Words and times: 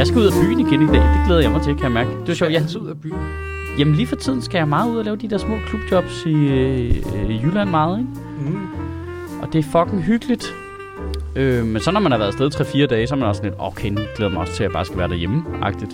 Jeg 0.00 0.06
skal 0.06 0.20
ud 0.20 0.26
af 0.26 0.32
byen 0.42 0.60
igen 0.60 0.82
i 0.82 0.86
dag. 0.86 1.02
Det 1.02 1.20
glæder 1.26 1.40
jeg 1.40 1.50
mig 1.50 1.62
til, 1.62 1.74
kan 1.74 1.82
jeg 1.82 1.92
mærke. 1.92 2.10
Det 2.20 2.28
er 2.28 2.34
sjovt. 2.34 2.52
Jeg, 2.52 2.62
ud 2.80 2.88
af 2.88 3.00
byen. 3.00 3.18
jamen 3.78 3.94
lige 3.94 4.06
for 4.06 4.16
tiden 4.16 4.42
skal 4.42 4.58
jeg 4.58 4.68
meget 4.68 4.90
ud 4.90 4.96
og 4.96 5.04
lave 5.04 5.16
de 5.16 5.30
der 5.30 5.38
små 5.38 5.58
klubjobs 5.66 6.26
i 6.26 6.32
øh, 6.32 7.44
Jylland 7.44 7.70
meget, 7.70 7.98
ikke? 7.98 8.10
Mm. 8.40 8.66
Og 9.42 9.52
det 9.52 9.58
er 9.58 9.62
fucking 9.62 10.02
hyggeligt. 10.02 10.54
Øh, 11.36 11.66
men 11.66 11.82
så 11.82 11.90
når 11.90 12.00
man 12.00 12.12
har 12.12 12.18
været 12.18 12.40
afsted 12.40 12.84
3-4 12.84 12.86
dage, 12.86 13.06
så 13.06 13.14
er 13.14 13.18
man 13.18 13.28
også 13.28 13.38
sådan 13.38 13.50
lidt, 13.50 13.60
okay, 13.60 13.88
nu 13.88 14.00
glæder 14.16 14.30
jeg 14.30 14.32
mig 14.32 14.40
også 14.40 14.54
til, 14.54 14.62
at 14.64 14.68
jeg 14.68 14.72
bare 14.72 14.84
skal 14.84 14.98
være 14.98 15.08
derhjemme-agtigt. 15.08 15.92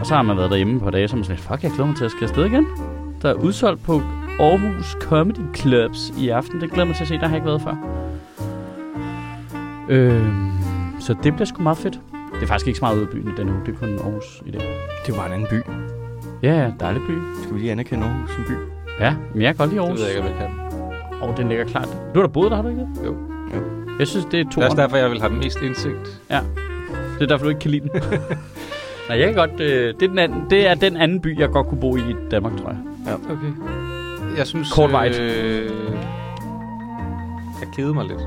Og 0.00 0.06
så 0.06 0.14
har 0.14 0.22
man 0.22 0.36
været 0.36 0.50
derhjemme 0.50 0.80
på 0.80 0.90
dage, 0.90 1.08
så 1.08 1.14
er 1.14 1.16
man 1.16 1.24
sådan 1.24 1.36
lidt, 1.36 1.48
fuck, 1.48 1.62
jeg 1.62 1.70
glæder 1.70 1.86
mig 1.86 1.96
til 1.96 2.04
at 2.04 2.10
skal 2.10 2.22
afsted 2.22 2.44
igen. 2.44 2.66
Der 3.22 3.28
er 3.28 3.34
udsolgt 3.34 3.82
på 3.84 4.02
Aarhus 4.40 4.96
Comedy 5.00 5.54
Clubs 5.56 6.12
i 6.18 6.28
aften. 6.28 6.60
Det 6.60 6.70
glæder 6.70 6.86
mig 6.86 6.96
til 6.96 7.04
at 7.04 7.08
se, 7.08 7.14
der 7.14 7.20
har 7.20 7.28
jeg 7.28 7.36
ikke 7.36 7.46
været 7.46 7.62
før. 7.62 7.76
Øh, 9.88 10.26
så 11.00 11.14
det 11.22 11.34
bliver 11.34 11.46
sgu 11.46 11.62
meget 11.62 11.78
fedt. 11.78 12.00
Det 12.34 12.42
er 12.42 12.46
faktisk 12.46 12.66
ikke 12.66 12.78
så 12.78 12.84
meget 12.84 12.96
ude 12.96 13.02
af 13.02 13.08
byen 13.08 13.28
i 13.28 13.32
denne 13.36 13.52
uge, 13.52 13.60
det 13.66 13.74
er 13.74 13.78
kun 13.78 13.88
Aarhus 13.88 14.42
i 14.46 14.50
dag. 14.50 14.60
Det 15.06 15.16
var 15.16 15.26
en 15.26 15.32
anden 15.32 15.46
by. 15.50 15.60
Ja, 16.42 16.62
ja, 16.62 16.72
dejlig 16.80 17.02
by. 17.08 17.12
Skal 17.42 17.54
vi 17.54 17.58
lige 17.60 17.72
anerkende 17.72 18.06
Aarhus 18.06 18.30
som 18.30 18.44
by? 18.48 18.52
Ja, 19.00 19.14
men 19.34 19.42
jeg 19.42 19.56
kan 19.56 19.56
godt 19.56 19.70
lide 19.70 19.80
Det 19.80 19.86
Aarhus. 19.86 19.98
ved 20.00 20.06
jeg 20.06 20.16
ikke, 20.16 20.28
om 20.28 20.34
jeg 20.34 20.48
kan. 20.48 21.20
Og 21.20 21.36
den 21.36 21.48
ligger 21.48 21.64
klart. 21.64 21.88
Du 22.14 22.20
har 22.20 22.26
da 22.26 22.32
boet 22.32 22.50
der, 22.50 22.56
har 22.56 22.62
du 22.62 22.68
ikke 22.68 22.80
det? 22.80 22.88
Jo. 23.04 23.16
Jo. 23.54 23.60
Jeg 23.98 24.08
synes, 24.08 24.24
det 24.30 24.40
er 24.40 24.44
to 24.44 24.50
Det 24.50 24.56
er 24.58 24.64
også 24.64 24.76
derfor, 24.82 24.96
jeg 24.96 25.10
vil 25.10 25.20
have 25.20 25.32
mest 25.32 25.62
indsigt. 25.62 26.20
Det 27.18 27.22
er 27.22 27.26
derfor, 27.26 27.44
du 27.44 27.48
ikke 27.48 27.60
kan 27.60 27.70
lide 27.70 27.88
den. 27.88 27.90
Nej, 29.08 29.18
jeg 29.18 29.26
kan 29.26 29.34
godt... 29.34 29.60
Øh, 29.60 29.94
det, 29.94 30.02
er 30.02 30.08
den 30.08 30.18
anden, 30.18 30.44
det 30.50 30.66
er 30.68 30.74
den 30.74 30.96
anden 30.96 31.20
by, 31.20 31.38
jeg 31.38 31.48
godt 31.48 31.66
kunne 31.66 31.80
bo 31.80 31.96
i 31.96 32.00
i 32.00 32.14
Danmark, 32.30 32.56
tror 32.56 32.68
jeg. 32.68 32.78
Okay. 33.06 33.52
Jeg 34.36 34.46
synes... 34.46 34.72
Kortvarigt. 34.72 35.18
Øh, 35.20 35.70
jeg 37.60 37.68
keder 37.76 37.92
mig 37.94 38.04
lidt. 38.04 38.20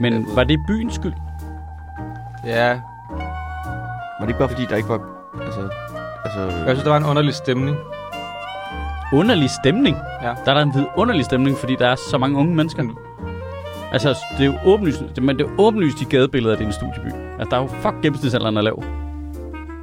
Men 0.00 0.26
var 0.34 0.44
det 0.44 0.60
byens 0.66 0.94
skyld? 0.94 1.12
Ja, 2.46 2.80
Var 4.20 4.20
det 4.20 4.28
ikke 4.28 4.38
bare 4.38 4.48
fordi, 4.48 4.66
der 4.70 4.76
ikke 4.76 4.88
var... 4.88 5.00
Altså... 5.44 5.60
Altså... 6.24 6.40
jeg 6.40 6.64
synes, 6.68 6.82
der 6.82 6.90
var 6.90 6.96
en 6.96 7.04
underlig 7.04 7.34
stemning. 7.34 7.76
Underlig 9.12 9.50
stemning. 9.62 9.96
Ja. 10.22 10.28
Der 10.44 10.50
er 10.50 10.54
der 10.54 10.62
en 10.62 10.74
vidunderlig 10.74 11.24
stemning, 11.24 11.56
fordi 11.56 11.76
der 11.78 11.86
er 11.88 11.96
så 12.10 12.18
mange 12.18 12.38
unge 12.38 12.54
mennesker. 12.54 12.82
Men- 12.82 12.96
Altså, 13.92 14.08
det 14.38 14.40
er 14.40 14.44
jo 14.44 14.54
åbenlyst, 14.64 15.02
det, 15.14 15.22
men 15.22 15.38
det 15.38 15.46
er 15.46 15.50
åbenlyst 15.58 16.00
i 16.00 16.04
gadebilledet, 16.04 16.52
at 16.52 16.58
det 16.58 16.64
er 16.64 16.68
en 16.68 16.72
studieby. 16.74 17.14
Altså, 17.38 17.46
der 17.50 17.56
er 17.56 17.60
jo 17.62 17.66
fuck 17.68 17.94
gennemsnitsalderen 18.02 18.56
er 18.56 18.60
lav. 18.60 18.82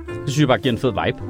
Det 0.08 0.34
synes 0.34 0.40
jeg 0.40 0.48
bare 0.48 0.58
giver 0.58 0.74
en 0.74 0.80
fed 0.80 0.90
vibe. 1.06 1.24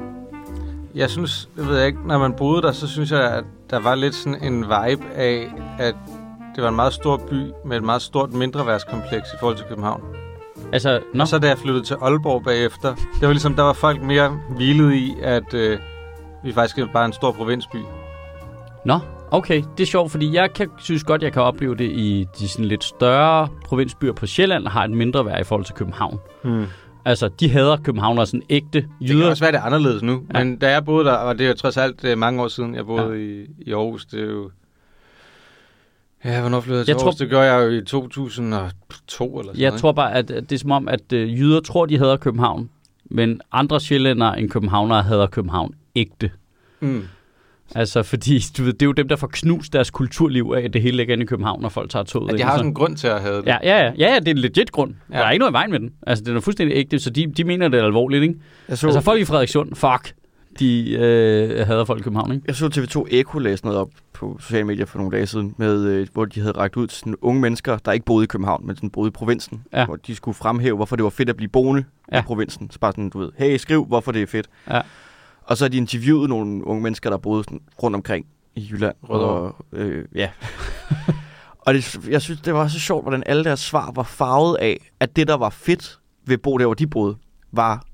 Jeg 0.94 1.10
synes, 1.10 1.48
det 1.56 1.68
ved 1.68 1.78
jeg 1.78 1.86
ikke, 1.86 1.98
når 2.06 2.18
man 2.18 2.32
boede 2.32 2.62
der, 2.62 2.72
så 2.72 2.88
synes 2.88 3.10
jeg, 3.10 3.34
at 3.34 3.44
der 3.70 3.78
var 3.78 3.94
lidt 3.94 4.14
sådan 4.14 4.44
en 4.44 4.62
vibe 4.62 5.04
af, 5.14 5.50
at 5.78 5.94
det 6.54 6.62
var 6.62 6.68
en 6.68 6.76
meget 6.76 6.92
stor 6.92 7.16
by 7.30 7.50
med 7.66 7.76
et 7.76 7.82
meget 7.82 8.02
stort 8.02 8.32
mindreværdskompleks 8.32 9.28
i 9.34 9.36
forhold 9.40 9.56
til 9.56 9.66
København. 9.68 10.02
Altså, 10.72 11.00
nå, 11.14 11.22
Og 11.22 11.28
så 11.28 11.38
da 11.38 11.48
jeg 11.48 11.58
flyttede 11.58 11.84
til 11.84 11.96
Aalborg 12.02 12.44
bagefter, 12.44 12.94
det 12.94 13.22
var 13.22 13.30
ligesom, 13.32 13.54
der 13.54 13.62
var 13.62 13.72
folk 13.72 14.02
mere 14.02 14.38
hvilet 14.56 14.92
i, 14.94 15.14
at 15.22 15.54
øh, 15.54 15.78
vi 16.44 16.52
faktisk 16.52 16.78
er 16.78 16.86
bare 16.92 17.04
en 17.04 17.12
stor 17.12 17.32
provinsby. 17.32 17.76
nå, 18.84 18.98
okay, 19.30 19.62
det 19.76 19.82
er 19.82 19.86
sjovt, 19.86 20.10
fordi 20.10 20.34
jeg 20.34 20.52
kan, 20.52 20.70
synes 20.78 21.04
godt, 21.04 21.22
jeg 21.22 21.32
kan 21.32 21.42
opleve 21.42 21.76
det 21.76 21.90
i 21.90 22.26
de 22.38 22.48
sådan 22.48 22.64
lidt 22.64 22.84
større 22.84 23.48
provinsbyer 23.64 24.12
på 24.12 24.26
Sjælland, 24.26 24.66
har 24.66 24.84
et 24.84 24.90
mindre 24.90 25.26
værd 25.26 25.40
i 25.40 25.44
forhold 25.44 25.64
til 25.64 25.74
København. 25.74 26.18
Hmm. 26.44 26.66
Altså, 27.08 27.28
de 27.40 27.48
hader 27.50 27.76
København 27.76 28.26
sådan 28.26 28.42
ægte 28.50 28.80
Det 28.80 28.86
kan 29.06 29.16
jyder. 29.16 29.30
også 29.30 29.44
være, 29.44 29.52
det 29.52 29.58
er 29.58 29.62
anderledes 29.62 30.02
nu. 30.02 30.22
Ja. 30.34 30.44
Men 30.44 30.56
da 30.58 30.70
jeg 30.70 30.84
boede 30.84 31.04
der, 31.04 31.12
og 31.12 31.38
det 31.38 31.44
er 31.44 31.48
jo 31.48 31.54
trods 31.54 31.76
alt 31.76 32.04
øh, 32.04 32.18
mange 32.18 32.42
år 32.42 32.48
siden, 32.48 32.74
jeg 32.74 32.86
boede 32.86 33.06
Ja. 33.08 33.14
i, 33.14 33.46
i 33.58 33.72
Aarhus, 33.72 34.06
det 34.06 34.20
er 34.20 34.24
jo... 34.26 34.50
Ja, 36.24 36.40
hvornår 36.40 36.60
flyttede 36.60 36.78
jeg 36.78 36.84
til 36.86 36.90
Jeg 36.90 36.94
jeg 36.94 37.00
tror- 37.00 37.06
Aarhus? 37.06 37.18
Det 37.18 37.30
gør 37.30 37.42
jeg 37.42 37.64
jo 37.64 37.70
i 37.70 37.84
2002 37.84 39.38
eller 39.38 39.52
sådan 39.52 39.60
Jeg 39.62 39.68
noget, 39.70 39.80
tror 39.80 39.92
bare, 39.92 40.14
at 40.14 40.28
det 40.28 40.52
er 40.52 40.58
som 40.58 40.70
om, 40.70 40.88
at 40.88 41.12
øh, 41.12 41.38
jyder 41.40 41.60
tror, 41.60 41.86
de 41.86 41.98
hader 41.98 42.16
København. 42.16 42.70
Men 43.04 43.40
andre 43.52 43.80
sjællændere 43.80 44.40
end 44.40 44.50
københavnere 44.50 45.02
hader 45.02 45.26
København 45.26 45.74
ægte. 45.96 46.30
Mm. 46.80 47.04
Altså, 47.74 48.02
fordi 48.02 48.44
du 48.58 48.62
ved, 48.64 48.72
det 48.72 48.82
er 48.82 48.86
jo 48.86 48.92
dem, 48.92 49.08
der 49.08 49.16
får 49.16 49.26
knust 49.32 49.72
deres 49.72 49.90
kulturliv 49.90 50.52
af, 50.56 50.62
at 50.62 50.72
det 50.72 50.82
hele 50.82 50.96
ligger 50.96 51.12
inde 51.14 51.22
i 51.24 51.26
København, 51.26 51.62
når 51.62 51.68
folk 51.68 51.90
tager 51.90 52.02
toget. 52.02 52.30
Ind 52.30 52.38
de 52.38 52.42
har 52.44 52.50
så- 52.50 52.56
sådan 52.56 52.66
en 52.70 52.74
grund 52.74 52.96
til 52.96 53.06
at 53.08 53.20
have 53.20 53.36
det. 53.36 53.46
Ja, 53.46 53.56
ja, 53.62 53.78
ja, 53.84 53.92
ja, 53.98 54.12
ja, 54.12 54.18
det 54.18 54.28
er 54.28 54.32
en 54.32 54.38
legit 54.38 54.72
grund. 54.72 54.94
Ja. 55.10 55.14
Ja. 55.16 55.20
Der 55.20 55.26
er 55.26 55.30
ikke 55.30 55.38
noget 55.40 55.52
i 55.52 55.54
vejen 55.54 55.70
med 55.70 55.80
den. 55.80 55.90
Altså, 56.06 56.24
det 56.24 56.36
er 56.36 56.40
fuldstændig 56.40 56.76
ægte, 56.76 56.98
så 56.98 57.10
de, 57.10 57.26
de 57.36 57.44
mener 57.44 57.68
det 57.68 57.80
er 57.80 57.84
alvorligt, 57.84 58.22
ikke? 58.22 58.34
Jeg 58.68 58.78
så, 58.78 58.86
Altså, 58.86 59.00
folk 59.00 59.20
i 59.20 59.24
Frederikssund, 59.24 59.74
fuck, 59.74 60.14
de 60.58 60.90
øh, 60.92 61.66
hader 61.66 61.84
folk 61.84 62.00
i 62.00 62.02
København, 62.02 62.32
ikke? 62.32 62.44
jeg 62.46 62.54
så 62.56 62.68
TV2 62.68 63.06
Eko 63.16 63.38
læse 63.38 63.64
noget 63.64 63.78
op 63.80 63.88
på 64.12 64.36
sociale 64.40 64.64
medier 64.64 64.86
for 64.86 64.98
nogle 64.98 65.16
dage 65.16 65.26
siden, 65.26 65.54
med, 65.56 65.84
øh, 65.84 66.06
hvor 66.12 66.24
de 66.24 66.40
havde 66.40 66.52
rækket 66.52 66.76
ud 66.76 66.86
til 66.86 66.98
sådan 66.98 67.14
unge 67.22 67.40
mennesker, 67.40 67.78
der 67.78 67.92
ikke 67.92 68.04
boede 68.06 68.24
i 68.24 68.26
København, 68.26 68.66
men 68.66 68.76
sådan 68.76 68.90
boede 68.90 69.08
i 69.08 69.10
provinsen. 69.10 69.62
Ja. 69.72 69.84
Hvor 69.86 69.96
de 69.96 70.14
skulle 70.14 70.34
fremhæve, 70.34 70.76
hvorfor 70.76 70.96
det 70.96 71.02
var 71.04 71.10
fedt 71.10 71.28
at 71.30 71.36
blive 71.36 71.48
boende 71.48 71.84
ja. 72.12 72.16
Ja. 72.16 72.22
i 72.22 72.24
provinsen. 72.24 72.70
Så 72.70 72.78
bare 72.78 72.92
sådan, 72.92 73.10
du 73.10 73.18
ved, 73.18 73.28
hey, 73.38 73.56
skriv, 73.56 73.84
hvorfor 73.84 74.12
det 74.12 74.22
er 74.22 74.26
fedt. 74.26 74.46
Ja. 74.70 74.80
Og 75.48 75.56
så 75.56 75.64
har 75.64 75.68
de 75.68 75.76
interviewet 75.76 76.28
nogle 76.28 76.66
unge 76.66 76.82
mennesker, 76.82 77.10
der 77.10 77.16
boede 77.16 77.44
sådan 77.44 77.60
rundt 77.82 77.94
omkring 77.94 78.26
i 78.54 78.68
Jylland. 78.70 78.94
Rødovre. 79.02 79.52
Og, 79.52 79.54
øh, 79.72 80.04
ja. 80.14 80.30
og 81.66 81.74
det, 81.74 82.08
jeg 82.08 82.22
synes, 82.22 82.40
det 82.40 82.54
var 82.54 82.68
så 82.68 82.80
sjovt, 82.80 83.04
hvordan 83.04 83.22
alle 83.26 83.44
deres 83.44 83.60
svar 83.60 83.92
var 83.94 84.02
farvet 84.02 84.56
af, 84.56 84.90
at 85.00 85.16
det, 85.16 85.28
der 85.28 85.34
var 85.34 85.50
fedt 85.50 85.98
ved 86.26 86.34
at 86.34 86.42
bo 86.42 86.58
der, 86.58 86.64
hvor 86.64 86.74
de 86.74 86.86
boede, 86.86 87.16
var, 87.52 87.84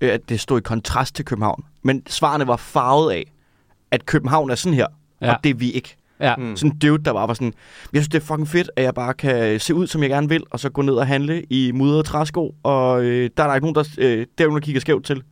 øh, 0.00 0.12
at 0.12 0.28
det 0.28 0.40
stod 0.40 0.58
i 0.58 0.62
kontrast 0.62 1.14
til 1.14 1.24
København. 1.24 1.64
Men 1.82 2.02
svarene 2.06 2.46
var 2.46 2.56
farvet 2.56 3.12
af, 3.12 3.32
at 3.90 4.06
København 4.06 4.50
er 4.50 4.54
sådan 4.54 4.76
her, 4.76 4.86
ja. 5.20 5.34
Og 5.34 5.44
det 5.44 5.50
er 5.50 5.54
vi 5.54 5.70
ikke. 5.70 5.96
Ja. 6.20 6.36
Mm. 6.36 6.56
Sådan 6.56 6.72
en 6.72 6.78
dude, 6.78 7.04
der 7.04 7.12
bare 7.12 7.28
var 7.28 7.34
sådan, 7.34 7.52
jeg 7.92 8.02
synes, 8.02 8.08
det 8.08 8.22
er 8.22 8.24
fucking 8.24 8.48
fedt, 8.48 8.70
at 8.76 8.84
jeg 8.84 8.94
bare 8.94 9.14
kan 9.14 9.60
se 9.60 9.74
ud, 9.74 9.86
som 9.86 10.02
jeg 10.02 10.10
gerne 10.10 10.28
vil, 10.28 10.44
og 10.50 10.60
så 10.60 10.70
gå 10.70 10.82
ned 10.82 10.94
og 10.94 11.06
handle 11.06 11.42
i 11.42 11.72
mudrede 11.72 12.02
træsko, 12.02 12.54
og 12.62 13.04
øh, 13.04 13.30
der 13.36 13.42
er 13.42 13.46
der 13.48 13.54
ikke 13.54 13.72
nogen, 13.72 13.74
der, 13.74 13.84
øh, 13.98 14.26
der 14.38 14.44
er 14.44 14.48
nogen, 14.48 14.60
der 14.60 14.64
kigger 14.64 14.80
skævt 14.80 15.04
til. 15.04 15.22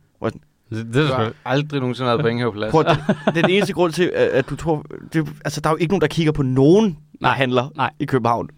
Det, 0.71 0.85
det 0.85 0.93
Du 0.93 0.99
er 0.99 1.05
har 1.15 1.33
aldrig 1.45 1.79
nogensinde 1.79 2.07
været 2.07 2.21
på 2.21 2.27
Ingehaveplads. 2.27 2.71
Prøv, 2.71 2.83
det, 2.85 2.97
er 3.25 3.31
den 3.31 3.49
eneste 3.49 3.73
grund 3.73 3.93
til, 3.93 4.11
at, 4.15 4.27
at 4.27 4.49
du 4.49 4.55
tror... 4.55 4.85
Det, 5.13 5.29
altså, 5.45 5.61
der 5.61 5.69
er 5.69 5.73
jo 5.73 5.77
ikke 5.77 5.91
nogen, 5.91 6.01
der 6.01 6.07
kigger 6.07 6.31
på 6.31 6.43
nogen, 6.43 6.85
der 6.85 7.17
Nej, 7.21 7.35
handler 7.35 7.69
nej. 7.75 7.91
i 7.99 8.05
København. 8.05 8.49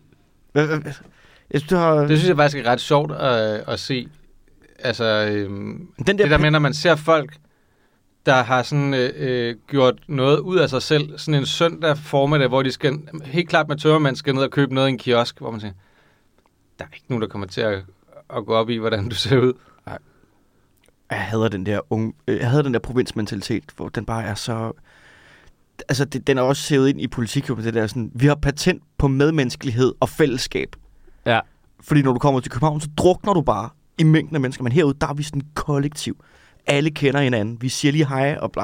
Jeg 0.55 0.93
synes, 1.51 1.69
du 1.69 1.75
har... 1.75 1.95
Det 1.95 2.17
synes 2.17 2.27
jeg 2.27 2.35
faktisk 2.37 2.65
er 2.65 2.71
ret 2.71 2.81
sjovt 2.81 3.11
at, 3.11 3.63
at 3.67 3.79
se. 3.79 4.07
Altså, 4.79 5.29
øhm, 5.31 5.87
den 5.97 6.17
der, 6.17 6.23
det 6.23 6.31
der 6.31 6.37
med, 6.37 6.51
når 6.51 6.59
man 6.59 6.73
ser 6.73 6.95
folk, 6.95 7.37
der 8.25 8.43
har 8.43 8.63
sådan 8.63 8.93
øh, 8.93 9.09
øh, 9.15 9.55
gjort 9.67 9.95
noget 10.07 10.39
ud 10.39 10.57
af 10.57 10.69
sig 10.69 10.81
selv, 10.81 11.17
sådan 11.17 11.39
en 11.39 11.45
søndag 11.45 11.97
formiddag, 11.97 12.47
hvor 12.47 12.63
de 12.63 12.71
skal, 12.71 12.99
helt 13.23 13.49
klart 13.49 13.67
med 13.67 13.77
tørremand 13.77 14.15
skal 14.15 14.35
ned 14.35 14.43
og 14.43 14.51
købe 14.51 14.73
noget 14.73 14.87
i 14.87 14.91
en 14.91 14.97
kiosk, 14.97 15.39
hvor 15.39 15.51
man 15.51 15.59
siger, 15.59 15.73
der 16.79 16.85
er 16.85 16.89
ikke 16.93 17.05
nogen, 17.09 17.21
der 17.21 17.27
kommer 17.27 17.47
til 17.47 17.61
at, 17.61 17.83
at 18.37 18.45
gå 18.45 18.53
op 18.53 18.69
i, 18.69 18.77
hvordan 18.77 19.09
du 19.09 19.15
ser 19.15 19.37
ud. 19.37 19.53
Jeg 21.13 21.23
hader 21.23 21.47
den 21.47 21.65
der 21.65 21.79
unge, 21.89 22.13
øh, 22.27 22.37
jeg 22.37 22.49
hader 22.49 22.63
den 22.63 22.73
der 22.73 22.79
provinsmentalitet, 22.79 23.63
hvor 23.75 23.89
den 23.89 24.05
bare 24.05 24.23
er 24.23 24.35
så... 24.35 24.71
Altså, 25.89 26.05
det, 26.05 26.27
den 26.27 26.37
er 26.37 26.41
også 26.41 26.63
sævet 26.63 26.89
ind 26.89 27.01
i 27.01 27.07
politik, 27.07 27.49
jo, 27.49 27.55
det 27.55 27.73
der 27.73 27.87
sådan, 27.87 28.11
vi 28.15 28.25
har 28.25 28.35
patent 28.35 28.83
på 28.97 29.07
medmenneskelighed 29.07 29.93
og 29.99 30.09
fællesskab. 30.09 30.75
Ja. 31.25 31.39
Fordi 31.81 32.01
når 32.01 32.13
du 32.13 32.19
kommer 32.19 32.39
til 32.39 32.51
København, 32.51 32.81
så 32.81 32.89
drukner 32.97 33.33
du 33.33 33.41
bare 33.41 33.69
i 33.97 34.03
mængden 34.03 34.35
af 34.35 34.41
mennesker. 34.41 34.63
Men 34.63 34.71
herude, 34.71 34.97
der 35.01 35.07
er 35.07 35.13
vi 35.13 35.23
sådan 35.23 35.41
kollektiv. 35.53 36.23
Alle 36.67 36.89
kender 36.89 37.21
hinanden. 37.21 37.57
Vi 37.61 37.69
siger 37.69 37.91
lige 37.91 38.07
hej 38.07 38.37
og 38.41 38.51
bla. 38.51 38.63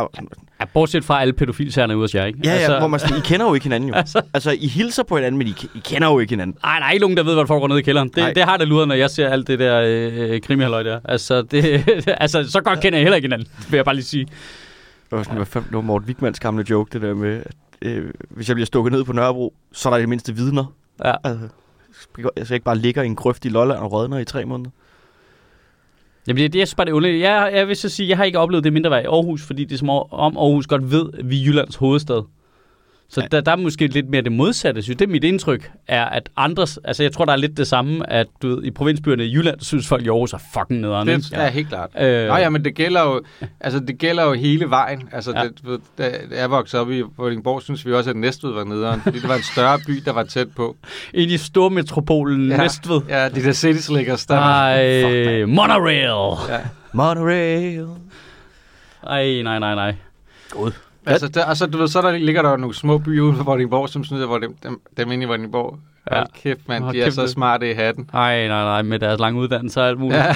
Ja, 0.60 0.66
bortset 0.66 1.06
fra 1.06 1.22
alle 1.22 1.34
pædofilsagerne 1.34 1.98
ude 1.98 2.04
hos 2.04 2.16
jer, 2.16 2.26
ikke? 2.26 2.40
Ja, 2.44 2.50
altså, 2.52 2.74
ja, 2.74 2.80
hvor 2.80 2.88
man 2.88 3.00
sådan, 3.00 3.18
I 3.18 3.22
kender 3.24 3.46
jo 3.48 3.54
ikke 3.54 3.64
hinanden 3.64 3.90
jo. 3.90 3.96
Altså- 4.04 4.22
Altså, 4.34 4.52
I 4.60 4.68
hilser 4.68 5.04
på 5.04 5.16
hinanden, 5.16 5.38
men 5.38 5.48
I, 5.48 5.56
I 5.76 5.80
kender 5.84 6.08
jo 6.08 6.20
ikke 6.20 6.32
hinanden. 6.32 6.58
Ej, 6.64 6.80
der 6.80 6.86
er 6.86 6.92
ikke 6.92 7.02
nogen, 7.02 7.18
der 7.18 7.24
ved, 7.24 7.34
hvad 7.34 7.42
der 7.42 7.48
foregår 7.48 7.68
nede 7.68 7.80
i 7.80 7.84
kælderen. 7.84 8.12
Nej. 8.18 8.28
Det, 8.28 8.36
det 8.36 8.44
har 8.44 8.58
det 8.58 8.68
luret, 8.68 8.88
når 8.88 8.96
jeg 8.96 9.10
ser 9.10 9.30
alt 9.30 9.48
det 9.48 9.60
der 9.60 9.82
øh, 9.86 10.42
krimihalløj 10.42 10.84
der. 10.84 11.00
Altså, 11.06 11.42
det, 11.42 11.64
altså, 12.08 12.52
så 12.52 12.62
godt 12.62 12.80
kender 12.82 13.00
jeg 13.00 13.04
heller 13.04 13.16
ikke 13.16 13.26
hinanden, 13.26 13.48
vil 13.70 13.78
jeg 13.78 13.86
bare 13.86 13.96
lige 13.96 14.06
sige. 14.06 14.26
Det 14.26 15.18
var, 15.18 15.24
sådan, 15.24 15.40
det 15.40 15.64
var 15.72 15.82
Morten 15.82 16.08
Wigmans 16.08 16.40
gamle 16.40 16.66
joke, 16.70 16.90
det 16.94 17.02
der 17.02 17.14
med, 17.14 17.44
at 17.46 17.56
øh, 17.82 18.10
hvis 18.30 18.48
jeg 18.48 18.56
bliver 18.56 18.66
stukket 18.66 18.92
ned 18.94 19.04
på 19.04 19.14
Nørrebro, 19.14 19.54
så 19.74 19.90
er 19.90 19.94
der 19.94 19.98
i 19.98 20.02
det 20.02 20.10
mindste 20.10 20.36
vidner. 20.36 20.74
Ja. 21.06 21.14
Altså, 21.24 21.48
så 22.18 22.30
jeg 22.38 22.52
ikke 22.52 22.64
bare 22.64 22.78
ligger 22.78 23.04
i 23.04 23.06
en 23.06 23.16
grøft 23.16 23.46
i 23.46 23.50
Lolland 23.50 23.80
og 23.80 23.92
rådner 23.92 24.18
i 24.18 24.26
tre 24.26 24.46
måneder. 24.46 24.70
Jamen, 26.30 26.44
det, 26.44 26.54
det 26.54 26.68
synes 26.68 26.76
bare 26.76 26.86
det 26.86 26.92
underlige. 26.92 27.30
Jeg, 27.30 27.52
jeg 27.54 27.68
vil 27.68 27.76
så 27.76 27.90
sige, 27.90 28.10
jeg 28.10 28.18
har 28.18 28.24
ikke 28.24 28.40
oplevet 28.40 28.64
det 28.64 28.74
mindre 28.74 28.92
værd 28.92 29.04
i 29.04 29.08
Aarhus, 29.08 29.44
fordi 29.44 29.64
det 29.64 29.74
er 29.74 29.78
som 29.78 29.90
om 29.90 30.38
Aarhus 30.38 30.68
godt 30.68 30.92
ved, 30.92 31.06
at 31.20 31.30
vi 31.30 31.40
er 31.42 31.46
Jyllands 31.46 31.76
hovedstad. 31.76 32.24
Så 33.12 33.22
Ja. 33.22 33.28
der, 33.32 33.42
der 33.42 33.52
er 33.52 33.56
måske 33.56 33.88
lidt 33.88 34.10
mere 34.10 34.22
det 34.22 34.32
modsatte, 34.32 34.82
synes. 34.82 34.98
Det 34.98 35.06
er 35.06 35.10
mit 35.10 35.24
indtryk, 35.24 35.72
er, 35.88 36.06
at 36.06 36.30
andres... 36.38 36.80
Altså, 36.84 37.04
jeg 37.04 37.12
tror, 37.12 37.26
der 37.26 37.32
er 37.34 37.38
lidt 37.38 37.58
det 37.58 37.68
samme, 37.68 38.10
at 38.10 38.28
du 38.42 38.48
ved, 38.48 38.64
i 38.64 38.72
provinsbyerne 38.72 39.26
i 39.26 39.34
Jylland, 39.36 39.60
synes 39.62 39.88
folk 39.88 40.06
i 40.06 40.08
Aarhus 40.08 40.34
er 40.34 40.38
fucking 40.54 40.80
nederen. 40.82 41.08
Det 41.08 41.30
er 41.34 41.48
helt 41.48 41.70
klart. 41.70 41.90
Øh, 42.00 42.28
Nå 42.28 42.36
ja, 42.36 42.50
men 42.50 42.66
det 42.66 42.76
gælder 42.76 43.02
jo, 43.02 43.22
altså, 43.60 43.80
det 43.80 43.98
gælder 43.98 44.24
jo 44.24 44.34
hele 44.34 44.70
vejen. 44.70 45.10
Altså, 45.12 45.32
Ja. 45.36 45.44
det, 45.44 45.82
da 45.98 46.12
jeg 46.40 46.52
voksede 46.52 46.82
op 46.82 46.92
i 46.92 47.02
Vordingborg, 47.18 47.62
synes 47.62 47.86
vi 47.86 47.94
også, 47.94 48.10
at 48.10 48.16
Næstved 48.16 48.52
var 48.54 48.64
nederen, 48.64 49.02
fordi 49.02 49.20
det 49.20 49.30
var 49.30 49.36
en 49.36 49.44
større 49.44 49.80
by, 49.88 50.02
der 50.06 50.14
var 50.14 50.24
tæt 50.24 50.48
på. 50.56 50.76
Ind 51.14 51.32
i 51.32 51.38
stormetropolen 51.38 52.48
ja. 52.50 52.56
Ja. 52.56 52.62
Næstved. 52.62 53.02
Ja, 53.10 53.30
de 53.30 53.44
der 53.44 53.52
city 53.52 53.80
slickers, 53.80 54.26
der. 54.26 54.36
Ej, 54.36 55.46
monorail. 55.46 56.38
Ja. 56.50 56.60
Monorail. 56.94 57.86
Ej, 59.08 59.42
nej, 59.44 59.60
nej, 59.60 59.76
nej. 59.76 59.96
God. 60.50 60.72
Altså, 61.06 61.28
der, 61.28 61.46
og 61.46 61.58
så, 61.58 61.66
du 61.66 61.78
ved, 61.78 61.88
så 61.88 62.02
der 62.02 62.12
ligger 62.12 62.42
der 62.42 62.58
nogle 62.58 62.76
små 62.76 62.98
byer 62.98 63.22
uden 63.22 63.36
for 63.36 63.44
Vordingborg, 63.44 63.90
som 63.90 64.04
synes, 64.04 64.26
hvor 64.26 64.38
dem, 64.38 64.56
dem, 64.64 64.82
dem 64.98 65.12
inde 65.12 65.24
i 65.24 65.28
Vordingborg. 65.28 65.80
Ja. 66.12 66.16
Ja. 66.16 66.20
Hold 66.22 66.30
kæft, 66.42 66.60
mand. 66.68 66.84
Hold 66.84 66.96
De 66.96 67.02
er 67.02 67.06
kæft, 67.06 67.16
så 67.16 67.22
det- 67.22 67.30
smarte 67.30 67.72
i 67.72 67.74
hatten. 67.74 68.10
Nej, 68.14 68.48
nej, 68.48 68.64
nej, 68.64 68.82
med 68.82 69.00
deres 69.00 69.20
lange 69.20 69.40
uddannelse 69.42 69.82
og 69.82 69.88
alt 69.88 70.00
muligt. 70.00 70.18
Ja. 70.20 70.36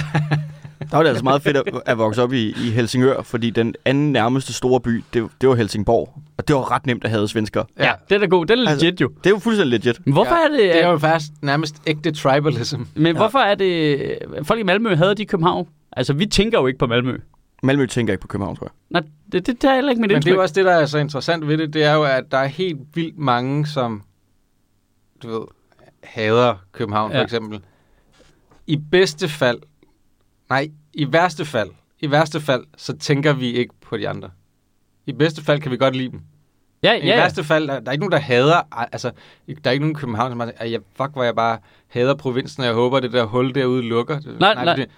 Der 0.90 0.96
var 0.96 1.02
det 1.02 1.08
altså 1.08 1.24
meget 1.24 1.42
fedt 1.42 1.56
at, 1.56 1.62
at 1.86 1.98
vokse 1.98 2.22
op 2.22 2.32
i, 2.32 2.48
i 2.48 2.70
Helsingør, 2.70 3.22
fordi 3.22 3.50
den 3.50 3.74
anden 3.84 4.12
nærmeste 4.12 4.52
store 4.52 4.80
by, 4.80 5.04
det, 5.14 5.28
det 5.40 5.48
var 5.48 5.54
Helsingborg. 5.54 6.18
Og 6.38 6.48
det 6.48 6.56
var 6.56 6.72
ret 6.72 6.86
nemt 6.86 7.04
at 7.04 7.10
have 7.10 7.28
svensker. 7.28 7.64
ja. 7.78 7.92
det 8.08 8.14
er 8.14 8.18
da 8.18 8.26
god. 8.26 8.46
Det 8.46 8.58
er 8.60 8.68
Altså, 8.70 8.86
legit 8.86 9.00
jo. 9.00 9.08
Det 9.08 9.26
er 9.26 9.30
jo 9.30 9.38
fuldstændig 9.38 9.80
legit. 9.84 10.00
Men 10.06 10.12
hvorfor 10.12 10.34
Ja, 10.34 10.44
er 10.44 10.48
det... 10.48 10.74
Det 10.74 10.82
er 10.84 10.88
jo 10.90 10.98
faktisk 10.98 11.30
nærmest 11.42 11.76
ægte 11.86 12.10
tribalism. 12.12 12.80
Men 12.94 13.06
Ja. 13.06 13.12
hvorfor 13.12 13.38
er 13.38 13.54
det... 13.54 14.00
Folk 14.42 14.60
i 14.60 14.62
Malmø 14.62 14.94
havde 14.94 15.14
de 15.14 15.22
i 15.22 15.26
København? 15.26 15.66
Altså, 15.92 16.12
vi 16.12 16.26
tænker 16.26 16.60
jo 16.60 16.66
ikke 16.66 16.78
på 16.78 16.86
Malmø. 16.86 17.16
Malmø 17.64 17.86
tænker 17.86 18.12
ikke 18.12 18.20
på 18.22 18.28
København, 18.28 18.56
tror 18.56 18.66
jeg. 18.66 18.72
Nej, 18.90 19.02
det, 19.32 19.46
det, 19.46 19.62
det 19.62 19.70
er 19.70 19.74
heller 19.74 19.90
ikke 19.90 20.00
mit 20.00 20.10
Men 20.10 20.10
det 20.10 20.16
indtryk. 20.16 20.30
er 20.30 20.34
jo 20.34 20.42
også 20.42 20.54
det, 20.54 20.64
der 20.64 20.72
er 20.72 20.86
så 20.86 20.98
interessant 20.98 21.48
ved 21.48 21.58
det, 21.58 21.72
det 21.72 21.84
er 21.84 21.92
jo, 21.94 22.04
at 22.04 22.24
der 22.30 22.38
er 22.38 22.46
helt 22.46 22.78
vildt 22.94 23.18
mange, 23.18 23.66
som, 23.66 24.02
du 25.22 25.28
ved, 25.28 25.46
hader 26.02 26.54
København 26.72 27.12
Ja. 27.12 27.18
for 27.18 27.22
eksempel. 27.22 27.60
I 28.66 28.76
bedste 28.90 29.28
fald, 29.28 29.58
nej, 30.50 30.68
i 30.92 31.12
værste 31.12 31.44
fald, 31.44 31.70
i 32.00 32.10
værste 32.10 32.40
fald, 32.40 32.64
så 32.76 32.96
tænker 32.96 33.32
vi 33.32 33.52
ikke 33.52 33.74
på 33.80 33.96
de 33.96 34.08
andre. 34.08 34.30
I 35.06 35.12
bedste 35.12 35.44
fald 35.44 35.60
kan 35.60 35.70
vi 35.72 35.76
godt 35.76 35.96
lide 35.96 36.10
dem. 36.10 36.20
Ja, 36.82 36.92
I 36.92 36.98
ja, 37.00 37.06
ja. 37.06 37.16
værste 37.16 37.44
fald, 37.44 37.68
der 37.68 37.80
der 37.80 37.86
er 37.88 37.92
ikke 37.92 38.00
nogen, 38.02 38.12
der 38.12 38.18
hader, 38.18 38.60
altså, 38.92 39.10
der 39.46 39.70
er 39.70 39.70
ikke 39.70 39.82
nogen 39.84 39.96
i 39.96 40.00
København, 40.00 40.30
som 40.30 40.38
bare 40.38 40.52
siger, 40.62 40.78
fuck, 40.96 41.12
hvor 41.12 41.22
jeg 41.22 41.34
bare 41.34 41.58
hader 41.88 42.14
provinsen, 42.14 42.60
og 42.60 42.66
jeg 42.66 42.74
håber, 42.74 43.00
det 43.00 43.12
der 43.12 43.24
hul 43.24 43.54
derude 43.54 43.82
lukker. 43.82 44.20
Nej, 44.40 44.64
nej. 44.64 44.76
Det, 44.76 44.90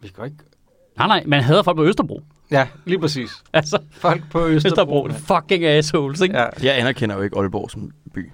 vi 0.00 0.08
kan 0.08 0.24
ikke... 0.24 0.36
Nej, 1.06 1.18
nej, 1.18 1.24
man 1.26 1.42
hader 1.42 1.62
folk 1.62 1.76
på 1.76 1.84
Østerbro. 1.84 2.22
Ja, 2.50 2.68
lige 2.84 2.98
præcis. 2.98 3.30
Altså, 3.52 3.78
Folk 3.90 4.22
på 4.30 4.46
Østerbro. 4.46 5.06
Østerbro, 5.08 5.36
fucking 5.36 5.64
assholes, 5.64 6.20
ikke? 6.20 6.38
Ja, 6.38 6.46
Jeg 6.62 6.78
anerkender 6.80 7.16
jo 7.16 7.22
ikke 7.22 7.38
Aalborg 7.38 7.70
som 7.70 7.90
by. 8.14 8.30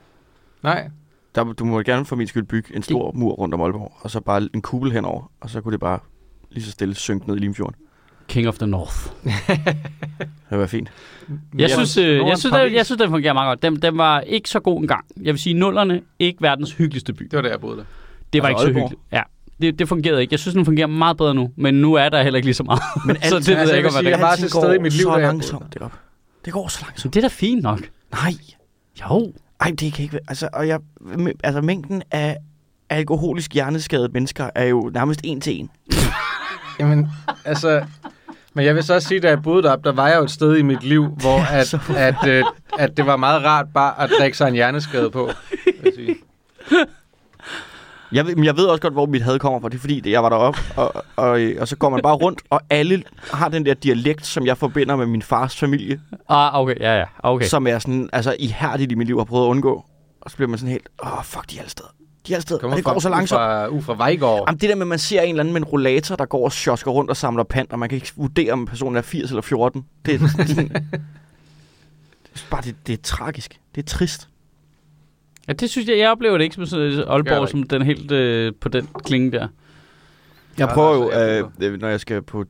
nej. 0.62 0.88
Der, 1.34 1.44
du 1.52 1.64
må 1.64 1.82
gerne 1.82 2.04
for 2.04 2.16
min 2.16 2.26
skyld 2.26 2.44
bygge 2.44 2.76
en 2.76 2.82
stor 2.82 3.12
mur 3.14 3.32
rundt 3.32 3.54
om 3.54 3.60
Aalborg, 3.60 3.92
og 4.00 4.10
så 4.10 4.20
bare 4.20 4.48
en 4.54 4.62
kugle 4.62 4.92
henover, 4.92 5.30
og 5.40 5.50
så 5.50 5.60
kunne 5.60 5.72
det 5.72 5.80
bare 5.80 5.98
lige 6.50 6.64
så 6.64 6.70
stille 6.70 6.94
synke 6.94 7.26
ned 7.28 7.36
i 7.36 7.38
Limfjorden. 7.38 7.74
King 8.28 8.48
of 8.48 8.58
the 8.58 8.66
North. 8.66 8.96
Det 10.50 10.58
være 10.58 10.68
fint. 10.68 10.92
Jeg 11.58 11.70
synes, 11.70 11.96
øh, 11.96 12.18
jeg, 12.26 12.38
synes, 12.38 12.54
den, 12.56 12.74
jeg 12.74 12.86
synes, 12.86 13.00
den 13.00 13.10
fungerer 13.10 13.32
meget 13.32 13.48
godt. 13.50 13.62
Den, 13.72 13.82
den 13.82 13.98
var 13.98 14.20
ikke 14.20 14.48
så 14.50 14.60
god 14.60 14.80
engang. 14.80 15.04
Jeg 15.16 15.32
vil 15.34 15.38
sige, 15.38 15.54
nullerne, 15.54 16.00
ikke 16.18 16.42
verdens 16.42 16.72
hyggeligste 16.72 17.12
by. 17.12 17.22
Det 17.22 17.32
var 17.36 17.42
der, 17.42 17.48
jeg 17.50 17.60
boede 17.60 17.76
der. 17.76 17.84
Det 18.32 18.42
var 18.42 18.48
Altså 18.48 18.66
ikke 18.66 18.74
så 18.74 18.78
Aalborg? 18.80 18.90
hyggeligt. 18.90 19.12
Ja. 19.12 19.22
Det, 19.62 19.78
det 19.78 19.88
fungerede 19.88 20.20
ikke. 20.20 20.32
Jeg 20.32 20.38
synes, 20.40 20.54
den 20.54 20.64
fungerer 20.64 20.86
meget 20.86 21.16
bedre 21.16 21.34
nu. 21.34 21.50
Men 21.56 21.74
nu 21.74 21.94
er 21.94 22.08
der 22.08 22.22
heller 22.22 22.36
ikke 22.36 22.46
lige 22.46 22.54
så 22.54 22.62
meget. 22.62 22.82
Men 23.06 23.16
så 23.22 23.38
det 23.38 23.48
ved 23.48 23.56
altså, 23.56 23.56
jeg 23.56 23.60
ikke, 23.62 23.72
jeg 23.74 23.80
hvad 23.80 23.82
vil 23.82 23.84
det 23.84 23.92
sige, 23.92 24.06
er. 24.06 24.10
jeg 24.18 24.20
var 24.20 24.36
til 24.36 24.50
stede 24.50 24.76
i 24.76 24.78
mit 24.78 24.92
liv, 24.92 25.02
så 25.02 25.12
jeg 25.16 25.20
langsomt 25.26 25.74
det 25.74 25.82
op. 25.82 25.92
Det 26.44 26.52
går 26.52 26.68
så 26.68 26.78
langsomt. 26.82 27.00
Så 27.00 27.08
det 27.08 27.16
er 27.16 27.20
da 27.20 27.28
fint 27.28 27.62
nok. 27.62 27.80
Nej. 28.12 28.32
Jo. 29.00 29.32
Ej, 29.60 29.68
det 29.80 29.92
kan 29.92 30.02
ikke 30.02 30.12
være. 30.12 30.22
Altså, 30.28 30.48
og 30.52 30.68
jeg, 30.68 30.78
altså 31.44 31.60
mængden 31.60 32.02
af 32.10 32.36
alkoholisk 32.90 33.52
hjerneskadede 33.54 34.08
mennesker 34.12 34.50
er 34.54 34.64
jo 34.64 34.90
nærmest 34.94 35.20
en 35.24 35.40
til 35.40 35.60
en. 35.60 35.70
Jamen, 36.80 37.08
altså... 37.44 37.84
Men 38.54 38.64
jeg 38.64 38.74
vil 38.74 38.82
så 38.84 38.94
også 38.94 39.08
sige, 39.08 39.20
da 39.20 39.28
jeg 39.28 39.42
boede 39.42 39.62
deroppe, 39.62 39.88
der 39.88 39.94
var 39.94 40.08
jeg 40.08 40.16
jo 40.18 40.22
et 40.24 40.30
sted 40.30 40.56
i 40.56 40.62
mit 40.62 40.82
liv, 40.82 41.06
hvor 41.20 41.38
at, 41.52 41.66
så- 41.66 41.78
at, 41.96 42.28
øh, 42.28 42.44
at 42.78 42.96
det 42.96 43.06
var 43.06 43.16
meget 43.16 43.44
rart 43.44 43.66
bare 43.74 44.02
at 44.04 44.10
drikke 44.18 44.36
sig 44.36 44.48
en 44.48 44.54
hjerneskade 44.54 45.10
på. 45.10 45.30
vil 45.64 45.74
jeg 45.84 45.92
sige. 45.96 46.16
Jeg 48.12 48.26
ved, 48.26 48.36
men 48.36 48.44
jeg 48.44 48.56
ved 48.56 48.66
også 48.66 48.80
godt, 48.82 48.92
hvor 48.92 49.06
mit 49.06 49.22
had 49.22 49.38
kommer 49.38 49.60
fra. 49.60 49.68
Det 49.68 49.74
er 49.74 49.80
fordi, 49.80 50.00
det- 50.00 50.10
jeg 50.10 50.22
var 50.22 50.28
deroppe, 50.28 50.60
og, 50.76 50.94
og, 51.16 51.40
og 51.58 51.68
så 51.68 51.76
går 51.76 51.88
man 51.88 52.00
bare 52.02 52.14
rundt, 52.14 52.40
og 52.50 52.60
alle 52.70 53.02
har 53.32 53.48
den 53.48 53.66
der 53.66 53.74
dialekt, 53.74 54.26
som 54.26 54.46
jeg 54.46 54.58
forbinder 54.58 54.96
med 54.96 55.06
min 55.06 55.22
fars 55.22 55.56
familie, 55.56 56.00
Ah, 56.28 56.60
okay. 56.60 56.74
Ja, 56.80 56.98
ja. 56.98 57.04
Okay. 57.18 57.46
som 57.46 57.66
er 57.66 57.78
sådan, 57.78 58.08
altså 58.12 58.36
ihærdigt 58.38 58.92
i 58.92 58.94
mit 58.94 59.06
liv 59.06 59.16
har 59.18 59.24
prøvet 59.24 59.44
at 59.46 59.48
undgå. 59.50 59.84
Og 60.20 60.30
så 60.30 60.36
bliver 60.36 60.48
man 60.48 60.58
sådan 60.58 60.70
helt, 60.72 60.88
åh, 61.02 61.18
oh, 61.18 61.24
fuck, 61.24 61.50
de 61.50 61.56
er 61.56 61.60
alle 61.60 61.70
steder. 61.70 61.88
De 62.26 62.32
er 62.32 62.36
alle 62.36 62.42
steder, 62.42 62.68
og 62.70 62.76
det 62.76 62.84
går 62.84 62.92
fra, 62.92 63.00
så 63.00 63.08
langsomt. 63.08 63.38
Fra, 63.38 63.68
u 63.68 63.80
fra 63.80 63.94
Vejgaard. 63.96 64.44
Jamen, 64.48 64.60
det 64.60 64.68
der 64.68 64.74
med, 64.74 64.82
at 64.82 64.88
man 64.88 64.98
ser 64.98 65.22
en 65.22 65.28
eller 65.28 65.40
anden 65.40 65.52
med 65.52 65.60
en 65.60 65.64
rollator, 65.64 66.16
der 66.16 66.24
går 66.24 66.44
og 66.44 66.52
sjosker 66.52 66.90
rundt 66.90 67.10
og 67.10 67.16
samler 67.16 67.42
pant, 67.44 67.72
og 67.72 67.78
man 67.78 67.88
kan 67.88 67.96
ikke 67.96 68.12
vurdere, 68.16 68.52
om 68.52 68.66
personen 68.66 68.96
er 68.96 69.02
80 69.02 69.30
eller 69.30 69.42
14. 69.42 69.84
Det 70.06 70.14
er 70.14 70.28
sådan... 70.46 70.70
er 70.74 70.80
bare, 72.50 72.62
det, 72.62 72.74
det 72.86 72.92
er 72.92 73.02
tragisk. 73.02 73.60
Det 73.74 73.82
er 73.82 73.86
trist. 73.86 74.28
Ja, 75.48 75.52
det 75.52 75.70
synes 75.70 75.88
jeg, 75.88 75.98
jeg 75.98 76.10
oplever 76.10 76.38
det 76.38 76.44
ikke 76.44 76.54
som 76.54 76.66
sådan 76.66 77.04
Aalborg, 77.08 77.48
som 77.48 77.62
den 77.62 77.82
helt 77.82 78.10
øh, 78.12 78.52
på 78.60 78.68
den 78.68 78.88
klinge 79.04 79.32
der. 79.32 79.48
Jeg 80.58 80.68
prøver 80.68 80.94
jo, 80.96 81.08
altså, 81.08 81.50
jeg 81.60 81.70
øh, 81.72 81.80
når 81.80 81.88
jeg 81.88 82.00
skal 82.00 82.22
på 82.22 82.44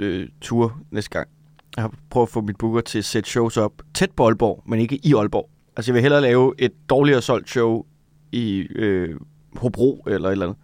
øh, 0.00 0.28
tur 0.40 0.80
næste 0.90 1.10
gang, 1.10 1.28
jeg 1.76 1.82
har 1.84 1.92
prøvet 2.10 2.26
at 2.26 2.32
få 2.32 2.40
mit 2.40 2.56
booker 2.56 2.80
til 2.80 2.98
at 2.98 3.04
sætte 3.04 3.30
shows 3.30 3.56
op 3.56 3.72
tæt 3.94 4.10
på 4.10 4.26
Aalborg, 4.26 4.62
men 4.66 4.80
ikke 4.80 5.00
i 5.02 5.14
Aalborg. 5.14 5.50
Altså, 5.76 5.90
jeg 5.90 5.94
vil 5.94 6.02
hellere 6.02 6.20
lave 6.20 6.54
et 6.58 6.72
dårligere 6.90 7.22
solgt 7.22 7.50
show 7.50 7.84
i 8.32 8.58
øh, 8.74 9.16
Hobro 9.56 10.04
eller 10.06 10.28
et 10.28 10.32
eller 10.32 10.46
andet. 10.46 10.58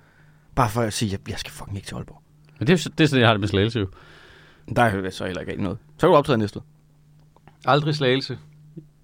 Bare 0.55 0.71
for 0.71 0.81
at 0.81 0.93
sige, 0.93 1.15
at 1.15 1.21
jeg 1.29 1.39
skal 1.39 1.53
fucking 1.53 1.77
ikke 1.77 1.87
til 1.89 1.95
Aalborg. 1.95 2.23
Men 2.59 2.67
det, 2.67 2.87
er- 2.87 2.91
det 2.99 3.05
er 3.05 3.09
sådan, 3.09 3.21
jeg 3.21 3.29
har 3.29 3.33
det 3.35 3.41
med 3.41 3.49
slagelse 3.49 3.79
jo. 3.79 3.87
Der 4.77 4.83
er 4.83 5.11
så 5.11 5.25
heller 5.27 5.41
ikke 5.41 5.63
noget. 5.63 5.79
Så 5.99 6.07
kan 6.07 6.09
du 6.13 6.17
optræde 6.17 6.39
næste. 6.39 6.61
Aldrig 7.65 7.95
slagelse. 7.95 8.39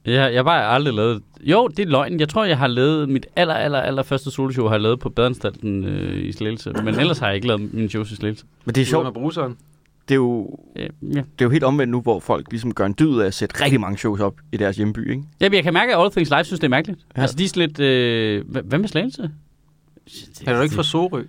Ja, 0.06 0.22
jeg 0.24 0.34
har 0.38 0.42
bare 0.42 0.64
aldrig 0.64 0.94
lavet... 0.94 1.22
Jo, 1.40 1.68
det 1.68 1.78
er 1.78 1.86
løgn. 1.86 2.20
Jeg 2.20 2.28
tror, 2.28 2.44
jeg 2.44 2.58
har 2.58 2.66
lavet 2.66 3.08
mit 3.08 3.26
aller, 3.36 3.54
aller, 3.54 3.78
aller 3.80 4.02
første 4.02 4.30
soloshow, 4.30 4.66
har 4.66 4.74
jeg 4.74 4.80
lavet 4.80 5.00
på 5.00 5.08
Badeanstalten 5.08 5.84
øh, 5.84 6.24
i 6.28 6.32
Slagelse. 6.32 6.72
Men 6.84 6.94
ellers 7.00 7.18
har 7.18 7.26
jeg 7.26 7.34
ikke 7.34 7.46
lavet 7.46 7.74
min 7.74 7.88
shows 7.88 8.12
i 8.12 8.16
Slagelse. 8.16 8.44
Men 8.64 8.74
det 8.74 8.80
er 8.80 8.84
sjovt. 8.86 9.04
med 9.04 9.12
bruseren. 9.12 9.56
Det 10.08 10.14
er 10.14 10.16
jo 10.16 10.58
Øh, 10.76 10.88
ja. 11.02 11.08
det 11.08 11.18
er 11.18 11.44
jo 11.44 11.50
helt 11.50 11.64
omvendt 11.64 11.90
nu, 11.90 12.00
hvor 12.00 12.20
folk 12.20 12.46
ligesom 12.50 12.74
gør 12.74 12.86
en 12.86 12.94
dyd 12.98 13.18
af 13.18 13.26
at 13.26 13.34
sætte 13.34 13.64
rigtig 13.64 13.80
mange 13.80 13.98
shows 13.98 14.20
op 14.20 14.34
i 14.52 14.56
deres 14.56 14.76
hjemby, 14.76 15.10
ikke? 15.10 15.22
Jamen, 15.40 15.54
jeg 15.56 15.62
kan 15.62 15.72
mærke, 15.74 15.94
at 15.94 16.00
All 16.00 16.10
Things 16.10 16.30
Live 16.30 16.44
synes, 16.44 16.60
det 16.60 16.66
er 16.66 16.70
mærkeligt. 16.70 17.00
Ja. 17.16 17.20
Altså, 17.20 17.36
de 17.36 17.44
er 17.44 17.52
lidt... 17.58 17.80
Øh, 17.80 18.44
hva- 18.48 18.60
hvad 18.62 18.78
med 18.78 18.88
Slagelse? 18.88 19.30
Er 20.46 20.56
du 20.56 20.62
ikke 20.62 20.74
fra 20.74 20.82
Sorø? 20.82 21.22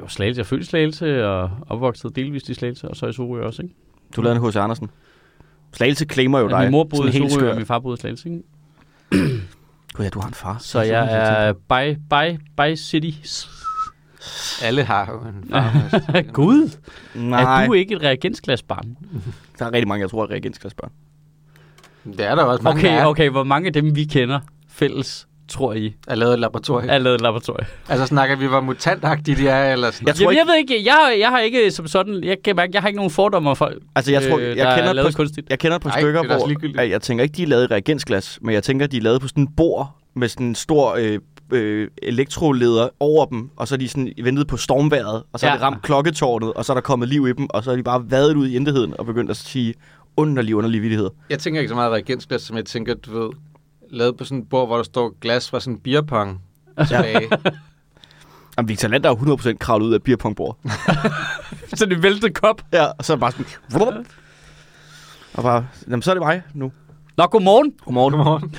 Var 0.00 0.06
Slagelse. 0.08 0.46
Jeg 0.50 0.60
i 0.60 0.64
Slagelse 0.64 1.26
og 1.26 1.50
opvokset 1.68 2.16
delvist 2.16 2.48
i 2.48 2.54
Slagelse, 2.54 2.88
og 2.88 2.96
så 2.96 3.06
i 3.06 3.12
Sorø 3.12 3.42
også, 3.42 3.62
ikke? 3.62 3.74
Du 4.16 4.22
lavede 4.22 4.40
en 4.40 4.48
H.C. 4.48 4.56
Andersen. 4.56 4.90
Slagelse 5.72 6.04
claimer 6.04 6.38
jo 6.38 6.48
Ja, 6.48 6.54
dig. 6.56 6.62
min 6.64 6.70
mor 6.72 6.84
boede 6.84 7.08
i 7.08 7.12
helt 7.12 7.32
Sorø, 7.32 7.50
og 7.50 7.56
min 7.56 7.66
far 7.66 7.78
boede 7.78 7.94
i 7.96 8.00
Slagelse, 8.00 8.28
ikke? 8.28 8.42
Gud 9.94 10.04
ja, 10.04 10.08
du 10.08 10.20
har 10.20 10.28
en 10.28 10.34
far. 10.34 10.58
Så 10.58 10.80
jeg 10.80 11.08
er 11.10 11.52
by, 11.52 11.96
by, 12.10 12.40
by 12.56 12.76
city. 12.76 13.10
Alle 14.62 14.84
har 14.84 15.06
jo 15.12 15.28
en 15.28 15.48
far. 15.50 16.22
Gud, 16.32 16.70
Nej, 17.14 17.62
er 17.62 17.66
du 17.66 17.72
ikke 17.72 17.94
et 17.94 18.02
reagensglasbarn? 18.02 18.96
der 19.58 19.64
er 19.66 19.72
rigtig 19.72 19.88
mange, 19.88 20.00
jeg 20.02 20.10
tror, 20.10 20.22
er 20.22 20.30
reagensklassebørn. 20.30 20.90
Det 22.04 22.20
er 22.20 22.34
der 22.34 22.42
også 22.42 22.62
mange, 22.62 22.78
Okay, 22.80 22.88
der 22.88 22.94
er, 23.00 23.06
okay, 23.06 23.30
hvor 23.30 23.44
mange 23.44 23.66
af 23.66 23.72
dem, 23.72 23.96
vi 23.96 24.04
kender 24.04 24.40
fælles, 24.68 25.28
tror 25.48 25.72
I, 25.72 25.94
er 26.08 26.14
lavet 26.14 26.32
et 26.34 26.38
laboratorium. 26.40 26.90
er 26.90 26.98
lavet 26.98 27.14
et 27.14 27.20
laboratorium? 27.20 27.66
Altså 27.88 28.06
snakker 28.06 28.36
vi, 28.36 28.46
hvor 28.46 28.60
mutantagtige 28.60 29.36
de 29.36 29.48
er, 29.48 29.72
eller 29.72 29.90
sådan 29.90 30.06
Jeg 30.08 30.14
tror 30.14 30.22
Jamen, 30.22 30.32
ikke- 30.32 30.38
jeg 30.40 30.46
ved 30.46 30.54
ikke, 30.76 30.84
jeg, 30.86 30.94
har- 30.94 31.10
jeg 31.10 31.28
har 31.28 31.38
ikke 31.40 31.70
som 31.70 31.86
sådan, 31.86 32.24
jeg 32.24 32.36
kan 32.44 32.56
mærke, 32.56 32.70
jeg 32.74 32.82
har 32.82 32.88
ikke 32.88 32.96
nogen 32.96 33.10
fordomme 33.10 33.50
for 33.50 33.54
folk, 33.54 33.82
Altså, 33.94 34.12
jeg 34.12 34.22
tror, 34.30 34.38
øh, 34.38 34.48
jeg, 34.48 34.56
der 34.56 34.64
er 34.66 34.76
kender 34.76 34.92
lavet 34.92 35.08
et 35.08 35.14
par, 35.14 35.16
kunstigt. 35.16 35.50
jeg 35.50 35.58
kender 35.58 35.76
et 35.76 35.82
par 35.82 35.90
Ej, 35.90 36.00
stykker, 36.00 36.20
er 36.22 36.26
hvor 36.26 36.80
jeg, 36.82 36.90
jeg 36.90 37.02
tænker 37.02 37.22
ikke, 37.24 37.36
de 37.36 37.42
er 37.42 37.46
lavet 37.46 37.64
i 37.64 37.66
reagensglas, 37.66 38.38
men 38.42 38.54
jeg 38.54 38.62
tænker, 38.62 38.86
de 38.86 38.96
er 38.96 39.00
lavet 39.00 39.20
på 39.20 39.28
sådan 39.28 39.42
en 39.42 39.48
bord 39.56 39.96
med 40.14 40.28
sådan 40.28 40.46
en 40.46 40.54
stor 40.54 40.94
øh, 40.98 41.18
øh, 41.52 41.88
elektroleder 42.02 42.88
over 43.00 43.24
dem, 43.26 43.50
og 43.56 43.68
så 43.68 43.74
er 43.74 43.78
de 43.78 43.88
sådan 43.88 44.12
ventet 44.22 44.46
på 44.46 44.56
stormværet, 44.56 45.22
og 45.32 45.40
så 45.40 45.46
ja. 45.46 45.52
er 45.52 45.56
det 45.56 45.62
ramt 45.62 45.82
klokketårnet, 45.82 46.52
og 46.52 46.64
så 46.64 46.72
er 46.72 46.74
der 46.74 46.80
kommet 46.80 47.08
liv 47.08 47.26
i 47.28 47.32
dem, 47.32 47.46
og 47.50 47.64
så 47.64 47.70
er 47.72 47.76
de 47.76 47.82
bare 47.82 48.04
vadet 48.10 48.36
ud 48.36 48.48
i 48.48 48.56
intetheden 48.56 48.94
og 48.98 49.06
begyndt 49.06 49.30
at 49.30 49.36
sige 49.36 49.74
underlige, 50.16 50.56
underlige 50.56 50.80
vittigheder. 50.80 51.10
Jeg 51.30 51.38
tænker 51.38 51.60
ikke 51.60 51.68
så 51.68 51.74
meget 51.74 51.92
reagensglas, 51.92 52.42
som 52.42 52.56
jeg 52.56 52.64
tænker, 52.64 52.94
du 52.94 53.20
ved, 53.22 53.30
lavet 53.90 54.16
på 54.16 54.24
sådan 54.24 54.38
et 54.42 54.48
bord, 54.48 54.66
hvor 54.66 54.76
der 54.76 54.82
står 54.82 55.14
glas 55.20 55.50
fra 55.50 55.60
sådan 55.60 55.74
en 55.74 55.80
beerpong 55.80 56.42
tilbage. 56.88 57.28
Jamen, 58.58 58.68
Victor 58.68 58.88
Lander 58.88 59.10
er 59.10 59.16
jo 59.28 59.36
100% 59.36 59.56
kravlet 59.56 59.86
ud 59.86 59.92
af 59.92 59.96
et 59.96 60.02
beerpongbord. 60.02 60.58
Så 61.74 61.86
det 61.86 62.02
væltede 62.02 62.32
kop. 62.32 62.62
ja, 62.72 62.84
og 62.84 63.04
så 63.04 63.12
er 63.12 63.16
det 63.16 63.20
bare 63.20 63.32
sådan... 63.32 63.46
Vrup. 63.72 63.94
Og 65.34 65.42
bare, 65.42 65.66
jamen, 65.88 66.02
så 66.02 66.10
er 66.10 66.14
det 66.14 66.22
mig 66.22 66.42
nu. 66.54 66.72
Nå, 67.16 67.26
godmorgen. 67.26 67.72
Godmorgen. 67.84 68.14
Godmorgen. 68.14 68.54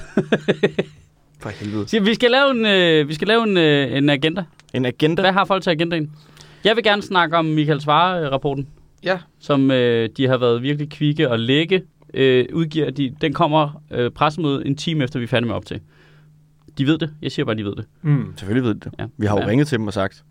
For 1.42 1.50
helvede. 1.50 1.88
Så 1.88 2.00
vi 2.00 2.14
skal 2.14 2.32
lave 2.32 2.52
en, 2.52 2.66
øh, 2.66 3.08
vi 3.08 3.14
skal 3.14 3.28
lave 3.28 3.44
en, 3.44 3.58
øh, 3.58 3.98
en 3.98 4.10
agenda. 4.10 4.44
En 4.74 4.86
agenda. 4.86 5.22
Hvad 5.22 5.32
har 5.32 5.46
folk 5.46 5.64
til 5.64 5.70
agendaen? 5.70 6.12
Jeg 6.64 6.76
vil 6.76 6.84
gerne 6.84 7.02
snakke 7.02 7.38
om 7.38 7.46
Michael 7.46 7.82
Svare-rapporten, 7.82 8.68
Ja, 9.04 9.20
som 9.40 9.72
øh, 9.72 10.10
de 10.18 10.28
har 10.28 10.38
været 10.38 10.62
virkelig 10.62 10.90
kvikke 10.90 11.30
og 11.30 11.40
lægge. 11.40 11.84
Øh, 12.18 12.46
udgiver 12.54 12.90
de, 12.90 13.16
den 13.22 13.34
kommer 13.34 13.82
øh, 13.92 14.12
pressemøde 14.12 14.66
en 14.68 14.76
time 14.76 15.04
efter, 15.04 15.20
vi 15.20 15.24
er 15.24 15.28
færdige 15.28 15.48
med 15.48 15.56
op 15.56 15.66
til. 15.66 15.82
De 16.78 16.86
ved 16.88 16.98
det. 16.98 17.10
Jeg 17.22 17.32
siger 17.32 17.46
bare, 17.46 17.56
de 17.56 17.66
ved 17.66 17.76
det. 17.76 17.86
mm. 18.02 18.34
Selvfølgelig 18.38 18.64
ved 18.70 18.76
de 18.76 18.80
det. 18.80 18.92
Ja. 19.00 19.06
Vi 19.18 19.26
har 19.26 19.36
jo 19.36 19.42
Ja. 19.42 19.48
ringet 19.48 19.68
til 19.68 19.78
dem 19.78 19.88
og 19.88 19.94
sagt, 19.94 20.24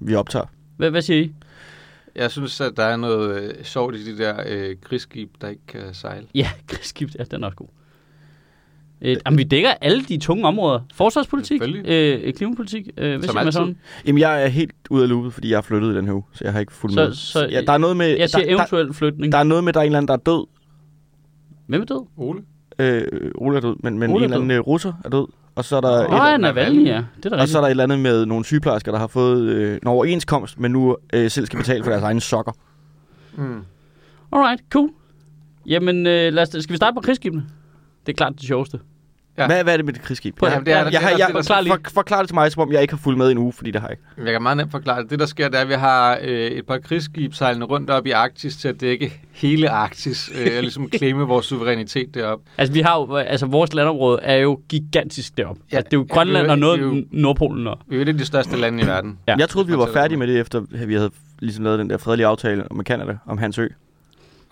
vi 0.00 0.14
optager. 0.14 0.46
Hvad, 0.76 0.90
hvad 0.90 1.02
siger 1.02 1.20
I? 1.20 1.32
jeg 2.16 2.30
synes, 2.30 2.60
at 2.60 2.72
der 2.76 2.82
er 2.84 2.96
noget 2.96 3.42
øh, 3.42 3.64
sjovt 3.64 3.94
i 3.96 4.12
de 4.12 4.18
der 4.18 4.42
øh, 4.48 4.76
krigsskib, 4.84 5.30
der 5.40 5.48
ikke 5.48 5.62
kan 5.68 5.80
sejle. 5.94 6.26
Ja, 6.34 6.50
krigsskib, 6.68 7.08
ja, 7.18 7.24
den 7.24 7.42
er 7.42 7.46
også 7.46 7.56
god. 7.56 7.68
Øh, 9.02 9.16
jamen, 9.26 9.38
vi 9.38 9.42
dækker 9.42 9.70
alle 9.80 10.04
de 10.04 10.18
tunge 10.18 10.44
områder. 10.46 10.80
Forsvarspolitik, 10.94 11.62
øh, 11.84 12.32
klimapolitik, 12.34 12.88
øh, 12.96 13.10
hvad 13.18 13.22
siger 13.28 13.32
man 13.44 13.52
sådan? 13.52 13.76
Jamen, 14.06 14.20
jeg 14.20 14.42
er 14.42 14.46
helt 14.46 14.72
ude 14.90 15.02
af 15.02 15.08
loopet, 15.08 15.32
fordi 15.32 15.48
jeg 15.50 15.56
har 15.56 15.62
flyttet 15.62 15.92
i 15.92 15.96
den 15.96 16.06
her 16.06 16.12
uge, 16.12 16.22
så 16.32 16.44
jeg 16.44 16.52
har 16.52 16.60
ikke 16.60 16.72
fulgt 16.72 16.94
Så- 16.94 17.04
med. 17.04 17.14
så- 17.14 17.48
ja, 17.50 17.60
der 17.60 17.72
er 17.72 17.78
noget 17.78 17.96
med, 17.96 18.06
Jeg 18.18 18.30
siger 18.30 18.44
der, 18.44 18.50
der, 18.50 18.56
eventuel 18.56 18.94
flytning. 18.94 19.32
der 19.32 19.38
er 19.38 19.44
noget 19.44 19.64
med, 19.64 19.72
der 19.72 19.80
er 19.80 19.84
en 19.84 19.86
eller 19.86 19.98
anden, 19.98 20.08
der 20.08 20.14
er 20.14 20.18
død. 20.18 20.46
Hvem 21.72 21.82
er 21.82 21.86
død? 21.86 22.06
Ole? 22.16 22.42
Øh, 22.78 23.30
Ole 23.34 23.56
er 23.56 23.60
død, 23.60 23.76
men, 23.82 23.98
men 23.98 24.10
Ole 24.10 24.16
en 24.16 24.22
er 24.22 24.24
eller 24.24 24.36
anden 24.36 24.50
øh, 24.50 24.60
russer 24.60 24.92
er 25.04 25.08
død. 25.08 25.26
Og 25.54 25.64
så 25.64 25.76
er 25.76 25.80
der, 25.80 25.88
et, 25.88 26.06
oh, 26.06 26.12
ja, 26.12 26.36
Navalny. 26.36 26.86
Ja. 26.86 27.04
Det 27.22 27.32
er 27.32 27.40
og 27.40 27.48
så 27.48 27.58
er 27.58 27.60
der 27.60 27.66
et 27.66 27.70
eller 27.70 27.84
andet 27.84 27.98
med 27.98 28.26
nogle 28.26 28.44
sygeplejersker, 28.44 28.92
der 28.92 28.98
har 28.98 29.06
fået 29.06 29.42
øh, 29.42 29.78
en 29.82 29.88
overenskomst, 29.88 30.60
men 30.60 30.72
nu 30.72 30.96
øh, 31.12 31.30
selv 31.30 31.46
skal 31.46 31.58
betale 31.58 31.84
for 31.84 31.90
deres 31.90 32.02
egne 32.02 32.20
sokker. 32.20 32.52
Mm. 33.34 33.62
Alright, 34.32 34.62
cool. 34.72 34.90
Jamen, 35.66 36.06
øh, 36.06 36.32
lad 36.32 36.42
os, 36.42 36.48
skal 36.48 36.72
vi 36.72 36.76
starte 36.76 36.94
på 36.94 37.00
krigsskibene? 37.00 37.44
Det 38.06 38.12
er 38.12 38.16
klart 38.16 38.32
det 38.32 38.42
sjoveste. 38.42 38.80
Ja. 39.38 39.46
Hvad, 39.46 39.62
hvad 39.62 39.72
er 39.72 39.76
det 39.76 39.86
med 39.86 39.92
det 39.92 40.02
krigsskib? 40.02 40.42
Ja, 40.42 40.46
det 40.46 40.52
er- 40.68 40.76
jeg, 40.76 40.86
det 40.86 40.92
jeg, 40.92 41.00
har- 41.00 41.10
det 41.10 41.18
jeg, 41.18 41.28
er- 41.28 41.32
forklar 41.42 41.62
for, 41.84 41.90
forklar 41.94 42.18
det 42.18 42.28
til 42.28 42.34
mig, 42.34 42.52
som 42.52 42.62
om 42.62 42.72
jeg 42.72 42.82
ikke 42.82 42.94
har 42.94 42.98
fulgt 42.98 43.18
med 43.18 43.28
i 43.28 43.32
en 43.32 43.38
uge, 43.38 43.52
fordi 43.52 43.70
det 43.70 43.80
har 43.80 43.88
jeg 43.88 43.96
ikke. 44.16 44.24
Jeg 44.26 44.32
kan 44.32 44.42
meget 44.42 44.56
nemt 44.56 44.70
forklare 44.70 45.02
det. 45.02 45.10
Det, 45.10 45.18
der 45.18 45.26
sker, 45.26 45.48
det 45.48 45.56
er, 45.56 45.60
at 45.62 45.68
vi 45.68 45.74
har 45.74 46.18
øh, 46.22 46.46
et 46.46 46.66
par 46.66 46.78
krigsskib 46.78 47.34
sejlende 47.34 47.66
rundt 47.66 47.90
op 47.90 48.06
i 48.06 48.10
Arktis 48.10 48.56
til 48.56 48.68
at 48.68 48.80
dække 48.80 49.20
hele 49.32 49.70
Arktis, 49.70 50.30
øh, 50.40 50.46
og 50.56 50.62
ligesom 50.62 50.88
klemme 50.88 51.24
vores 51.24 51.46
suverænitet 51.46 52.14
deroppe. 52.14 52.44
Altså, 52.58 52.72
vi 52.72 52.80
har 52.80 52.96
jo, 52.98 53.16
altså, 53.16 53.46
vores 53.46 53.74
landområde 53.74 54.18
er 54.22 54.36
jo 54.36 54.60
gigantisk 54.68 55.36
deroppe. 55.38 55.62
Ja, 55.72 55.74
Ja, 55.74 55.76
altså, 55.76 55.88
det 55.90 55.96
er 55.96 56.00
jo 56.00 56.06
ja, 56.10 56.14
Grønland 56.14 56.42
det 56.44 56.48
er 56.48 56.52
og 56.52 56.58
noget 56.58 56.78
det 56.78 56.84
er 56.86 56.90
jo- 56.96 57.04
Nordpolen. 57.10 57.66
Og, 57.66 57.78
Vi 57.88 57.94
er 57.94 57.98
jo 57.98 58.02
et 58.02 58.08
af 58.08 58.18
de 58.18 58.24
største 58.24 58.56
lande 58.56 58.82
i 58.82 58.86
verden. 58.86 59.18
Ja. 59.28 59.32
Ja. 59.32 59.36
Jeg 59.38 59.48
troede, 59.48 59.68
vi 59.68 59.76
var 59.76 59.88
færdige 59.92 60.18
med 60.18 60.26
det, 60.26 60.40
efter 60.40 60.60
at 60.80 60.88
vi 60.88 60.94
havde 60.94 61.10
ligesom 61.38 61.64
lavet 61.64 61.78
den 61.78 61.90
der 61.90 61.96
fredelige 61.98 62.26
aftale 62.26 62.64
med 62.74 62.84
Canada 62.84 63.16
om 63.26 63.38
hans 63.38 63.58
ø. 63.58 63.68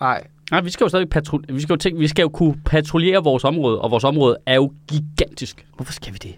Nej, 0.01 0.23
nej, 0.51 0.61
vi 0.61 0.69
skal 0.69 0.83
jo 0.85 0.89
stadig 0.89 1.09
patruljere. 1.09 1.53
Vi 1.53 1.61
skal 1.61 1.73
jo, 1.73 1.77
tænke, 1.77 1.99
vi 1.99 2.07
skal 2.07 2.23
jo 2.23 2.29
kunne 2.29 2.55
patruljere 2.65 3.23
vores 3.23 3.43
område, 3.43 3.81
og 3.81 3.91
vores 3.91 4.03
område 4.03 4.37
er 4.45 4.55
jo 4.55 4.71
gigantisk. 4.89 5.65
Hvorfor 5.75 5.93
skal 5.93 6.13
vi 6.13 6.17
det? 6.17 6.35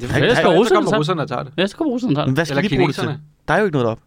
det 0.00 0.02
Ja, 0.02 0.26
er 0.26 0.34
skal 0.34 0.44
så 0.44 0.52
russerne 0.58 0.76
kommer 0.76 0.90
tage. 0.90 0.98
russerne 0.98 1.22
og 1.22 1.28
tager 1.28 1.42
det. 1.42 1.52
Ja, 1.58 1.66
så 1.66 1.76
kommer 1.76 1.92
russerne 1.92 2.14
tage 2.14 2.26
Men 2.26 2.28
det. 2.30 2.36
hvad 2.36 2.44
skal 2.44 2.58
Eller 2.58 2.70
vi 2.70 2.76
bruge 2.76 2.88
det 2.88 2.94
til? 2.96 3.08
Der 3.48 3.54
er 3.54 3.58
jo 3.58 3.64
ikke 3.64 3.76
noget 3.78 3.88
op. 3.90 3.98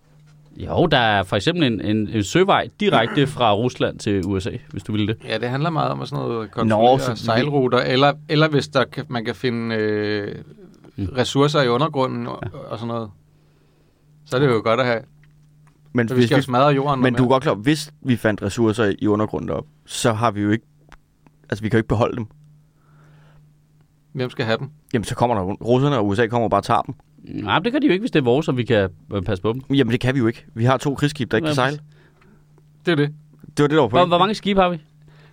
Jo, 0.58 0.86
der 0.86 0.98
er 0.98 1.24
for 1.24 1.36
eksempel 1.36 1.64
en, 1.64 1.82
en, 1.82 2.10
en 2.10 2.24
søvej 2.24 2.68
direkte 2.80 3.28
fra 3.28 3.54
Rusland 3.56 4.00
til 4.00 4.22
USA, 4.26 4.52
hvis 4.72 4.84
du 4.84 4.92
vil 4.92 5.08
det. 5.08 5.18
Ja, 5.28 5.38
det 5.38 5.50
handler 5.50 5.70
meget 5.70 5.92
om 5.92 6.02
at 6.02 6.08
sådan 6.08 6.26
noget 6.26 6.52
kontrollere 6.52 7.00
så 7.00 7.12
vi- 7.12 7.18
sejlruter, 7.18 7.78
eller, 7.80 8.14
eller 8.30 8.48
hvis 8.48 8.68
der 8.68 8.84
kan, 8.84 9.06
man 9.10 9.26
kan 9.26 9.36
finde 9.36 9.76
øh, 9.76 10.36
Mm. 10.96 11.06
ressourcer 11.18 11.62
i 11.62 11.68
undergrunden 11.68 12.28
og, 12.28 12.40
og 12.70 12.80
sådan 12.80 12.88
noget. 12.88 13.10
Så 14.26 14.36
er 14.36 14.40
det 14.40 14.48
jo 14.48 14.62
godt 14.64 14.80
at 14.80 14.86
have. 14.86 15.00
Men, 15.93 16.07
Så 16.07 16.13
vi 16.15 16.19
hvis 16.19 16.27
skal 16.29 16.38
vi, 16.38 16.41
smadre 16.43 16.67
jorden. 16.67 17.03
men 17.03 17.13
du 17.13 17.24
er 17.24 17.27
godt 17.27 17.43
klar, 17.43 17.53
hvis 17.53 17.93
vi 18.01 18.15
fandt 18.15 18.41
ressourcer 18.41 18.93
i 19.00 19.07
undergrunden 19.07 19.50
op, 19.50 19.65
så 19.86 20.13
har 20.13 20.31
vi 20.31 20.41
jo 20.41 20.50
ikke... 20.50 20.65
Altså, 21.50 21.63
vi 21.63 21.69
kan 21.69 21.77
jo 21.77 21.79
ikke 21.79 21.88
beholde 21.88 22.15
dem. 22.15 22.25
Hvem 24.13 24.29
skal 24.29 24.45
have 24.45 24.57
dem? 24.57 24.69
Jamen, 24.93 25.03
så 25.05 25.15
kommer 25.15 25.36
der 25.36 25.41
russerne, 25.43 25.98
og 25.98 26.07
USA 26.07 26.27
kommer 26.27 26.43
og 26.43 26.51
bare 26.51 26.62
tager 26.62 26.81
dem. 26.81 26.95
Nej, 27.43 27.60
det 27.60 27.71
kan 27.71 27.81
de 27.81 27.88
jo 27.88 27.93
ikke, 27.93 28.01
hvis 28.03 28.12
det 28.12 28.19
er 28.19 28.24
vores, 28.24 28.48
og 28.48 28.57
vi 28.57 28.63
kan 28.63 28.89
øh, 29.13 29.21
passe 29.21 29.41
på 29.41 29.53
dem. 29.53 29.62
Jamen, 29.75 29.91
det 29.91 30.00
kan 30.00 30.13
vi 30.15 30.19
jo 30.19 30.27
ikke. 30.27 30.45
Vi 30.53 30.65
har 30.65 30.77
to 30.77 30.95
krigsskib, 30.95 31.31
der 31.31 31.38
ikke 31.38 31.45
kan 31.48 31.55
Jamen, 31.55 31.55
sejle. 31.55 31.79
Det 32.86 32.91
er 32.91 32.95
det. 32.95 33.13
Det 33.57 33.63
var 33.63 33.67
det, 33.67 33.75
der 33.75 33.81
var 33.81 33.88
Hvor, 33.88 34.03
på. 34.03 34.07
hvor 34.07 34.17
mange 34.17 34.33
skibe 34.36 34.62
har 34.62 34.69
vi? 34.69 34.77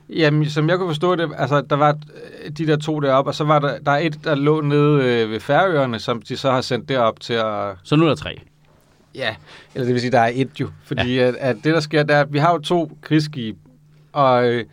Jamen, 0.08 0.46
som 0.50 0.68
jeg 0.68 0.78
kunne 0.78 0.88
forstå 0.88 1.16
det, 1.16 1.30
altså, 1.36 1.60
der 1.60 1.76
var 1.76 1.98
øh, 2.44 2.50
de 2.50 2.66
der 2.66 2.76
to 2.76 3.00
deroppe, 3.00 3.30
og 3.30 3.34
så 3.34 3.44
var 3.44 3.58
der, 3.58 3.78
der 3.78 3.92
er 3.92 3.98
et, 3.98 4.24
der 4.24 4.34
lå 4.34 4.60
nede 4.60 5.04
øh, 5.04 5.30
ved 5.30 5.40
Færøerne, 5.40 5.98
som 5.98 6.22
de 6.22 6.36
så 6.36 6.50
har 6.50 6.60
sendt 6.60 6.88
derop 6.88 7.20
til 7.20 7.32
at... 7.34 7.76
Så 7.82 7.96
nu 7.96 8.04
er 8.04 8.08
der 8.08 8.16
tre. 8.16 8.40
Ja, 9.14 9.34
eller 9.74 9.84
det 9.86 9.94
vil 9.94 10.00
sige, 10.00 10.10
der 10.10 10.20
er 10.20 10.30
et 10.34 10.60
jo. 10.60 10.68
Fordi 10.84 11.14
ja. 11.14 11.22
at, 11.28 11.34
at 11.36 11.56
det, 11.56 11.74
der 11.74 11.80
sker, 11.80 12.02
der 12.02 12.16
er, 12.16 12.20
at 12.20 12.32
vi 12.32 12.38
har 12.38 12.52
jo 12.52 12.58
to 12.58 12.98
krigsskib, 13.02 13.56
og 14.12 14.48
øh, 14.48 14.64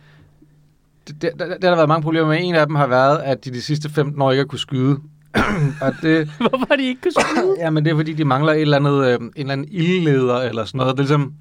det, 1.08 1.22
der, 1.22 1.30
der, 1.38 1.58
der 1.58 1.68
har 1.68 1.76
været 1.76 1.88
mange 1.88 2.02
problemer 2.02 2.28
med. 2.28 2.38
En 2.40 2.54
af 2.54 2.66
dem 2.66 2.74
har 2.74 2.86
været, 2.86 3.18
at 3.18 3.44
de 3.44 3.50
de 3.50 3.62
sidste 3.62 3.90
15 3.90 4.22
år 4.22 4.30
ikke 4.30 4.40
har 4.40 4.46
kunne 4.46 4.58
skyde. 4.58 4.98
og 5.82 5.92
det, 6.02 6.28
Hvorfor 6.38 6.66
har 6.68 6.76
de 6.76 6.82
ikke 6.88 7.00
kunnet 7.00 7.14
skyde? 7.20 7.56
ja, 7.62 7.70
men 7.70 7.84
det 7.84 7.90
er 7.90 7.96
fordi, 7.96 8.12
de 8.12 8.24
mangler 8.24 8.52
et 8.52 8.60
eller 8.60 8.76
andet, 8.76 9.06
øh, 9.06 9.14
en 9.20 9.30
eller 9.36 9.52
anden 9.52 9.68
ildleder 9.70 10.36
eller 10.40 10.64
sådan 10.64 10.78
noget. 10.78 10.96
Det 10.98 11.04
er 11.10 11.18
ligesom, 11.18 11.34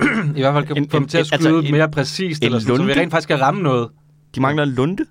i 0.36 0.40
hvert 0.40 0.54
fald 0.54 0.66
kan 0.66 0.76
En- 0.76 0.90
få 0.90 0.98
dem 0.98 1.08
til 1.08 1.18
at 1.18 1.32
altså 1.32 1.48
skyde 1.48 1.66
en- 1.66 1.72
mere 1.74 1.90
præcist, 1.90 2.42
en 2.42 2.46
eller 2.46 2.58
sådan, 2.58 2.76
så 2.76 2.82
vi 2.82 2.92
rent 2.92 3.10
faktisk 3.10 3.28
kan 3.28 3.40
ramme 3.40 3.62
noget. 3.62 3.88
De 4.34 4.40
mangler 4.40 4.62
en 4.62 4.68
lunde. 4.68 5.04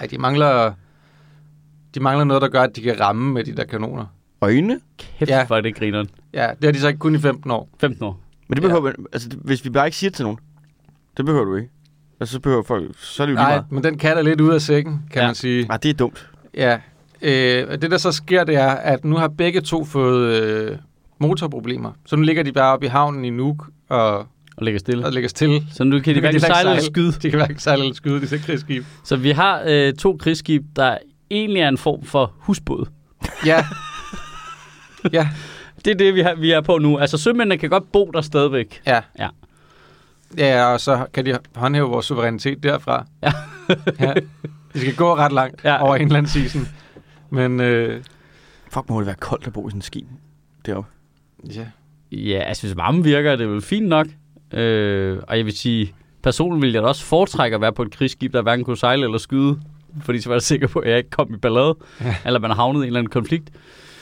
Nej, 0.00 0.06
de 0.10 0.18
mangler, 0.18 0.72
de 1.94 2.00
mangler 2.00 2.24
noget, 2.24 2.42
der 2.42 2.48
gør, 2.48 2.62
at 2.62 2.76
de 2.76 2.80
kan 2.80 3.00
ramme 3.00 3.32
med 3.32 3.44
de 3.44 3.56
der 3.56 3.64
kanoner. 3.64 4.06
Øjne. 4.44 4.80
Kæft, 5.18 5.30
Ja. 5.30 5.46
hvor 5.46 5.56
er 5.56 5.60
det 5.60 5.74
grineren. 5.74 6.08
Ja, 6.34 6.46
det 6.56 6.64
har 6.64 6.72
de 6.72 6.80
så 6.80 6.88
ikke 6.88 6.98
kun 6.98 7.14
i 7.14 7.18
15 7.18 7.50
år. 7.50 7.68
15 7.80 8.04
år. 8.04 8.20
Men 8.48 8.54
det 8.56 8.62
behøver 8.62 8.88
ja. 8.88 8.92
altså, 9.12 9.28
det- 9.28 9.38
hvis 9.44 9.64
vi 9.64 9.70
bare 9.70 9.86
ikke 9.86 9.96
siger 9.96 10.10
det 10.10 10.16
til 10.16 10.22
nogen. 10.22 10.38
Det 11.16 11.24
behøver 11.24 11.44
du 11.44 11.56
ikke. 11.56 11.68
Altså, 12.20 12.32
så 12.32 12.40
behøver 12.40 12.62
folk, 12.62 12.90
så 12.98 13.22
er 13.22 13.26
det 13.26 13.32
jo 13.32 13.36
lige 13.36 13.44
Nej, 13.44 13.50
meget. 13.54 13.72
men 13.72 13.84
den 13.84 13.98
kat 13.98 14.18
er 14.18 14.22
lidt 14.22 14.40
ude 14.40 14.54
af 14.54 14.60
sækken, 14.62 15.00
kan 15.12 15.22
Ja. 15.22 15.26
man 15.28 15.34
sige. 15.34 15.66
Nej, 15.66 15.76
det 15.76 15.88
er 15.88 15.94
dumt. 15.94 16.30
Ja, 16.56 16.78
øh, 17.22 17.32
det 17.82 17.90
der 17.90 17.98
så 17.98 18.12
sker, 18.12 18.44
det 18.44 18.54
er, 18.56 18.68
at 18.70 19.04
nu 19.04 19.16
har 19.16 19.28
begge 19.28 19.60
to 19.60 19.84
fået 19.84 20.42
øh, 20.42 20.76
motorproblemer. 21.18 21.92
Så 22.06 22.16
nu 22.16 22.22
ligger 22.22 22.42
de 22.42 22.52
bare 22.52 22.72
oppe 22.72 22.86
i 22.86 22.88
havnen 22.88 23.24
i 23.24 23.30
Nuuk 23.30 23.64
og, 23.88 24.18
Og 24.18 24.26
ligger 24.62 24.78
stille. 24.80 25.06
og 25.06 25.12
ligger 25.12 25.28
stille. 25.28 25.62
Så 25.72 25.84
nu 25.84 25.90
kan 25.90 26.00
de 26.00 26.04
kan 26.04 26.20
hverken 26.20 26.22
de 26.22 26.26
heller 26.26 26.34
ikke 26.34 26.54
sejle 26.54 26.70
eller 26.70 26.80
sejle. 26.82 26.92
skyde. 27.12 27.22
De 27.22 27.30
kan 27.30 27.38
hverken 27.38 27.58
sejle 27.58 27.82
eller 27.82 27.94
skyde, 27.94 28.26
de 28.26 28.34
er 28.34 28.38
krigsskib. 28.38 28.84
Så 29.04 29.16
vi 29.16 29.30
har 29.30 29.62
øh, 29.66 29.92
to 29.94 30.16
krigsskib, 30.20 30.62
der 30.76 30.98
egentlig 31.30 31.60
er 31.60 31.68
en 31.68 31.78
form 31.78 32.02
for 32.04 32.32
husbåd. 32.38 32.86
Ja. 33.46 33.64
ja, 35.12 35.28
Det 35.84 35.90
er 35.90 35.94
det, 35.94 36.14
vi, 36.14 36.20
har, 36.20 36.34
vi 36.34 36.50
er 36.50 36.60
på 36.60 36.78
nu. 36.78 36.98
Altså, 36.98 37.18
sømændene 37.18 37.58
kan 37.58 37.70
godt 37.70 37.92
bo 37.92 38.10
der 38.14 38.20
stadigvæk. 38.20 38.82
ja. 38.86 39.00
Ja. 39.18 39.28
Ja, 40.38 40.64
og 40.72 40.80
så 40.80 41.06
kan 41.14 41.26
de 41.26 41.38
håndhæve 41.54 41.88
vores 41.88 42.06
suverænitet 42.06 42.62
derfra. 42.62 43.06
Ja. 43.22 43.32
ja. 44.00 44.14
De 44.74 44.80
skal 44.80 44.94
gå 44.94 45.16
ret 45.16 45.32
langt 45.32 45.64
Ja. 45.64 45.82
over 45.82 45.96
indlandsisen. 45.96 46.68
Men 47.30 47.60
øh, 47.60 48.02
Fuck, 48.70 48.90
må 48.90 48.98
det 49.00 49.06
være 49.06 49.14
koldt 49.20 49.46
at 49.46 49.52
bo 49.52 49.68
i 49.68 49.70
sådan 49.70 49.78
en 49.78 49.82
skib 49.82 50.06
deroppe. 50.66 50.90
ja, 51.54 51.66
Ja, 52.12 52.38
altså, 52.38 52.66
hvis 52.66 52.76
varmen 52.76 53.04
virker, 53.04 53.32
er 53.32 53.36
det 53.36 53.48
vel 53.48 53.62
fint 53.62 53.88
nok. 53.88 54.06
Øh, 54.52 55.18
og 55.28 55.36
jeg 55.36 55.44
vil 55.44 55.58
sige, 55.58 55.94
personligt 56.22 56.62
ville 56.62 56.74
jeg 56.74 56.82
da 56.82 56.88
også 56.88 57.04
foretrække 57.04 57.54
at 57.54 57.60
være 57.60 57.72
på 57.72 57.82
et 57.82 57.90
krigsskib, 57.96 58.32
der 58.32 58.42
hverken 58.42 58.64
kunne 58.64 58.76
sejle 58.76 59.04
eller 59.04 59.18
skyde. 59.18 59.60
Fordi 60.02 60.20
så 60.20 60.28
var 60.28 60.34
jeg 60.34 60.42
sikker 60.42 60.66
på, 60.68 60.78
at 60.78 60.90
jeg 60.90 60.98
ikke 60.98 61.10
kom 61.10 61.34
i 61.34 61.36
ballade. 61.36 61.74
Ja. 62.00 62.16
Eller 62.26 62.40
man 62.40 62.50
har 62.50 62.56
havnet 62.56 62.78
i 62.80 62.82
en 62.82 62.86
eller 62.86 62.98
anden 63.00 63.10
konflikt. 63.10 63.50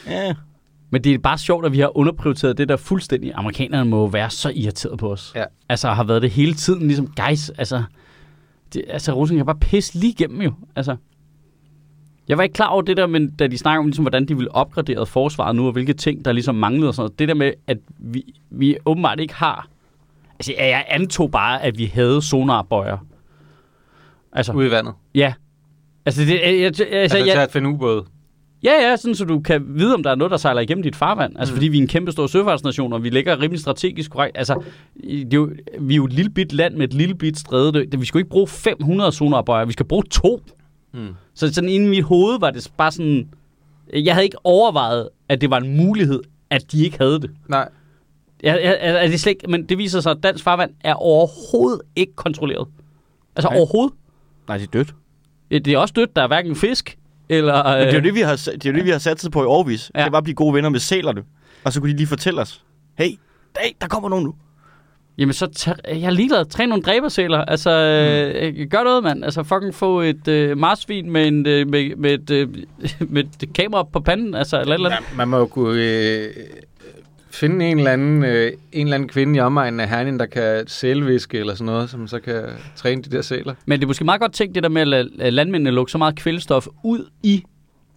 Ja. 0.06 0.34
Men 0.92 1.04
det 1.04 1.14
er 1.14 1.18
bare 1.18 1.38
sjovt, 1.38 1.66
at 1.66 1.72
vi 1.72 1.80
har 1.80 1.96
underprioriteret 1.96 2.58
det 2.58 2.68
der 2.68 2.76
fuldstændig. 2.76 3.32
Amerikanerne 3.34 3.90
må 3.90 4.08
være 4.08 4.30
så 4.30 4.52
irriteret 4.54 4.98
på 4.98 5.12
os. 5.12 5.32
Ja. 5.36 5.44
Altså 5.68 5.88
har 5.88 6.04
været 6.04 6.22
det 6.22 6.30
hele 6.30 6.54
tiden, 6.54 6.86
ligesom 6.86 7.06
guys. 7.06 7.50
Altså, 7.50 7.82
det, 8.74 8.84
altså 8.88 9.12
Rusland 9.12 9.38
kan 9.38 9.46
bare 9.46 9.58
pisse 9.58 9.98
lige 9.98 10.10
igennem 10.12 10.42
jo. 10.42 10.52
Altså, 10.76 10.96
jeg 12.28 12.36
var 12.36 12.42
ikke 12.42 12.52
klar 12.52 12.66
over 12.66 12.82
det 12.82 12.96
der, 12.96 13.06
men 13.06 13.30
da 13.30 13.46
de 13.46 13.58
snakker 13.58 13.78
om, 13.78 13.86
ligesom, 13.86 14.02
hvordan 14.02 14.26
de 14.26 14.36
ville 14.36 14.54
opgradere 14.54 15.06
forsvaret 15.06 15.56
nu, 15.56 15.66
og 15.66 15.72
hvilke 15.72 15.92
ting, 15.92 16.24
der 16.24 16.32
ligesom 16.32 16.54
manglede 16.54 16.88
og 16.88 16.94
sådan 16.94 17.02
noget. 17.02 17.18
Det 17.18 17.28
der 17.28 17.34
med, 17.34 17.52
at 17.66 17.78
vi, 17.98 18.24
vi 18.50 18.76
åbenbart 18.84 19.20
ikke 19.20 19.34
har... 19.34 19.68
Altså, 20.38 20.52
jeg 20.58 20.84
antog 20.88 21.30
bare, 21.30 21.62
at 21.62 21.78
vi 21.78 21.84
havde 21.84 22.22
sonarbøjer. 22.22 22.98
Altså, 24.32 24.52
ude 24.52 24.66
i 24.66 24.70
vandet. 24.70 24.94
ja. 25.14 25.34
Altså, 26.06 26.22
det, 26.22 26.40
jeg, 26.40 26.54
jeg, 26.54 26.64
altså, 26.64 26.84
Altså, 26.84 27.18
jeg, 27.18 27.26
til 27.26 27.38
at 27.38 27.50
finde 27.52 27.70
ubåde. 27.70 28.04
Ja, 28.64 28.72
ja, 28.90 28.96
sådan 28.96 29.14
så 29.14 29.24
du 29.24 29.40
kan 29.40 29.64
vide, 29.68 29.94
om 29.94 30.02
der 30.02 30.10
er 30.10 30.14
noget, 30.14 30.30
der 30.30 30.36
sejler 30.36 30.60
igennem 30.60 30.82
dit 30.82 30.96
farvand. 30.96 31.36
Altså, 31.38 31.52
Mm. 31.54 31.56
fordi 31.56 31.68
vi 31.68 31.78
er 31.78 31.82
en 31.82 31.88
kæmpe 31.88 32.12
stor 32.12 32.26
søfartsnation, 32.26 32.92
og 32.92 33.02
vi 33.04 33.10
ligger 33.10 33.40
rimelig 33.40 33.60
strategisk 33.60 34.10
korrekt. 34.10 34.38
Altså, 34.38 34.62
det 35.04 35.34
er 35.34 35.36
jo, 35.36 35.50
vi 35.80 35.94
er 35.94 35.96
jo 35.96 36.04
et 36.04 36.12
lille 36.12 36.30
bit 36.30 36.52
land 36.52 36.74
med 36.76 36.84
et 36.88 36.94
lille 36.94 37.14
bit 37.14 37.38
stræde. 37.38 37.72
Det- 37.72 38.00
Vi 38.00 38.06
skal 38.06 38.18
jo 38.18 38.20
ikke 38.20 38.30
bruge 38.30 38.46
500 38.48 39.12
sonarbøjer, 39.12 39.64
vi 39.64 39.72
skal 39.72 39.86
bruge 39.86 40.02
to. 40.10 40.42
Mm. 40.94 41.08
Så 41.34 41.52
sådan 41.54 41.70
inde 41.70 41.86
i 41.86 41.90
mit 41.90 42.04
hoved 42.04 42.40
var 42.40 42.50
det 42.50 42.68
bare 42.76 42.92
sådan... 42.92 43.28
Jeg 43.94 44.14
havde 44.14 44.24
ikke 44.24 44.46
overvejet, 44.46 45.08
at 45.28 45.40
det 45.40 45.50
var 45.50 45.58
en 45.60 45.76
mulighed, 45.76 46.20
at 46.50 46.72
de 46.72 46.84
ikke 46.84 46.98
havde 46.98 47.20
det. 47.20 47.30
Nej, 47.48 47.68
Jeg, 48.42 48.60
jeg, 48.64 48.78
jeg, 48.82 49.04
er 49.04 49.08
det 49.08 49.20
slet 49.20 49.30
ikke, 49.30 49.50
men 49.50 49.64
det 49.68 49.78
viser 49.78 50.00
sig, 50.00 50.10
at 50.12 50.18
dansk 50.22 50.44
farvand 50.44 50.70
er 50.84 50.94
overhovedet 50.94 51.80
ikke 51.96 52.12
kontrolleret. 52.16 52.68
Altså 53.36 53.48
Nej. 53.48 53.58
overhovedet. 53.58 53.94
Nej, 54.48 54.56
det 54.56 54.66
er 54.66 54.70
dødt. 54.70 54.94
Det 55.50 55.68
er 55.68 55.78
også 55.78 55.92
dødt, 55.96 56.16
der 56.16 56.22
er 56.22 56.26
hverken 56.26 56.56
fisk, 56.56 56.98
eller... 57.28 57.62
Men 57.64 57.72
det 57.72 57.88
er 57.88 57.92
jo 57.92 57.98
øh, 57.98 58.04
det, 58.04 58.14
vi 58.14 58.20
har, 58.20 58.36
det 58.36 58.66
er 58.66 58.70
jo 58.70 58.76
det, 58.76 58.84
vi 58.84 58.90
har 58.90 58.98
sat 58.98 59.28
på 59.32 59.42
i 59.42 59.46
årvis. 59.46 59.90
Ja. 59.94 60.00
Det 60.00 60.06
er 60.06 60.10
bare 60.10 60.18
at 60.18 60.24
blive 60.24 60.34
gode 60.34 60.54
venner 60.54 60.68
med 60.68 60.80
sælerne. 60.80 61.22
Og 61.64 61.72
så 61.72 61.80
kunne 61.80 61.92
de 61.92 61.96
lige 61.96 62.06
fortælle 62.06 62.40
os. 62.40 62.64
Hey, 62.98 63.10
hey 63.60 63.70
der 63.80 63.88
kommer 63.88 64.08
nogen 64.08 64.24
nu. 64.24 64.34
Jamen, 65.18 65.32
så 65.32 65.46
tag, 65.46 65.74
jeg 65.88 66.02
er 66.02 66.10
ligeglad. 66.10 66.44
Træn 66.44 66.68
nogle 66.68 66.82
dræbersæler. 66.82 67.38
Altså, 67.38 67.70
mm. 67.70 68.60
øh, 68.60 68.68
gør 68.70 68.82
noget, 68.84 69.02
mand. 69.02 69.24
Altså, 69.24 69.42
fucking 69.42 69.74
få 69.74 70.00
et 70.00 70.28
øh, 70.28 70.58
marsvin 70.58 71.10
med, 71.10 71.28
en, 71.28 71.46
øh, 71.46 71.68
med, 71.68 71.96
med, 71.96 72.14
et, 72.14 72.30
øh, 72.30 72.48
med 73.14 73.24
et 73.24 73.54
kamera 73.54 73.82
på 73.82 74.00
panden. 74.00 74.34
Altså, 74.34 74.60
eller 74.60 74.74
et 74.74 74.78
eller 74.78 74.90
andet. 74.90 75.10
Ja, 75.10 75.16
man 75.16 75.28
må 75.28 75.38
jo 75.38 75.46
kunne 75.46 75.82
øh, 75.82 76.26
finde 77.32 77.66
en 77.70 77.78
eller, 77.78 77.90
anden, 77.92 78.24
øh, 78.24 78.52
en 78.72 78.86
eller 78.86 78.94
anden 78.94 79.08
kvinde 79.08 79.36
i 79.36 79.40
omegnen 79.40 79.80
af 79.80 79.88
Herning, 79.88 80.18
der 80.20 80.26
kan 80.26 80.64
sælviske 80.66 81.38
eller 81.38 81.54
sådan 81.54 81.66
noget, 81.66 81.90
som 81.90 82.06
så 82.08 82.18
kan 82.20 82.42
træne 82.76 83.02
de 83.02 83.10
der 83.16 83.22
sæler. 83.22 83.54
Men 83.66 83.80
det 83.80 83.84
er 83.84 83.88
måske 83.88 84.04
meget 84.04 84.20
godt 84.20 84.32
tænkt, 84.32 84.54
det 84.54 84.62
der 84.62 84.68
med 84.68 84.82
at 84.82 84.88
lade 84.88 85.30
landmændene 85.30 85.70
lukke 85.70 85.92
så 85.92 85.98
meget 85.98 86.16
kvælstof 86.16 86.66
ud 86.84 87.04
i... 87.22 87.42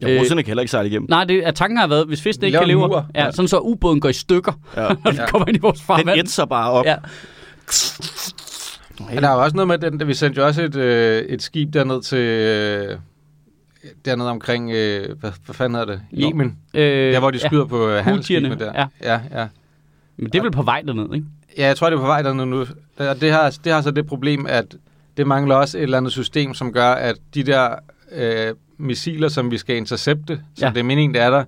Ja, 0.02 0.10
Øh, 0.10 0.20
russerne 0.22 0.44
kan 0.44 0.48
heller 0.48 0.62
ikke 0.62 0.72
sejle 0.72 0.90
igennem. 0.90 1.10
Nej, 1.10 1.24
det, 1.24 1.42
at 1.42 1.56
tanken 1.56 1.78
har 1.78 1.88
været, 1.88 2.08
hvis 2.08 2.22
fisken 2.22 2.46
ikke 2.46 2.58
kan 2.58 2.68
leve... 2.68 2.98
Ja, 3.16 3.26
Ja. 3.26 3.32
sådan 3.32 3.48
så 3.48 3.60
ubåden 3.60 4.00
går 4.00 4.10
i 4.10 4.14
stykker, 4.14 4.52
Ja. 4.78 4.82
når 5.04 5.12
de 5.12 5.18
Ja. 5.22 5.26
kommer 5.28 5.48
ind 5.48 5.58
i 5.58 5.60
vores 5.60 5.80
Den 5.80 5.86
farvand. 5.86 6.20
ætser 6.20 6.46
bare 6.46 6.72
op. 6.72 6.86
Ja. 6.86 6.96
Men 9.14 9.24
der 9.24 9.30
er 9.30 9.34
jo 9.34 9.44
også 9.44 9.56
noget 9.56 9.68
med, 9.68 9.92
den, 9.92 10.08
vi 10.08 10.14
sendte 10.14 10.42
jo 10.42 10.46
også 10.48 10.64
et, 10.64 10.76
øh, 10.76 11.24
et 11.24 11.42
skib 11.42 11.74
derned 11.74 12.02
til... 12.02 12.18
Øh, 12.18 12.98
dernede 14.06 14.30
omkring, 14.30 14.72
øh, 14.72 15.20
hvad, 15.20 15.32
hvad 15.46 15.56
fanden 15.56 15.80
hedder 15.80 15.94
det? 15.94 16.02
Yemen. 16.20 16.58
Øh, 16.74 17.14
Der, 17.14 17.20
hvor 17.20 17.32
de 17.32 17.40
skyder 17.40 17.66
på 17.66 17.90
øh, 17.90 18.04
handelsskibene 18.04 18.56
der. 18.60 18.88
Ja, 19.02 19.20
ja. 19.32 19.48
Men 20.18 20.26
det 20.26 20.36
er 20.36 20.42
vel 20.42 20.52
på 20.52 20.62
vej 20.64 20.82
derned, 20.82 21.14
ikke? 21.14 21.26
Ja, 21.58 21.68
jeg 21.68 21.78
tror, 21.78 21.90
det 21.90 21.98
er 21.98 22.02
på 22.02 22.08
vej 22.08 22.22
dernede 22.22 22.46
nu. 22.46 22.60
Det, 22.98 23.22
det, 23.22 23.32
har, 23.32 23.58
det 23.64 23.74
har 23.74 23.82
så 23.82 23.92
det 23.92 24.06
problem, 24.08 24.46
at 24.50 24.76
det 25.18 25.28
mangler 25.28 25.56
også 25.56 25.78
et 25.78 25.82
eller 25.84 25.98
andet 25.98 26.12
system, 26.12 26.54
som 26.54 26.74
gør, 26.74 26.92
at 26.92 27.16
de 27.34 27.44
der 27.44 27.76
øh, 28.12 28.54
missiler, 28.78 29.28
som 29.28 29.52
vi 29.52 29.58
skal 29.58 29.76
intercepte, 29.78 30.36
som 30.36 30.44
Ja. 30.62 30.66
ja. 30.68 30.74
det 30.74 30.80
er 30.80 30.84
meningen, 30.84 31.14
det 31.14 31.22
er 31.22 31.30
der, 31.30 31.44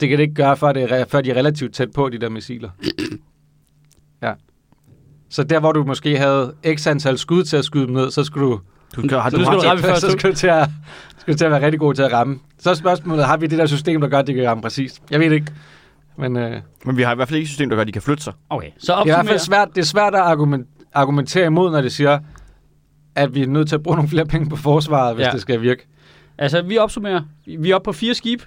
det 0.00 0.08
kan 0.08 0.18
det 0.18 0.22
ikke 0.22 0.34
gøre, 0.34 0.56
før, 0.56 0.72
det 0.72 0.92
er, 0.92 1.04
før 1.08 1.20
de 1.20 1.30
er 1.30 1.34
relativt 1.34 1.74
tæt 1.74 1.90
på, 1.90 2.08
de 2.08 2.18
der 2.18 2.28
missiler. 2.28 2.70
ja. 4.22 4.32
Så 5.28 5.42
der, 5.42 5.60
hvor 5.60 5.72
du 5.72 5.84
måske 5.84 6.18
havde 6.18 6.54
x 6.76 6.86
antal 6.86 7.18
skud 7.18 7.44
til 7.44 7.56
at 7.56 7.64
skyde 7.64 7.86
dem 7.86 7.94
ned, 7.94 8.10
så 8.10 8.24
skulle 8.24 8.46
du, 8.46 8.60
Du 8.96 9.00
skal, 9.08 9.18
har 9.18 9.30
Så 9.30 9.36
du 9.36 9.40
nu 9.40 9.44
skal 9.46 9.58
du 9.58 9.62
haft- 9.62 9.66
ramme 9.68 9.82
først, 9.82 10.00
så 10.00 10.06
du. 10.06 10.12
skulle 10.18 10.32
du 10.32 10.36
til 10.38 10.46
at, 10.46 10.68
skulle 11.18 11.34
du 11.34 11.38
til 11.38 11.44
at 11.44 11.50
være 11.50 11.62
rigtig 11.62 11.80
god 11.80 11.94
til 11.94 12.02
at 12.02 12.12
ramme. 12.12 12.38
Så 12.58 12.70
er 12.70 12.74
spørgsmålet, 12.74 13.24
har 13.26 13.36
vi 13.36 13.46
det 13.46 13.58
der 13.58 13.66
system, 13.66 14.00
der 14.00 14.08
gør, 14.08 14.18
at 14.18 14.26
de 14.26 14.34
kan 14.34 14.48
ramme 14.48 14.62
præcist? 14.62 15.02
Jeg 15.10 15.20
ved 15.20 15.26
det 15.30 15.34
ikke. 15.36 15.52
Men 16.18 16.36
øh, 16.36 16.60
Men 16.84 16.96
vi 16.96 17.02
har 17.02 17.12
i 17.12 17.16
hvert 17.16 17.28
fald 17.28 17.36
ikke 17.36 17.44
et 17.44 17.48
system, 17.48 17.68
der 17.68 17.76
gør, 17.76 17.80
at 17.80 17.86
de 17.86 17.92
kan 17.92 18.02
flytte 18.02 18.22
sig. 18.22 18.32
Okay, 18.50 18.70
så 18.78 18.92
det 18.92 18.98
er 18.98 19.04
i 19.04 19.08
hvert 19.16 19.26
fald 19.26 19.38
svært, 19.38 19.68
det 19.74 19.80
er 19.80 19.84
svært 19.84 20.14
at 20.14 20.20
argument, 20.20 20.66
argumentere 20.94 21.46
imod, 21.46 21.70
når 21.70 21.80
det 21.82 21.92
siger, 21.92 22.18
at 23.14 23.34
vi 23.34 23.42
er 23.42 23.46
nødt 23.46 23.68
til 23.68 23.74
at 23.74 23.82
bruge 23.82 23.96
nogle 23.96 24.08
flere 24.10 24.26
penge 24.26 24.48
på 24.48 24.56
forsvaret, 24.56 25.14
hvis 25.14 25.26
Ja. 25.26 25.30
det 25.30 25.40
skal 25.40 25.62
virke. 25.62 25.86
Altså, 26.38 26.62
vi 26.62 26.78
opsummerer. 26.78 27.22
Vi 27.58 27.70
er 27.70 27.74
oppe 27.74 27.84
på 27.84 27.92
fire 27.92 28.14
skib. 28.14 28.42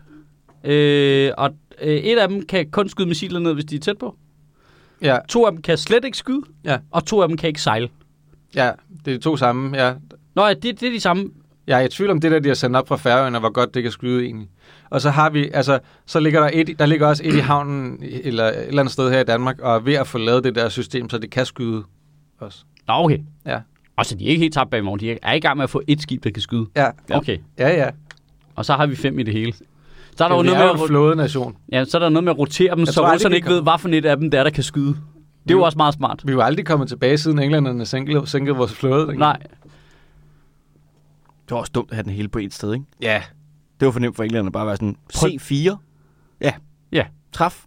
Øh, 0.63 1.31
og 1.37 1.49
øh, 1.81 1.93
et 1.95 2.17
af 2.19 2.27
dem 2.27 2.45
kan 2.45 2.71
kun 2.71 2.89
skyde 2.89 3.07
missiler 3.07 3.39
ned, 3.39 3.53
hvis 3.53 3.65
de 3.65 3.75
er 3.75 3.79
tæt 3.79 3.97
på. 3.97 4.15
Ja, 5.01 5.17
To 5.29 5.45
af 5.45 5.51
dem 5.51 5.61
kan 5.61 5.77
slet 5.77 6.05
ikke 6.05 6.17
skyde. 6.17 6.41
Ja. 6.63 6.77
Og 6.91 7.05
to 7.05 7.21
af 7.21 7.27
dem 7.27 7.37
kan 7.37 7.47
ikke 7.47 7.61
sejle. 7.61 7.89
ja 8.55 8.71
det 9.05 9.13
er 9.15 9.19
to 9.19 9.37
samme. 9.37 9.77
Ja. 9.77 9.93
Nå, 10.35 10.45
ja, 10.47 10.53
det, 10.53 10.63
det 10.63 10.83
er 10.83 10.91
de 10.91 10.99
samme. 10.99 11.29
Jeg 11.67 11.81
er 11.81 11.85
i 11.85 11.87
tvivl 11.89 12.09
om 12.09 12.21
det 12.21 12.31
der, 12.31 12.39
de 12.39 12.47
har 12.47 12.55
sendt 12.55 12.75
op 12.75 12.87
fra 12.87 12.95
Færøerne, 12.97 13.39
hvor 13.39 13.49
godt 13.51 13.73
det 13.73 13.83
kan 13.83 13.91
skyde 13.91 14.23
egentlig. 14.23 14.47
Og 14.89 15.01
så 15.01 15.09
har 15.09 15.29
vi, 15.29 15.49
altså, 15.53 15.79
så 16.05 16.19
ligger 16.19 16.39
der 16.39 16.49
et, 16.53 16.79
der 16.79 16.85
ligger 16.85 17.07
også 17.07 17.23
et 17.25 17.33
i 17.35 17.39
havnen, 17.39 17.97
eller 18.23 18.43
et 18.45 18.67
eller 18.67 18.79
andet 18.81 18.91
sted 18.93 19.11
her 19.11 19.19
i 19.19 19.23
Danmark, 19.23 19.59
og 19.59 19.75
er 19.75 19.79
ved 19.79 19.93
at 19.93 20.07
få 20.07 20.17
lavet 20.17 20.43
det 20.43 20.55
der 20.55 20.69
system, 20.69 21.09
så 21.09 21.17
det 21.17 21.29
kan 21.29 21.45
skyde 21.45 21.83
også. 22.39 22.63
Nå, 22.87 22.93
okay. 22.93 23.17
Ja. 23.45 23.59
Og 23.97 24.05
så 24.05 24.15
de 24.15 24.25
er 24.25 24.29
ikke 24.29 24.41
helt 24.41 24.53
tabt 24.53 24.69
bag 24.69 24.83
morgen. 24.83 24.99
De 24.99 25.17
er 25.21 25.33
i 25.33 25.39
gang 25.39 25.57
med 25.57 25.63
at 25.63 25.69
få 25.69 25.81
et 25.87 26.01
skib, 26.01 26.23
der 26.23 26.29
kan 26.29 26.41
skyde. 26.41 26.65
Ja, 26.75 26.87
Ja. 27.09 27.17
Okay. 27.17 27.37
ja, 27.59 27.69
ja. 27.69 27.89
Og 28.55 28.65
så 28.65 28.73
har 28.73 28.85
vi 28.85 28.95
fem 28.95 29.19
i 29.19 29.23
det 29.23 29.33
hele. 29.33 29.53
Så 30.17 30.23
er 30.23 30.27
der 30.27 30.35
jo 30.35 30.41
vi 30.41 30.45
noget 30.47 30.61
er 30.61 30.65
med 30.65 30.73
at, 30.73 30.81
en 30.81 30.87
flådenation. 30.87 31.55
ja, 31.71 31.85
så 31.85 31.97
er 31.97 31.99
der 31.99 32.09
noget 32.09 32.23
med 32.23 32.31
at 32.33 32.39
rotere 32.39 32.71
dem, 32.71 32.79
Jeg 32.79 32.87
så 32.87 32.93
tror 32.93 33.13
russerne 33.13 33.35
ikke 33.35 33.49
ved, 33.49 33.61
hvad 33.61 33.73
for 33.79 33.89
et 33.89 34.05
af 34.05 34.17
dem 34.17 34.31
der, 34.31 34.43
der 34.43 34.49
kan 34.49 34.63
skyde. 34.63 34.87
Det 35.43 35.51
er 35.51 35.57
jo 35.57 35.61
også 35.61 35.77
meget 35.77 35.93
smart. 35.93 36.21
Vi 36.25 36.31
er 36.31 36.35
jo 36.35 36.41
aldrig 36.41 36.65
kommet 36.65 36.87
tilbage, 36.89 37.17
siden 37.17 37.39
englænderne 37.39 37.85
sænkede, 37.85 38.27
sænkede 38.27 38.55
vores 38.55 38.73
flåde. 38.73 39.01
ikke? 39.11 39.19
Nej, 39.19 39.37
Det 41.45 41.51
var 41.51 41.57
også 41.57 41.71
dumt 41.75 41.91
at 41.91 41.95
have 41.95 42.03
den 42.03 42.11
hele 42.11 42.27
på 42.27 42.39
et 42.39 42.53
sted, 42.53 42.73
ikke? 42.73 42.85
Ja, 43.01 43.21
Det 43.79 43.85
var 43.85 43.91
for 43.91 43.99
nemt 43.99 44.15
for 44.15 44.23
englænderne 44.23 44.51
bare 44.51 44.63
at 44.63 44.67
være 44.67 44.75
sådan, 44.75 44.95
Prøv- 45.13 45.29
C4? 45.29 45.75
Ja. 46.41 46.53
Ja. 46.91 47.05
Træf. 47.31 47.63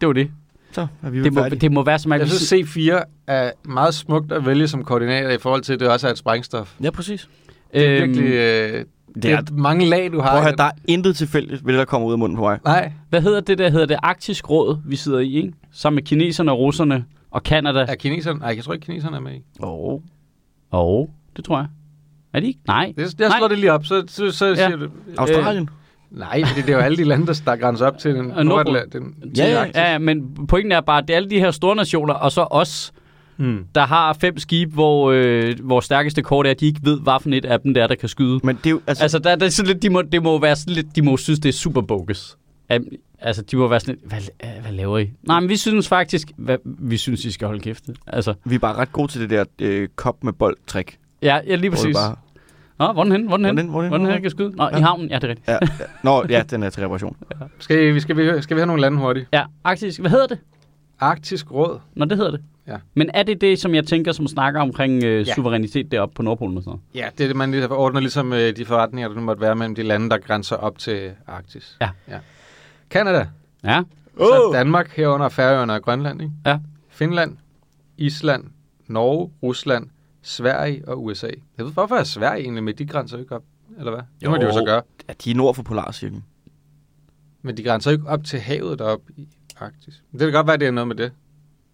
det 0.00 0.06
var 0.06 0.12
det. 0.12 0.30
Så 0.72 0.86
er 1.02 1.10
vi 1.10 1.22
Det 1.22 1.32
må, 1.32 1.40
færdige. 1.40 1.60
det 1.60 1.72
må 1.72 1.82
være 1.84 1.98
som 1.98 2.12
jeg 2.12 2.20
at 2.20 2.28
synes 2.30 2.52
C4 2.76 3.02
er 3.26 3.50
meget 3.64 3.94
smukt 3.94 4.32
at 4.32 4.46
vælge 4.46 4.68
som 4.68 4.84
koordinater 4.84 5.30
i 5.30 5.38
forhold 5.38 5.62
til, 5.62 5.72
at 5.72 5.80
det 5.80 5.88
også 5.90 6.06
er 6.06 6.10
et 6.12 6.18
sprængstof. 6.18 6.74
Ja, 6.82 6.90
præcis. 6.90 7.28
Det 7.74 7.86
er 7.86 8.02
Øhm, 8.02 8.08
virkelig... 8.08 8.32
Øh, 8.34 8.84
det 9.14 9.22
det 9.22 9.30
er- 9.32 9.36
er 9.36 9.42
mange 9.52 9.86
lag, 9.86 10.12
du 10.12 10.20
har. 10.20 10.28
Prøv 10.28 10.38
at 10.38 10.44
høre, 10.44 10.56
der 10.56 10.64
er 10.64 10.70
intet 10.88 11.16
tilfældigt 11.16 11.66
ved 11.66 11.72
det, 11.72 11.78
der 11.78 11.84
kommer 11.84 12.08
ud 12.08 12.12
af 12.12 12.18
munden 12.18 12.36
på 12.36 12.42
mig. 12.42 12.58
Nej, 12.64 12.92
Hvad 13.08 13.22
hedder 13.22 13.40
det 13.40 13.58
der? 13.58 13.70
Hedder 13.70 13.86
det 13.86 13.96
Arktisk 14.02 14.50
Råd, 14.50 14.78
vi 14.84 14.96
sidder 14.96 15.18
i, 15.18 15.36
ikke? 15.36 15.52
Sammen 15.72 15.94
med 15.96 16.02
kineserne 16.02 16.52
og 16.52 16.58
russerne 16.58 17.04
og 17.30 17.42
Kanada. 17.42 17.78
er 17.88 17.94
kineserne... 17.94 18.38
Nej, 18.38 18.52
jeg 18.56 18.64
tror 18.64 18.72
ikke, 18.74 18.86
kineserne 18.86 19.16
er 19.16 19.20
med 19.20 19.32
i. 19.34 19.42
Åh. 19.60 19.68
Oh. 19.94 20.00
Og 20.70 21.10
det 21.36 21.44
tror 21.44 21.58
jeg. 21.58 21.66
Er 22.32 22.40
de 22.40 22.46
ikke? 22.46 22.60
Nej. 22.66 22.92
Det, 22.96 23.14
jeg 23.20 23.28
Nej. 23.28 23.38
slår 23.38 23.48
det 23.48 23.58
lige 23.58 23.72
op, 23.72 23.86
så, 23.86 24.04
så, 24.08 24.30
så 24.30 24.46
Ja. 24.46 24.54
siger 24.54 24.76
du... 24.76 24.88
Australien? 25.18 25.68
Nej, 26.10 26.44
fordi 26.44 26.60
det 26.60 26.68
er 26.70 26.72
jo 26.76 26.78
alle 26.78 26.96
de 26.96 27.04
lande, 27.04 27.26
der, 27.26 27.40
der 27.46 27.56
grænser 27.56 27.86
op 27.86 27.98
til 27.98 28.14
den. 28.14 28.24
Nordatlant. 28.46 28.92
Den, 28.92 29.14
Ja, 29.36 29.64
ja, 29.74 29.90
Ja, 29.92 29.98
men 29.98 30.46
pointen 30.48 30.72
er 30.72 30.80
bare, 30.80 30.98
at 30.98 31.08
det 31.08 31.14
er 31.14 31.16
alle 31.16 31.30
de 31.30 31.38
her 31.38 31.50
store 31.50 31.76
nationer, 31.76 32.14
og 32.14 32.32
så 32.32 32.46
os, 32.50 32.92
Hmm. 33.36 33.64
der 33.74 33.86
har 33.86 34.12
fem 34.20 34.38
skibe, 34.38 34.72
hvor 34.74 35.10
øh, 35.10 35.54
vores 35.62 35.84
stærkeste 35.84 36.22
kort 36.22 36.46
er, 36.46 36.50
at 36.50 36.60
de 36.60 36.66
ikke 36.66 36.80
ved, 36.82 37.00
hvad 37.00 37.12
for 37.22 37.30
et 37.30 37.44
af 37.44 37.60
dem 37.60 37.74
der, 37.74 37.86
der 37.86 37.94
kan 37.94 38.08
skyde. 38.08 38.40
Men 38.44 38.56
det 38.56 38.66
er 38.66 38.70
jo, 38.70 38.80
altså, 38.86 39.04
Altså, 39.04 39.18
der, 39.18 39.36
der 39.36 39.46
er 39.46 39.50
sådan 39.50 39.66
lidt, 39.72 39.82
de 39.82 39.90
må, 39.90 40.02
det 40.02 40.22
må 40.22 40.38
være 40.40 40.56
sådan 40.56 40.74
lidt, 40.74 40.96
de 40.96 41.02
må 41.02 41.16
synes, 41.16 41.38
det 41.40 41.48
er 41.48 41.52
super 41.52 41.80
bogus. 41.80 42.36
Um, 42.76 42.84
altså, 43.18 43.42
de 43.42 43.56
må 43.56 43.68
være 43.68 43.80
sådan 43.80 43.94
lidt, 43.94 44.08
hvad, 44.12 44.20
øh, 44.56 44.62
hvad 44.62 44.72
laver 44.72 44.98
I? 44.98 45.10
Nej, 45.22 45.40
men 45.40 45.48
vi 45.48 45.56
synes 45.56 45.88
faktisk, 45.88 46.30
hvad, 46.36 46.56
vi 46.64 46.96
synes, 46.96 47.24
I 47.24 47.30
skal 47.32 47.46
holde 47.46 47.60
kæft. 47.60 47.84
Altså, 48.06 48.34
vi 48.44 48.54
er 48.54 48.58
bare 48.58 48.74
ret 48.74 48.92
gode 48.92 49.08
til 49.12 49.20
det 49.20 49.30
der 49.30 49.44
øh, 49.60 49.88
kop 49.96 50.24
med 50.24 50.32
bold-trick. 50.32 50.96
ja, 51.22 51.38
ja 51.46 51.54
lige 51.54 51.70
Hvor 51.70 51.76
præcis. 51.76 51.96
Bare, 51.96 52.16
Nå, 52.80 52.92
hvor 52.92 53.00
er 53.00 53.04
den 53.04 53.12
hen? 53.12 53.26
Hvor 53.26 53.32
er 53.32 53.36
den 53.36 53.46
hen? 53.46 53.54
Hvordan- 53.54 53.70
hvordan- 53.70 53.88
Hvordan 53.90 54.06
her 54.06 54.20
kan 54.20 54.30
skyde? 54.30 54.50
Nå, 54.56 54.68
Ja. 54.72 54.78
i 54.78 54.80
havnen. 54.80 55.08
Ja, 55.10 55.14
det 55.14 55.24
er 55.24 55.28
rigtigt. 55.28 55.48
ja, 55.48 55.52
ja. 55.62 55.84
Nå, 56.02 56.24
ja, 56.28 56.42
den 56.50 56.62
er 56.62 56.70
til 56.70 56.82
reparation. 56.82 57.16
Skal, 57.58 57.94
vi, 57.94 58.00
skal, 58.00 58.16
vi, 58.16 58.42
skal 58.42 58.56
vi 58.56 58.60
have 58.60 58.66
nogle 58.66 58.80
lande 58.82 58.98
hurtigt? 58.98 59.28
Ja, 59.32 59.44
arktisk. 59.64 60.00
Hvad 60.00 60.10
hedder 60.10 60.26
det? 60.26 60.38
Arktisk 61.00 61.52
Råd. 61.52 61.78
Nå, 61.94 62.04
det 62.04 62.16
hedder 62.16 62.30
det. 62.30 62.40
Ja. 62.66 62.76
Men 62.94 63.10
er 63.14 63.22
det 63.22 63.40
det, 63.40 63.58
som 63.58 63.74
jeg 63.74 63.86
tænker, 63.86 64.12
som 64.12 64.26
snakker 64.26 64.60
omkring 64.60 65.04
øh, 65.04 65.28
Ja. 65.28 65.34
suverænitet 65.34 65.92
deroppe 65.92 66.14
på 66.14 66.22
Nordpolen 66.22 66.56
og 66.56 66.62
sådan 66.62 66.70
noget? 66.94 67.04
Ja, 67.04 67.08
det 67.18 67.24
er 67.24 67.28
det, 67.28 67.36
man 67.36 67.50
lige 67.50 67.68
ordner 67.72 68.00
ligesom 68.00 68.32
øh, 68.32 68.56
de 68.56 68.64
forretninger, 68.64 69.08
der 69.08 69.14
nu 69.16 69.22
måtte 69.22 69.40
være 69.42 69.54
mellem 69.56 69.74
de 69.74 69.82
lande, 69.82 70.10
der 70.10 70.18
grænser 70.18 70.56
op 70.56 70.78
til 70.78 71.10
Arktis. 71.26 71.76
Ja. 71.80 71.88
ja. 72.08 72.18
Kanada. 72.90 73.26
Ja. 73.64 73.82
Så 74.18 74.44
Åh! 74.48 74.54
Danmark 74.54 74.96
herunder 74.96 75.28
Færøerne 75.28 75.72
og 75.72 75.82
Grønland, 75.82 76.22
ikke? 76.22 76.32
Ja. 76.46 76.58
Finland, 76.90 77.36
Island, 77.98 78.44
Norge, 78.86 79.30
Rusland, 79.42 79.86
Sverige 80.22 80.82
og 80.88 81.04
USA. 81.04 81.30
Jeg 81.58 81.64
ved, 81.66 81.72
hvorfor 81.72 81.94
er 81.96 82.04
Sverige 82.04 82.42
egentlig 82.42 82.64
med? 82.64 82.74
De 82.74 82.86
grænser 82.86 83.16
jo 83.16 83.20
ikke 83.22 83.34
op, 83.34 83.42
eller 83.78 83.90
hvad? 83.92 84.02
Det 84.20 84.30
må 84.30 84.36
de 84.36 84.44
jo 84.44 84.52
så 84.52 84.64
gøre. 84.64 84.82
Ja, 85.08 85.12
de 85.24 85.30
er 85.30 85.34
nord 85.34 85.54
for 85.54 85.62
Polarcirklen. 85.62 86.24
Men 87.42 87.56
de 87.56 87.62
grænser 87.62 87.90
ikke 87.90 88.06
op 88.08 88.24
til 88.24 88.40
havet 88.40 88.78
deroppe 88.78 89.12
i 89.16 89.28
Arktis. 89.60 90.02
Men 90.12 90.20
det 90.20 90.26
kan 90.26 90.32
godt 90.32 90.46
være, 90.46 90.56
det 90.56 90.66
er 90.66 90.70
noget 90.70 90.88
med 90.88 90.96
det. 90.96 91.12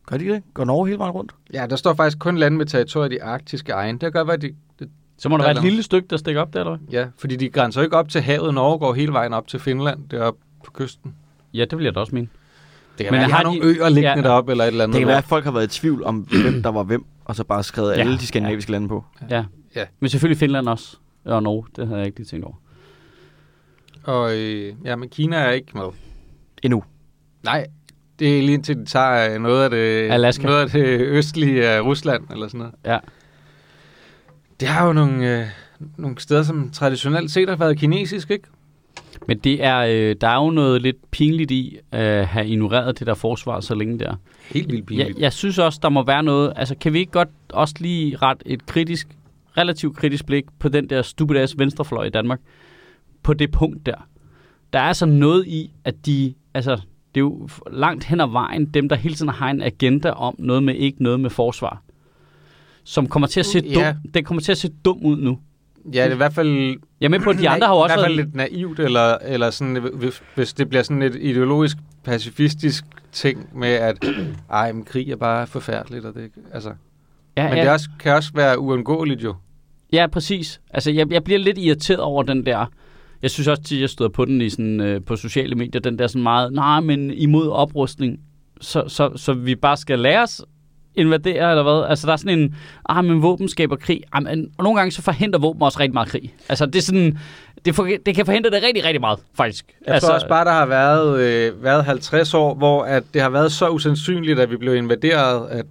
Gør 0.06 0.16
de 0.16 0.24
ikke 0.24 0.34
det? 0.34 0.42
Går 0.54 0.64
Norge 0.64 0.86
hele 0.86 0.98
vejen 0.98 1.10
rundt? 1.12 1.32
Ja, 1.52 1.66
der 1.70 1.76
står 1.76 1.94
faktisk 1.94 2.18
kun 2.18 2.38
lande 2.38 2.58
med 2.58 2.66
territoriet 2.66 3.12
i 3.12 3.18
arktiske 3.18 3.72
egen. 3.72 3.94
Det 3.94 4.00
kan 4.00 4.12
godt 4.12 4.28
være, 4.28 4.36
de, 4.36 4.54
det, 4.78 4.88
Så 5.18 5.28
må 5.28 5.36
der 5.36 5.42
Der 5.42 5.50
er 5.50 5.54
være 5.54 5.64
et 5.64 5.70
lille 5.70 5.82
stykke, 5.82 6.08
der 6.08 6.16
stikker 6.16 6.40
op 6.40 6.52
der, 6.52 6.60
eller 6.60 6.76
hvad? 6.76 6.88
ja, 7.00 7.06
fordi 7.18 7.36
de 7.36 7.48
grænser 7.48 7.80
jo 7.80 7.84
ikke 7.84 7.96
op 7.96 8.08
til 8.08 8.20
havet. 8.20 8.54
Norge 8.54 8.78
går 8.78 8.94
hele 8.94 9.12
vejen 9.12 9.32
op 9.32 9.46
til 9.48 9.60
Finland, 9.60 10.08
deroppe 10.08 10.40
på 10.64 10.70
kysten. 10.74 11.14
Ja, 11.54 11.64
det 11.64 11.78
vil 11.78 11.84
jeg 11.84 11.94
da 11.94 12.00
også 12.00 12.14
mene. 12.14 12.28
Det 12.98 13.06
kan 13.06 13.12
Men 13.12 13.18
være, 13.18 13.26
de 13.28 13.30
har 13.32 13.36
har 13.36 13.44
nogle 13.44 13.60
de- 13.60 13.66
øer 13.66 13.88
liggende 13.88 14.08
Ja. 14.22 14.22
deroppe, 14.28 14.52
eller 14.52 14.64
et 14.64 14.68
eller 14.68 14.84
andet. 14.84 14.94
Det 14.94 15.00
kan 15.00 15.08
være, 15.08 15.18
at 15.18 15.24
folk 15.24 15.44
har 15.44 15.50
været 15.52 15.76
i 15.76 15.80
tvivl 15.80 16.04
om, 16.04 16.18
hvem 16.42 16.62
der 16.62 16.70
var 16.70 16.82
hvem, 16.82 17.04
og 17.26 17.36
så 17.36 17.44
bare 17.44 17.62
skrevet 17.62 17.92
Ja. 17.92 18.00
alle 18.00 18.18
de 18.18 18.26
skandinaviske 18.26 18.70
lande 18.70 18.88
på. 18.88 19.04
Ja. 19.30 19.44
Ja. 19.76 19.84
Men 20.00 20.10
selvfølgelig 20.10 20.38
Finland 20.38 20.68
også. 20.68 20.96
Og 21.24 21.42
Norge, 21.42 21.66
det 21.76 21.86
havde 21.86 21.98
jeg 21.98 22.06
ikke 22.06 22.18
lige 22.18 22.26
tænkt 22.26 22.44
over. 22.44 22.54
Og 24.04 24.36
øh, 24.36 24.74
ja, 24.84 24.96
men 24.96 25.08
Kina 25.08 25.36
er 25.36 25.50
ikke 25.50 25.70
med. 25.74 25.88
Endnu. 26.62 26.84
Nej, 27.44 27.66
det 28.18 28.38
er 28.38 28.42
lige 28.42 28.54
indtil 28.54 28.76
de 28.76 28.84
tager 28.84 29.34
øh, 29.34 29.40
noget 29.42 29.64
af 29.64 29.70
det, 29.70 30.10
Alaska. 30.10 30.46
noget 30.46 30.60
af 30.62 30.70
det 30.70 31.00
østlige 31.00 31.68
af 31.68 31.80
Rusland, 31.80 32.24
eller 32.30 32.48
sådan 32.48 32.58
noget. 32.58 32.74
Ja. 32.84 32.98
Det 34.60 34.68
har 34.68 34.86
jo 34.86 34.92
nogle, 34.92 35.40
øh, 35.40 35.46
nogle 35.96 36.18
steder, 36.18 36.42
som 36.42 36.70
traditionelt 36.70 37.30
set 37.30 37.48
har 37.48 37.56
været 37.56 37.78
kinesisk, 37.78 38.30
ikke? 38.30 38.48
Men 39.28 39.38
det 39.38 39.64
er, 39.64 39.78
øh, 39.78 40.16
der 40.20 40.28
er 40.28 40.44
jo 40.44 40.50
noget 40.50 40.82
lidt 40.82 41.10
pinligt 41.10 41.50
i 41.50 41.76
at 41.92 42.26
have 42.26 42.46
ignoreret 42.48 42.98
det 42.98 43.06
der 43.06 43.14
forsvar 43.14 43.60
så 43.60 43.74
længe 43.74 43.98
der. 43.98 44.14
Helt 44.50 44.66
vildt 44.72 44.80
Jeg, 44.80 44.86
pinligt. 44.86 45.18
jeg 45.18 45.32
synes 45.32 45.58
også, 45.58 45.78
der 45.82 45.88
må 45.88 46.02
være 46.04 46.22
noget... 46.22 46.52
Altså, 46.56 46.74
kan 46.74 46.92
vi 46.92 46.98
ikke 46.98 47.12
godt 47.12 47.28
også 47.48 47.74
lige 47.80 48.16
ret 48.16 48.42
et 48.46 48.66
kritisk, 48.66 49.08
relativt 49.56 49.96
kritisk 49.96 50.26
blik 50.26 50.44
på 50.58 50.68
den 50.68 50.90
der 50.90 51.02
stupid 51.02 51.36
ass 51.36 51.58
venstrefløj 51.58 52.04
i 52.04 52.10
Danmark? 52.10 52.40
På 53.22 53.34
det 53.34 53.50
punkt 53.50 53.86
der. 53.86 54.06
Der 54.72 54.78
er 54.78 54.82
altså 54.84 55.06
noget 55.06 55.46
i, 55.46 55.70
at 55.84 56.06
de... 56.06 56.34
Altså, 56.54 56.70
det 57.14 57.20
er 57.20 57.24
jo 57.24 57.48
langt 57.72 58.04
hen 58.04 58.20
ad 58.20 58.28
vejen 58.30 58.66
dem, 58.66 58.88
der 58.88 58.96
hele 58.96 59.14
tiden 59.14 59.28
har 59.32 59.50
en 59.50 59.62
agenda 59.62 60.10
om 60.10 60.34
noget 60.38 60.62
med 60.62 60.74
ikke 60.74 61.02
noget 61.02 61.20
med 61.20 61.30
forsvar. 61.30 61.82
Som 62.84 63.06
kommer 63.06 63.26
til 63.26 63.40
at 63.40 63.46
se 63.46 63.58
Ja. 63.64 63.92
dum, 63.92 64.10
den 64.14 64.24
kommer 64.24 64.40
til 64.40 64.52
at 64.52 64.58
se 64.58 64.68
dum 64.84 64.98
ud 65.02 65.16
nu. 65.16 65.38
Ja, 65.94 66.02
det 66.02 66.10
er 66.10 66.14
i 66.14 66.16
hvert 66.16 66.32
fald... 66.32 66.48
Jeg 67.00 67.06
er 67.06 67.08
med 67.08 67.20
på, 67.20 67.30
at 67.30 67.38
de 67.38 67.48
andre 67.54 67.66
har 67.66 67.74
jo 67.74 67.80
I 67.80 67.82
også 67.82 67.94
hvert 67.94 68.04
fald 68.04 68.16
været... 68.16 68.26
lidt 68.26 68.34
naivt, 68.34 68.80
eller, 68.80 69.18
eller 69.22 69.50
sådan, 69.50 69.90
hvis, 70.34 70.54
det 70.54 70.68
bliver 70.68 70.82
sådan 70.82 71.02
et 71.02 71.16
ideologisk, 71.20 71.76
pacifistisk 72.04 72.84
ting 73.12 73.58
med, 73.58 73.68
at 73.68 74.04
ej, 74.50 74.72
men 74.72 74.84
krig 74.84 75.10
er 75.10 75.16
bare 75.16 75.46
forfærdeligt, 75.46 76.04
og 76.04 76.14
det, 76.14 76.30
altså... 76.52 76.72
Ja, 77.36 77.48
Men 77.48 77.58
det 77.58 77.70
også, 77.70 77.88
kan 78.00 78.14
også 78.14 78.30
være 78.34 78.58
uundgåeligt 78.58 79.24
jo. 79.24 79.34
Ja, 79.92 80.06
præcis. 80.06 80.60
Altså, 80.70 80.90
jeg, 80.90 81.12
jeg 81.12 81.24
bliver 81.24 81.38
lidt 81.38 81.58
irriteret 81.58 82.00
over 82.00 82.22
den 82.22 82.46
der... 82.46 82.66
Jeg 83.22 83.30
synes 83.30 83.48
også, 83.48 83.62
at 83.64 83.80
jeg 83.80 83.90
støder 83.90 84.10
på 84.10 84.24
den 84.24 84.40
i 84.40 84.50
sådan, 84.50 84.80
øh, 84.80 85.04
på 85.04 85.16
sociale 85.16 85.54
medier, 85.54 85.80
den 85.80 85.98
der 85.98 86.06
sådan 86.06 86.22
meget, 86.22 86.52
nej, 86.52 86.80
men 86.80 87.10
imod 87.10 87.48
oprustning, 87.48 88.20
så, 88.60 88.84
så, 88.88 89.16
så 89.16 89.32
vi 89.32 89.54
bare 89.54 89.76
skal 89.76 89.98
lære 89.98 90.22
os 90.22 90.42
invadere, 90.96 91.50
eller 91.50 91.62
hvad? 91.62 91.90
Altså, 91.90 92.06
der 92.06 92.12
er 92.12 92.16
sådan 92.16 92.38
en, 92.38 92.56
ah, 92.88 93.04
men 93.04 93.22
våben 93.22 93.48
skaber 93.48 93.76
krig. 93.76 94.02
Ah, 94.12 94.22
men, 94.22 94.52
og 94.58 94.64
nogle 94.64 94.78
gange 94.78 94.90
så 94.90 95.02
forhindrer 95.02 95.40
våben 95.40 95.62
også 95.62 95.80
rigtig 95.80 95.94
meget 95.94 96.08
krig. 96.08 96.34
Altså, 96.48 96.66
det 96.66 96.76
er 96.76 96.82
sådan, 96.82 97.18
det, 97.64 97.74
for, 97.74 97.88
det 98.06 98.14
kan 98.14 98.26
forhindre 98.26 98.50
det 98.50 98.62
rigtig, 98.62 98.84
rigtig 98.84 99.00
meget, 99.00 99.18
faktisk. 99.34 99.74
Jeg 99.86 99.94
altså, 99.94 100.06
tror 100.06 100.14
også 100.14 100.28
bare, 100.28 100.44
der 100.44 100.52
har 100.52 100.66
været, 100.66 101.20
øh, 101.20 101.62
været 101.62 101.84
50 101.84 102.34
år, 102.34 102.54
hvor 102.54 102.84
at 102.84 103.02
det 103.14 103.22
har 103.22 103.28
været 103.28 103.52
så 103.52 103.68
usandsynligt, 103.68 104.40
at 104.40 104.50
vi 104.50 104.56
blev 104.56 104.74
invaderet, 104.74 105.48
at, 105.50 105.66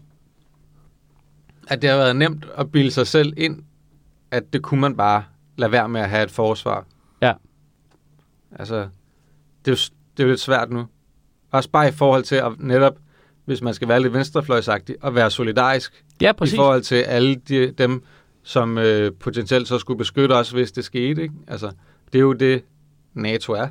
at 1.67 1.81
det 1.81 1.89
har 1.89 1.97
været 1.97 2.15
nemt 2.15 2.45
at 2.57 2.71
bilde 2.71 2.91
sig 2.91 3.07
selv 3.07 3.33
ind, 3.37 3.63
at 4.31 4.53
det 4.53 4.61
kunne 4.61 4.81
man 4.81 4.97
bare 4.97 5.23
lade 5.57 5.71
være 5.71 5.89
med 5.89 6.01
at 6.01 6.09
have 6.09 6.23
et 6.23 6.31
forsvar. 6.31 6.85
Ja. 7.21 7.33
Altså, 8.59 8.75
det 9.65 9.71
er, 9.71 9.71
jo, 9.71 9.77
det 10.17 10.23
er 10.23 10.27
jo 10.27 10.29
lidt 10.29 10.39
svært 10.39 10.69
nu. 10.69 10.85
Også 11.51 11.69
bare 11.69 11.87
i 11.87 11.91
forhold 11.91 12.23
til 12.23 12.35
at 12.35 12.51
netop, 12.59 12.93
hvis 13.45 13.61
man 13.61 13.73
skal 13.73 13.87
være 13.87 14.01
lidt 14.01 14.13
venstrefløjsagtig, 14.13 14.95
at 15.03 15.15
være 15.15 15.31
solidarisk 15.31 16.03
Ja, 16.21 16.31
i 16.45 16.55
forhold 16.55 16.81
til 16.81 16.95
alle 16.95 17.35
de, 17.35 17.71
dem, 17.77 18.03
som 18.43 18.77
øh, 18.77 19.11
potentielt 19.19 19.67
så 19.67 19.77
skulle 19.77 19.97
beskytte 19.97 20.33
os, 20.33 20.51
hvis 20.51 20.71
det 20.71 20.83
skete. 20.85 21.21
Ikke? 21.21 21.33
Altså, 21.47 21.71
det 22.13 22.19
er 22.19 22.23
jo 22.23 22.33
det, 22.33 22.61
NATO 23.13 23.53
er. 23.53 23.67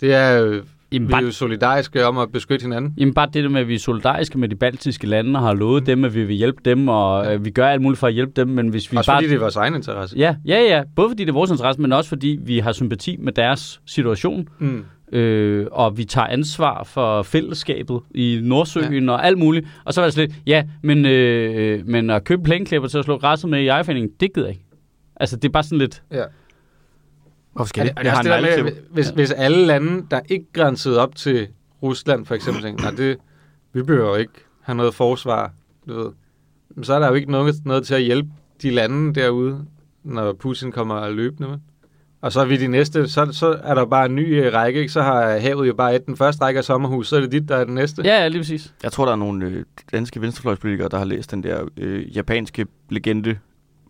Det 0.00 0.14
er 0.14 0.30
jo, 0.32 0.62
Jamen, 0.92 1.08
vi 1.08 1.14
er 1.14 1.20
jo 1.20 1.30
solidariske 1.30 2.06
om 2.06 2.18
at 2.18 2.32
beskytte 2.32 2.62
hinanden. 2.62 2.94
jamen 2.98 3.14
bare 3.14 3.28
det 3.34 3.44
der 3.44 3.48
med, 3.50 3.60
at 3.60 3.68
vi 3.68 3.74
er 3.74 3.78
solidariske 3.78 4.38
med 4.38 4.48
de 4.48 4.56
baltiske 4.56 5.06
lande, 5.06 5.38
og 5.38 5.42
har 5.46 5.54
lovet 5.54 5.86
dem, 5.86 6.04
at 6.04 6.14
vi 6.14 6.24
vil 6.24 6.36
hjælpe 6.36 6.58
dem, 6.64 6.88
og 6.88 7.24
Ja. 7.24 7.34
øh, 7.34 7.44
vi 7.44 7.50
gør 7.50 7.66
alt 7.68 7.82
muligt 7.82 7.98
for 7.98 8.06
at 8.06 8.12
hjælpe 8.12 8.32
dem, 8.36 8.48
men 8.48 8.68
hvis 8.68 8.92
vi 8.92 8.96
Også 8.96 9.10
bare... 9.10 9.16
fordi 9.18 9.28
det 9.28 9.34
er 9.36 9.40
vores 9.40 9.56
egen 9.56 9.74
interesse. 9.74 10.16
Ja, 10.18 10.36
ja, 10.46 10.60
ja. 10.60 10.82
Både 10.96 11.08
fordi 11.10 11.22
det 11.24 11.28
er 11.28 11.34
vores 11.34 11.50
interesse, 11.50 11.80
men 11.80 11.92
også 11.92 12.08
fordi 12.08 12.38
vi 12.42 12.58
har 12.58 12.72
sympati 12.72 13.16
med 13.20 13.32
deres 13.32 13.80
situation, 13.86 14.48
Mm. 14.58 14.84
Øh, 15.12 15.66
og 15.72 15.98
vi 15.98 16.04
tager 16.04 16.26
ansvar 16.26 16.84
for 16.84 17.22
fællesskabet 17.22 18.00
i 18.14 18.40
Nordsøen 18.42 19.04
ja. 19.04 19.12
og 19.12 19.26
alt 19.26 19.38
muligt. 19.38 19.66
Og 19.84 19.94
så 19.94 20.00
var 20.00 20.06
det 20.06 20.14
slet, 20.14 20.34
ja, 20.46 20.64
men, 20.82 21.06
øh, 21.06 21.86
men 21.86 22.10
at 22.10 22.24
købe 22.24 22.42
plæneklipper 22.42 22.88
til 22.88 22.98
at 22.98 23.04
slå 23.04 23.18
græsset 23.18 23.50
med 23.50 23.60
i 23.60 23.68
ejerforeningen, 23.68 24.12
det 24.20 24.34
gider 24.34 24.46
jeg 24.46 24.54
ikke. 24.54 24.66
Altså, 25.16 25.36
det 25.36 25.48
er 25.48 25.52
bare 25.52 25.62
sådan 25.62 25.78
lidt... 25.78 26.02
Ja. 26.10 26.24
Hvorfor 27.52 27.68
skal 27.68 27.86
det, 27.86 27.98
det? 27.98 28.06
er 28.06 28.14
det 28.14 28.24
det 28.24 28.32
der 28.32 28.62
med, 28.62 28.72
hvis, 28.90 29.08
hvis 29.08 29.30
alle 29.30 29.66
lande, 29.66 30.06
der 30.10 30.20
ikke 30.28 30.46
grænsede 30.52 31.00
op 31.00 31.16
til 31.16 31.48
Rusland 31.82 32.26
for 32.26 32.34
eksempel, 32.34 32.62
tænkte, 32.62 32.84
nej, 32.84 32.92
det, 32.94 33.16
vi 33.72 33.82
behøver 33.82 34.08
jo 34.08 34.14
ikke 34.14 34.32
have 34.62 34.76
noget 34.76 34.94
forsvar, 34.94 35.52
du 35.88 35.94
ved. 35.94 36.10
Men 36.70 36.84
så 36.84 36.94
er 36.94 36.98
der 36.98 37.08
jo 37.08 37.14
ikke 37.14 37.30
noget, 37.30 37.54
noget 37.64 37.86
til 37.86 37.94
at 37.94 38.02
hjælpe 38.02 38.30
de 38.62 38.70
lande 38.70 39.14
derude, 39.14 39.64
når 40.04 40.32
Putin 40.32 40.72
kommer 40.72 41.08
løbende 41.08 41.48
med. 41.48 41.58
Og 42.22 42.32
så 42.32 42.40
er 42.40 42.44
vi 42.44 42.56
de 42.56 42.66
næste, 42.68 43.08
så, 43.08 43.28
så 43.32 43.60
er 43.62 43.74
der 43.74 43.84
bare 43.84 44.06
en 44.06 44.14
ny 44.14 44.44
øh, 44.46 44.52
række, 44.54 44.80
ikke? 44.80 44.92
så 44.92 45.02
har 45.02 45.38
havet 45.38 45.68
jo 45.68 45.74
bare 45.74 45.94
et 45.94 46.06
den 46.06 46.16
første 46.16 46.44
række 46.44 46.58
af 46.58 46.64
sommerhus, 46.64 47.08
så 47.08 47.16
er 47.16 47.20
det 47.20 47.32
dit, 47.32 47.48
der 47.48 47.56
er 47.56 47.64
den 47.64 47.74
næste. 47.74 48.02
Ja, 48.04 48.20
ja, 48.22 48.28
lige 48.28 48.40
præcis. 48.40 48.74
Jeg 48.82 48.92
tror, 48.92 49.04
der 49.04 49.12
er 49.12 49.16
nogle 49.16 49.46
øh, 49.46 49.64
danske 49.92 50.20
venstrefløjspolitikere, 50.20 50.88
der 50.88 50.98
har 50.98 51.04
læst 51.04 51.30
den 51.30 51.42
der 51.42 51.64
øh, 51.76 52.16
japanske 52.16 52.66
legende, 52.90 53.38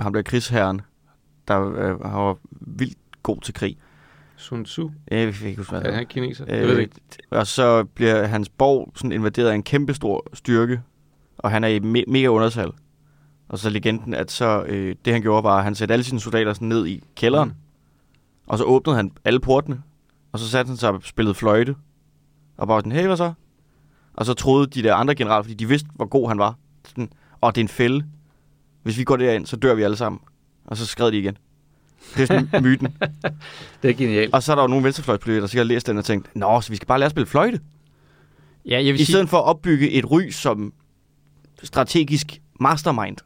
ham 0.01 0.13
der 0.13 0.23
krigsherren, 0.23 0.81
der 1.49 1.61
øh, 1.69 2.01
var 2.01 2.37
vildt 2.61 2.99
god 3.23 3.41
til 3.41 3.55
krig. 3.55 3.77
Sun 4.37 4.65
Tzu, 4.65 4.91
Jeg 5.11 5.35
kan 5.35 5.47
ikke 5.49 5.59
huske, 5.61 5.73
hvad 5.73 5.83
er 5.83 5.93
han 5.95 6.07
kineser? 6.07 6.45
Øh, 6.49 6.59
Jeg 6.59 6.67
ved 6.69 6.75
det 6.77 6.81
ikke. 6.83 6.95
Og 7.31 7.47
så 7.47 7.85
bliver 7.85 8.25
hans 8.27 8.49
borg 8.49 8.93
sådan 8.97 9.13
invaderet 9.13 9.49
af 9.49 9.55
en 9.55 9.63
kæmpe 9.63 9.95
stor 9.95 10.27
styrke, 10.35 10.81
og 11.39 11.51
han 11.51 11.65
er 11.65 11.69
i 11.69 11.79
me- 11.79 12.05
mega 12.13 12.27
undertal. 12.27 12.71
Og 13.49 13.59
så 13.59 13.71
legenden, 13.71 14.15
at 14.15 14.31
så 14.31 14.65
øh, 14.69 14.95
det 15.05 15.13
han 15.13 15.23
gjorde 15.23 15.45
var, 15.45 15.59
at 15.59 15.65
han 15.65 15.75
satte 15.75 15.93
alle 15.93 16.05
sine 16.05 16.21
soldater 16.21 16.53
sådan 16.53 16.69
ned 16.69 16.87
i 16.87 17.03
kælderen, 17.17 17.49
Mm. 17.49 17.55
Og 18.47 18.59
så 18.59 18.65
åbnede 18.65 18.97
han 18.97 19.13
alle 19.25 19.41
portene, 19.41 19.83
og 20.33 20.39
så 20.39 20.49
satte 20.49 20.69
han 20.69 20.77
sig 20.77 20.91
og 20.91 21.03
spillede 21.05 21.35
fløjte, 21.35 21.75
og 22.57 22.67
bare 22.67 22.81
sådan, 22.81 22.93
hey, 22.93 23.07
hvad 23.07 23.17
så? 23.17 23.33
Og 24.15 24.27
så 24.27 24.35
troede 24.35 24.67
de 24.67 24.83
der 24.83 24.95
andre 24.95 25.15
generaler, 25.15 25.43
fordi 25.43 25.55
de 25.55 25.69
vidste, 25.69 25.89
hvor 25.95 26.07
god 26.07 26.29
han 26.29 26.39
var, 26.39 26.55
sådan, 26.89 27.09
og 27.41 27.55
det 27.55 27.61
er 27.61 27.65
en 27.65 27.69
fælde. 27.69 28.05
Hvis 28.83 28.99
vi 28.99 29.05
går 29.05 29.17
derind, 29.17 29.47
så 29.47 29.57
dør 29.57 29.75
vi 29.75 29.83
alle 29.83 29.97
sammen. 29.97 30.21
Og 30.65 30.77
så 30.77 30.87
skred 30.87 31.13
de 31.13 31.19
igen. 31.19 31.37
Det 32.17 32.23
er 32.23 32.27
sådan 32.27 32.49
myten. 32.65 32.97
Det 33.83 33.91
er 33.91 33.95
genialt. 33.95 34.35
Og 34.35 34.43
så 34.43 34.53
er 34.53 34.57
der 34.57 34.63
jo 34.63 34.69
nogle 34.69 34.85
venstrefløjspolitikere, 34.85 35.41
der 35.41 35.47
sikkert 35.47 35.67
har 35.67 35.75
læst 35.75 35.87
den 35.87 35.99
og 35.99 36.05
tænkt, 36.05 36.37
nå, 36.37 36.61
så 36.61 36.71
vi 36.71 36.77
skal 36.77 36.87
bare 36.87 36.99
lære 36.99 37.07
at 37.07 37.11
spille 37.11 37.27
fløjte. 37.27 37.61
Ja, 38.65 38.85
jeg 38.85 38.85
vil, 38.85 38.95
I 38.95 39.05
sige, 39.05 39.07
stedet 39.07 39.29
for 39.29 39.39
at 39.39 39.45
opbygge 39.45 39.91
et 39.91 40.11
ry 40.11 40.29
som 40.31 40.73
strategisk 41.63 42.41
mastermind. 42.61 43.17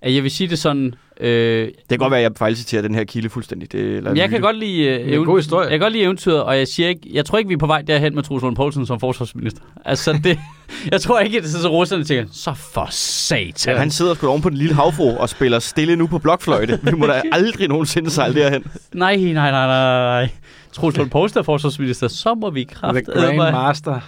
at 0.00 0.14
jeg 0.14 0.22
vil 0.22 0.30
sige 0.30 0.48
det 0.48 0.58
sådan... 0.58 0.94
Øh, 1.20 1.66
Det 1.66 1.72
kan 1.88 1.98
godt 1.98 2.10
være, 2.10 2.20
at 2.20 2.22
jeg 2.24 2.32
fejlciterer 2.36 2.82
den 2.82 2.94
her 2.94 3.04
kilde 3.04 3.28
fuldstændig. 3.28 3.72
Det, 3.72 3.80
eller 3.80 4.14
jeg 4.14 4.28
kan 4.28 4.40
godt 4.40 4.56
lide... 4.58 4.78
Øh, 4.84 5.04
Det 5.06 5.14
er 5.14 5.18
en 5.18 5.24
god 5.24 5.38
historie. 5.38 5.62
Jeg 5.64 5.70
kan 5.70 5.80
godt 5.80 5.92
lide 5.92 6.04
eventyret, 6.04 6.42
og 6.42 6.58
jeg 6.58 6.68
siger 6.68 6.88
ikke... 6.88 7.00
Jeg 7.12 7.24
tror 7.24 7.38
ikke, 7.38 7.48
vi 7.48 7.54
er 7.54 7.58
på 7.58 7.66
vej 7.66 7.82
derhen 7.82 8.14
med 8.14 8.22
Truls 8.22 8.42
Lund 8.42 8.56
Poulsen 8.56 8.86
som 8.86 9.00
forsvarsminister. 9.00 9.60
Altså, 9.84 10.12
det... 10.24 10.38
jeg 10.92 11.00
tror 11.00 11.20
ikke, 11.20 11.36
at 11.38 11.44
det 11.44 11.54
er 11.54 11.58
så 11.58 11.68
russerne 11.68 12.04
tænker, 12.04 12.32
så 12.32 12.54
for 12.54 12.88
satan. 12.90 13.74
Ja, 13.74 13.78
han 13.78 13.90
sidder 13.90 14.14
sgu 14.14 14.26
oven 14.28 14.42
på 14.42 14.50
den 14.50 14.58
lille 14.58 14.74
havfru 14.74 15.16
og 15.16 15.28
spiller 15.28 15.58
stille 15.58 15.96
nu 15.96 16.06
på 16.06 16.18
blokfløjte. 16.18 16.80
Vi 16.82 16.90
må 16.96 17.06
da 17.06 17.22
aldrig 17.32 17.68
nogensinde 17.68 18.10
sejle 18.10 18.40
derhen. 18.40 18.64
Nej, 18.92 19.16
nej, 19.16 19.32
nej, 19.32 19.50
nej, 19.50 19.66
nej. 19.66 20.28
Truls 20.72 20.96
Lund 20.96 21.10
Poulsen 21.10 21.38
er 21.38 21.42
forsvarsminister, 21.42 22.08
så 22.08 22.34
må 22.34 22.50
vi 22.50 22.64
The 22.64 22.74
kraft 22.74 23.06
Grand 23.06 23.36
Master. 23.36 24.00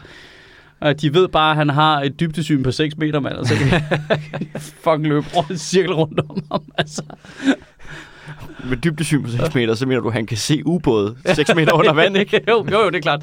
Og 0.80 1.00
de 1.00 1.14
ved 1.14 1.28
bare, 1.28 1.50
at 1.50 1.56
han 1.56 1.68
har 1.68 2.02
et 2.02 2.20
dybdesyn 2.20 2.62
på 2.62 2.72
6 2.72 2.96
meter, 2.96 3.20
mand. 3.20 3.34
Og 3.34 3.46
så 3.46 3.54
kan 3.54 3.82
de 4.40 4.46
fucking 4.58 5.06
løbe 5.06 5.26
rundt 5.36 5.50
en 5.50 5.58
cirkel 5.58 5.94
rundt 5.94 6.20
om 6.30 6.42
ham. 6.52 6.62
Altså. 6.78 7.02
Med 8.64 8.76
dybdesyn 8.76 9.22
på 9.22 9.30
6 9.30 9.54
meter, 9.54 9.74
så 9.74 9.86
mener 9.86 10.00
du, 10.00 10.08
at 10.08 10.14
han 10.14 10.26
kan 10.26 10.36
se 10.36 10.62
ubåde 10.66 11.16
6 11.34 11.54
meter 11.54 11.72
under 11.72 11.92
vand, 11.92 12.16
ikke? 12.16 12.40
jo, 12.48 12.66
jo, 12.70 12.80
jo, 12.80 12.90
det 12.90 12.96
er 12.96 13.00
klart. 13.00 13.22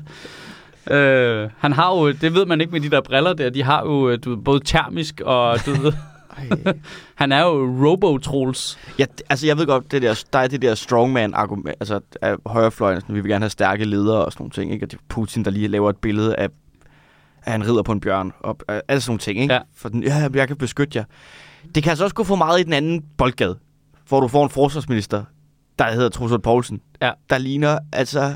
Øh, 0.91 1.49
han 1.57 1.71
har 1.71 1.95
jo, 1.95 2.11
det 2.11 2.33
ved 2.33 2.45
man 2.45 2.61
ikke 2.61 2.73
med 2.73 2.81
de 2.81 2.89
der 2.89 3.01
briller 3.01 3.33
der, 3.33 3.49
de 3.49 3.63
har 3.63 3.83
jo 3.85 4.09
øh, 4.09 4.19
du 4.25 4.35
både 4.35 4.59
termisk 4.65 5.21
og 5.25 5.65
du 5.65 5.71
ved, 5.71 5.93
han 7.15 7.31
er 7.31 7.41
jo 7.41 7.85
robo-trolls. 7.85 8.77
Ja, 8.99 9.05
altså 9.29 9.47
jeg 9.47 9.57
ved 9.57 9.65
godt, 9.65 9.91
det 9.91 10.01
der, 10.01 10.23
der 10.33 10.39
er 10.39 10.47
det 10.47 10.61
der 10.61 10.75
strongman-argument, 10.75 11.75
altså 11.79 11.99
af 12.21 12.35
højrefløjen, 12.45 13.01
sådan, 13.01 13.15
vi 13.15 13.21
vil 13.21 13.31
gerne 13.31 13.43
have 13.43 13.49
stærke 13.49 13.85
ledere 13.85 14.25
og 14.25 14.31
sådan 14.31 14.41
nogle 14.43 14.51
ting, 14.51 14.73
ikke? 14.73 14.85
Og 14.85 14.91
det 14.91 14.97
er 14.97 15.01
Putin, 15.09 15.45
der 15.45 15.51
lige 15.51 15.67
laver 15.67 15.89
et 15.89 15.97
billede 15.97 16.35
af, 16.35 16.49
at 17.45 17.51
han 17.51 17.63
rider 17.67 17.83
på 17.83 17.91
en 17.91 17.99
bjørn, 17.99 18.31
og 18.39 18.57
øh, 18.69 18.79
alle 18.87 19.01
sådan 19.01 19.09
nogle 19.11 19.19
ting, 19.19 19.39
ikke? 19.39 19.53
Ja. 19.53 19.59
For 19.75 19.89
den, 19.89 20.03
ja, 20.03 20.29
jeg 20.33 20.47
kan 20.47 20.57
beskytte 20.57 20.97
jer. 20.97 21.03
Det 21.75 21.83
kan 21.83 21.89
altså 21.89 22.03
også 22.03 22.15
gå 22.15 22.23
for 22.23 22.35
meget 22.35 22.59
i 22.59 22.63
den 22.63 22.73
anden 22.73 23.03
boldgade, 23.17 23.57
hvor 24.07 24.19
du 24.19 24.27
får 24.27 24.43
en 24.43 24.49
forsvarsminister, 24.49 25.23
der 25.79 25.91
hedder 25.91 26.09
Trussel 26.09 26.39
Poulsen, 26.39 26.81
Ja. 27.01 27.11
der 27.29 27.37
ligner, 27.37 27.79
altså... 27.93 28.35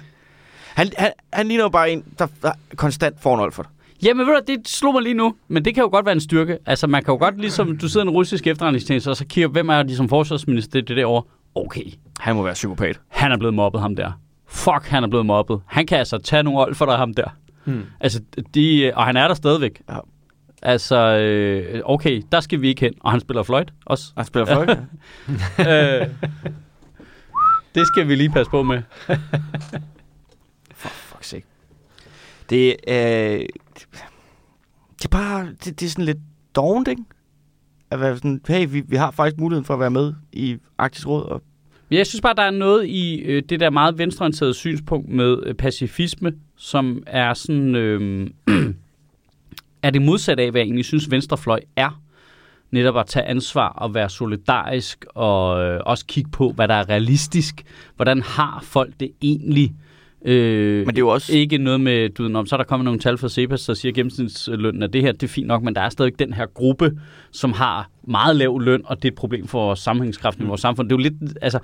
Han, 0.75 0.89
han, 0.97 1.11
han 1.33 1.47
ligner 1.47 1.63
jo 1.63 1.69
bare 1.69 1.91
en, 1.91 2.03
der, 2.19 2.27
der 2.41 2.51
konstant 2.75 3.21
får 3.21 3.45
en 3.45 3.51
for 3.51 3.63
dig. 3.63 3.71
Jamen 4.03 4.27
ved 4.27 4.33
du, 4.33 4.41
det 4.53 4.67
slog 4.67 4.93
mig 4.93 5.01
lige 5.03 5.13
nu, 5.13 5.35
men 5.47 5.65
det 5.65 5.75
kan 5.75 5.81
jo 5.83 5.89
godt 5.89 6.05
være 6.05 6.13
en 6.13 6.21
styrke. 6.21 6.57
Altså 6.65 6.87
man 6.87 7.03
kan 7.03 7.11
jo 7.11 7.17
godt 7.17 7.37
ligesom, 7.41 7.77
du 7.77 7.87
sidder 7.89 8.05
i 8.05 8.09
en 8.09 8.13
russisk 8.15 8.47
efterretningstjeneste, 8.47 9.09
og 9.09 9.17
så 9.17 9.25
kigger, 9.25 9.47
hvem 9.49 9.69
er 9.69 9.83
de 9.83 9.95
som 9.95 10.09
forsvarsminister, 10.09 10.71
det, 10.79 10.87
det 10.87 10.97
derovre. 10.97 11.23
Okay, 11.55 11.83
Han 12.19 12.35
må 12.35 12.43
være 12.43 12.53
psykopat. 12.53 12.99
han 13.07 13.31
er 13.31 13.37
blevet 13.37 13.53
mobbet 13.53 13.81
ham 13.81 13.95
der. 13.95 14.11
Fuck, 14.47 14.85
han 14.87 15.03
er 15.03 15.07
blevet 15.07 15.25
mobbet. 15.25 15.61
Han 15.65 15.85
kan 15.85 15.97
altså 15.99 16.17
tage 16.17 16.43
nogle 16.43 16.75
for 16.75 16.85
dig, 16.85 16.97
ham 16.97 17.13
der. 17.13 17.27
Hmm. 17.69 17.85
Altså, 17.99 18.21
de, 18.55 18.91
og 18.95 19.05
han 19.05 19.17
er 19.17 19.27
der 19.27 19.35
stadigvæk. 19.35 19.81
Ja. 19.89 19.99
Altså, 20.61 20.97
øh, 20.97 21.81
okay, 21.85 22.21
der 22.31 22.39
skal 22.39 22.61
vi 22.61 22.67
ikke 22.67 22.81
hen. 22.81 22.93
Og 22.99 23.11
han 23.11 23.19
spiller 23.19 23.43
fløjt 23.43 23.73
også. 23.85 24.13
Han 24.17 24.25
spiller 24.25 24.45
fløjte. 24.45 24.87
øh, 25.69 26.07
det 27.75 27.87
skal 27.87 28.07
vi 28.07 28.15
lige 28.15 28.29
passe 28.29 28.49
på 28.49 28.63
med. 28.63 28.81
Fuck 30.75 31.23
sake. 31.23 31.45
Det, 32.49 32.75
øh, 32.87 33.45
det 34.97 35.05
er 35.05 35.09
bare, 35.11 35.47
det, 35.63 35.79
det 35.79 35.85
er 35.85 35.89
sådan 35.89 36.05
lidt 36.05 36.17
dovent, 36.55 36.87
ikke? 36.87 37.03
At 37.91 37.99
være 37.99 38.15
sådan, 38.15 38.41
hey, 38.47 38.67
vi, 38.69 38.79
vi 38.79 38.95
har 38.95 39.11
faktisk 39.11 39.39
muligheden 39.39 39.65
for 39.65 39.73
at 39.73 39.79
være 39.79 39.91
med 39.91 40.13
i 40.31 40.57
Arktisk 40.77 41.07
Råd. 41.07 41.23
Og, 41.23 41.41
men 41.89 41.97
jeg 41.97 42.07
synes 42.07 42.21
bare, 42.21 42.35
der 42.35 42.41
er 42.41 42.51
noget 42.51 42.87
i 42.87 43.21
øh, 43.21 43.43
det 43.49 43.59
der 43.59 43.69
meget 43.69 43.97
venstreorienterede 43.97 44.53
synspunkt 44.53 45.09
med 45.09 45.37
øh, 45.45 45.53
pacifisme, 45.53 46.33
som 46.57 47.03
er 47.07 47.33
sådan... 47.33 47.75
Øh, 47.75 48.29
er 49.83 49.89
det 49.89 50.01
modsat 50.01 50.39
af, 50.39 50.51
hvad 50.51 50.61
jeg 50.61 50.65
egentlig 50.65 50.85
synes, 50.85 51.11
venstrefløj 51.11 51.59
er. 51.75 52.01
Netop 52.71 52.97
at 52.97 53.05
tage 53.05 53.25
ansvar 53.25 53.69
og 53.69 53.93
være 53.93 54.09
solidarisk 54.09 55.05
og 55.09 55.63
øh, 55.63 55.81
også 55.85 56.05
kigge 56.05 56.31
på, 56.31 56.51
hvad 56.51 56.67
der 56.67 56.73
er 56.73 56.89
realistisk. 56.89 57.63
Hvordan 57.95 58.21
har 58.21 58.59
folk 58.63 58.93
det 58.99 59.11
egentlig? 59.21 59.73
Øh, 59.73 59.88
men 60.25 60.87
det 60.87 60.97
er 60.97 60.99
jo 60.99 61.07
også... 61.07 61.33
ikke 61.33 61.57
noget 61.57 61.81
med, 61.81 62.09
du 62.09 62.23
ved, 62.23 62.29
nå, 62.29 62.45
så 62.45 62.55
er 62.55 62.57
der 62.57 62.63
kommet 62.63 62.85
nogle 62.85 62.99
tal 62.99 63.17
fra 63.17 63.29
CEPAS, 63.29 63.65
der 63.65 63.73
siger, 63.73 63.91
gennemsnitslønnen 63.91 64.83
er 64.83 64.87
det 64.87 65.01
her, 65.01 65.11
det 65.11 65.23
er 65.23 65.27
fint 65.27 65.47
nok, 65.47 65.63
men 65.63 65.75
der 65.75 65.81
er 65.81 65.89
stadig 65.89 66.19
den 66.19 66.33
her 66.33 66.45
gruppe, 66.45 66.91
som 67.31 67.53
har 67.53 67.89
meget 68.07 68.35
lav 68.35 68.59
løn, 68.59 68.81
og 68.85 68.95
det 68.97 69.05
er 69.05 69.11
et 69.11 69.15
problem 69.15 69.47
for 69.47 69.75
sammenhængskraften 69.75 70.43
mm. 70.43 70.47
i 70.47 70.49
vores 70.49 70.61
samfund. 70.61 70.89
Det 70.89 70.95
er 70.95 70.97
jo 70.97 71.03
lidt, 71.03 71.37
altså, 71.41 71.59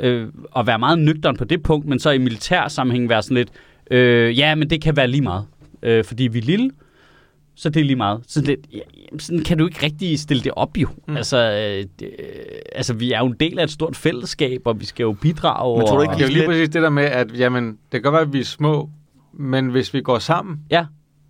øh, 0.00 0.28
at 0.56 0.66
være 0.66 0.78
meget 0.78 0.98
nøgteren 0.98 1.36
på 1.36 1.44
det 1.44 1.62
punkt, 1.62 1.86
men 1.86 1.98
så 1.98 2.10
i 2.10 2.18
militær 2.18 2.68
sammenhæng 2.68 3.08
være 3.08 3.22
sådan 3.22 3.36
lidt, 3.36 3.50
øh, 3.90 4.38
ja, 4.38 4.54
men 4.54 4.70
det 4.70 4.82
kan 4.82 4.96
være 4.96 5.08
lige 5.08 5.22
meget, 5.22 5.44
øh, 5.82 6.04
fordi 6.04 6.24
vi 6.24 6.38
er 6.38 6.42
lille, 6.42 6.70
så 7.56 7.70
det 7.70 7.80
er 7.80 7.84
lige 7.84 7.96
meget. 7.96 8.20
Sådan, 8.26 8.46
lidt, 8.46 8.60
ja, 8.72 8.80
sådan 9.18 9.44
kan 9.44 9.58
du 9.58 9.66
ikke 9.66 9.82
rigtig 9.82 10.18
stille 10.18 10.42
det 10.42 10.52
op 10.56 10.78
jo. 10.78 10.88
Mm. 11.08 11.16
Altså, 11.16 11.36
øh, 11.36 11.86
det, 12.00 12.10
øh, 12.18 12.34
altså, 12.72 12.94
vi 12.94 13.12
er 13.12 13.18
jo 13.18 13.26
en 13.26 13.36
del 13.40 13.58
af 13.58 13.64
et 13.64 13.70
stort 13.70 13.96
fællesskab, 13.96 14.60
og 14.64 14.80
vi 14.80 14.84
skal 14.84 15.04
jo 15.04 15.12
bidrage. 15.12 15.78
Men 15.78 15.86
tror 15.86 15.96
du 15.96 15.98
og, 15.98 16.04
ikke, 16.04 16.14
Det 16.14 16.22
er 16.22 16.26
jo 16.26 16.32
lige 16.32 16.46
præcis 16.46 16.68
det 16.68 16.82
der 16.82 16.90
med, 16.90 17.04
at 17.04 17.38
jamen, 17.38 17.66
det 17.66 17.76
kan 17.92 18.02
godt 18.02 18.12
være, 18.12 18.22
at 18.22 18.32
vi 18.32 18.40
er 18.40 18.44
små, 18.44 18.90
men 19.32 19.68
hvis 19.68 19.94
vi 19.94 20.00
går 20.00 20.18
sammen 20.18 20.60
Ja. 20.70 20.84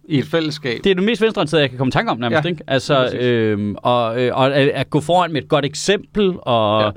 I 0.09 0.19
et 0.19 0.25
fællesskab, 0.25 0.81
Det 0.85 0.91
er 0.91 0.95
det 0.95 1.05
mest 1.05 1.23
venstreorienterede, 1.23 1.63
jeg 1.63 1.71
kan 1.71 1.79
komme 1.79 1.89
i 1.89 1.93
tanke 1.93 2.11
om 2.11 2.19
nærmest, 2.19 2.45
ja, 2.45 2.49
ikke? 2.49 2.65
Altså, 2.67 3.17
øhm, 3.21 3.77
og, 3.79 4.23
øh, 4.23 4.37
og 4.37 4.57
at, 4.57 4.69
at 4.69 4.91
gå 4.91 5.01
foran 5.01 5.33
med 5.33 5.43
et 5.43 5.49
godt 5.49 5.65
eksempel, 5.65 6.35
og 6.43 6.83
ja. 6.83 6.91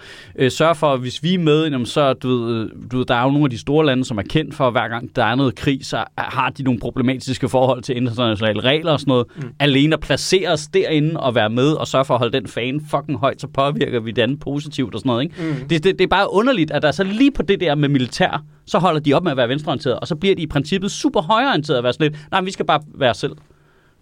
Øh, 0.46 0.52
sørge 0.52 0.76
for, 0.76 0.94
at 0.94 1.00
hvis 1.00 1.24
vi 1.24 1.34
er 1.34 1.40
med, 1.40 1.64
jamen, 1.64 1.86
så, 1.86 2.14
du 2.14 2.28
ved, 2.30 2.56
øh, 2.56 2.70
du 2.92 2.98
ved, 2.98 3.06
der 3.06 3.16
er 3.16 3.24
jo 3.24 3.30
nogle 3.30 3.44
af 3.44 3.50
de 3.50 3.58
store 3.58 3.86
lande, 3.86 4.06
som 4.06 4.18
er 4.18 4.24
kendt 4.30 4.56
for, 4.56 4.68
at 4.68 4.74
hver 4.74 4.88
gang 4.88 5.16
der 5.16 5.24
er 5.24 5.36
noget 5.36 5.56
krig, 5.56 5.86
så 5.86 6.04
har 6.18 6.50
de 6.50 6.64
nogle 6.64 6.80
problematiske 6.80 7.50
forhold 7.50 7.82
til 7.82 7.98
internationale 7.98 8.60
regler 8.62 8.92
og 8.92 9.00
sådan 9.00 9.12
noget. 9.12 9.26
Mm. 9.36 9.44
Alene 9.60 9.94
at 9.94 10.00
placere 10.00 10.50
os 10.50 10.68
derinde 10.68 11.20
og 11.20 11.36
være 11.36 11.50
med, 11.50 11.72
og 11.72 11.88
sørge 11.88 12.06
for 12.06 12.14
at 12.14 12.20
holde 12.20 12.38
den 12.38 12.48
fane 12.48 12.82
fucking 12.92 13.20
højt, 13.20 13.42
så 13.42 13.48
påvirker 13.48 14.00
vi 14.00 14.14
andet 14.18 14.40
positivt 14.40 14.94
og 14.94 15.00
sådan 15.00 15.10
noget, 15.10 15.24
ikke? 15.24 15.36
mm. 15.40 15.68
Det, 15.68 15.84
det, 15.84 16.00
det 16.00 16.02
er 16.02 16.08
bare 16.08 16.34
underligt, 16.34 16.72
at 16.72 16.82
der 16.82 16.92
så 16.92 17.04
lige 17.04 17.32
på 17.32 17.42
det 17.42 17.60
der 17.60 17.76
med 17.76 17.90
militær, 17.90 18.44
så 18.66 18.80
holder 18.80 19.00
de 19.00 19.14
op 19.14 19.24
med 19.24 19.32
at 19.32 19.38
være 19.38 19.50
venstreorienteret, 19.50 20.00
og 20.00 20.08
så 20.08 20.16
bliver 20.16 20.36
de 20.36 20.42
i 20.42 20.48
princippet 20.48 20.92
super 20.92 21.22
højreorienteret 21.22 21.78
at 21.78 21.84
være 21.84 21.94
sådan 21.94 22.12
lidt, 22.12 22.32
nej, 22.32 22.42
vi 22.42 22.52
skal 22.52 22.66
bare 22.66 22.80
være 23.00 23.10
os 23.10 23.18
selv. 23.18 23.32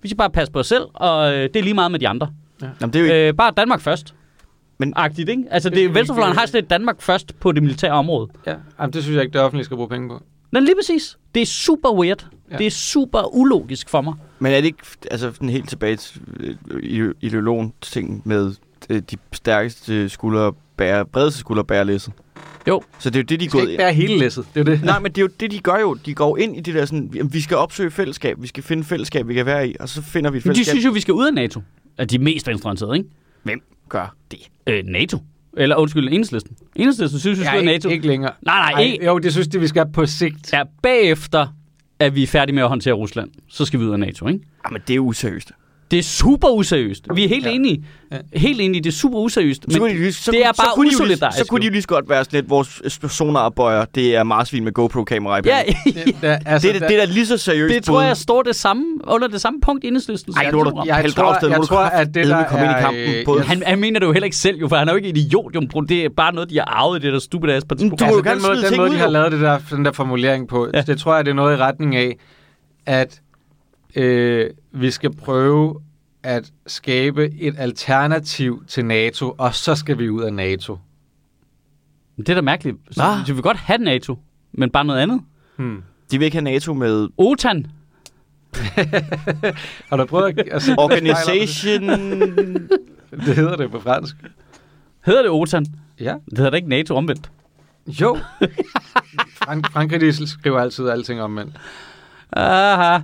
Vi 0.01 0.07
skal 0.09 0.17
bare 0.17 0.29
passe 0.29 0.51
på 0.53 0.59
os 0.59 0.67
selv, 0.67 0.83
og 0.93 1.33
øh, 1.33 1.43
det 1.43 1.55
er 1.55 1.63
lige 1.63 1.73
meget 1.73 1.91
med 1.91 1.99
de 1.99 2.07
andre. 2.07 2.29
Jamen, 2.61 2.75
det 2.81 2.95
er 2.95 2.99
jo 2.99 3.05
ikke, 3.05 3.27
Øh, 3.27 3.33
bare 3.33 3.51
Danmark 3.57 3.81
først. 3.81 4.15
Men- 4.77 4.93
Agtigt, 4.95 5.29
ikke? 5.29 5.43
Altså, 5.51 5.69
Det 5.69 5.77
det, 5.77 5.95
venstrefløjen 5.95 6.31
ikke- 6.31 6.39
har 6.39 6.45
sådan 6.47 6.63
et 6.63 6.69
Danmark 6.69 7.01
først 7.01 7.39
på 7.39 7.51
det 7.51 7.63
militære 7.63 7.91
område. 7.91 8.27
Ja, 8.47 8.55
Jamen, 8.79 8.93
det 8.93 9.03
synes 9.03 9.15
jeg 9.15 9.23
ikke, 9.23 9.33
det 9.33 9.41
offentlige 9.41 9.65
skal 9.65 9.75
bruge 9.77 9.89
penge 9.89 10.09
på. 10.09 10.23
Men 10.51 10.63
lige 10.63 10.75
præcis. 10.75 11.17
Det 11.35 11.41
er 11.41 11.45
super 11.45 11.93
weird. 11.99 12.25
Ja. 12.31 12.37
Ja. 12.53 12.57
Det 12.57 12.67
er 12.67 12.71
super 12.71 13.35
ulogisk 13.35 13.89
for 13.89 14.01
mig. 14.01 14.13
Men 14.39 14.51
er 14.51 14.55
det 14.57 14.65
ikke 14.65 14.77
altså, 15.11 15.31
sådan 15.33 15.49
helt 15.49 15.69
tilbage 15.69 15.95
til 15.95 16.21
øh, 16.39 16.55
ide- 16.83 17.13
ideologen-ting 17.21 18.21
med 18.25 18.53
de 18.89 19.17
stærkeste 19.33 20.09
skuldre 20.09 20.53
bære, 20.77 21.05
bredeste 21.05 21.39
skuldre 21.39 21.65
bære 21.65 21.85
læsset? 21.85 22.13
Jo. 22.67 22.81
Så 22.99 23.09
det 23.09 23.15
er 23.15 23.19
jo 23.21 23.25
det, 23.25 23.39
de 23.39 23.45
er 23.45 23.49
gået 23.49 23.69
ikke 23.69 23.77
bære 23.77 23.93
hele 23.93 24.17
læsset. 24.19 24.45
Det 24.53 24.59
er 24.59 24.63
det. 24.63 24.83
Nej, 24.83 24.99
men 24.99 25.11
det 25.11 25.17
er 25.17 25.21
jo 25.21 25.29
det, 25.39 25.51
de 25.51 25.59
gør 25.59 25.77
jo. 25.79 25.93
De 26.05 26.13
går 26.13 26.37
ind 26.37 26.57
i 26.57 26.59
det 26.59 26.73
der 26.73 26.85
sådan, 26.85 27.11
jamen, 27.15 27.33
vi 27.33 27.41
skal 27.41 27.57
opsøge 27.57 27.91
fællesskab, 27.91 28.41
vi 28.41 28.47
skal 28.47 28.63
finde 28.63 28.83
fællesskab, 28.83 29.27
vi 29.27 29.33
kan 29.33 29.45
være 29.45 29.69
i, 29.69 29.75
og 29.79 29.89
så 29.89 30.01
finder 30.01 30.31
vi 30.31 30.37
et 30.37 30.45
Men 30.45 30.49
de 30.49 30.55
fællesskab. 30.55 30.71
synes 30.73 30.85
jo, 30.85 30.91
vi 30.91 30.99
skal 30.99 31.13
ud 31.13 31.25
af 31.27 31.33
NATO. 31.33 31.61
At 31.97 32.09
de 32.09 32.15
er 32.15 32.19
mest 32.19 32.47
venstreorienterede, 32.47 32.97
ikke? 32.97 33.09
Hvem 33.43 33.61
gør 33.89 34.15
det? 34.31 34.39
Øh, 34.67 34.83
NATO. 34.85 35.17
Eller 35.57 35.75
undskyld, 35.75 36.07
enhedslisten. 36.07 36.55
Enhedslisten 36.75 37.19
synes, 37.19 37.39
vi 37.39 37.43
skal 37.45 37.57
Ja, 37.57 37.63
ud 37.63 37.67
af 37.67 37.73
ikke, 37.73 37.85
NATO. 37.85 37.89
ikke 37.89 38.07
længere. 38.07 38.31
Nej, 38.41 38.71
nej, 38.71 38.81
ikke. 38.81 39.05
Jo, 39.05 39.19
det 39.19 39.31
synes 39.31 39.47
de, 39.47 39.59
vi 39.59 39.67
skal 39.67 39.85
på 39.93 40.05
sigt. 40.05 40.53
Ja, 40.53 40.63
bagefter 40.83 41.47
er 41.99 42.09
vi 42.09 42.25
færdige 42.25 42.55
med 42.55 42.63
at 42.63 42.69
håndtere 42.69 42.93
Rusland. 42.93 43.29
Så 43.49 43.65
skal 43.65 43.79
vi 43.79 43.85
ud 43.85 43.91
af 43.91 43.99
NATO, 43.99 44.27
ikke? 44.27 44.39
Jamen, 44.67 44.81
det 44.87 44.95
er 44.95 44.99
useriøst. 44.99 45.51
Det 45.91 45.99
er 45.99 46.03
super 46.03 46.49
useriøst. 46.49 47.07
Vi 47.15 47.23
er 47.23 47.27
helt 47.29 47.45
Ja. 47.45 47.49
ja. 47.49 47.55
enige. 47.55 47.83
Ja. 48.11 48.17
Helt 48.39 48.61
enige, 48.61 48.83
det 48.83 48.89
er 48.89 48.93
super 48.93 49.19
useriøst. 49.19 49.65
Så 49.69 49.79
kunne 49.79 49.87
Men 49.89 49.97
de 49.97 50.01
lige- 50.01 50.13
så 50.13 50.31
det 50.31 50.37
kunne- 50.39 50.43
er 50.49 50.53
så 50.53 50.61
bare 50.61 50.71
kunne 50.75 50.85
de 50.89 50.93
jo 50.93 50.97
lige- 50.97 51.05
usolidarisk, 51.05 51.37
Så 51.37 51.45
kunne 51.45 51.61
de 51.61 51.65
jo. 51.65 51.71
lige 51.71 51.81
så 51.81 51.87
godt 51.87 52.09
være 52.09 52.23
sådan 52.23 52.37
lidt, 52.37 52.49
vores 52.49 52.97
personer 53.01 53.49
bøjer, 53.49 53.85
det 53.95 54.15
er 54.15 54.23
marsvin 54.23 54.63
med 54.63 54.71
GoPro-kamera 54.71 55.37
i 55.37 55.41
ja. 55.45 55.61
Det, 55.85 56.15
der, 56.21 56.37
altså, 56.45 56.67
det, 56.67 56.75
er, 56.83 56.87
det 56.87 56.95
er 57.01 57.05
da 57.05 57.11
lige 57.13 57.25
så 57.25 57.37
seriøst. 57.37 57.75
det 57.75 57.83
tror 57.83 58.01
jeg 58.01 58.17
står 58.17 58.41
det 58.43 58.55
samme, 58.55 58.83
under 59.07 59.27
det 59.27 59.41
samme 59.41 59.61
punkt 59.61 59.83
i 59.83 59.87
enhedslisten. 59.87 60.33
Ej, 60.37 60.51
nu 60.51 60.59
er 60.59 60.63
du- 60.63 60.83
jeg, 60.85 61.11
tror, 61.15 61.23
Dragsted, 61.23 61.49
nu 61.49 61.55
jeg 61.55 61.63
tror, 61.67 61.77
at 61.79 62.07
det 62.15 62.27
der 62.27 62.45
komme 62.47 62.65
ind 62.65 62.71
i 62.71 62.75
er... 62.75 62.79
kampen, 62.81 63.01
øh, 63.15 63.25
både- 63.25 63.41
Han, 63.43 63.63
han 63.65 63.79
mener 63.79 63.99
det 63.99 64.07
jo 64.07 64.11
heller 64.11 64.25
ikke 64.25 64.37
selv, 64.37 64.57
jo, 64.57 64.67
for 64.67 64.75
han 64.75 64.87
er 64.87 64.91
jo 64.93 64.97
ikke 64.97 65.09
en 65.09 65.15
idiot. 65.17 65.55
Jo. 65.55 65.61
Det 65.81 66.05
er 66.05 66.09
bare 66.17 66.33
noget, 66.33 66.49
de 66.49 66.55
har 66.57 66.65
arvet 66.65 67.01
det 67.01 67.13
der 67.13 67.19
stupid 67.19 67.49
ass 67.49 67.65
partiprogram. 67.65 68.09
Du 68.09 68.15
altså, 68.17 68.33
den 68.33 68.41
måde, 68.41 68.69
den 68.69 68.77
måde 68.77 68.89
de 68.91 68.97
har 68.97 69.09
lavet 69.09 69.31
det 69.31 69.41
der, 69.41 69.59
den 69.71 69.85
der 69.85 69.91
formulering 69.91 70.47
på, 70.47 70.67
ja. 70.73 70.77
Ja. 70.77 70.83
det 70.83 70.97
tror 70.99 71.15
jeg, 71.15 71.25
det 71.25 71.31
er 71.31 71.35
noget 71.35 71.57
i 71.57 71.61
retning 71.61 71.95
af, 71.95 72.15
at 72.85 73.19
øh, 73.95 74.49
vi 74.75 74.91
skal 74.91 75.15
prøve 75.15 75.81
at 76.23 76.51
skabe 76.67 77.31
et 77.39 77.55
alternativ 77.57 78.63
til 78.67 78.85
NATO, 78.85 79.35
og 79.37 79.55
så 79.55 79.75
skal 79.75 79.97
vi 79.97 80.09
ud 80.09 80.23
af 80.23 80.33
NATO. 80.33 80.77
Det 82.17 82.29
er 82.29 82.33
da 82.33 82.41
mærkeligt. 82.41 82.77
Så, 82.91 83.23
vi 83.27 83.33
vil 83.33 83.41
godt 83.41 83.57
have 83.57 83.77
NATO, 83.77 84.19
men 84.51 84.69
bare 84.69 84.85
noget 84.85 84.99
andet. 84.99 85.21
Hmm. 85.55 85.83
De 86.11 86.17
vil 86.17 86.25
ikke 86.25 86.37
have 86.37 86.43
NATO 86.43 86.73
med 86.73 87.07
OTAN. 87.17 87.65
Har 89.89 89.97
du 89.97 90.05
prøvet 90.05 90.39
at, 90.39 90.47
at 90.47 90.61
se 90.61 90.75
Organization... 90.77 91.89
Det 93.25 93.35
hedder 93.35 93.55
det 93.55 93.71
på 93.71 93.79
fransk. 93.79 94.15
Hedder 95.05 95.21
det 95.21 95.31
OTAN? 95.31 95.65
Ja. 95.99 96.15
Det 96.29 96.37
hedder 96.37 96.49
da 96.49 96.55
ikke 96.55 96.69
NATO 96.69 96.95
omvendt. 96.95 97.31
Jo. 97.87 98.17
Frank, 99.35 99.71
Frankrig 99.71 100.01
de 100.01 100.27
skriver 100.27 100.59
altid 100.59 100.89
alting 100.89 101.21
om 101.21 101.31
mænd. 101.31 101.51
Aha. 102.31 102.99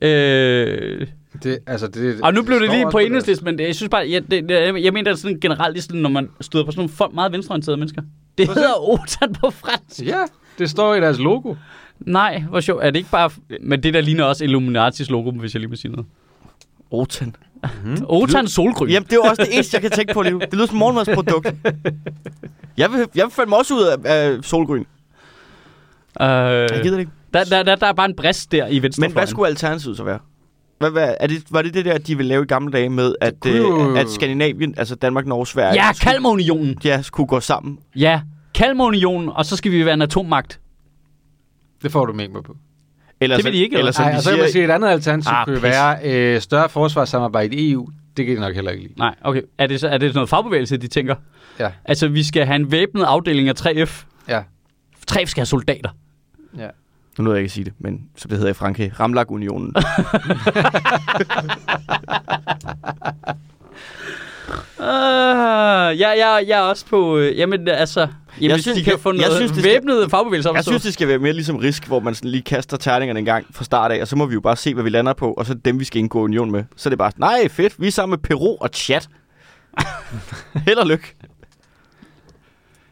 Øh, 0.00 1.06
Det, 1.42 1.58
altså, 1.66 1.86
det, 1.86 2.20
og 2.22 2.34
nu 2.34 2.42
blev 2.42 2.60
det 2.60 2.66
står 2.66 2.74
lige 2.74 2.86
på 2.90 2.98
enhedslisten, 2.98 3.44
men 3.44 3.58
det, 3.58 3.64
jeg 3.66 3.74
synes 3.74 3.90
bare, 3.90 4.10
jeg, 4.10 4.30
det, 4.30 4.48
det, 4.48 4.84
jeg 4.84 4.92
mener 4.92 5.10
det 5.10 5.20
sådan 5.20 5.40
generelt, 5.40 5.74
det 5.74 5.80
er 5.80 5.82
sådan, 5.82 6.00
når 6.00 6.10
man 6.10 6.28
støder 6.40 6.64
på 6.64 6.70
sådan 6.70 6.80
nogle 6.80 6.92
folk, 6.92 7.14
meget 7.14 7.32
venstreorienterede 7.32 7.76
mennesker. 7.76 8.02
Det 8.38 8.46
se. 8.46 8.54
hedder 8.54 8.88
OTAN 8.90 9.32
på 9.32 9.50
fransk. 9.50 10.02
Ja, 10.06 10.24
det 10.58 10.70
står 10.70 10.94
i 10.94 11.00
deres 11.00 11.18
logo. 11.18 11.54
Nej, 12.00 12.40
hvor 12.48 12.60
sjovt. 12.60 12.84
Er 12.84 12.90
det 12.90 12.98
ikke 12.98 13.10
bare... 13.10 13.30
Men 13.60 13.82
det 13.82 13.94
der 13.94 14.00
ligner 14.00 14.24
også 14.24 14.44
Illuminatis 14.44 15.10
logo, 15.10 15.30
hvis 15.30 15.54
jeg 15.54 15.60
lige 15.60 15.70
må 15.70 15.76
sige 15.76 15.90
noget. 15.92 16.06
Otan. 16.90 17.34
Mm. 17.84 17.96
OTAN 18.08 18.48
solgrøn. 18.48 18.88
Jamen, 18.88 19.04
det 19.06 19.12
er 19.12 19.16
jo 19.16 19.22
også 19.22 19.42
det 19.44 19.54
eneste, 19.54 19.74
jeg 19.74 19.82
kan 19.82 19.90
tænke 19.90 20.14
på 20.14 20.22
lige 20.22 20.32
nu. 20.32 20.38
Det 20.38 20.52
lyder 20.54 20.66
som 20.66 20.76
morgenmadsprodukt. 20.76 21.54
Jeg 22.76 22.90
vil, 22.92 22.98
jeg 23.14 23.24
vil 23.24 23.32
falde 23.32 23.48
mig 23.48 23.58
også 23.58 23.74
ud 23.74 23.82
af, 23.82 23.96
af 24.04 24.38
solgryn. 24.44 24.80
Øh, 24.80 24.84
Jeg 26.20 26.80
gider 26.82 26.90
det 26.90 26.98
ikke. 27.00 27.12
Der, 27.34 27.44
der, 27.44 27.62
der, 27.62 27.74
der 27.76 27.86
er 27.86 27.92
bare 27.92 28.08
en 28.08 28.16
brist 28.16 28.52
der 28.52 28.66
i 28.66 28.82
venstre 28.82 29.00
Men 29.00 29.12
hvad 29.12 29.26
skulle 29.26 29.48
alternativet 29.48 29.96
så 29.96 30.04
være? 30.04 30.18
Hvad, 30.78 30.90
hvad, 30.90 31.14
er 31.20 31.26
det, 31.26 31.42
var 31.50 31.62
det 31.62 31.74
det 31.74 31.84
der, 31.84 31.98
de 31.98 32.16
ville 32.16 32.28
lave 32.28 32.42
i 32.42 32.46
gamle 32.46 32.72
dage 32.72 32.88
med, 32.90 33.14
at, 33.20 33.46
øh, 33.46 33.98
at 33.98 34.10
Skandinavien, 34.10 34.74
altså 34.76 34.94
Danmark, 34.94 35.26
Norge, 35.26 35.46
Sverige, 35.46 35.74
Ja, 35.86 35.92
Kalmarunionen. 35.92 36.78
ja, 36.84 37.02
skulle 37.02 37.26
gå 37.26 37.40
sammen? 37.40 37.78
Ja, 37.96 38.20
Kalmarunionen, 38.54 39.28
og 39.28 39.46
så 39.46 39.56
skal 39.56 39.72
vi 39.72 39.84
være 39.84 39.94
en 39.94 40.02
atommagt. 40.02 40.60
Det 41.82 41.92
får 41.92 42.06
du 42.06 42.12
med 42.12 42.28
mig 42.28 42.42
på. 42.42 42.56
Eller 43.20 43.36
Det 43.36 43.44
vil 43.44 43.52
de 43.52 43.58
ikke, 43.58 43.78
Eller 43.78 43.88
eller? 43.92 44.00
Nej, 44.02 44.10
de 44.12 44.16
og 44.16 44.22
så 44.22 44.30
kan 44.30 44.38
man 44.38 44.50
sige, 44.50 44.64
et 44.64 44.70
andet 44.70 44.88
alternativ 44.88 45.30
Ah, 45.32 45.44
kunne 45.46 45.54
pis. 45.56 45.62
være 45.62 45.98
øh, 46.04 46.40
større 46.40 46.68
forsvarssamarbejde 46.68 47.56
i 47.56 47.72
EU. 47.72 47.88
Det 48.16 48.26
kan 48.26 48.36
de 48.36 48.40
nok 48.40 48.54
heller 48.54 48.70
ikke 48.70 48.82
lide. 48.84 48.94
Nej, 48.98 49.14
okay. 49.22 49.42
Er 49.58 49.66
det, 49.66 49.80
så, 49.80 49.88
er 49.88 49.98
det 49.98 50.14
noget 50.14 50.28
fagbevægelse, 50.28 50.76
de 50.76 50.86
tænker? 50.88 51.14
Ja. 51.58 51.70
Altså, 51.84 52.08
vi 52.08 52.22
skal 52.22 52.46
have 52.46 52.56
en 52.56 52.72
væbnet 52.72 53.02
afdeling 53.02 53.48
af 53.48 53.54
3F. 53.60 54.04
Ja. 54.28 54.42
3F 55.12 55.24
skal 55.26 55.40
have 55.40 55.46
soldater. 55.46 55.90
ja. 56.58 56.68
Nu 57.18 57.24
nåede 57.24 57.36
jeg 57.36 57.40
ikke 57.42 57.48
at 57.48 57.52
sige 57.52 57.64
det, 57.64 57.72
men 57.78 58.00
som 58.16 58.28
det 58.28 58.38
hedder 58.38 58.50
i 58.50 58.54
Frankrig, 58.54 59.00
Ramlak-unionen. 59.00 59.74
Uh, 64.78 66.00
ja, 66.00 66.10
ja, 66.12 66.28
jeg 66.34 66.50
er 66.50 66.60
også 66.60 66.86
på... 66.86 67.18
Øh, 67.18 67.38
jamen, 67.38 67.68
altså... 67.68 68.00
Jamen, 68.40 68.50
Jeg 68.50 68.60
synes- 68.60 68.78
de 68.78 68.84
kan 68.84 68.90
jeg- 68.92 69.00
få 69.00 69.12
jeg 69.12 69.18
noget 69.20 69.36
synes, 69.36 69.50
det 69.52 69.60
skal- 69.60 69.74
væbnet 69.74 70.10
fagbevægelse 70.10 70.52
Jeg 70.54 70.64
synes, 70.64 70.82
det 70.82 70.92
skal 70.94 71.08
være 71.08 71.18
mere 71.18 71.32
ligesom 71.32 71.56
Risk, 71.56 71.86
hvor 71.86 72.00
man 72.00 72.14
sådan 72.14 72.30
lige 72.30 72.42
kaster 72.42 72.76
terningerne 72.76 73.18
en 73.18 73.24
gang 73.24 73.46
fra 73.54 73.64
start 73.64 73.92
af, 73.92 74.00
og 74.00 74.08
så 74.08 74.16
må 74.16 74.26
vi 74.26 74.34
jo 74.34 74.40
bare 74.40 74.56
se, 74.56 74.74
hvad 74.74 74.84
vi 74.84 74.90
lander 74.90 75.12
på, 75.12 75.32
og 75.32 75.46
så 75.46 75.54
dem, 75.54 75.80
vi 75.80 75.84
skal 75.84 75.98
indgå 75.98 76.22
union 76.22 76.50
med. 76.50 76.64
Så 76.76 76.88
er 76.88 76.90
det 76.90 76.98
bare, 76.98 77.12
nej, 77.16 77.48
fedt, 77.48 77.80
vi 77.80 77.86
er 77.86 77.90
sammen 77.90 78.10
med 78.10 78.18
Peru 78.18 78.56
og 78.60 78.68
Chat. 78.74 79.08
Held 80.66 80.78
og 80.78 80.86
lykke. 80.86 81.14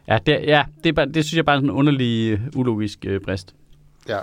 Ja, 0.09 0.19
det, 0.27 0.39
ja 0.47 0.65
det, 0.85 0.89
er 0.89 0.93
bare, 0.93 1.07
det 1.07 1.25
synes 1.25 1.37
jeg 1.37 1.45
bare 1.45 1.57
er 1.57 1.59
sådan 1.59 1.71
en 1.71 1.77
underlig, 1.77 2.33
øh, 2.33 2.41
ulogisk 2.57 2.99
øh, 3.07 3.21
brist. 3.21 3.55
Ja. 4.09 4.19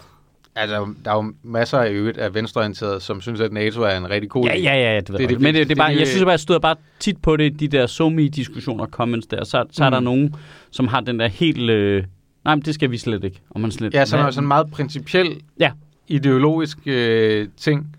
Altså, 0.57 0.93
der 1.05 1.11
er 1.11 1.15
jo 1.15 1.33
masser 1.43 1.77
af 1.79 1.89
øvrigt 1.91 2.17
af 2.17 2.33
venstreorienterede, 2.33 2.99
som 2.99 3.21
synes, 3.21 3.39
at 3.39 3.51
NATO 3.53 3.81
er 3.81 3.97
en 3.97 4.09
rigtig 4.09 4.29
god 4.29 4.45
Ja, 4.45 4.57
ja, 4.59 4.75
ja, 4.93 4.99
det, 4.99 5.09
ved 5.11 5.19
Det 5.19 5.29
det, 5.29 5.41
Men 5.41 5.55
det, 5.55 5.69
det, 5.69 5.75
er 5.75 5.81
bare, 5.81 5.89
Det 5.89 5.95
er 5.95 5.99
jeg 5.99 6.07
synes 6.07 6.23
bare, 6.23 6.31
jeg 6.31 6.39
støder 6.39 6.59
bare 6.59 6.75
tit 6.99 7.17
på 7.21 7.37
det, 7.37 7.59
de 7.59 7.67
der 7.67 7.87
somi 7.87 8.27
diskussioner 8.27 8.85
comments 8.85 9.27
der. 9.27 9.43
Så, 9.43 9.65
så 9.71 9.85
er 9.85 9.89
der 9.89 9.99
Mm. 9.99 10.03
nogen, 10.03 10.35
som 10.71 10.87
har 10.87 10.99
den 11.01 11.19
der 11.19 11.27
helt... 11.27 11.69
Øh, 11.69 12.03
nej, 12.45 12.55
men 12.55 12.61
det 12.61 12.73
skal 12.73 12.91
vi 12.91 12.97
slet 12.97 13.23
ikke. 13.23 13.41
Og 13.49 13.61
man 13.61 13.71
slet, 13.71 13.93
Ja, 13.93 14.05
som 14.05 14.19
hvad- 14.19 14.27
er 14.27 14.31
sådan 14.31 14.43
en 14.43 14.47
meget 14.47 14.71
principiel, 14.71 15.41
Ja. 15.59 15.71
ideologisk 16.07 16.77
øh, 16.85 17.47
ting. 17.57 17.95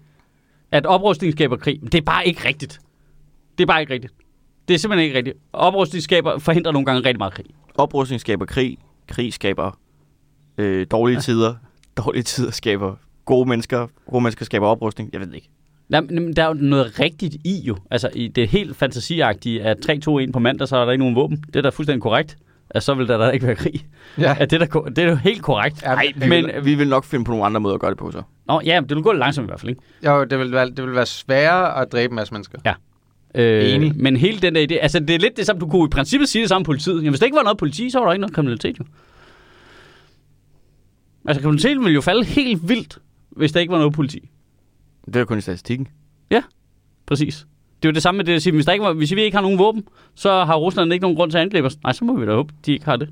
At 0.73 0.87
oprustning 0.87 1.33
skaber 1.33 1.57
krig. 1.57 1.81
Det 1.83 1.95
er 1.95 2.03
bare 2.03 2.27
ikke 2.27 2.49
rigtigt. 2.49 2.81
Det 3.59 3.65
er 3.65 3.67
bare 3.67 3.81
ikke 3.81 3.93
rigtigt. 3.93 4.13
Det 4.69 4.75
er 4.75 4.79
simpelthen 4.79 5.05
ikke 5.05 5.19
rigtigt. 5.19 5.37
Oprustning 5.53 6.03
skaber, 6.03 6.39
forhindrer 6.39 6.73
nogle 6.73 6.87
gange 6.87 7.01
rigtig 7.01 7.19
meget 7.19 7.35
krig. 7.35 7.47
Oprustning 7.75 8.21
skaber 8.21 8.45
krig, 8.45 8.79
krig 9.09 9.33
skaber 9.33 9.79
øh, 10.59 10.87
dårlige 10.91 11.21
tider, 11.21 11.55
dårlige 11.97 12.23
tider 12.23 12.51
skaber 12.51 12.95
gode 13.25 13.49
mennesker, 13.49 13.87
gode 14.11 14.23
mennesker 14.23 14.45
skaber 14.45 14.67
oprustning. 14.67 15.11
Jeg 15.13 15.21
ved 15.21 15.27
det 15.29 15.35
ikke. 15.35 15.49
Nej, 15.89 16.01
men 16.01 16.37
der 16.37 16.43
er 16.43 16.47
jo 16.49 16.55
noget 16.55 17.01
rigtigt 17.01 17.35
i 17.45 17.61
jo. 17.65 17.77
Altså, 17.91 18.11
i 18.15 18.29
det 18.29 18.49
helt 18.49 18.77
fantasiagtige, 18.77 19.63
at 19.63 19.77
3-2-1 19.91 20.33
på 20.33 20.39
mandag, 20.39 20.69
så 20.69 20.77
er 20.77 20.85
der 20.85 20.93
ikke 20.93 21.03
nogen 21.05 21.17
våben. 21.17 21.45
Det 21.47 21.57
er 21.57 21.61
da 21.63 21.69
fuldstændig 21.69 22.03
korrekt. 22.03 22.37
At 22.71 22.83
så 22.83 22.95
vil 22.95 23.09
der 23.09 23.19
da 23.19 23.31
ikke 23.31 23.47
være 23.47 23.55
krig. 23.57 23.87
Ja. 24.19 24.37
At 24.41 24.51
det, 24.51 24.63
er 24.63 24.67
da, 24.67 24.91
det 24.91 24.99
er 24.99 25.09
jo 25.09 25.15
helt 25.15 25.43
korrekt. 25.43 25.83
Ja, 25.83 25.95
Nej, 25.95 26.13
vi, 26.17 26.29
men- 26.29 26.45
vil, 26.47 26.65
vi 26.65 26.75
vil 26.75 26.89
nok 26.89 27.05
finde 27.05 27.25
på 27.25 27.31
nogle 27.31 27.45
andre 27.47 27.61
måder 27.61 27.75
at 27.75 27.81
gøre 27.81 27.91
det 27.91 27.99
på 27.99 28.11
så. 28.11 28.23
Nå, 28.49 28.61
ja, 28.65 28.81
det 28.89 28.97
vil 28.97 29.03
gå 29.03 29.13
lidt 29.13 29.19
langsomt 29.21 29.45
i 29.45 29.49
hvert 29.49 29.61
fald, 29.61 29.71
ikke? 29.71 29.83
Jo, 30.07 30.25
det 30.25 30.39
vil, 30.39 30.53
være, 30.53 30.71
det 30.71 30.85
vil 30.85 30.95
være 30.95 31.07
sværere 31.07 31.83
at 31.83 31.93
dræbe 31.93 32.11
en 32.13 32.17
masse 32.17 32.35
mennesker. 32.35 32.59
Øh, 33.35 33.75
Enig. 33.75 33.93
Men 33.97 34.17
hele 34.17 34.39
den 34.39 34.55
der 34.55 34.67
idé, 34.71 34.75
altså 34.75 35.01
det 35.01 35.11
er 35.11 35.19
lidt 35.19 35.37
det 35.37 35.47
samme, 35.47 35.61
du 35.61 35.67
kunne 35.67 35.85
i 35.85 35.89
princippet 35.89 36.29
sige 36.29 36.43
det 36.43 36.49
samme 36.49 36.65
politiet. 36.65 36.97
Jamen, 36.97 37.09
hvis 37.11 37.21
der 37.21 37.27
ikke 37.27 37.37
var 37.37 37.43
noget 37.43 37.59
politi, 37.59 37.91
så 37.91 37.99
var 37.99 38.07
der 38.07 38.13
ikke 38.13 38.21
noget 38.21 38.35
kriminalitet 38.35 38.79
jo. 38.79 38.85
Altså 41.29 41.43
kriminaliteten 41.43 41.81
ville 41.85 41.95
jo 41.95 42.01
falde 42.01 42.25
helt 42.25 42.69
vildt, 42.69 42.99
hvis 43.31 43.53
der 43.53 43.61
ikke 43.61 43.73
var 43.73 43.79
noget 43.79 43.93
politi. 43.93 44.31
Det 45.07 45.17
er 45.17 45.21
jo 45.21 45.27
kun 45.27 45.39
i 45.39 45.41
statistikken. 45.41 45.89
Præcis. 47.07 47.47
Det 47.83 47.89
er 47.89 47.93
jo 47.93 47.95
det 47.95 48.03
samme 48.03 48.17
med 48.17 48.25
det 48.25 48.33
at 48.33 48.43
sige, 48.43 48.53
hvis, 48.53 48.65
der 48.65 48.73
ikke 48.73 48.85
var, 48.85 48.93
hvis 48.93 49.15
vi 49.15 49.23
ikke 49.23 49.37
har 49.37 49.43
nogen 49.43 49.59
våben, 49.59 49.83
så 50.15 50.45
har 50.45 50.55
Rusland 50.57 50.93
ikke 50.93 51.03
nogen 51.03 51.17
grund 51.17 51.31
til 51.31 51.39
at 51.39 51.43
angribe 51.43 51.67
os. 51.67 51.83
Nej, 51.83 51.93
så 51.93 52.05
må 52.05 52.17
vi 52.17 52.27
da 52.27 52.33
håbe, 52.35 52.55
de 52.67 52.73
ikke 52.73 52.85
har 52.85 52.97
det. 52.97 53.09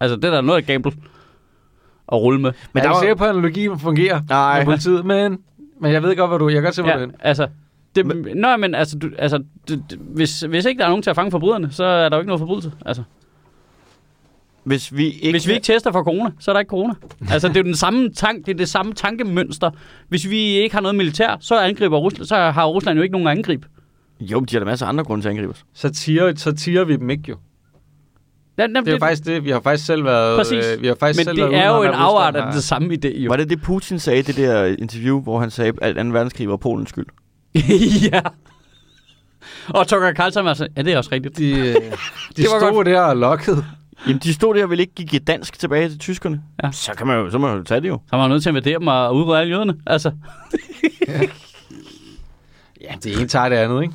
Altså, 0.00 0.16
det 0.16 0.24
er 0.24 0.30
der 0.30 0.40
noget 0.40 0.58
af 0.58 0.66
gamble 0.66 0.92
at 2.12 2.18
rulle 2.20 2.40
med. 2.40 2.52
Men 2.52 2.56
jeg 2.74 2.80
er 2.80 2.82
der 2.82 2.88
ikke 2.88 2.94
var- 2.94 3.00
sikker 3.00 3.14
på, 3.14 3.24
at 3.24 3.30
analogien 3.30 3.78
fungerer 3.78 4.20
Nej. 4.28 4.64
politiet, 4.64 5.06
men, 5.06 5.38
men 5.80 5.92
jeg 5.92 6.02
ved 6.02 6.16
godt, 6.16 6.30
hvad 6.30 6.38
du... 6.38 6.48
Jeg 6.48 6.54
kan 6.54 6.62
godt 6.62 6.74
se, 6.74 6.82
hvor 6.82 6.92
du 6.92 6.98
er 6.98 7.00
Ja, 7.02 7.06
altså, 7.20 7.48
det, 7.94 8.06
men, 8.06 8.26
nej, 8.36 8.56
men 8.56 8.74
altså, 8.74 8.98
du, 8.98 9.10
altså 9.18 9.44
det, 9.68 9.84
det, 9.90 9.98
hvis, 9.98 10.40
hvis 10.40 10.64
ikke 10.64 10.78
der 10.78 10.84
er 10.84 10.88
nogen 10.88 11.02
til 11.02 11.10
at 11.10 11.16
fange 11.16 11.30
forbryderne, 11.30 11.70
så 11.70 11.84
er 11.84 12.08
der 12.08 12.16
jo 12.16 12.20
ikke 12.20 12.28
noget 12.28 12.40
forbrydelse. 12.40 12.72
Altså, 12.86 13.02
Hvis 14.66 14.96
vi 14.96 15.10
ikke... 15.10 15.30
hvis 15.30 15.46
vi 15.46 15.52
ikke 15.52 15.64
tester 15.64 15.92
for 15.92 16.02
corona, 16.02 16.30
så 16.38 16.50
er 16.50 16.52
der 16.52 16.60
ikke 16.60 16.70
corona. 16.70 16.94
Altså, 17.32 17.48
det 17.48 17.56
er 17.56 17.60
jo 17.60 17.64
den 17.64 17.76
samme 17.76 18.10
tank, 18.10 18.46
det 18.46 18.52
er 18.52 18.56
det 18.56 18.68
samme 18.68 18.92
tankemønster. 18.92 19.70
Hvis 20.08 20.30
vi 20.30 20.38
ikke 20.38 20.74
har 20.74 20.82
noget 20.82 20.94
militær, 20.94 21.36
så 21.40 21.58
angriber 21.58 21.98
Rusland, 21.98 22.26
så 22.26 22.36
har 22.36 22.64
Rusland 22.66 22.96
jo 22.98 23.02
ikke 23.02 23.12
nogen 23.12 23.28
angreb. 23.28 23.64
Jo, 24.20 24.40
de 24.40 24.54
har 24.54 24.60
da 24.60 24.64
masser 24.64 24.86
af 24.86 24.90
andre 24.90 25.04
grunde 25.04 25.22
til 25.24 25.28
at 25.28 25.30
angribe 25.30 25.52
os. 25.52 25.64
Så 25.74 25.90
tiger, 25.90 26.32
så 26.36 26.52
tiger 26.52 26.84
vi 26.84 26.96
dem 26.96 27.10
ikke 27.10 27.24
jo. 27.28 27.36
Ja, 28.58 28.66
Det 28.66 28.88
er 28.88 28.92
jo 28.92 28.98
faktisk 28.98 29.24
det. 29.24 29.44
Vi 29.44 29.50
har 29.50 29.60
faktisk 29.60 29.86
selv 29.86 30.04
været... 30.04 30.38
Præcis. 30.38 30.64
Øh, 30.74 30.82
vi 30.82 30.86
har 30.86 30.94
faktisk 30.94 31.18
men 31.18 31.24
selv 31.24 31.36
det 31.36 31.50
været 31.50 31.64
er 31.64 31.76
jo 31.76 31.82
en 31.82 31.88
afart 31.88 32.36
af 32.36 32.52
det 32.52 32.64
samme 32.64 32.94
idé, 32.94 33.18
jo. 33.18 33.28
Var 33.28 33.36
det 33.36 33.50
det, 33.50 33.62
Putin 33.62 33.98
sagde 33.98 34.18
i 34.18 34.22
det 34.22 34.36
der 34.36 34.64
interview, 34.64 35.20
hvor 35.22 35.40
han 35.40 35.50
sagde, 35.50 35.72
at 35.82 35.96
2. 35.96 36.02
verdenskrig 36.02 36.48
var 36.48 36.56
Polens 36.56 36.88
skyld? 36.88 37.06
ja. 38.12 38.20
Og 39.68 39.88
Tucker 39.88 40.14
Carlson 40.14 40.44
var 40.44 40.54
så, 40.54 40.68
ja, 40.76 40.82
det 40.82 40.92
er 40.92 40.98
også 40.98 41.10
rigtigt. 41.12 41.38
De, 41.38 41.50
øh, 41.58 41.66
de 41.66 41.72
Det 42.36 42.46
var 42.52 42.70
stod 42.70 42.84
der 42.84 43.00
og 43.00 43.16
lokkede. 43.16 43.64
Jamen, 44.06 44.18
de 44.18 44.34
stod 44.34 44.54
der 44.54 44.62
og 44.64 44.70
ville 44.70 44.82
ikke 44.82 44.94
give 44.94 45.20
dansk 45.20 45.58
tilbage 45.58 45.88
til 45.88 45.98
tyskerne. 45.98 46.42
Ja. 46.62 46.72
Så 46.72 46.92
kan 46.98 47.06
man 47.06 47.18
jo, 47.18 47.30
så 47.30 47.38
må 47.38 47.46
man 47.48 47.56
jo 47.56 47.62
tage 47.62 47.80
det 47.80 47.88
jo. 47.88 48.00
Så 48.06 48.16
var 48.16 48.18
man 48.18 48.30
nødt 48.30 48.42
til 48.42 48.48
at 48.48 48.52
invadere 48.52 48.78
dem 48.78 48.86
og 48.86 49.16
udrydde 49.16 49.40
alle 49.40 49.52
jøderne. 49.52 49.74
Altså, 49.86 50.10
Ja, 52.80 52.94
det 53.04 53.18
ene 53.18 53.28
tager 53.28 53.48
det 53.48 53.56
andet, 53.56 53.82
ikke? 53.82 53.94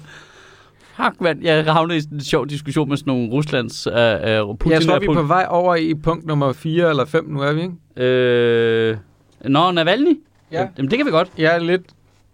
fuck, 0.95 1.21
mand. 1.21 1.43
Jeg 1.43 1.73
havnede 1.73 1.99
i 1.99 2.01
en 2.11 2.21
sjov 2.21 2.47
diskussion 2.47 2.89
med 2.89 2.97
sådan 2.97 3.13
nogle 3.13 3.29
Ruslands 3.31 3.87
uh, 3.87 3.93
uh, 3.93 4.57
Putin 4.57 4.71
jeg 4.71 4.81
tror, 4.81 4.99
vi 4.99 5.05
er 5.05 5.13
på 5.13 5.23
vej 5.23 5.45
over 5.49 5.75
i 5.75 5.93
punkt 5.93 6.25
nummer 6.25 6.53
4 6.53 6.89
eller 6.89 7.05
5 7.05 7.25
nu, 7.25 7.41
er 7.41 7.53
vi, 7.53 7.61
ikke? 7.61 7.73
Øh... 7.97 8.97
Nå, 9.45 9.71
Navalny? 9.71 10.19
Ja. 10.51 10.67
Jamen, 10.77 10.91
det 10.91 10.97
kan 10.99 11.05
vi 11.05 11.11
godt. 11.11 11.31
Ja, 11.37 11.57
lidt. 11.57 11.81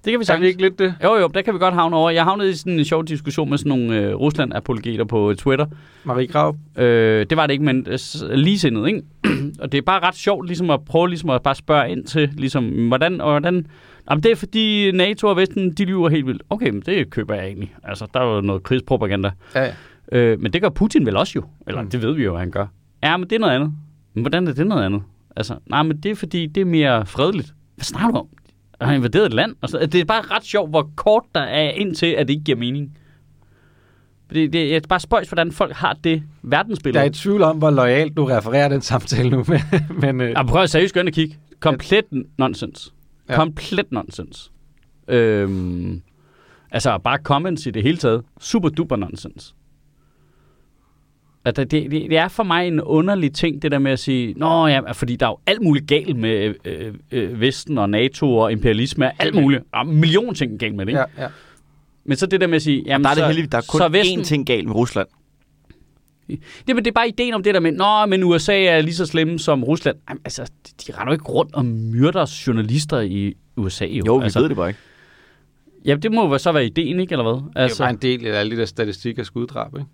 Det 0.05 0.11
kan 0.13 0.19
vi 0.19 0.23
Er 0.23 0.25
sagtens. 0.25 0.43
vi 0.43 0.47
ikke 0.47 0.61
lidt 0.61 0.79
det? 0.79 0.95
Jo, 1.03 1.15
jo, 1.15 1.27
der 1.27 1.41
kan 1.41 1.53
vi 1.53 1.59
godt 1.59 1.73
havne 1.73 1.95
over. 1.95 2.09
Jeg 2.09 2.23
havnede 2.23 2.49
i 2.49 2.53
sådan 2.53 2.79
en 2.79 2.85
sjov 2.85 3.05
diskussion 3.05 3.49
med 3.49 3.57
sådan 3.57 3.69
nogle 3.69 3.97
øh, 4.01 4.15
Rusland-apologeter 4.15 5.03
på 5.03 5.33
Twitter. 5.37 5.65
Marie 6.03 6.27
Krav. 6.27 6.55
Øh, 6.77 7.25
det 7.29 7.37
var 7.37 7.47
det 7.47 7.53
ikke, 7.53 7.65
men 7.65 7.87
øh, 7.89 8.29
ligesindet, 8.29 8.87
ikke? 8.87 9.01
og 9.61 9.71
det 9.71 9.77
er 9.77 9.81
bare 9.81 9.99
ret 10.07 10.15
sjovt 10.15 10.47
ligesom 10.47 10.69
at 10.69 10.85
prøve 10.85 11.07
ligesom 11.09 11.29
at 11.29 11.41
bare 11.43 11.55
spørge 11.55 11.91
ind 11.91 12.03
til, 12.05 12.29
ligesom, 12.33 12.87
hvordan, 12.87 13.21
og 13.21 13.31
hvordan... 13.31 13.65
Jamen, 14.09 14.23
det 14.23 14.31
er 14.31 14.35
fordi 14.35 14.91
NATO 14.91 15.27
og 15.27 15.37
Vesten, 15.37 15.71
de 15.73 15.85
lyver 15.85 16.09
helt 16.09 16.25
vildt. 16.27 16.43
Okay, 16.49 16.69
men 16.69 16.81
det 16.81 17.09
køber 17.09 17.35
jeg 17.35 17.45
egentlig. 17.45 17.75
Altså, 17.83 18.07
der 18.13 18.19
er 18.19 18.35
jo 18.35 18.41
noget 18.41 18.63
krigspropaganda. 18.63 19.31
Ja, 19.55 19.63
ja. 19.63 19.71
Øh, 20.11 20.39
men 20.41 20.53
det 20.53 20.61
gør 20.61 20.69
Putin 20.69 21.05
vel 21.05 21.17
også 21.17 21.33
jo. 21.35 21.43
Eller 21.67 21.81
Mm. 21.81 21.89
det 21.89 22.01
ved 22.01 22.13
vi 22.13 22.23
jo, 22.23 22.31
hvad 22.31 22.39
han 22.39 22.51
gør. 22.51 22.65
Ja, 23.03 23.17
men 23.17 23.29
det 23.29 23.35
er 23.35 23.39
noget 23.39 23.53
andet. 23.53 23.73
Men 24.13 24.23
hvordan 24.23 24.47
er 24.47 24.53
det 24.53 24.67
noget 24.67 24.83
andet? 24.85 25.01
Altså, 25.35 25.55
nej, 25.69 25.83
men 25.83 25.97
det 25.97 26.11
er 26.11 26.15
fordi, 26.15 26.45
det 26.47 26.61
er 26.61 26.65
mere 26.65 27.05
fredeligt. 27.05 27.53
Hvad 27.75 27.83
snakker 27.83 28.11
du 28.11 28.17
om? 28.17 28.27
Han 28.81 28.87
har 28.89 28.95
invaderet 28.95 29.25
et 29.25 29.33
land. 29.33 29.55
Og 29.61 29.69
så, 29.69 29.79
det 29.91 29.95
er 29.95 30.05
bare 30.05 30.21
ret 30.21 30.43
sjovt, 30.43 30.69
hvor 30.69 30.89
kort 30.95 31.23
der 31.35 31.41
er 31.41 31.69
indtil, 31.69 32.07
at 32.07 32.27
det 32.27 32.33
ikke 32.33 32.43
giver 32.43 32.57
mening. 32.57 32.97
Det, 34.29 34.53
det 34.53 34.75
er 34.75 34.79
bare 34.89 34.99
spøjs, 34.99 35.27
hvordan 35.27 35.51
folk 35.51 35.73
har 35.73 35.97
det 36.03 36.23
verdensbillede. 36.41 36.99
Jeg 36.99 37.05
er 37.07 37.11
i 37.11 37.13
tvivl 37.13 37.43
om, 37.43 37.57
hvor 37.57 37.69
lojalt 37.69 38.17
du 38.17 38.25
refererer 38.25 38.69
den 38.69 38.81
samtale 38.81 39.29
nu. 39.29 39.45
Men, 39.49 39.61
men 40.01 40.21
øh, 40.21 40.29
Ja, 40.29 40.43
prøv 40.43 40.61
at 40.61 40.69
seriøst 40.69 40.93
gå 40.93 40.99
ind 40.99 41.07
og 41.07 41.13
kigge. 41.13 41.37
Komplet 41.59 42.05
nonsens. 42.37 42.93
Ja. 43.29 43.35
Komplet 43.35 43.91
nonsens. 43.91 44.51
Øhm, 45.07 46.01
altså 46.71 46.97
bare 46.97 47.17
comments 47.23 47.65
i 47.65 47.71
det 47.71 47.83
hele 47.83 47.97
taget. 47.97 48.23
Super 48.39 48.69
duper 48.69 48.95
nonsens. 48.95 49.55
At 51.47 51.57
det, 51.57 51.71
det, 51.71 51.91
det 51.91 52.17
er 52.17 52.27
for 52.27 52.43
mig 52.43 52.67
en 52.67 52.81
underlig 52.81 53.33
ting, 53.33 53.61
det 53.61 53.71
der 53.71 53.79
med 53.79 53.91
at 53.91 53.99
sige, 53.99 54.33
Nå 54.37 54.67
ja, 54.67 54.91
fordi 54.91 55.15
der 55.15 55.25
er 55.25 55.29
jo 55.29 55.37
alt 55.45 55.61
muligt 55.61 55.87
galt 55.87 56.17
med 56.17 56.53
øh, 56.65 56.93
øh, 57.11 57.41
Vesten 57.41 57.77
og 57.77 57.89
NATO 57.89 58.37
og 58.37 58.51
imperialisme 58.51 59.05
og 59.05 59.11
alt 59.19 59.35
muligt. 59.35 59.63
Der 59.71 59.77
er 59.77 59.81
en 59.81 59.95
million 59.99 60.35
ting 60.35 60.59
galt 60.59 60.75
med 60.75 60.85
det, 60.85 60.91
ikke? 60.91 60.99
ja, 60.99 61.23
ja. 61.23 61.27
Men 62.05 62.17
så 62.17 62.25
det 62.25 62.41
der 62.41 62.47
med 62.47 62.55
at 62.55 62.61
sige, 62.61 62.83
jamen 62.85 63.03
Der 63.03 63.09
er 63.09 63.13
det 63.13 63.21
så, 63.21 63.27
heldigvis, 63.27 63.49
der 63.51 63.57
er 63.57 63.61
kun 63.69 63.77
så 63.77 63.89
Vesten, 63.89 64.19
én 64.19 64.23
ting 64.23 64.45
galt 64.45 64.65
med 64.67 64.75
Rusland. 64.75 65.07
Jamen, 66.67 66.85
det 66.85 66.91
er 66.91 66.95
bare 66.95 67.07
ideen 67.07 67.33
om 67.33 67.43
det 67.43 67.53
der 67.53 67.59
med, 67.59 67.71
nå, 67.71 68.05
men 68.05 68.23
USA 68.23 68.63
er 68.63 68.81
lige 68.81 68.95
så 68.95 69.05
slemme 69.05 69.39
som 69.39 69.63
Rusland. 69.63 69.97
Jamen, 70.09 70.21
altså, 70.25 70.43
de, 70.43 70.71
de 70.87 70.97
render 70.97 71.11
jo 71.11 71.11
ikke 71.11 71.25
rundt 71.25 71.55
og 71.55 71.65
myrder 71.65 72.41
journalister 72.47 72.99
i 72.99 73.33
USA. 73.57 73.85
Jo, 73.85 74.03
Jo, 74.07 74.15
vi 74.15 74.23
altså, 74.23 74.39
ved 74.39 74.49
det 74.49 74.57
bare 74.57 74.69
ikke. 74.69 74.79
Ja, 75.85 75.95
det 75.95 76.11
må 76.11 76.27
jo 76.27 76.37
så 76.37 76.51
være 76.51 76.65
ideen, 76.65 76.99
ikke, 76.99 77.11
eller 77.11 77.23
hvad? 77.23 77.33
Det 77.33 77.41
er 77.55 77.61
jo 77.61 77.63
Altså, 77.63 77.83
bare 77.83 77.89
en 77.89 77.97
del 77.97 78.25
af 78.25 78.39
alle 78.39 78.55
de 78.55 78.59
der 78.59 78.65
statistikker 78.65 79.23
skuddrab, 79.23 79.75
ikke? 79.75 79.87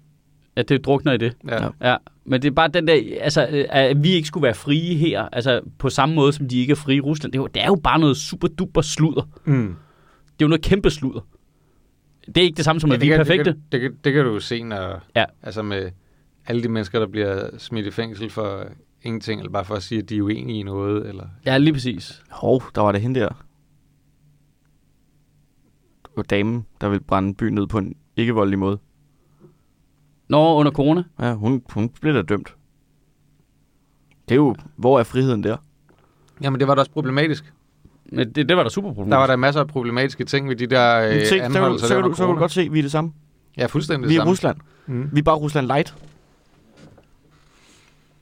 At 0.56 0.70
det 0.70 0.86
drukner 0.86 1.12
i 1.14 1.18
det. 1.18 1.38
Ja. 1.48 1.64
Ja. 1.64 1.70
Ja, 1.92 1.98
men 2.26 2.42
det 2.42 2.48
er 2.48 2.52
bare 2.52 2.68
den 2.68 2.88
der, 2.88 3.02
altså, 3.22 3.48
øh, 3.52 3.66
at 3.70 4.04
vi 4.04 4.10
ikke 4.10 4.28
skulle 4.28 4.44
være 4.44 4.54
frie 4.54 4.96
her, 4.96 5.22
altså 5.32 5.62
på 5.78 5.90
samme 5.90 6.16
måde, 6.16 6.34
som 6.34 6.48
de 6.48 6.60
ikke 6.60 6.72
er 6.72 6.76
frie 6.76 6.98
i 6.98 7.02
Rusland. 7.02 7.32
Det 7.32 7.40
er 7.40 7.42
jo, 7.42 7.48
det 7.48 7.62
er 7.64 7.68
jo 7.68 7.76
bare 7.84 8.00
noget 8.00 8.18
super 8.18 8.48
duper 8.48 8.82
sludder. 8.82 9.22
Mm. 9.46 9.68
Det 10.26 10.42
er 10.42 10.46
jo 10.46 10.48
noget 10.48 10.62
kæmpe 10.62 10.90
sludder. 10.90 11.20
Det 12.28 12.38
er 12.38 12.42
ikke 12.42 12.58
det 12.58 12.66
samme 12.66 12.80
som, 12.80 12.92
at 12.92 13.02
vi 13.02 13.12
er 13.12 13.18
perfekte. 13.18 13.46
Det 13.52 13.56
kan, 13.56 13.64
det, 13.72 13.82
kan, 13.82 13.92
det 14.04 14.14
kan 14.14 14.26
du 14.26 14.32
jo 14.34 14.40
se, 14.40 14.64
når, 14.64 15.02
Ja. 15.16 15.26
altså 15.44 15.62
med 15.62 15.92
alle 16.48 16.64
de 16.64 16.70
mennesker, 16.70 17.00
der 17.00 17.08
bliver 17.08 17.50
smidt 17.58 17.86
i 17.86 17.92
fængsel 17.92 18.30
for 18.30 18.64
ingenting, 19.02 19.40
eller 19.42 19.52
bare 19.52 19.66
for 19.66 19.76
at 19.76 19.84
sige, 19.84 20.02
at 20.02 20.10
de 20.10 20.18
er 20.18 20.22
uenige 20.22 20.60
i 20.60 20.64
noget. 20.64 21.08
Eller... 21.10 21.26
Ja, 21.46 21.58
lige 21.58 21.74
præcis. 21.74 22.24
Hov, 22.30 22.64
der 22.76 22.82
var 22.82 22.92
det 22.92 23.02
hende 23.02 23.20
der. 23.20 23.28
Det 26.04 26.12
var 26.16 26.24
damen, 26.24 26.66
der 26.82 26.90
ville 26.90 27.04
brænde 27.04 27.34
byen 27.34 27.54
ned 27.54 27.68
på 27.68 27.78
en 27.78 27.96
ikke-voldelig 28.18 28.60
måde. 28.60 28.78
Nå, 30.34 30.56
under 30.56 30.72
corona. 30.72 31.04
Ja, 31.20 31.34
hun, 31.34 31.62
hun 31.74 31.90
blev 32.02 32.14
da 32.14 32.22
dømt. 32.22 32.56
Det 34.30 34.36
er 34.36 34.36
jo, 34.36 34.56
hvor 34.76 35.00
er 35.00 35.04
friheden 35.04 35.44
der? 35.44 35.58
Jamen, 36.42 36.60
det 36.60 36.68
var 36.68 36.76
da 36.76 36.80
også 36.80 36.92
problematisk. 36.92 37.54
Men 38.12 38.34
det, 38.34 38.50
det 38.50 38.58
var 38.58 38.64
da 38.64 38.70
super 38.70 38.94
problem. 38.94 39.10
Der 39.12 39.18
var 39.18 39.28
der 39.28 39.36
masser 39.36 39.62
af 39.62 39.68
problematiske 39.68 40.24
ting 40.26 40.50
ved 40.50 40.56
de 40.56 40.68
der 40.68 41.00
øh, 41.10 41.20
se, 41.20 41.26
så, 41.26 41.36
kan 41.36 41.52
du, 41.52 41.58
anholdelser. 41.58 41.88
så, 41.88 41.94
der 41.96 42.02
kan 42.02 42.10
du, 42.10 42.16
så 42.16 42.26
kan 42.26 42.34
du 42.36 42.40
godt 42.40 42.52
se, 42.52 42.62
at 42.62 42.74
vi 42.74 42.80
er 42.80 42.84
det 42.84 42.92
samme. 42.92 43.12
Ja, 43.58 43.66
fuldstændig 43.66 44.10
Vi 44.10 44.14
det 44.14 44.18
er 44.18 44.20
samme. 44.22 44.32
Rusland. 44.32 44.58
Mm. 44.88 45.10
Vi 45.14 45.20
er 45.20 45.24
bare 45.24 45.36
Rusland 45.36 45.68
light. 45.68 45.96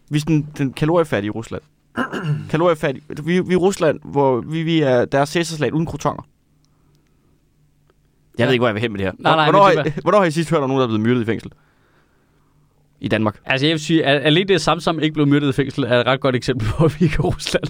Vi 0.10 0.18
er 0.18 0.20
sådan 0.20 0.48
den 0.58 0.74
kaloriefattige 0.74 1.32
Rusland. 1.32 1.62
kaloriefattige. 2.50 3.04
Vi, 3.24 3.40
vi 3.40 3.54
er 3.54 3.58
Rusland, 3.58 4.00
hvor 4.04 4.42
vi, 4.42 4.64
vi 4.64 4.82
er 4.82 5.06
deres 5.06 5.30
cæsarslag 5.30 5.74
uden 5.74 5.86
krotonger. 5.86 6.24
Jeg 8.38 8.48
ved 8.48 8.54
ikke, 8.54 8.62
hvor 8.62 8.68
jeg 8.68 8.76
vil 8.76 8.82
hen 8.82 8.92
med 8.92 9.00
det 9.00 9.08
her. 9.08 9.14
Nej, 9.20 9.36
nej, 9.36 9.52
hvornår, 9.52 9.68
men 9.68 9.78
har, 9.78 9.86
I- 9.86 10.02
hvornår 10.02 10.18
har 10.20 10.26
I 10.26 10.32
sidst 10.32 10.50
hørt 10.50 10.62
om 10.64 10.70
nogen, 10.70 10.80
der 10.80 10.84
er 10.86 10.90
blevet 10.90 11.02
myrdet 11.02 11.22
i 11.22 11.26
fængsel? 11.26 11.52
I 13.02 13.08
Danmark. 13.08 13.36
Altså 13.46 13.66
jeg 13.66 13.74
vil 13.74 13.80
sige, 13.80 14.06
at 14.06 14.26
alene 14.26 14.48
det 14.48 14.62
Samsam 14.62 15.00
ikke 15.00 15.14
blev 15.14 15.28
myrdet 15.28 15.50
i 15.50 15.52
fængsel, 15.52 15.84
er 15.84 16.00
et 16.00 16.08
ret 16.08 16.20
godt 16.20 16.36
eksempel 16.36 16.68
på, 16.68 16.86
at 16.86 17.00
vi 17.00 17.06
ikke 17.06 17.16
er 17.20 17.22
Rusland. 17.24 17.64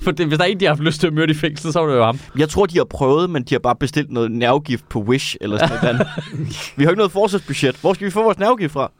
For 0.00 0.10
det, 0.10 0.26
hvis 0.26 0.38
der 0.38 0.44
er 0.44 0.48
en, 0.48 0.60
de 0.60 0.64
har 0.64 0.70
haft 0.72 0.80
lyst 0.82 1.00
til 1.00 1.06
at 1.06 1.12
myrde 1.12 1.30
i 1.30 1.34
fængsel, 1.34 1.72
så 1.72 1.80
var 1.80 1.86
det 1.88 1.96
jo 1.96 2.04
ham. 2.04 2.18
Jeg 2.38 2.48
tror, 2.48 2.66
de 2.66 2.76
har 2.76 2.84
prøvet, 2.84 3.30
men 3.30 3.42
de 3.42 3.54
har 3.54 3.58
bare 3.58 3.76
bestilt 3.76 4.10
noget 4.10 4.32
nervegift 4.32 4.88
på 4.88 5.00
Wish 5.00 5.36
eller 5.40 5.58
sådan 5.58 5.94
noget. 5.94 6.06
vi 6.76 6.84
har 6.84 6.90
ikke 6.90 6.98
noget 6.98 7.12
forsvarsbudget. 7.12 7.76
Hvor 7.80 7.92
skal 7.94 8.04
vi 8.06 8.10
få 8.10 8.22
vores 8.22 8.38
nervegift 8.38 8.72
fra? 8.72 8.90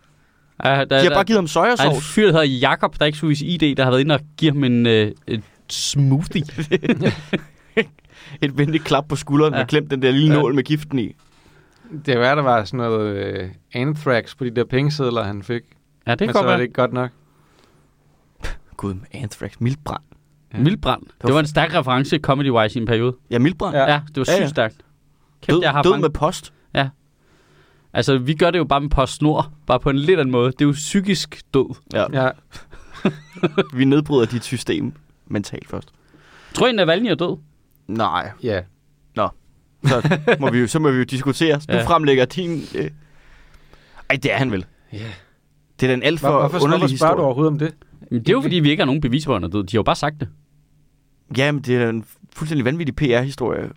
Ja, 0.64 0.70
der, 0.70 0.84
De 0.84 0.94
har 0.94 1.10
bare 1.10 1.24
givet 1.24 1.38
ham 1.38 1.46
der 1.46 1.60
er 1.60 1.70
en 1.70 1.76
sojasauce. 1.76 2.12
fyr, 2.12 2.24
der 2.26 2.32
hedder 2.32 2.46
Jakob, 2.46 2.98
der 2.98 3.06
ikke 3.06 3.18
skulle 3.18 3.28
vise 3.28 3.46
ID, 3.46 3.74
der 3.76 3.84
har 3.84 3.90
været 3.90 4.00
inde 4.00 4.14
og 4.14 4.20
give 4.36 4.52
ham 4.52 4.64
en, 4.64 4.86
øh, 4.86 5.10
en 5.26 5.42
smoothie. 5.68 6.44
Et 8.42 8.58
venligt 8.58 8.84
klap 8.84 9.04
på 9.08 9.16
skulderen 9.16 9.52
ja. 9.52 9.58
Ja. 9.58 9.62
med 9.62 9.68
klemt 9.68 9.90
den 9.90 10.02
der 10.02 10.10
lille 10.10 10.34
Ja. 10.34 10.40
nål 10.40 10.54
med 10.54 10.62
giften 10.62 10.98
i. 10.98 11.14
Det 12.06 12.18
var, 12.18 12.34
der 12.34 12.42
var 12.42 12.64
sådan 12.64 12.78
noget 12.78 13.16
øh, 13.16 13.48
anthrax 13.74 14.36
på 14.36 14.44
de 14.44 14.50
der 14.50 14.64
pengesedler, 14.64 15.22
han 15.24 15.42
fik. 15.42 15.62
Ja, 16.06 16.10
det 16.10 16.20
Men 16.20 16.28
kan 16.28 16.32
så 16.34 16.38
godt 16.38 16.44
var 16.44 16.50
være. 16.50 16.58
det 16.58 16.62
ikke 16.64 16.74
godt 16.74 16.92
nok. 16.92 17.10
Gud, 18.76 18.94
anthrax. 19.12 19.52
Mildbrand. 19.60 20.02
Ja. 20.54 20.58
Mildbrand. 20.58 21.02
Det 21.26 21.34
var 21.34 21.40
en 21.40 21.46
stærk 21.46 21.74
reference 21.74 22.16
comedy-wise 22.16 22.78
i 22.78 22.80
en 22.80 22.86
periode. 22.86 23.16
Ja, 23.30 23.38
mildbrand. 23.38 23.76
Ja. 23.76 23.92
Ja, 23.92 24.00
det 24.08 24.16
var 24.16 24.24
Ja, 24.28 24.32
sygt 24.34 24.40
ja. 24.42 24.48
stærkt. 24.48 24.76
Kæft, 25.42 25.54
Død, 25.54 25.62
jeg 25.62 25.70
har 25.72 25.82
død 25.82 25.90
mange- 25.90 26.02
med 26.02 26.10
post. 26.10 26.52
Altså, 27.96 28.18
vi 28.18 28.34
gør 28.34 28.50
det 28.50 28.58
jo 28.58 28.64
bare 28.64 28.80
med 28.80 28.90
PostNord, 28.90 29.50
bare 29.66 29.80
på 29.80 29.90
en 29.90 29.98
lidt 29.98 30.20
anden 30.20 30.32
måde. 30.32 30.52
Det 30.52 30.60
er 30.60 30.64
jo 30.64 30.72
psykisk 30.72 31.42
død. 31.54 31.74
Ja. 31.92 32.04
Ja. 32.24 32.30
Vi 33.78 33.84
nedbryder 33.84 34.26
dit 34.26 34.44
system 34.44 34.92
mentalt 35.26 35.68
først. 35.68 35.88
Tror 36.54 36.66
I, 36.66 36.72
Navalny 36.72 37.06
er 37.06 37.14
død? 37.14 37.38
Nej, 37.86 38.30
ja. 38.42 38.60
så 39.16 40.36
må 40.40 40.50
vi 40.50 40.58
jo, 40.58 40.66
så 40.66 40.78
må 40.78 40.90
vi 40.90 40.98
jo 40.98 41.04
diskutere. 41.04 41.54
Du 41.56 41.72
Ja. 41.76 41.84
fremlægger 41.86 42.24
din... 42.24 42.62
Øh... 42.74 42.90
Ej, 44.10 44.16
det 44.22 44.32
er 44.32 44.36
han 44.36 44.52
vel. 44.52 44.66
ja. 44.92 44.98
Det 45.80 45.86
er 45.86 45.90
da 45.90 45.94
en 45.94 46.02
alt 46.02 46.20
for 46.20 46.30
Hvor, 46.30 46.40
hvorfor, 46.40 46.64
underlig 46.64 46.80
hvorfor 46.80 46.96
spørger 46.96 47.16
du 47.16 47.22
overhovedet 47.22 47.52
om 47.52 47.58
det? 47.58 47.74
Men 48.10 48.20
det 48.20 48.28
er 48.28 48.32
jo, 48.32 48.40
fordi 48.40 48.56
vi 48.56 48.70
ikke 48.70 48.80
har 48.80 48.86
nogen 48.86 49.00
bevis 49.00 49.26
på, 49.26 49.32
at 49.32 49.36
han 49.36 49.44
er 49.44 49.48
død. 49.52 49.62
De 49.64 49.76
har 49.76 49.78
jo 49.78 49.82
bare 49.82 49.96
sagt 49.96 50.20
det. 50.20 50.28
Jamen, 51.38 51.62
det 51.62 51.76
er 51.76 51.88
en 51.88 52.04
fuldstændig 52.36 52.64
vanvittig 52.64 52.96
PR-historie. 52.96 53.70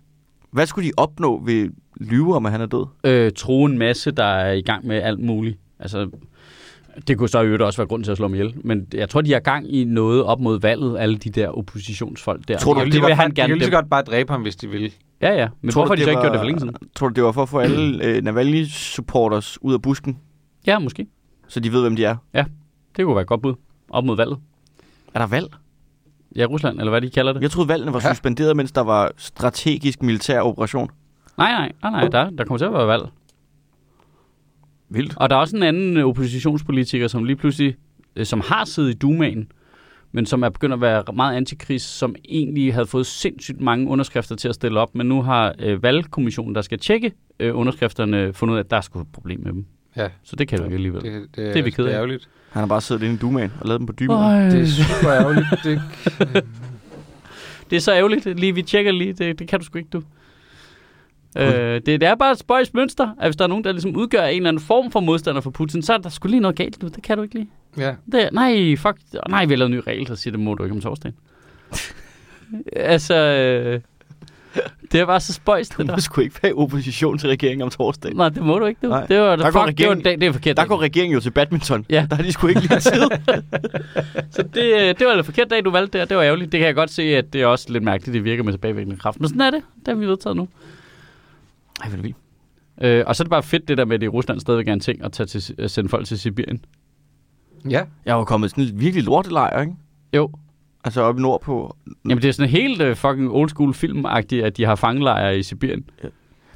Hvad 0.50 0.66
skulle 0.66 0.88
de 0.88 0.92
opnå 0.96 1.42
ved 1.44 1.68
lyve 2.00 2.36
om, 2.36 2.46
at 2.46 2.52
han 2.52 2.60
er 2.60 2.66
død? 2.66 2.86
øh, 3.04 3.32
tro 3.36 3.64
en 3.64 3.78
masse, 3.78 4.10
der 4.10 4.24
er 4.24 4.52
i 4.52 4.62
gang 4.62 4.86
med 4.86 4.96
alt 5.02 5.20
muligt. 5.20 5.58
Altså, 5.78 6.10
det 7.08 7.18
kunne 7.18 7.28
så 7.28 7.40
i 7.40 7.44
øvrigt 7.44 7.62
også 7.62 7.76
være 7.76 7.86
grund 7.88 8.04
til 8.04 8.10
at 8.10 8.16
slå 8.16 8.24
ham 8.26 8.34
ihjel. 8.34 8.54
Men 8.64 8.86
jeg 8.94 9.08
tror, 9.08 9.20
de 9.20 9.32
har 9.32 9.40
gang 9.40 9.74
i 9.74 9.84
noget 9.84 10.24
op 10.24 10.40
mod 10.40 10.60
valget, 10.60 10.98
alle 10.98 11.16
de 11.16 11.30
der 11.30 11.48
oppositionsfolk 11.48 12.48
der. 12.48 12.58
Tror 12.58 12.74
du, 12.74 12.84
det, 12.84 12.92
det 12.92 13.02
vil 13.02 13.14
han 13.14 13.30
de 13.30 13.34
kan 13.34 13.48
gerne 13.48 13.60
så 13.60 13.66
dem. 13.66 13.74
godt 13.74 13.90
bare 13.90 14.02
dræbe 14.02 14.32
ham, 14.32 14.42
hvis 14.42 14.56
de 14.56 14.68
vil. 14.68 14.92
Ja, 15.22 15.34
ja. 15.34 15.48
Men 15.60 15.70
Tror 15.70 15.80
hvorfor 15.82 15.94
du, 15.94 16.00
har 16.00 16.04
de 16.04 16.04
så 16.04 16.10
ikke 16.10 16.20
gjort 16.22 16.32
det 16.32 16.40
for 16.40 16.44
længe 16.44 16.60
siden? 16.60 16.74
Tror 16.96 17.08
du, 17.08 17.14
det 17.14 17.24
var 17.24 17.32
for 17.32 17.42
at 17.42 17.48
få 17.48 17.58
alle 17.58 18.04
øh, 18.04 18.22
Navalny-supporters 18.22 19.58
ud 19.60 19.74
af 19.74 19.82
busken, 19.82 20.18
Ja, 20.66 20.78
måske. 20.78 21.06
Så 21.48 21.60
de 21.60 21.72
ved, 21.72 21.82
hvem 21.82 21.96
de 21.96 22.04
er? 22.04 22.16
Det 22.96 23.04
kunne 23.04 23.14
være 23.14 23.22
et 23.22 23.28
godt 23.28 23.42
bud. 23.42 23.54
Op 23.90 24.04
mod 24.04 24.16
valget. 24.16 24.38
Er 25.14 25.18
der 25.18 25.26
valg? 25.26 25.46
Ja, 26.36 26.44
Rusland, 26.44 26.78
eller 26.78 26.90
hvad 26.90 27.00
de 27.00 27.10
kalder 27.10 27.32
det. 27.32 27.42
Jeg 27.42 27.50
troede, 27.50 27.68
valgene 27.68 27.92
var 27.92 28.00
Ja. 28.04 28.14
suspenderet, 28.14 28.56
mens 28.56 28.72
der 28.72 28.80
var 28.80 29.10
strategisk 29.16 30.02
militær 30.02 30.40
operation. 30.40 30.90
Nej, 31.38 31.52
nej, 31.52 31.72
nej, 31.82 31.90
nej 31.90 32.08
der, 32.08 32.30
der 32.30 32.44
kommer 32.44 32.58
til 32.58 32.64
at 32.64 32.72
være 32.72 32.86
valg. 32.86 33.02
Vildt. 34.88 35.14
Og 35.16 35.30
der 35.30 35.36
er 35.36 35.40
også 35.40 35.56
en 35.56 35.62
anden 35.62 35.96
øh, 35.96 36.04
oppositionspolitiker, 36.06 37.08
som 37.08 37.24
lige 37.24 37.36
pludselig, 37.36 37.76
øh, 38.16 38.26
som 38.26 38.40
har 38.44 38.64
siddet 38.64 38.90
i 38.90 38.94
Dumaen, 38.94 39.52
men 40.12 40.26
som 40.26 40.42
er 40.42 40.48
begyndt 40.48 40.74
at 40.74 40.80
være 40.80 41.04
meget 41.14 41.36
antikris, 41.36 41.82
som 41.82 42.14
egentlig 42.28 42.74
havde 42.74 42.86
fået 42.86 43.06
sindssygt 43.06 43.60
mange 43.60 43.88
underskrifter 43.88 44.36
til 44.36 44.48
at 44.48 44.54
stille 44.54 44.80
op, 44.80 44.94
men 44.94 45.06
nu 45.06 45.22
har 45.22 45.54
øh, 45.58 45.82
valgkommissionen, 45.82 46.54
der 46.54 46.62
skal 46.62 46.78
tjekke 46.78 47.12
øh, 47.40 47.56
underskrifterne, 47.56 48.32
fundet 48.32 48.52
ud 48.52 48.58
af, 48.58 48.62
at 48.62 48.70
der 48.70 48.76
er 48.76 48.80
sgu 48.80 49.00
et 49.00 49.06
problem 49.12 49.40
med 49.40 49.52
dem. 49.52 49.66
Ja. 49.98 50.08
Så 50.24 50.36
det 50.36 50.48
kan 50.48 50.58
du 50.58 50.64
ikke 50.64 50.74
alligevel. 50.74 51.02
Det, 51.02 51.12
det, 51.22 51.36
Det 51.36 51.56
er 51.56 51.62
vi 51.62 51.70
ked 51.70 51.84
det 51.84 51.90
af. 51.90 51.94
er 51.94 51.98
ærgerligt. 51.98 52.28
Han 52.50 52.60
har 52.60 52.66
bare 52.66 52.80
siddet 52.80 53.02
inde 53.02 53.14
i 53.14 53.18
Dumaen 53.18 53.52
og 53.60 53.66
lavet 53.68 53.78
dem 53.80 53.86
på 53.86 53.92
dybe. 53.92 54.12
Det 54.12 54.60
er 54.60 54.66
super 54.66 55.12
ærgerligt. 55.12 55.46
Det, 55.64 55.82
Det 57.70 57.76
er 57.76 57.80
så 57.80 57.92
ærgerligt. 57.92 58.24
Lige, 58.40 58.54
vi 58.54 58.62
tjekker 58.62 58.92
lige. 58.92 59.12
Det, 59.12 59.38
det 59.38 59.48
kan 59.48 59.58
du 59.58 59.64
sgu 59.64 59.78
ikke, 59.78 59.90
du. 59.92 60.02
Øh, 61.38 61.74
det, 61.74 61.86
det 61.86 62.02
er 62.02 62.14
bare 62.14 62.32
et 62.32 62.38
spøjs 62.38 62.74
mønster, 62.74 63.08
at 63.20 63.26
hvis 63.28 63.36
der 63.36 63.44
er 63.44 63.48
nogen, 63.48 63.64
der 63.64 63.72
ligesom 63.72 63.96
udgør 63.96 64.24
en 64.24 64.36
eller 64.36 64.48
anden 64.48 64.62
form 64.62 64.90
for 64.90 65.00
modstander 65.00 65.40
for 65.40 65.50
Putin, 65.50 65.82
så 65.82 65.92
er 65.92 65.98
der 65.98 66.08
skulle 66.08 66.30
lige 66.30 66.40
noget 66.40 66.56
galt 66.56 66.82
nu. 66.82 66.88
Det 66.88 67.02
kan 67.02 67.16
du 67.16 67.22
ikke 67.22 67.34
lige. 67.34 67.48
Ja. 67.78 67.94
Det, 68.12 68.28
nej, 68.32 68.76
fuck. 68.76 68.96
Nej, 69.28 69.44
vi 69.44 69.52
har 69.52 69.58
lavet 69.58 69.70
en 69.70 69.76
ny 69.76 69.82
regel, 69.86 70.06
der 70.06 70.14
siger, 70.14 70.32
det 70.32 70.40
må 70.40 70.54
du 70.54 70.62
ikke 70.62 70.74
om 70.74 70.80
torsdagen. 70.80 71.16
altså, 72.72 73.14
øh, 73.14 73.80
det 74.92 75.00
er 75.00 75.06
bare 75.06 75.20
så 75.20 75.32
spøjst, 75.32 75.72
Du 75.76 75.82
det 75.82 75.86
må 75.90 75.94
der. 75.94 76.00
sgu 76.00 76.20
ikke 76.20 76.34
være 76.42 76.50
i 76.50 76.54
opposition 76.54 77.18
til 77.18 77.28
regeringen 77.28 77.62
om 77.62 77.70
torsdagen. 77.70 78.16
Nej, 78.16 78.28
det 78.28 78.42
må 78.42 78.58
du 78.58 78.66
ikke, 78.66 78.78
du. 78.82 78.88
Nej. 78.88 79.06
Det 79.06 79.20
var, 79.20 79.36
Der 79.36 79.44
fuck, 79.44 79.54
går 79.54 79.66
det, 79.66 79.88
var, 79.88 79.94
det, 79.94 80.04
det 80.04 80.22
er 80.22 80.32
forkert. 80.32 80.56
Der 80.56 80.62
dag. 80.62 80.68
går 80.68 80.80
regeringen 80.80 81.14
jo 81.14 81.20
til 81.20 81.30
badminton. 81.30 81.86
Ja. 81.90 82.06
Der 82.10 82.16
er 82.16 82.22
de 82.22 82.32
sgu 82.32 82.46
ikke 82.46 82.60
lige 82.60 82.80
tid. 82.80 82.92
Så 84.30 84.42
det, 84.54 84.64
øh, 84.74 84.94
det 84.98 85.06
var 85.06 85.12
en 85.18 85.24
forkert 85.24 85.50
dag, 85.50 85.64
du 85.64 85.70
valgte 85.70 85.98
der. 85.98 86.04
Det 86.04 86.16
var 86.16 86.22
ærgerligt. 86.22 86.52
Det 86.52 86.58
kan 86.58 86.66
jeg 86.66 86.74
godt 86.74 86.90
se, 86.90 87.02
at 87.02 87.32
det 87.32 87.42
er 87.42 87.46
også 87.46 87.72
lidt 87.72 87.84
mærkeligt, 87.84 88.14
det 88.14 88.24
virker 88.24 88.42
med 88.42 88.52
tilbagevirkende 88.52 88.96
kraft. 88.96 89.20
Men 89.20 89.28
sådan 89.28 89.40
er 89.40 89.50
det. 89.50 89.62
Det 89.78 89.88
har 89.88 89.94
vi 89.94 90.06
vedtaget 90.06 90.36
nu. 90.36 90.48
Ej, 91.82 91.88
hvor 91.88 91.92
er 91.92 91.96
det 91.96 92.04
vildt. 92.04 92.16
Øh, 92.82 93.04
og 93.06 93.16
så 93.16 93.22
er 93.22 93.24
det 93.24 93.30
bare 93.30 93.42
fedt, 93.42 93.68
det 93.68 93.78
der 93.78 93.84
med, 93.84 93.94
at 93.94 94.00
det 94.00 94.06
i 94.06 94.08
Rusland 94.08 94.40
stadigvæk 94.40 94.68
er 94.68 94.72
en 94.72 94.80
ting 94.80 95.04
at, 95.04 95.12
tage 95.12 95.26
til, 95.26 95.54
at 95.58 95.70
sende 95.70 95.88
folk 95.88 96.06
til 96.06 96.18
Sibirien. 96.18 96.64
Ja. 97.70 97.82
Jeg 98.04 98.16
var 98.16 98.24
kommet 98.24 98.50
sådan 98.50 98.64
en 98.64 98.80
virkelig 98.80 99.04
lortelejr, 99.04 99.60
ikke? 99.60 99.72
Jo. 100.16 100.30
Altså 100.84 101.02
oppe 101.02 101.22
nordpå. 101.22 101.76
Jamen, 102.04 102.22
det 102.22 102.28
er 102.28 102.32
sådan 102.32 102.50
helt 102.50 102.82
uh, 102.82 102.94
fucking 102.96 103.30
old 103.30 103.48
school 103.48 103.74
filmagtigt, 103.74 104.44
at 104.44 104.56
de 104.56 104.64
har 104.64 104.74
fangelejre 104.74 105.38
i 105.38 105.42
Sibirien. 105.42 105.84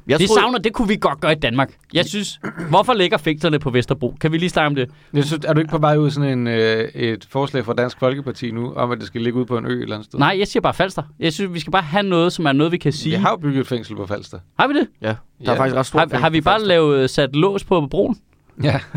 Jeg 0.07 0.19
det 0.19 0.27
troede- 0.27 0.41
savner, 0.41 0.59
det 0.59 0.73
kunne 0.73 0.87
vi 0.87 0.95
godt 1.01 1.19
gøre 1.21 1.31
i 1.31 1.35
Danmark. 1.35 1.73
Jeg 1.93 2.05
synes, 2.05 2.39
hvorfor 2.69 2.93
ligger 2.93 3.17
fægterne 3.17 3.59
på 3.59 3.69
Vesterbro? 3.69 4.15
Kan 4.21 4.31
vi 4.31 4.37
lige 4.37 4.49
snakke 4.49 4.67
om 4.67 4.75
det? 4.75 4.89
Jeg 5.13 5.23
synes, 5.23 5.45
er 5.45 5.53
du 5.53 5.59
ikke 5.59 5.71
på 5.71 5.77
vej 5.77 5.97
ud 5.97 6.09
sådan 6.09 6.39
en, 6.39 6.47
øh, 6.47 6.89
et 6.95 7.27
forslag 7.29 7.65
fra 7.65 7.73
Dansk 7.73 7.99
Folkeparti 7.99 8.51
nu, 8.51 8.73
om 8.73 8.91
at 8.91 8.97
det 8.97 9.07
skal 9.07 9.21
ligge 9.21 9.37
ude 9.39 9.45
på 9.45 9.57
en 9.57 9.65
ø 9.65 9.69
et 9.69 9.81
eller 9.81 9.95
andet 9.95 10.05
sted? 10.05 10.19
Nej, 10.19 10.35
jeg 10.39 10.47
siger 10.47 10.61
bare 10.61 10.73
Falster. 10.73 11.03
Jeg 11.19 11.33
synes, 11.33 11.53
vi 11.53 11.59
skal 11.59 11.71
bare 11.71 11.81
have 11.81 12.03
noget, 12.03 12.33
som 12.33 12.45
er 12.45 12.51
noget, 12.51 12.71
vi 12.71 12.77
kan 12.77 12.91
sige. 12.93 13.15
Vi 13.17 13.21
har 13.21 13.29
jo 13.29 13.35
bygget 13.37 13.61
et 13.61 13.67
fængsel 13.67 13.95
på 13.95 14.05
Falster. 14.05 14.39
har 14.59 14.67
vi 14.67 14.73
det? 14.73 14.87
Ja, 15.01 15.07
der 15.07 15.15
Ja. 15.45 15.51
er 15.51 15.55
faktisk 15.55 15.75
ret 15.75 15.85
stort 15.85 16.11
Har, 16.11 16.19
har 16.19 16.29
vi 16.29 16.41
bare 16.41 16.63
lavet 16.63 17.09
sat 17.09 17.35
lås 17.35 17.63
på 17.63 17.87
broen? 17.91 18.17
Ja. 18.63 18.79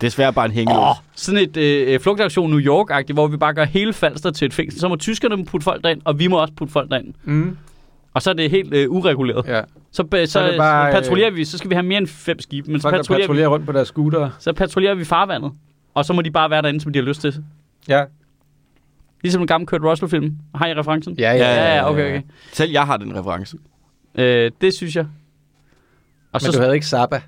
Desværre 0.00 0.32
bare 0.32 0.46
en 0.46 0.52
hængelås. 0.52 0.78
Åh, 0.78 0.94
sådan 1.14 1.40
et 1.40 1.56
øh, 1.56 2.00
flugtaktion 2.00 2.50
New 2.50 2.60
York-agtigt, 2.60 3.12
hvor 3.12 3.26
vi 3.26 3.36
bare 3.36 3.54
gør 3.54 3.64
hele 3.64 3.92
Falster 3.92 4.30
til 4.30 4.46
et 4.46 4.54
fængsel. 4.54 4.80
Så 4.80 4.88
må 4.88 4.96
tyskerne 4.96 5.44
putte 5.44 5.64
folk 5.64 5.82
derind, 5.84 6.00
og 6.04 6.18
vi 6.18 6.26
må 6.26 6.40
også 6.40 6.54
putte 6.54 6.72
folk 6.72 6.90
derind. 6.90 7.14
Mm. 7.24 7.56
Og 8.14 8.22
så 8.22 8.30
er 8.30 8.34
det 8.34 8.50
helt 8.50 8.74
øh, 8.74 8.90
ureguleret. 8.90 9.44
ja. 9.48 9.60
Så, 9.90 10.04
så, 10.12 10.26
så, 10.26 10.54
bare, 10.58 10.92
så 10.92 11.00
patruljerer 11.00 11.30
vi, 11.30 11.44
så 11.44 11.58
skal 11.58 11.70
vi 11.70 11.74
have 11.74 11.86
mere 11.86 11.98
end 11.98 12.06
fem 12.06 12.40
skibe, 12.40 12.70
men 12.70 12.80
så 12.80 12.90
der 12.90 12.96
patruljerer, 12.96 13.32
vi, 13.32 13.46
rundt 13.46 13.66
på 13.66 13.72
deres 13.72 13.88
scooter. 13.88 14.30
så 14.38 14.52
patruljerer 14.52 14.94
vi 14.94 15.04
farvandet. 15.04 15.52
Og 15.94 16.04
så 16.04 16.12
må 16.12 16.22
de 16.22 16.30
bare 16.30 16.50
være 16.50 16.62
derinde, 16.62 16.80
som 16.80 16.92
de 16.92 16.98
har 16.98 17.06
lyst 17.06 17.20
til. 17.20 17.44
Ja. 17.88 18.04
Ligesom 19.22 19.40
en 19.42 19.46
gammel 19.46 19.66
Kurt 19.66 19.82
Russell-film. 19.82 20.38
Har 20.54 20.66
I 20.66 20.74
referencen? 20.74 21.14
Ja, 21.18 21.32
ja, 21.32 21.74
ja 21.74 21.90
okay, 21.90 22.08
okay. 22.08 22.22
Selv 22.52 22.70
jeg 22.70 22.86
har 22.86 22.96
den 22.96 23.16
reference. 23.18 23.56
Øh, 24.14 24.50
det 24.60 24.74
synes 24.74 24.96
jeg. 24.96 25.06
Og 26.32 26.40
Men 26.44 26.52
du 26.52 26.58
havde 26.58 26.74
ikke 26.74 26.86
Zappa. 26.86 27.22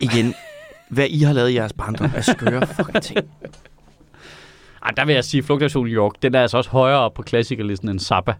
Igen, 0.00 0.34
hvad 0.88 1.06
I 1.10 1.22
har 1.22 1.32
lavet 1.32 1.50
i 1.50 1.54
jeres 1.54 1.72
barndom 1.72 2.10
er 2.16 2.20
skøre 2.20 2.66
fucking 2.66 3.02
ting. 3.02 3.18
Ej, 4.82 4.90
der 4.96 5.04
vil 5.04 5.14
jeg 5.14 5.24
sige, 5.24 5.42
Flugtaktion 5.42 5.86
New 5.86 5.94
York, 5.94 6.12
den 6.22 6.34
er 6.34 6.42
altså 6.42 6.56
også 6.56 6.70
højere 6.70 6.98
op 6.98 7.14
på 7.14 7.22
klassikerlisten 7.22 7.88
end 7.88 8.00
Zappa. 8.00 8.34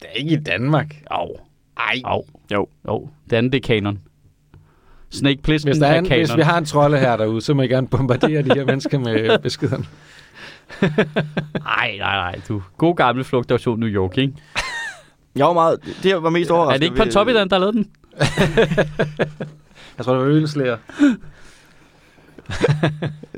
Det 0.00 0.06
er 0.08 0.14
ikke 0.14 0.32
i 0.34 0.40
Danmark. 0.40 0.94
Au. 1.10 1.28
Ej. 1.76 2.00
Au. 2.04 2.22
Jo. 2.52 2.66
Jo, 2.88 3.08
det 3.30 3.36
andet 3.36 3.52
det 3.52 3.58
er 3.58 3.66
kanon. 3.66 3.98
Snake 5.10 5.42
Plissken 5.42 5.68
Hvis, 5.72 5.78
der 5.78 5.86
er 5.86 5.92
er 5.94 5.98
en, 5.98 6.04
kanon. 6.04 6.20
hvis 6.26 6.36
vi 6.36 6.42
har 6.42 6.58
en 6.58 6.64
trolde 6.64 6.98
her 6.98 7.16
derude, 7.16 7.40
så 7.40 7.54
må 7.54 7.62
I 7.62 7.66
gerne 7.68 7.88
bombardere 7.88 8.42
de 8.42 8.54
her 8.54 8.64
mennesker 8.64 8.98
med 8.98 9.38
beskederne. 9.42 9.84
Nej, 11.60 11.96
nej, 11.98 12.16
nej, 12.16 12.40
du. 12.48 12.62
God 12.78 12.96
gammel 12.96 13.24
Flugtaktion 13.24 13.80
New 13.80 13.88
York, 13.88 14.18
ikke? 14.18 14.32
Jeg 15.36 15.46
var 15.46 15.52
meget, 15.52 15.78
det 16.02 16.08
jeg 16.08 16.22
var 16.22 16.30
mest 16.30 16.50
Er 16.50 16.54
overrasket 16.54 16.80
det 16.80 16.86
ikke 16.86 16.96
Pontoppidan, 16.96 17.50
der 17.50 17.58
lavet 17.58 17.74
den? 17.74 17.90
Jeg 19.98 20.04
tror, 20.04 20.14
det 20.14 20.22
var 20.22 20.28
ølslæger. 20.28 20.76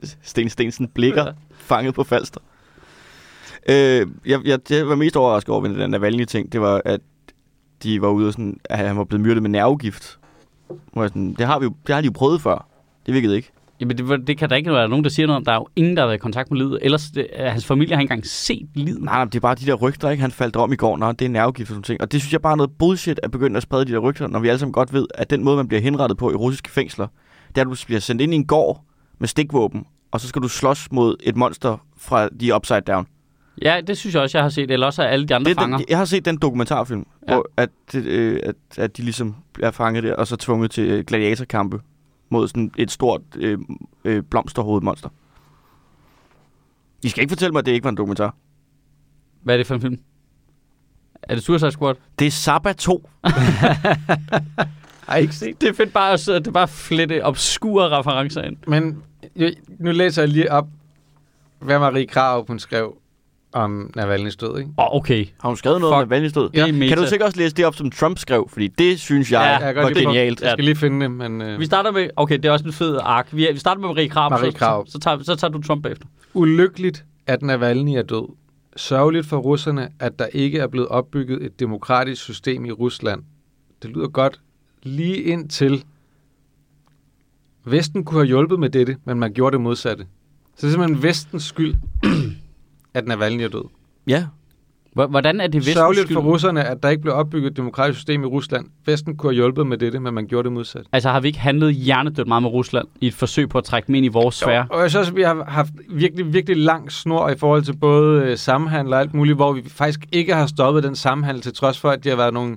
Sten 0.23 0.49
Stensen 0.49 0.89
blikker 0.89 1.33
fanget 1.51 1.95
på 1.95 2.05
falster. 2.05 2.41
Øh, 3.69 4.07
jeg, 4.27 4.41
jeg, 4.45 4.69
det 4.69 4.77
jeg 4.77 4.89
var 4.89 4.95
mest 4.95 5.17
overrasket 5.17 5.49
over 5.53 5.61
ved 5.61 5.75
den 5.75 5.91
Navalny-ting, 5.91 6.53
det 6.53 6.61
var, 6.61 6.83
at 6.85 7.01
de 7.83 8.03
var 8.03 8.09
ude 8.09 8.27
og 8.27 8.33
sådan, 8.33 8.61
at 8.65 8.79
han 8.79 8.97
var 8.97 9.05
blevet 9.05 9.27
myrdet 9.27 9.43
med 9.43 9.51
nervegift. 9.51 10.19
Hvor 10.93 11.03
jeg 11.03 11.09
sådan, 11.09 11.35
det 11.39 11.47
har, 11.47 11.59
vi 11.59 11.65
jo, 11.65 11.75
det 11.87 11.95
har 11.95 12.03
de 12.03 12.07
jo 12.07 12.13
prøvet 12.13 12.43
før. 12.43 12.69
Det 13.07 13.15
virkede 13.15 13.37
ikke. 13.37 13.51
Jamen, 13.81 13.99
det, 13.99 14.27
det 14.27 14.39
kan 14.39 14.51
der 14.51 14.57
ikke 14.57 14.73
være 14.73 14.89
nogen, 14.89 15.05
der 15.05 15.11
siger 15.11 15.27
noget 15.27 15.37
om. 15.37 15.45
Der 15.45 15.53
er 15.53 15.57
jo 15.57 15.67
ingen, 15.77 15.97
der 15.97 16.03
har 16.03 16.07
været 16.07 16.17
i 16.17 16.21
kontakt 16.21 16.51
med 16.51 16.59
livet. 16.59 16.79
Ellers, 16.83 17.11
det, 17.11 17.27
hans 17.39 17.67
familie 17.67 17.95
har 17.95 18.01
ikke 18.01 18.13
engang 18.13 18.27
set 18.27 18.69
livet. 18.75 19.03
Nej, 19.03 19.15
nej, 19.15 19.25
det 19.25 19.35
er 19.35 19.41
bare 19.41 19.55
de 19.55 19.67
der 19.67 19.75
rygter, 19.75 20.11
ikke? 20.11 20.21
Han 20.21 20.31
faldt 20.31 20.57
om 20.57 20.73
i 20.73 20.77
går, 20.77 20.97
når 20.97 21.13
det 21.13 21.25
er 21.25 21.29
nervegift 21.29 21.71
og 21.71 21.75
sådan 21.75 21.83
ting. 21.83 22.01
Og 22.01 22.13
det 22.13 22.21
synes 22.21 22.33
jeg 22.33 22.43
bare 22.43 22.53
er 22.53 22.57
noget 22.57 22.71
bullshit 22.79 23.21
at 23.23 23.31
begynde 23.31 23.57
at 23.57 23.63
sprede 23.63 23.85
de 23.85 23.93
der 23.93 23.99
rygter, 23.99 24.27
når 24.29 24.39
vi 24.39 24.49
alle 24.49 24.59
sammen 24.59 24.73
godt 24.73 24.93
ved, 24.93 25.07
at 25.15 25.31
den 25.31 25.45
måde, 25.45 25.57
man 25.57 25.69
bliver 25.69 25.81
henrettet 25.81 26.19
på 26.19 26.31
i 26.31 26.35
russiske 26.35 26.71
fængsler, 26.71 27.07
det 27.49 27.57
er, 27.59 27.61
at 27.61 27.67
du 27.67 27.77
bliver 27.87 28.01
sendt 28.01 28.23
ind 28.23 28.33
i 28.33 28.37
en 28.37 28.47
gård 28.47 28.85
med 29.19 29.29
stikvåben, 29.29 29.85
og 30.13 30.21
så 30.21 30.29
skal 30.29 30.43
du 30.43 30.49
slås 30.49 30.89
mod 30.93 31.17
et 31.23 31.37
monster 31.37 31.85
fra 31.99 32.29
de 32.29 32.55
Upside 32.55 32.81
Down. 32.81 33.07
Ja, 33.63 33.81
det 33.87 33.97
synes 33.97 34.15
jeg 34.15 34.23
også, 34.23 34.39
jeg 34.39 34.45
har 34.45 34.49
set. 34.51 34.71
Eller 34.71 34.87
også 34.87 35.03
er 35.03 35.07
alle 35.07 35.27
de 35.27 35.35
andre 35.35 35.51
Det 35.51 35.57
er 35.57 35.61
fanger. 35.61 35.77
den, 35.79 35.87
jeg 35.89 35.99
har 35.99 36.05
set 36.05 36.25
den 36.25 36.37
dokumentarfilm, 36.37 37.07
Ja. 37.29 37.35
hvor 37.35 37.47
at, 37.57 37.71
øh, 37.95 38.41
at, 38.43 38.55
at 38.79 38.97
de 38.97 39.03
ligesom 39.03 39.35
er 39.63 39.71
fanget 39.71 40.03
der, 40.03 40.15
og 40.15 40.27
så 40.27 40.37
tvunget 40.37 40.71
til 40.71 40.85
øh, 40.85 41.05
gladiatorkampe 41.05 41.81
mod 42.29 42.49
sådan 42.49 42.71
et 42.79 42.91
stort 42.91 43.21
øh, 43.37 43.59
øh, 44.05 44.23
blomsterhovedet 44.23 44.85
monster. 44.85 45.09
I 47.03 47.09
skal 47.09 47.23
ikke 47.23 47.31
fortælle 47.31 47.53
mig, 47.53 47.59
at 47.59 47.67
det 47.67 47.73
ikke 47.73 47.85
var 47.85 47.91
en 47.91 47.97
dokumentar. 47.97 48.35
Hvad 49.43 49.55
er 49.55 49.57
det 49.57 49.67
for 49.67 49.75
en 49.75 49.81
film? 49.81 49.99
Er 51.23 51.35
det 51.35 51.45
Suicide 51.45 51.71
Squad? 51.73 51.95
Det 52.19 52.27
er 52.27 52.31
Sabba 52.31 52.73
2. 52.73 53.09
Ej, 55.09 55.17
ikke 55.23 55.35
set. 55.35 55.61
Det 55.61 55.69
er 55.69 55.73
fedt 55.73 55.93
bare 55.93 56.13
at 56.13 56.21
sidde- 56.21 56.39
det 56.39 56.47
er 56.47 56.53
bare 56.53 56.69
flette 56.69 57.25
obskure 57.25 57.99
referencer 57.99 58.43
ind. 58.43 58.57
Men 58.67 59.03
jeg, 59.37 59.55
nu 59.79 59.91
læser 59.93 60.23
jeg 60.23 60.29
lige 60.29 60.53
op, 60.53 60.69
hvad 61.59 61.79
Marie 61.79 62.07
Krav 62.07 62.47
hun 62.47 62.59
skrev 62.59 62.97
om 63.57 63.91
Navalny's 63.99 64.37
død, 64.37 64.59
ikke? 64.59 64.71
Åh, 64.79 64.85
oh, 64.85 64.97
okay. 64.97 65.27
Har 65.41 65.49
hun 65.49 65.57
skrevet 65.57 65.81
noget 65.81 65.95
Fuck. 65.95 66.13
om 66.13 66.19
Navalny's 66.19 66.33
død? 66.33 66.73
Meta. 66.73 66.89
Kan 66.89 66.99
du 66.99 67.09
sikkert 67.09 67.27
også 67.27 67.39
læse 67.39 67.55
det 67.57 67.65
op, 67.67 67.75
som 67.75 67.91
Trump 67.91 68.19
skrev? 68.19 68.49
Fordi 68.53 68.69
det 68.69 69.01
synes 69.01 69.33
jeg 69.33 69.41
Ja, 69.41 69.45
ja, 69.47 69.53
Jeg, 69.53 69.75
kan 69.75 69.77
var 69.77 69.83
godt 69.83 69.95
lige 69.95 70.07
genialt. 70.07 70.41
Jeg 70.41 70.51
skal 70.53 70.65
lige 70.65 70.77
finde 70.77 71.01
det, 71.01 71.11
men 71.11 71.43
øh, 71.43 71.61
Vi 71.61 71.65
starter 71.65 71.91
med... 71.91 72.09
Okay, 72.17 72.37
det 72.37 72.45
er 72.45 72.51
også 72.51 72.65
en 72.65 72.73
fed 72.73 72.99
ark. 73.03 73.29
Vi, 73.33 73.49
vi 73.53 73.59
starter 73.59 73.81
med 73.81 73.89
Marie 73.89 74.09
Krav. 74.09 74.31
Marie 74.31 74.53
så, 74.53 74.59
Krarup. 74.59 74.87
Så, 74.87 74.93
så, 74.93 74.99
tager, 74.99 75.23
så 75.23 75.37
tager 75.37 75.51
du 75.53 75.63
Trump 75.63 75.87
efter. 75.87 76.07
ulykkeligt, 76.35 77.05
at 77.27 77.43
Navalny 77.43 77.91
er 77.91 78.03
død. 78.03 78.29
Sørgeligt 78.77 79.27
for 79.27 79.37
russerne, 79.37 79.89
at 80.01 80.19
der 80.19 80.27
ikke 80.33 80.59
er 80.59 80.67
blevet 80.67 80.89
opbygget 80.89 81.45
et 81.45 81.61
demokratisk 81.61 82.23
system 82.23 82.65
i 82.65 82.71
Rusland. 82.73 83.23
Det 83.83 83.91
lyder 83.91 84.09
godt 84.09 84.41
lige 84.83 85.17
indtil 85.23 85.85
Vesten 87.65 88.05
kunne 88.05 88.19
have 88.21 88.27
hjulpet 88.27 88.61
med 88.61 88.71
dette, 88.71 88.97
men 89.05 89.19
man 89.21 89.33
gjorde 89.33 89.55
det 89.55 89.61
modsatte. 89.61 90.07
Så 90.57 90.67
det 90.67 90.67
er 90.67 90.71
simpelthen 90.71 91.03
Vestens 91.03 91.45
skyld, 91.45 91.75
at 92.97 93.07
Navalny 93.09 93.43
er 93.43 93.49
død. 93.49 93.65
Ja. 94.07 94.25
Hvor- 94.93 95.07
Hvordan 95.07 95.41
er 95.41 95.47
det 95.47 95.55
vestens 95.55 95.75
Sørgeligt 95.75 96.13
for 96.13 96.21
russerne, 96.21 96.65
at 96.65 96.83
der 96.83 96.89
ikke 96.89 97.03
blev 97.03 97.15
opbygget 97.15 97.51
et 97.51 97.57
demokratisk 97.57 97.99
system 97.99 98.23
i 98.23 98.27
Rusland. 98.27 98.67
Vesten 98.87 99.17
kunne 99.17 99.31
have 99.31 99.35
hjulpet 99.35 99.67
med 99.67 99.79
dette, 99.79 100.01
men 100.01 100.15
man 100.15 100.27
gjorde 100.27 100.45
det 100.45 100.53
modsatte. 100.53 100.89
Altså 100.93 101.09
har 101.11 101.21
vi 101.21 101.29
ikke 101.29 101.39
handlet 101.41 101.75
hjernedødt 101.75 102.29
meget 102.29 102.43
med 102.43 102.51
Rusland 102.51 102.89
i 103.01 103.07
et 103.07 103.15
forsøg 103.15 103.49
på 103.49 103.59
at 103.59 103.65
trække 103.65 103.87
dem 103.87 103.95
ind 103.95 104.07
i 104.07 104.09
vores 104.09 104.35
sfære? 104.35 104.67
Og 104.71 104.81
jeg 104.81 104.91
synes 104.91 105.01
også, 105.01 105.13
at 105.13 105.17
vi 105.17 105.23
har 105.23 105.45
haft 105.49 105.73
virkelig, 105.91 106.33
virkelig 106.33 106.57
lang 106.57 106.93
snor 106.93 107.29
i 107.29 107.37
forhold 107.37 107.63
til 107.63 107.77
både 107.77 108.23
øh, 108.23 108.37
samhandel 108.37 108.93
og 108.95 109.01
alt 109.01 109.15
muligt, 109.15 109.37
hvor 109.37 109.53
vi 109.53 109.63
faktisk 109.69 110.01
ikke 110.13 110.35
har 110.35 110.47
stoppet 110.47 110.83
den 110.83 110.97
samhandel, 110.97 111.43
til 111.43 111.55
trods 111.55 111.79
for, 111.81 111.91
at 111.91 112.05
de 112.05 112.09
har 112.09 112.17
været 112.17 112.35
nogle 112.35 112.57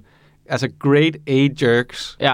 altså 0.50 0.70
great 0.80 1.18
A-jerks. 1.28 2.18
Ja. 2.22 2.34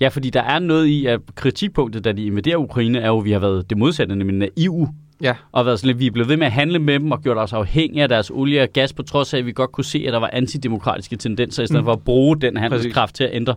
ja, 0.00 0.08
fordi 0.08 0.30
der 0.30 0.42
er 0.42 0.58
noget 0.58 0.86
i, 0.86 1.06
at 1.06 1.20
kritikpunktet, 1.34 2.04
da 2.04 2.12
de 2.12 2.24
invaderer 2.26 2.56
Ukraine, 2.56 2.98
er 3.00 3.06
jo, 3.08 3.18
at 3.18 3.24
vi 3.24 3.32
har 3.32 3.38
været 3.38 3.70
det 3.70 3.78
modsatte, 3.78 4.16
nemlig 4.16 4.36
naive. 4.36 4.88
Ja. 5.22 5.34
Og 5.52 5.66
været 5.66 5.80
sådan 5.80 5.86
lidt, 5.86 5.98
vi 5.98 6.06
er 6.06 6.10
blevet 6.10 6.28
ved 6.28 6.36
med 6.36 6.46
at 6.46 6.52
handle 6.52 6.78
med 6.78 7.00
dem 7.00 7.10
og 7.12 7.22
gjort 7.22 7.38
os 7.38 7.52
afhængige 7.52 8.02
af 8.02 8.08
deres 8.08 8.30
olie 8.30 8.62
og 8.62 8.68
gas, 8.68 8.92
på 8.92 9.02
trods 9.02 9.34
af, 9.34 9.38
at 9.38 9.46
vi 9.46 9.52
godt 9.52 9.72
kunne 9.72 9.84
se, 9.84 10.04
at 10.06 10.12
der 10.12 10.18
var 10.18 10.30
antidemokratiske 10.32 11.16
tendenser, 11.16 11.62
i 11.62 11.66
stedet 11.66 11.82
Mm. 11.82 11.86
for 11.86 11.92
at 11.92 12.02
bruge 12.02 12.40
den 12.40 12.56
handelskraft 12.56 13.14
til 13.14 13.24
at 13.24 13.30
ændre. 13.32 13.54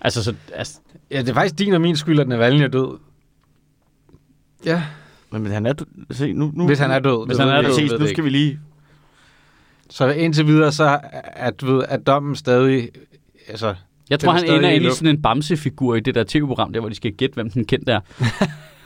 Altså, 0.00 0.24
så, 0.24 0.34
altså, 0.54 0.78
Ja, 1.10 1.20
det 1.20 1.28
er 1.28 1.34
faktisk 1.34 1.58
din 1.58 1.72
og 1.74 1.80
min 1.80 1.96
skyld, 1.96 2.20
at 2.20 2.28
Navalny 2.28 2.62
er 2.62 2.68
død. 2.68 2.98
Ja, 4.64 4.82
Men, 5.30 5.42
men 5.42 5.52
han 5.52 5.66
er 5.66 5.72
død. 5.72 5.86
Se, 6.10 6.32
nu, 6.32 6.52
nu, 6.54 6.66
hvis 6.66 6.78
han 6.78 6.90
er 6.90 6.98
død. 6.98 7.26
Hvis 7.26 7.36
Det 7.36 7.46
han 7.46 7.54
er 7.56 7.62
død. 7.62 7.70
Præcis, 7.70 7.92
nu 8.00 8.06
skal 8.06 8.24
vi 8.24 8.28
lige... 8.30 8.58
Så 9.90 10.08
indtil 10.08 10.46
videre, 10.46 10.72
så 10.72 10.98
er, 11.36 11.50
du 11.50 11.66
ved, 11.76 11.84
er 11.88 11.96
dommen 11.96 12.36
stadig... 12.36 12.88
Altså, 13.48 13.74
jeg 14.10 14.20
tror, 14.20 14.32
han 14.32 14.44
ender 14.44 14.68
i 14.70 14.74
ind 14.74 14.82
i 14.82 14.86
luften. 14.86 14.96
sådan 15.06 15.16
en 15.16 15.22
bamsefigur 15.22 15.94
i 15.94 16.00
det 16.00 16.14
der 16.14 16.24
tv-program, 16.28 16.72
der 16.72 16.80
hvor 16.80 16.88
de 16.88 16.94
skal 16.94 17.12
gætte, 17.12 17.34
hvem 17.34 17.50
den 17.50 17.64
kendte 17.64 17.92
er. 17.92 18.00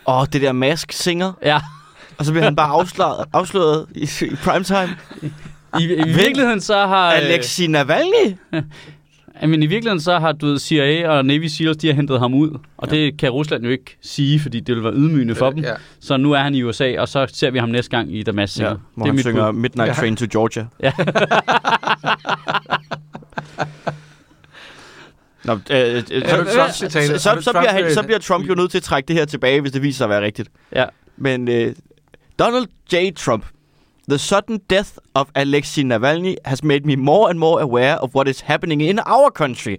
Åh, 0.09 0.27
det 0.33 0.43
der 0.43 0.53
mask 0.53 0.93
singer, 0.93 1.33
Ja, 1.43 1.61
og 2.21 2.27
så 2.27 2.33
bliver 2.33 2.45
han 2.45 2.57
bare 2.57 2.69
afsløret, 2.69 3.27
afsløret 3.33 3.87
i, 3.95 4.09
i 4.23 4.35
primetime. 4.45 4.97
i, 5.81 5.85
i 5.85 6.13
virkeligheden 6.15 6.61
så 6.61 6.87
har... 6.87 7.13
øh, 7.13 7.19
Alexei 7.19 7.67
Navalny? 7.67 8.37
Ja, 9.43 9.47
men 9.47 9.63
i 9.63 9.67
virkeligheden 9.67 10.01
så 10.01 10.19
har 10.19 10.33
du 10.33 10.47
ved, 10.47 10.59
CIA 10.59 11.09
og 11.09 11.25
Navy 11.25 11.47
Seals, 11.47 11.77
de 11.77 11.87
har 11.87 11.95
hentet 11.95 12.21
ham 12.21 12.35
ud. 12.35 12.59
Og 12.77 12.89
ja. 12.91 12.97
det 12.97 13.19
kan 13.19 13.31
Rusland 13.31 13.65
jo 13.65 13.71
ikke 13.71 13.97
sige, 14.03 14.41
fordi 14.41 14.61
det 14.61 14.75
vil 14.75 14.85
være 14.85 14.93
ydmygende 14.93 15.35
for 15.35 15.51
dem. 15.51 15.59
Ja. 15.59 15.75
Så 16.01 16.17
nu 16.17 16.33
er 16.33 16.39
han 16.39 16.55
i 16.55 16.63
USA, 16.63 16.95
og 16.99 17.09
så 17.09 17.27
ser 17.33 17.51
vi 17.51 17.59
ham 17.59 17.69
næste 17.69 17.91
gang 17.91 18.17
i 18.17 18.23
Damascus. 18.23 18.61
Ja, 18.61 18.69
Ja, 18.69 18.75
hvor 18.95 19.07
han 19.07 19.19
synger 19.19 19.53
Midnight 19.53 19.89
Ja. 19.89 19.95
Train 19.95 20.17
to 20.17 20.27
Georgia. 20.33 20.67
Nå, 25.45 25.53
øh, 25.53 25.97
øh, 25.97 26.03
så, 26.29 26.37
du 26.37 26.45
så, 26.45 26.89
så, 26.91 27.19
så, 27.19 27.41
så, 27.41 27.53
bliver 27.53 27.71
han, 27.71 27.85
øh, 27.85 27.91
så 27.91 28.03
bliver 28.03 28.19
Trump 28.19 28.49
jo 28.49 28.55
nødt 28.55 28.71
til 28.71 28.79
at 28.79 28.85
trække 28.85 29.09
det 29.09 29.17
her 29.17 29.25
tilbage, 29.25 29.61
hvis 29.61 29.73
det 29.73 29.83
viser 29.83 29.97
sig 29.97 30.05
at 30.05 30.11
være 30.11 30.23
rigtigt. 30.23 30.49
Ja. 30.75 30.85
Men 31.17 31.49
øh, 31.49 31.75
Donald 32.41 32.71
J. 32.87 33.11
Trump, 33.11 33.45
the 34.07 34.19
sudden 34.19 34.63
death 34.67 34.99
of 35.15 35.31
Alexei 35.35 35.83
Navalny 35.83 36.39
has 36.47 36.65
made 36.65 36.87
me 36.87 36.97
more 36.97 37.29
and 37.29 37.39
more 37.39 37.61
aware 37.61 37.97
of 37.97 38.15
what 38.15 38.27
is 38.27 38.41
happening 38.41 38.81
in 38.81 38.99
our 39.01 39.31
country. 39.31 39.79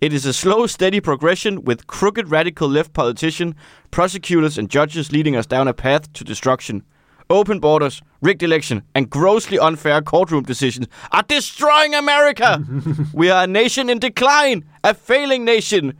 It 0.00 0.12
is 0.12 0.26
a 0.26 0.32
slow, 0.32 0.66
steady 0.66 0.98
progression 0.98 1.62
with 1.62 1.86
crooked 1.86 2.28
radical 2.28 2.68
left 2.68 2.94
politicians, 2.94 3.54
prosecutors 3.92 4.58
and 4.58 4.68
judges 4.68 5.12
leading 5.12 5.36
us 5.36 5.46
down 5.46 5.68
a 5.68 5.72
path 5.72 6.12
to 6.14 6.24
destruction. 6.24 6.82
Open 7.30 7.60
borders, 7.60 8.02
rigged 8.20 8.42
election, 8.42 8.82
and 8.92 9.08
grossly 9.08 9.60
unfair 9.60 10.02
courtroom 10.02 10.42
decisions 10.42 10.88
are 11.12 11.22
destroying 11.22 11.94
America. 11.94 12.60
we 13.14 13.30
are 13.30 13.44
a 13.44 13.46
nation 13.46 13.88
in 13.88 14.00
decline, 14.00 14.64
a 14.82 14.94
failing 14.94 15.44
nation. 15.44 15.96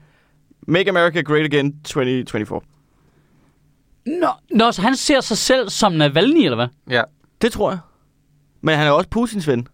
Make 0.66 0.88
America 0.88 1.22
great 1.22 1.46
again 1.46 1.78
2024. 1.84 2.62
Nå, 4.06 4.28
nå, 4.54 4.72
så 4.72 4.82
han 4.82 4.96
ser 4.96 5.20
sig 5.20 5.38
selv 5.38 5.68
som 5.68 5.92
Navalny, 5.92 6.44
eller 6.44 6.56
hvad? 6.56 6.66
Ja. 6.90 7.02
Det 7.42 7.52
tror 7.52 7.70
jeg. 7.70 7.78
Men 8.62 8.76
han 8.76 8.86
er 8.86 8.90
også 8.90 9.08
Putins 9.10 9.48
ven. 9.48 9.66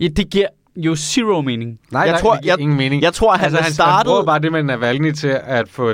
Ja, 0.00 0.08
det 0.08 0.30
giver 0.30 0.46
jo 0.76 0.96
zero 0.96 1.40
mening. 1.40 1.78
Nej, 1.90 2.02
Jeg 2.02 2.12
nej, 2.12 2.20
tror- 2.20 2.32
det 2.34 2.42
giver 2.42 2.52
jeg- 2.54 2.60
ingen 2.60 2.76
mening. 2.76 3.02
Jeg 3.02 3.14
tror, 3.14 3.32
han 3.32 3.44
altså, 3.44 3.60
han, 3.62 3.72
startet... 3.72 3.94
han 3.96 4.04
bruger 4.06 4.24
bare 4.24 4.38
det 4.38 4.52
med 4.52 4.62
Navalny 4.62 5.12
til 5.12 5.40
at 5.42 5.68
få 5.68 5.92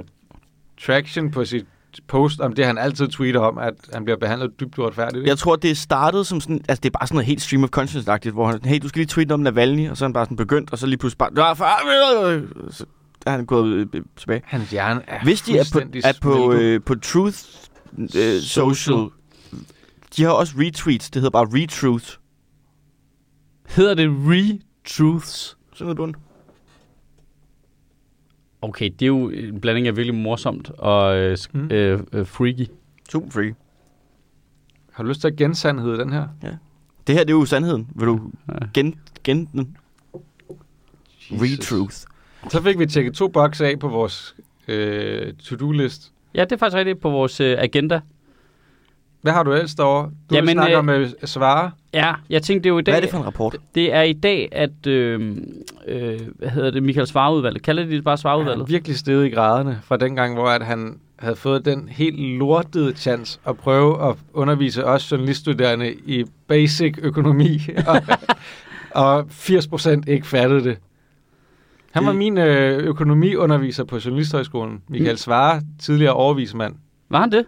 traction 0.87 1.31
på 1.31 1.45
sit 1.45 1.67
post 2.09 2.41
om 2.41 2.53
det, 2.53 2.67
han 2.67 2.79
altid 2.79 3.09
tweeter 3.09 3.41
om, 3.41 3.59
at 3.59 3.75
han 3.93 4.05
bliver 4.05 4.17
behandlet 4.19 4.61
dybt 4.61 4.79
uretfærdigt. 4.79 5.17
ikke? 5.17 5.29
Jeg 5.29 5.39
tror, 5.39 5.57
det 5.57 5.71
er 5.71 5.75
startet 5.75 6.27
som 6.27 6.41
sådan... 6.41 6.61
Altså, 6.69 6.81
det 6.83 6.89
er 6.89 6.99
bare 6.99 7.07
sådan 7.07 7.15
noget 7.15 7.27
helt 7.27 7.43
stream 7.43 7.65
of 7.65 7.71
conscience-agtigt, 7.79 8.31
hvor 8.33 8.47
han... 8.47 8.61
Hey, 8.65 8.79
du 8.83 8.89
skal 8.89 8.99
lige 9.01 9.07
tweete 9.09 9.33
om 9.33 9.41
Navalny, 9.41 9.91
og 9.91 9.97
så 9.97 10.05
er 10.05 10.09
han 10.09 10.13
bare 10.13 10.25
sådan 10.25 10.37
begyndt, 10.37 10.73
og 10.73 10.79
så 10.79 10.87
lige 10.87 10.99
pludselig 10.99 11.19
bare... 11.19 11.33
"Nå, 11.33 11.55
for- 11.55 12.73
Så 12.73 12.85
er 13.29 13.37
han 13.37 13.47
gået 13.47 13.89
øh, 13.95 14.03
tilbage. 14.17 14.43
Hans 14.45 14.71
hjerne 14.71 15.03
er 15.09 15.25
Hvis 15.25 15.43
de 15.43 15.59
er 15.59 15.71
på, 15.73 15.79
er 16.05 16.13
på, 16.23 16.53
øh, 16.53 16.81
på 16.83 16.95
Truth 16.95 17.39
øh, 17.99 18.09
Social, 18.41 18.75
Social. 18.75 19.09
de 20.17 20.23
har 20.23 20.31
også 20.31 20.55
retweets. 20.59 21.11
Det 21.11 21.23
hedder 21.23 21.31
bare 21.31 21.47
retruth. 21.63 22.07
Hedder 23.69 23.95
det 23.95 24.09
re-truths? 24.11 25.57
Sådan 25.75 25.95
noget. 25.97 26.17
Okay, 28.63 28.91
det 28.91 29.03
er 29.03 29.07
jo 29.07 29.29
en 29.29 29.61
blanding 29.61 29.87
af 29.87 29.97
virkelig 29.97 30.15
morsomt 30.15 30.71
og 30.71 31.17
øh, 31.17 31.37
Mm. 31.53 31.71
øh, 31.71 32.01
øh, 32.13 32.27
freaky. 32.27 32.67
Super 33.11 33.31
free. 33.31 33.55
Har 34.93 35.03
du 35.03 35.09
lyst 35.09 35.21
til 35.21 35.29
at 35.29 35.37
gensandhed 35.37 35.99
den 35.99 36.13
her? 36.13 36.29
Det 37.07 37.15
her, 37.15 37.25
det 37.25 37.31
er 37.31 37.39
jo 37.39 37.45
sandheden. 37.45 37.89
Vil 37.95 38.07
du 38.07 38.21
Ja. 38.49 38.55
gen, 38.75 39.01
gen 39.25 39.49
den? 39.53 39.77
Retruth. 41.31 41.97
Så 42.49 42.63
fik 42.63 42.79
vi 42.79 42.87
tjekket 42.87 43.15
to 43.15 43.29
bokse 43.29 43.67
af 43.67 43.79
på 43.79 43.89
vores 43.89 44.35
øh, 44.69 45.33
to-do-list. 45.33 46.13
Ja, 46.35 46.45
det 46.45 46.53
er 46.53 46.57
faktisk 46.57 46.77
rigtigt 46.77 47.01
på 47.01 47.11
vores 47.11 47.41
øh, 47.41 47.57
agenda. 47.59 48.01
Hvad 49.23 49.33
har 49.33 49.43
du 49.43 49.53
ellers 49.53 49.75
derovre? 49.75 50.11
Du 50.31 50.35
Jamen, 50.35 50.53
snakker 50.53 50.91
øh, 50.91 51.01
øh, 51.01 51.09
svare. 51.25 51.71
Ja, 51.95 52.15
jeg 52.31 52.43
tænkte 52.43 52.65
det 52.65 52.71
er 52.71 52.73
jo 52.73 52.79
i 52.79 52.83
dag... 52.83 52.93
Hvad 52.93 52.99
er 52.99 53.01
det 53.01 53.11
for 53.11 53.19
en 53.19 53.27
rapport? 53.27 53.57
Det 53.75 53.95
er 53.95 54.03
i 54.03 54.13
dag, 54.13 54.49
at... 54.53 54.87
Øh, 54.87 55.37
øh, 55.87 56.21
hvad 56.35 56.49
hedder 56.49 56.71
det? 56.71 56.83
Michael 56.83 57.07
Svarudvalget. 57.07 57.63
Kalder 57.63 57.85
de 57.85 57.91
det 57.91 58.05
bare 58.05 58.13
Han 58.13 58.19
Svarudvalget? 58.19 58.63
er 58.63 58.67
virkelig 58.67 58.97
steget 58.97 59.27
i 59.27 59.29
graderne 59.31 59.81
fra 59.83 59.97
dengang, 59.97 60.35
hvor 60.35 60.49
at 60.49 60.67
han 60.67 60.99
havde 61.19 61.37
fået 61.37 61.65
den 61.65 61.89
helt 61.89 62.19
lortede 62.19 62.97
chance 62.97 63.39
at 63.47 63.57
prøve 63.57 64.09
at 64.09 64.17
undervise 64.33 64.85
os 64.85 65.13
journaliststuderende 65.13 65.93
i 65.93 66.25
basic 66.47 66.95
økonomi, 67.03 67.61
og, 67.87 68.03
og 68.91 69.21
80% 69.21 70.03
ikke 70.07 70.27
fattede 70.27 70.65
det. 70.65 70.79
Han 71.93 72.07
var 72.07 72.13
min 72.13 72.39
øh, 72.39 72.79
økonomiunderviser 72.79 73.85
på 73.85 73.99
Journalisthøjskolen. 74.05 74.83
Michael 74.89 75.13
Mm. 75.13 75.17
Svare, 75.17 75.63
tidligere 75.79 76.13
overvismand. 76.13 76.75
Var 77.09 77.21
han 77.21 77.33
det? 77.33 77.45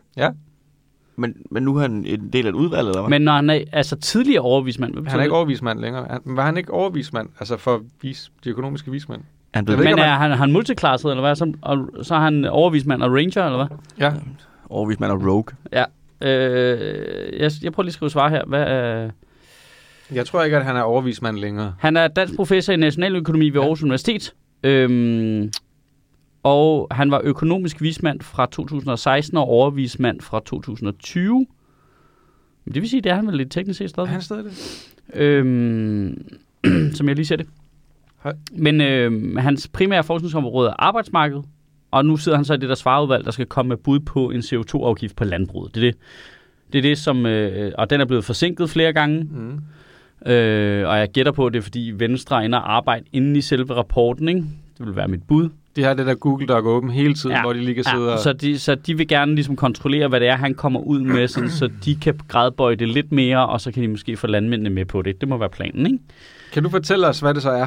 Men, 1.16 1.34
men 1.50 1.62
nu 1.62 1.76
er 1.76 1.80
han 1.80 2.04
en 2.06 2.30
del 2.32 2.46
af 2.46 2.50
et 2.50 2.54
udvalg, 2.54 2.88
eller 2.88 3.00
hvad? 3.00 3.10
Men 3.10 3.22
når 3.22 3.32
han 3.32 3.50
er 3.50 3.60
altså 3.72 3.96
tidligere 3.96 4.42
overvismand, 4.42 4.94
hvad 4.94 5.10
Han 5.10 5.20
er 5.20 5.24
ikke 5.24 5.36
overvismand 5.36 5.80
længere. 5.80 6.06
Han, 6.10 6.20
var 6.24 6.44
han 6.44 6.56
ikke 6.56 6.72
overvismand, 6.72 7.28
altså 7.40 7.56
for 7.56 7.82
vis, 8.02 8.32
de 8.44 8.50
økonomiske 8.50 8.90
vismænd? 8.90 9.20
han 9.54 9.66
ved 9.66 9.76
Men 9.76 9.88
ikke, 9.88 10.00
er 10.00 10.14
han, 10.14 10.32
er 10.32 10.36
han 10.36 10.52
multiklasset, 10.52 11.10
eller 11.10 11.22
hvad? 11.22 11.36
Så, 11.36 11.52
og, 11.62 11.88
så 12.02 12.14
er 12.14 12.18
han 12.18 12.44
overvismand 12.44 13.02
og 13.02 13.10
ranger, 13.12 13.44
eller 13.44 13.66
hvad? 13.66 13.76
Ja. 13.98 14.12
overvist 14.68 15.00
man 15.00 15.10
er 15.10 15.14
rogue? 15.14 15.56
Øh, 16.22 17.40
jeg, 17.40 17.50
jeg 17.62 17.72
prøver 17.72 17.84
lige 17.84 17.90
at 17.90 17.94
skrive 17.94 18.10
svar 18.10 18.28
her. 18.28 18.44
Hvad, 18.46 18.68
øh, 18.70 19.10
Jeg 20.14 20.26
tror 20.26 20.42
ikke, 20.42 20.56
at 20.56 20.64
han 20.64 20.76
er 20.76 20.82
overvismand 20.82 21.36
længere. 21.38 21.74
han 21.78 21.96
er 21.96 22.08
dansk 22.08 22.36
professor 22.36 22.72
i 22.72 22.76
nationaløkonomi 22.76 23.44
ved 23.50 23.54
Ja. 23.54 23.60
Aarhus 23.60 23.82
Universitet. 23.82 24.34
Øhm, 24.64 25.50
og 26.42 26.88
han 26.90 27.10
var 27.10 27.20
økonomisk 27.24 27.82
vismand 27.82 28.20
fra 28.20 28.46
2016 28.46 29.36
og 29.38 29.44
overvismand 29.48 30.20
fra 30.20 30.40
2020. 30.46 31.46
Men 32.64 32.74
det 32.74 32.82
vil 32.82 32.90
sige, 32.90 33.00
det 33.02 33.12
er 33.12 33.16
han 33.16 33.26
vel 33.26 33.36
lidt 33.36 33.50
teknisk 33.52 33.78
set 33.78 33.90
stadig. 33.90 34.08
han 34.08 34.22
stadig 34.22 34.44
det? 34.44 34.88
Øhm, 35.14 36.24
som 36.96 37.08
jeg 37.08 37.16
lige 37.16 37.26
ser 37.26 37.36
det. 37.36 37.46
Hej. 38.22 38.32
Men 38.52 38.80
øhm, 38.80 39.36
hans 39.36 39.68
primære 39.68 40.04
forskningsområde 40.04 40.68
er 40.68 40.74
arbejdsmarkedet, 40.78 41.44
og 41.90 42.04
nu 42.04 42.16
sidder 42.16 42.38
han 42.38 42.44
så 42.44 42.54
i 42.54 42.56
det 42.56 42.68
der 42.68 42.74
svareudvalg, 42.74 43.24
der 43.24 43.30
skal 43.30 43.46
komme 43.46 43.68
med 43.68 43.76
bud 43.76 44.00
på 44.00 44.30
en 44.30 44.40
CO2-afgift 44.40 45.16
på 45.16 45.24
landbruget. 45.24 45.74
Det 45.74 45.80
er 45.86 45.90
det, 45.92 45.98
det, 46.72 46.78
er 46.78 46.82
det 46.82 46.98
som, 46.98 47.26
øh, 47.26 47.72
og 47.78 47.90
den 47.90 48.00
er 48.00 48.04
blevet 48.04 48.24
forsinket 48.24 48.70
flere 48.70 48.92
gange, 48.92 49.20
Mm. 49.30 49.60
Øh, 50.26 50.88
og 50.88 50.98
jeg 50.98 51.08
gætter 51.12 51.32
på, 51.32 51.46
at 51.46 51.52
det 51.52 51.58
er 51.58 51.62
fordi 51.62 51.92
Venstre 51.96 52.36
er 52.36 52.40
inde 52.44 52.58
og 52.58 52.76
arbejde 52.76 53.04
inde 53.12 53.38
i 53.38 53.40
selve 53.40 53.74
rapporten, 53.74 54.28
ikke? 54.28 54.40
Det 54.78 54.86
vil 54.86 54.96
være 54.96 55.08
mit 55.08 55.22
bud. 55.28 55.48
De 55.76 55.82
har 55.82 55.94
det 55.94 56.06
der 56.06 56.14
Google 56.14 56.46
Doc 56.46 56.64
åben 56.64 56.90
hele 56.90 57.14
tiden, 57.14 57.36
Ja. 57.36 57.42
hvor 57.42 57.52
de 57.52 57.60
lige 57.60 57.74
kan 57.74 57.84
sidde 57.84 58.04
Ja, 58.04 58.12
og... 58.12 58.18
så, 58.18 58.32
de, 58.32 58.58
så 58.58 58.74
de 58.74 58.96
vil 58.96 59.08
gerne 59.08 59.34
ligesom 59.34 59.56
kontrollere, 59.56 60.08
hvad 60.08 60.20
det 60.20 60.28
er, 60.28 60.36
han 60.36 60.54
kommer 60.54 60.80
ud 60.80 61.00
med, 61.00 61.28
sådan, 61.28 61.50
så 61.50 61.70
de 61.84 61.96
kan 61.96 62.20
gradbøje 62.28 62.74
det 62.76 62.88
lidt 62.88 63.12
mere, 63.12 63.46
og 63.48 63.60
så 63.60 63.72
kan 63.72 63.82
de 63.82 63.88
måske 63.88 64.16
få 64.16 64.26
landmændene 64.26 64.70
med 64.70 64.84
på 64.84 65.02
det. 65.02 65.20
Det 65.20 65.28
må 65.28 65.36
være 65.36 65.48
planen, 65.48 65.86
ikke? 65.86 65.98
Kan 66.52 66.62
du 66.62 66.68
fortælle 66.68 67.06
os, 67.06 67.20
hvad 67.20 67.34
det 67.34 67.42
så 67.42 67.50
er, 67.50 67.66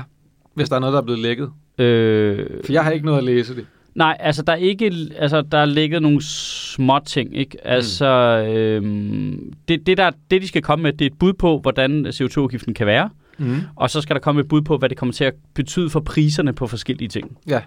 hvis 0.54 0.70
der 0.70 0.76
er 0.76 0.80
noget, 0.80 0.93
der 0.93 0.99
er 0.99 1.04
blevet 1.04 1.22
lækket? 1.22 1.49
Øh, 1.78 2.45
For 2.66 2.74
jeg 2.74 2.84
har 2.84 2.91
ikke 2.91 3.06
noget 3.06 3.18
at 3.20 3.24
læse 3.24 3.56
det. 3.56 3.66
Nej, 3.96 4.18
altså 4.20 4.41
der 4.41 4.54
er 4.54 4.58
ikke, 4.58 4.91
altså 5.20 5.41
der 5.41 5.58
er 5.58 5.66
ligget 5.66 6.02
nogle 6.02 6.22
små 6.24 7.00
ting, 7.06 7.38
ikke? 7.38 7.68
Altså 7.68 8.06
øhm, 8.48 9.54
det, 9.68 9.88
det, 9.88 9.98
der, 9.98 10.12
det 10.32 10.41
de 10.41 10.48
skal 10.48 10.62
komme 10.62 10.84
med, 10.84 10.94
det 10.94 11.06
er 11.06 11.10
et 11.10 11.20
bud 11.20 11.34
på, 11.34 11.60
hvordan 11.60 12.06
CO2-afgiften 12.08 12.74
kan 12.74 12.88
være, 12.88 13.10
Mm. 13.38 13.56
og 13.76 13.89
så 13.89 14.02
skal 14.02 14.14
der 14.16 14.20
komme 14.20 14.41
et 14.41 14.48
bud 14.48 14.62
på, 14.62 14.78
hvad 14.78 14.89
det 14.89 14.98
kommer 14.98 15.14
til 15.14 15.24
at 15.24 15.34
betyde 15.54 15.89
for 15.89 16.00
priserne 16.00 16.54
på 16.54 16.68
forskellige 16.68 17.08
ting. 17.10 17.38
Ja. 17.48 17.62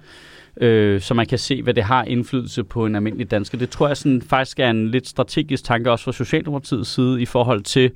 Øh, 0.61 1.01
så 1.01 1.15
man 1.15 1.27
kan 1.27 1.39
se, 1.39 1.63
hvad 1.63 1.75
det 1.75 1.83
har 1.85 2.05
indflydelse 2.05 2.65
på 2.65 2.87
en 2.87 2.95
almindelig 2.95 3.31
dansker. 3.31 3.59
Det 3.59 3.71
tror 3.71 3.87
jeg 3.87 3.97
sådan, 3.97 4.23
faktisk 4.23 4.61
er 4.61 4.71
en 4.71 4.91
lidt 4.91 5.09
strategisk 5.09 5.65
tanke 5.65 5.91
også 5.91 6.05
fra 6.05 6.13
Socialdemokratiets 6.13 6.91
side 6.91 7.23
i 7.23 7.27
forhold 7.27 7.63
til 7.63 7.91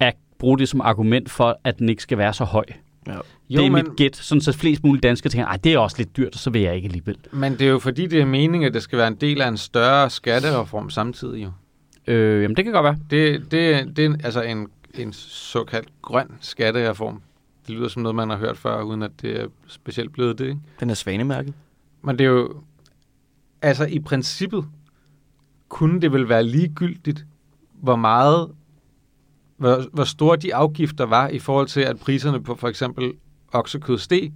at 0.00 0.14
bruge 0.38 0.58
det 0.58 0.68
som 0.68 0.80
argument 0.80 1.30
for, 1.30 1.58
at 1.64 1.78
den 1.78 1.88
ikke 1.88 2.02
skal 2.02 2.18
være 2.18 2.32
så 2.32 2.44
høj. 2.44 2.64
Ja. 3.06 3.16
Jo, 3.50 3.58
det 3.60 3.66
er 3.66 3.70
men, 3.70 3.84
mit 3.84 3.96
gæt, 3.96 4.16
sådan 4.16 4.40
så 4.40 4.52
flest 4.52 4.84
mulige 4.84 5.00
danskere 5.00 5.30
tænker, 5.30 5.46
at 5.46 5.64
det 5.64 5.72
er 5.74 5.78
også 5.78 5.96
lidt 5.98 6.16
dyrt, 6.16 6.34
og 6.34 6.38
så 6.38 6.50
vil 6.50 6.62
jeg 6.62 6.76
ikke 6.76 6.86
alligevel. 6.86 7.16
men 7.32 7.52
det 7.52 7.62
er 7.62 7.70
jo 7.70 7.78
fordi, 7.78 8.06
det 8.06 8.20
er 8.20 8.24
meningen, 8.24 8.66
at 8.66 8.74
det 8.74 8.82
skal 8.82 8.98
være 8.98 9.08
en 9.08 9.14
del 9.14 9.40
af 9.42 9.48
en 9.48 9.56
større 9.56 10.10
skattereform 10.10 10.90
samtidig. 10.90 11.44
Jo. 11.44 11.50
Øh, 12.12 12.42
jamen 12.42 12.56
det 12.56 12.64
kan 12.64 12.72
godt 12.72 12.84
være. 12.84 12.98
Det, 13.10 13.50
det, 13.50 13.96
det 13.96 14.04
er 14.04 14.16
altså 14.24 14.42
en, 14.42 14.68
en 14.94 15.12
såkaldt 15.12 15.88
grøn 16.02 16.28
skattereform. 16.40 17.22
Det 17.66 17.74
lyder 17.74 17.88
som 17.88 18.02
noget, 18.02 18.16
man 18.16 18.30
har 18.30 18.36
hørt 18.36 18.58
før, 18.58 18.82
uden 18.82 19.02
at 19.02 19.10
det 19.22 19.40
er 19.40 19.46
specielt 19.66 20.12
blevet 20.12 20.38
det. 20.38 20.44
Ikke? 20.44 20.60
Den 20.80 20.90
er 20.90 20.94
svanemærket. 20.94 21.54
Men 22.02 22.18
det 22.18 22.24
er 22.24 22.28
jo... 22.28 22.54
Altså 23.62 23.86
i 23.86 23.98
princippet 23.98 24.64
kunne 25.68 26.00
det 26.00 26.12
vel 26.12 26.28
være 26.28 26.44
ligegyldigt, 26.44 27.26
hvor 27.72 27.96
meget... 27.96 28.50
Hvor, 29.56 29.84
hvor 29.92 30.04
store 30.04 30.36
de 30.36 30.54
afgifter 30.54 31.06
var 31.06 31.28
i 31.28 31.38
forhold 31.38 31.66
til, 31.66 31.80
at 31.80 31.98
priserne 31.98 32.42
på 32.42 32.54
for 32.54 32.68
eksempel 32.68 33.12
oksekød 33.52 33.98
steg, 33.98 34.32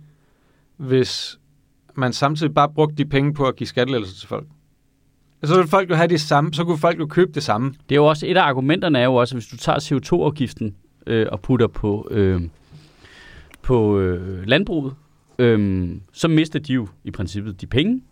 hvis 0.77 1.39
man 1.95 2.13
samtidig 2.13 2.55
bare 2.55 2.69
brugte 2.69 2.97
de 2.97 3.05
penge 3.05 3.35
på 3.35 3.47
at 3.47 3.57
give 3.57 3.67
skattelettelser 3.67 4.19
til 4.19 4.29
folk. 4.29 4.47
Så 5.45 5.55
ville 5.55 5.69
folk 5.69 5.91
jo 5.91 5.95
have 5.95 6.09
det 6.09 6.21
samme, 6.21 6.55
så 6.55 6.65
kunne 6.65 6.79
folk 6.79 6.99
jo 6.99 7.07
købe 7.07 7.33
det 7.33 7.43
samme. 7.43 7.75
Det 7.89 7.95
er 7.95 7.97
jo 7.97 8.07
også, 8.07 8.27
et 8.27 8.37
af 8.37 8.43
argumenterne 8.43 8.99
er 8.99 9.05
jo 9.05 9.15
også, 9.15 9.35
at 9.35 9.43
hvis 9.43 9.47
du 9.47 9.57
tager 9.57 9.79
CO2-afgiften 9.79 10.75
øh, 11.07 11.27
og 11.33 11.41
putter 11.41 11.67
på, 11.67 12.09
øh, 12.11 12.43
på 13.63 13.99
øh, 13.99 14.47
landbruget, 14.47 14.95
øh, 15.39 15.91
så 16.13 16.29
mister 16.29 16.59
de 16.59 16.73
jo 16.73 16.89
i 17.05 17.11
princippet 17.11 17.61
de 17.61 17.67
penge. 17.67 18.03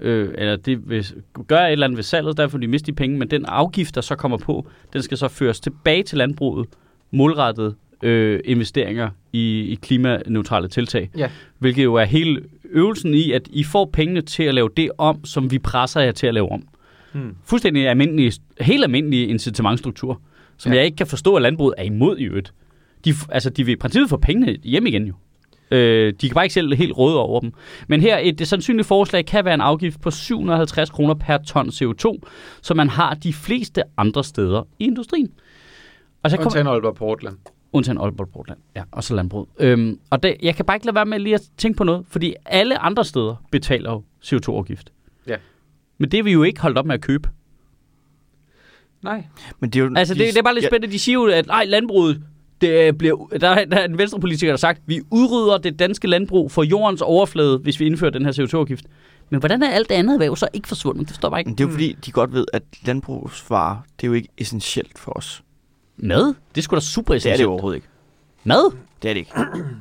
Øh, 0.00 0.34
eller 0.34 0.56
det 0.56 0.88
vil 0.88 1.06
gør 1.46 1.60
et 1.60 1.72
eller 1.72 1.86
andet 1.86 1.96
ved 1.96 2.04
salget, 2.04 2.36
derfor 2.36 2.58
de 2.58 2.66
mister 2.66 2.86
de 2.86 2.96
penge, 2.96 3.18
men 3.18 3.30
den 3.30 3.44
afgift, 3.44 3.94
der 3.94 4.00
så 4.00 4.16
kommer 4.16 4.38
på, 4.38 4.66
den 4.92 5.02
skal 5.02 5.18
så 5.18 5.28
føres 5.28 5.60
tilbage 5.60 6.02
til 6.02 6.18
landbruget, 6.18 6.68
målrettet 7.10 7.74
øh, 8.02 8.40
investeringer 8.44 9.10
i, 9.32 9.60
i 9.60 9.74
klimaneutrale 9.74 10.68
tiltag. 10.68 11.10
Ja. 11.16 11.30
Hvilket 11.58 11.84
jo 11.84 11.94
er 11.94 12.04
hele 12.04 12.42
øvelsen 12.70 13.14
i, 13.14 13.32
at 13.32 13.48
I 13.52 13.64
får 13.64 13.90
pengene 13.92 14.20
til 14.22 14.42
at 14.42 14.54
lave 14.54 14.68
det 14.76 14.90
om, 14.98 15.24
som 15.24 15.50
vi 15.50 15.58
presser 15.58 16.00
jer 16.00 16.12
til 16.12 16.26
at 16.26 16.34
lave 16.34 16.52
om 16.52 16.62
Hmm. 17.12 17.36
fuldstændig 17.44 17.88
almindelige, 17.88 18.32
helt 18.60 18.84
almindelige 18.84 19.26
incitamentstruktur, 19.26 20.20
som 20.56 20.72
Ja. 20.72 20.76
jeg 20.78 20.84
ikke 20.84 20.96
kan 20.96 21.06
forstå, 21.06 21.34
at 21.34 21.42
landbruget 21.42 21.74
er 21.78 21.82
imod 21.82 22.18
i 22.18 22.24
øvrigt. 22.24 22.52
De, 23.04 23.14
altså, 23.28 23.50
de 23.50 23.64
vil 23.64 23.72
i 23.72 23.76
princippet 23.76 24.10
få 24.10 24.16
pengene 24.16 24.56
hjem 24.64 24.86
igen 24.86 25.06
jo. 25.06 25.14
Øh, 25.70 26.12
de 26.20 26.28
kan 26.28 26.34
bare 26.34 26.44
ikke 26.44 26.54
selv 26.54 26.74
helt 26.74 26.92
råde 26.98 27.18
over 27.18 27.40
dem. 27.40 27.52
Men 27.88 28.00
her, 28.00 28.18
et 28.22 28.48
sandsynligt 28.48 28.88
forslag 28.88 29.26
kan 29.26 29.44
være 29.44 29.54
en 29.54 29.60
afgift 29.60 30.00
på 30.00 30.10
750 30.10 30.90
kroner 30.90 31.14
per 31.14 31.38
ton 31.38 31.68
CO2, 31.68 32.18
som 32.62 32.76
man 32.76 32.88
har 32.88 33.14
de 33.14 33.32
fleste 33.32 33.82
andre 33.96 34.24
steder 34.24 34.62
i 34.78 34.84
industrien. 34.84 35.28
Og 36.22 36.30
så 36.30 36.36
kommer, 36.36 36.46
Undtagen 36.46 36.66
Aalborg 36.66 36.94
Portland. 36.94 37.36
Undtagen 37.72 37.98
Aalborg 37.98 38.28
Portland. 38.28 38.58
Ja, 38.76 38.82
og 38.92 39.04
så 39.04 39.14
landbrug. 39.14 39.48
Øhm, 39.58 39.98
og 40.10 40.22
det, 40.22 40.36
jeg 40.42 40.54
kan 40.56 40.64
bare 40.64 40.76
ikke 40.76 40.86
lade 40.86 40.94
være 40.94 41.06
med 41.06 41.18
lige 41.18 41.34
at 41.34 41.42
tænke 41.56 41.76
på 41.76 41.84
noget, 41.84 42.04
fordi 42.08 42.34
alle 42.46 42.78
andre 42.78 43.04
steder 43.04 43.34
betaler 43.50 43.90
jo 43.90 44.02
CO2-afgift. 44.24 44.92
Ja. 45.26 45.36
Men 45.98 46.10
det 46.10 46.18
er 46.18 46.22
vi 46.22 46.32
jo 46.32 46.42
ikke 46.42 46.60
holdt 46.60 46.78
op 46.78 46.86
med 46.86 46.94
at 46.94 47.00
købe. 47.00 47.28
Nej. 49.02 49.24
Men 49.60 49.70
det 49.70 49.80
er 49.80 49.84
jo... 49.84 49.94
Altså, 49.96 50.14
det, 50.14 50.20
det 50.20 50.36
er 50.38 50.42
bare 50.42 50.54
lidt 50.54 50.66
spændende. 50.66 50.92
De 50.92 50.98
siger 50.98 51.14
jo, 51.14 51.24
at 51.26 51.46
nej, 51.46 51.64
landbruget, 51.64 52.22
det 52.60 52.98
bliver, 52.98 53.26
der, 53.40 53.48
er- 53.48 53.64
der 53.64 53.76
er 53.76 53.84
en 53.84 53.98
venstrepolitiker, 53.98 54.48
der 54.50 54.52
har 54.52 54.56
sagt, 54.56 54.82
vi 54.86 55.00
udrydder 55.10 55.58
det 55.58 55.78
danske 55.78 56.08
landbrug 56.08 56.52
for 56.52 56.62
jordens 56.62 57.02
overflade, 57.02 57.58
hvis 57.58 57.80
vi 57.80 57.86
indfører 57.86 58.10
den 58.10 58.24
her 58.24 58.32
CO2-afgift. 58.32 58.84
Men 59.30 59.40
hvordan 59.40 59.62
er 59.62 59.68
alt 59.70 59.88
det 59.88 59.94
andet 59.94 60.12
erhverv 60.12 60.36
så 60.36 60.48
ikke 60.52 60.68
forsvundet? 60.68 61.00
Det 61.00 61.08
forstår 61.10 61.28
jeg 61.28 61.30
bare 61.30 61.40
ikke. 61.40 61.48
Men 61.48 61.58
det 61.58 61.64
er 61.64 61.68
jo 61.68 61.72
fordi, 61.72 61.92
de 62.06 62.10
godt 62.12 62.32
ved, 62.32 62.46
at 62.52 62.62
landbrugsvarer, 62.86 63.76
det 64.00 64.06
er 64.06 64.08
jo 64.08 64.14
ikke 64.14 64.28
essentielt 64.38 64.98
for 64.98 65.12
os. 65.16 65.42
Mad? 66.02 66.34
Det 66.54 66.64
skulle 66.64 66.80
da 66.80 66.84
super 66.84 67.14
Det 67.14 67.20
er 67.20 67.22
det 67.22 67.30
essentielt. 67.30 67.48
overhovedet 67.50 67.76
ikke. 67.76 67.88
Mad? 68.44 68.72
Det 69.02 69.08
er 69.10 69.14
det 69.14 69.20
ikke. 69.20 69.32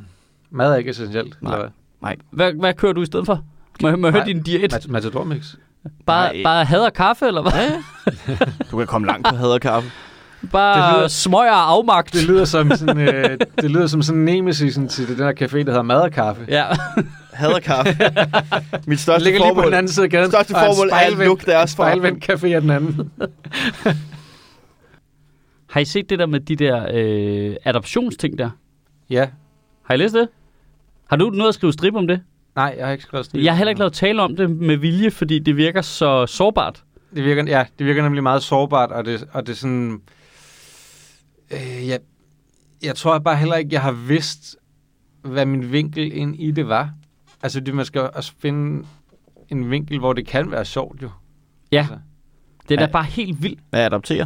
Mad 0.52 0.72
er 0.72 0.76
ikke 0.76 0.90
essentielt. 0.90 1.42
Nej. 1.42 1.54
eller 1.54 1.70
hvad? 2.02 2.14
Hvad, 2.32 2.54
hvad 2.54 2.74
kører 2.74 2.94
du 2.94 3.02
i 3.02 3.06
stedet 3.06 3.26
for? 3.26 3.44
Må, 3.82 3.96
må 3.96 4.08
jeg 4.08 4.12
høre 4.14 4.26
Nej. 4.26 4.26
din 4.34 4.44
diæt? 4.44 4.74
Mat- 4.74 4.88
Matador 4.92 5.24
mix. 5.24 5.56
Bare, 6.06 6.34
Nej. 6.34 6.44
bare 6.44 6.66
had 6.66 6.80
og 6.80 6.94
kaffe, 6.94 7.28
eller 7.28 7.42
hvad? 7.42 7.52
Ja, 8.28 8.36
Du 8.72 8.78
kan 8.78 8.88
komme 8.88 9.08
langt 9.08 9.28
på 9.30 9.36
haderkaffe. 9.36 9.92
Bare 10.52 10.90
Det 10.92 10.98
lyder- 10.98 11.08
smøger 11.08 11.52
og 11.52 11.72
afmagt. 11.72 12.14
Det 12.14 12.24
lyder 12.24 12.46
som 12.46 12.72
sådan, 12.76 12.98
øh, 12.98 13.38
det 13.62 13.72
lyder 13.72 13.88
som 13.88 14.02
sådan 14.02 14.20
en 14.20 14.26
nemesisen 14.26 14.88
til 14.88 15.08
det 15.08 15.18
der 15.18 15.32
café, 15.42 15.58
der 15.58 15.64
hedder 15.64 15.82
Mad 15.82 16.02
og 16.02 16.12
Kaffe. 16.12 16.46
Ja. 16.48 16.66
Haderkaffe. 17.34 17.98
Mit 18.74 18.86
Det 18.86 19.00
største 19.00 19.24
ligger 19.24 19.40
lige 19.40 19.50
på 19.50 19.56
formål, 19.56 19.66
den 19.66 19.74
anden 19.74 19.92
side 19.92 20.04
af 20.04 20.10
gaden. 20.10 20.32
største 20.32 20.54
formål 20.54 20.90
er 20.90 20.96
at 20.96 21.14
lukke 21.28 21.46
deres 21.46 21.70
Spejlvendt 21.72 22.30
café 22.30 22.48
af 22.48 22.62
den 22.62 22.70
anden. 22.70 23.12
Har 25.70 25.80
I 25.80 25.86
set 25.86 26.10
det 26.10 26.20
der 26.20 26.26
med 26.26 26.40
de 26.40 26.56
der 26.56 26.88
øh, 26.94 27.56
adoptionsting 27.64 28.38
der? 28.38 28.50
Ja. 29.10 29.30
Har 29.84 29.94
I 29.94 29.98
læst 29.98 30.14
det? 30.16 30.28
Har 31.08 31.16
du 31.18 31.30
noget 31.30 31.48
at 31.50 31.56
skrive 31.56 31.74
strip 31.74 31.96
om 31.96 32.08
det? 32.08 32.22
Nej, 32.56 32.76
jeg 32.78 32.86
har 32.86 32.92
ikke 32.92 33.04
skrevet 33.04 33.26
stil. 33.26 33.42
Jeg 33.44 33.54
har 33.54 33.58
heller 33.58 33.70
ikke 33.70 33.80
lavet 33.80 33.94
tale 33.94 34.22
om 34.22 34.36
det 34.36 34.50
med 34.50 34.78
vilje, 34.78 35.12
fordi 35.12 35.40
det 35.40 35.58
virker 35.58 35.82
så 35.82 36.26
sårbart. 36.26 36.84
Det 37.16 37.24
virker, 37.26 37.44
ja, 37.48 37.66
det 37.80 37.86
virker 37.86 38.04
nemlig 38.04 38.24
meget 38.24 38.44
sårbart, 38.44 38.92
og 38.92 39.06
det, 39.06 39.28
og 39.34 39.48
det 39.48 39.54
er 39.54 39.58
sådan... 39.58 40.02
Øh, 41.52 41.88
jeg, 41.88 42.00
jeg 42.84 42.96
tror 42.96 43.20
bare 43.20 43.36
heller 43.38 43.56
ikke, 43.56 43.70
jeg 43.74 43.82
har 43.82 43.92
vidst, 43.92 44.58
hvad 45.22 45.46
min 45.46 45.72
vinkel 45.72 46.14
ind 46.18 46.36
i 46.40 46.52
det 46.52 46.68
var. 46.68 46.92
Altså, 47.44 47.60
det, 47.60 47.74
man 47.74 47.86
skal 47.86 48.02
også 48.14 48.34
finde 48.40 48.86
en 49.50 49.72
vinkel, 49.72 50.00
hvor 50.00 50.14
det 50.14 50.28
kan 50.28 50.52
være 50.52 50.66
sjovt, 50.66 51.02
jo. 51.02 51.10
Ja. 51.72 51.78
Altså, 51.80 51.98
Det 52.70 52.82
er 52.82 52.86
da 52.86 52.92
bare 52.92 53.04
helt 53.04 53.44
vildt. 53.44 53.60
Hvad 53.70 53.86
adopterer? 53.86 54.26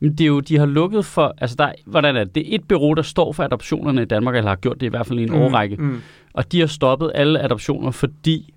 Men 0.00 0.10
det 0.12 0.20
er 0.20 0.26
jo, 0.28 0.40
de 0.40 0.58
har 0.58 0.66
lukket 0.66 1.04
for, 1.04 1.34
altså 1.38 1.56
der, 1.58 1.64
er- 1.64 1.72
hvordan 1.86 2.16
er 2.16 2.24
det? 2.24 2.34
Det 2.34 2.50
er 2.50 2.54
et 2.54 2.68
bureau, 2.68 2.94
der 2.94 3.02
står 3.02 3.32
for 3.32 3.42
adoptionerne 3.42 4.02
i 4.02 4.04
Danmark, 4.04 4.36
eller 4.36 4.48
har 4.48 4.56
gjort 4.56 4.80
det 4.80 4.86
i 4.86 4.90
hvert 4.90 5.06
fald 5.06 5.18
i 5.18 5.22
en 5.22 5.28
mm. 5.28 5.34
årrække. 5.34 5.76
Mm. 5.76 6.00
Og 6.32 6.52
de 6.52 6.60
har 6.60 6.66
stoppet 6.66 7.12
alle 7.14 7.40
adoptioner, 7.42 7.90
fordi... 7.90 8.52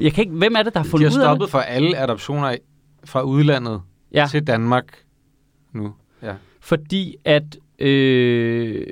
Jeg 0.00 0.12
kan 0.12 0.22
ikke, 0.22 0.34
hvem 0.36 0.54
er 0.58 0.62
det, 0.62 0.74
der 0.74 0.80
har 0.80 0.84
De 0.84 0.90
fundet 0.90 1.10
har 1.12 1.16
ud 1.18 1.20
af 1.20 1.24
stoppet 1.26 1.42
det? 1.44 1.50
for 1.50 1.58
alle 1.58 1.96
adoptioner 1.98 2.56
fra 3.04 3.22
udlandet 3.22 3.80
Ja, 4.14 4.26
til 4.30 4.46
Danmark 4.46 4.98
nu. 5.72 5.92
Ja. 6.22 6.34
fordi 6.60 7.16
at 7.24 7.56
øh, 7.78 8.86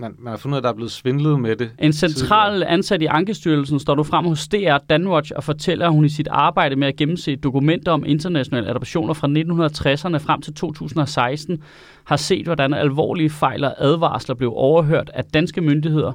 Man, 0.00 0.14
man 0.18 0.30
har 0.30 0.36
fundet 0.36 0.54
ud 0.54 0.56
af, 0.56 0.60
at 0.60 0.64
der 0.64 0.70
er 0.70 0.74
blevet 0.74 0.92
svindlet 0.92 1.40
med 1.40 1.56
det. 1.56 1.70
en 1.78 1.92
central 1.92 2.62
ansat 2.62 3.02
i 3.02 3.06
Ankestyrelsen 3.06 3.80
står 3.80 3.94
nu 3.94 4.02
frem 4.02 4.24
hos 4.24 4.48
DR 4.48 4.78
Danwatch 4.90 5.32
og 5.36 5.44
fortæller, 5.44 5.86
at 5.86 5.92
hun 5.92 6.04
i 6.04 6.08
sit 6.08 6.28
arbejde 6.30 6.76
med 6.76 6.88
at 6.88 6.96
gennemse 6.96 7.36
dokumenter 7.36 7.92
om 7.92 8.04
internationale 8.06 8.70
adoptioner 8.70 9.14
fra 9.14 9.26
1960'erne 9.28 10.16
frem 10.16 10.42
til 10.42 10.54
2016 10.54 11.62
har 12.04 12.16
set, 12.16 12.44
hvordan 12.44 12.74
alvorlige 12.74 13.30
fejl 13.30 13.64
og 13.64 13.74
advarsler 13.78 14.34
blev 14.34 14.52
overhørt 14.54 15.10
af 15.14 15.24
danske 15.24 15.60
myndigheder. 15.60 16.12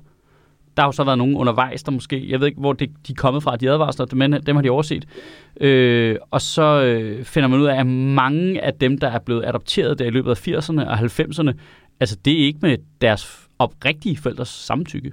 Der 0.78 0.84
har 0.84 0.88
jo 0.88 0.92
så 0.92 1.04
været 1.04 1.18
nogen 1.18 1.36
undervejs, 1.36 1.84
der 1.84 1.92
måske, 1.92 2.32
jeg 2.32 2.40
ved 2.40 2.48
ikke, 2.48 2.60
hvor 2.60 2.74
de 2.74 2.84
er 3.10 3.14
kommet 3.18 3.44
fra, 3.44 3.56
de 3.56 3.70
advarsler, 3.70 4.06
men 4.16 4.34
dem 4.34 4.56
har 4.56 4.64
de 4.64 4.70
overset. 4.70 5.06
Øh, 5.62 6.16
og 6.32 6.42
så 6.42 6.82
øh, 6.82 7.24
finder 7.24 7.48
man 7.48 7.60
ud 7.60 7.66
af, 7.66 7.80
at 7.80 7.88
mange 7.88 8.62
af 8.62 8.74
dem, 8.74 8.98
der 8.98 9.08
er 9.08 9.20
blevet 9.20 9.46
adopteret 9.46 10.00
der 10.00 10.06
i 10.06 10.10
løbet 10.10 10.32
af 10.32 10.48
80'erne 10.48 10.82
og 10.82 11.00
90'erne, 11.00 11.52
altså 12.00 12.18
det 12.26 12.42
er 12.42 12.46
ikke 12.46 12.60
med 12.62 12.78
deres 13.02 13.49
oprigtige 13.60 14.18
forældres 14.18 14.50
samtykke. 14.50 15.12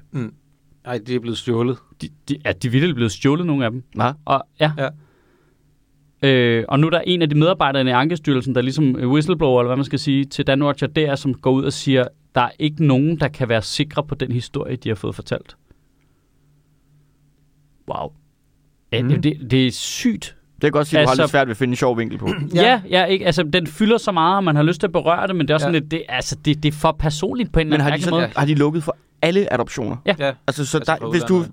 Nej, 0.84 0.99
det 1.07 1.14
er 1.14 1.20
blevet 1.20 1.38
stjålet. 1.38 1.78
De, 2.03 2.09
de, 2.28 2.36
er 2.44 2.53
de 2.53 2.68
virkelig 2.68 2.94
blevet 2.94 3.12
stjålet, 3.12 3.47
nogle 3.47 3.64
af 3.64 3.70
dem? 3.70 3.82
Nej. 3.94 4.12
Og, 4.24 4.44
ja. 4.61 4.72
Ja. 4.78 4.88
Øh, 6.28 6.64
og 6.68 6.80
nu 6.80 6.86
er 6.86 6.90
der 6.90 7.01
en 7.01 7.22
af 7.22 7.28
de 7.30 7.34
medarbejdere 7.34 7.84
i 7.86 7.90
Ankestyrelsen, 7.90 8.55
der 8.55 8.61
er 8.61 8.62
ligesom 8.62 8.94
whistleblower, 8.97 9.61
eller 9.61 9.68
hvad 9.68 9.76
man 9.76 9.84
skal 9.84 9.99
sige, 9.99 10.24
til 10.24 10.47
Danwatch, 10.47 10.84
og 10.84 10.97
der, 10.97 11.14
som 11.14 11.34
går 11.34 11.51
ud 11.53 11.64
og 11.64 11.72
siger, 11.72 12.09
der 12.34 12.40
er 12.40 12.51
ikke 12.59 12.86
nogen, 12.86 13.20
der 13.20 13.28
kan 13.28 13.49
være 13.49 13.62
sikre 13.62 14.05
på 14.05 14.14
den 14.14 14.32
historie, 14.32 14.76
de 14.76 14.88
har 14.88 14.97
fået 14.97 15.14
fortalt. 15.14 15.57
Wow. 17.88 18.12
Ja, 18.92 19.03
Mm. 19.03 19.22
det, 19.22 19.51
det 19.51 19.66
er 19.66 19.70
sygt. 19.70 20.36
Det 20.57 20.62
kan 20.62 20.70
godt 20.70 20.86
sige, 20.86 21.00
at 21.00 21.04
du 21.04 21.07
har 21.07 21.11
Altså- 21.11 21.22
lidt 21.22 21.30
svært 21.30 21.46
ved 21.46 21.50
at 21.50 21.57
finde 21.57 21.72
en 21.72 21.76
sjov 21.76 21.98
vinkel 21.98 22.18
på. 22.18 22.28
Ja, 22.54 22.61
ja, 22.66 22.80
ja 22.90 23.04
ikke, 23.04 23.26
altså, 23.26 23.42
den 23.42 23.66
fylder 23.66 23.98
så 23.98 24.12
meget, 24.12 24.36
og 24.36 24.44
man 24.44 24.57
har 24.57 24.62
lyst 24.62 24.80
til 24.80 24.86
at 24.86 24.92
berøre 24.92 25.26
det, 25.26 25.36
men 25.36 25.48
det 25.48 25.50
er 25.50 25.54
også 25.54 25.66
Ja. 25.66 25.72
sådan 25.72 25.82
lidt, 25.82 25.90
det, 25.90 26.02
altså, 26.09 26.36
det, 26.44 26.62
det 26.62 26.68
er 26.74 26.78
for 26.78 26.96
personligt 26.98 27.52
på 27.52 27.61
en 27.61 27.66
Men 27.66 27.72
eller 27.72 27.84
har 27.84 27.90
anden 27.92 28.11
måde. 28.11 28.28
har 28.36 28.46
de 28.46 28.54
lukket 28.54 28.82
for 28.84 28.96
alle 29.22 29.52
adoptioner? 29.52 29.96
Ja. 30.07 30.14
Ja. 30.18 30.32
Altså, 30.46 30.66
så 30.66 30.78
Altså 30.78 30.96
der, 31.00 31.11
hvis 31.11 31.22
du 31.22 31.44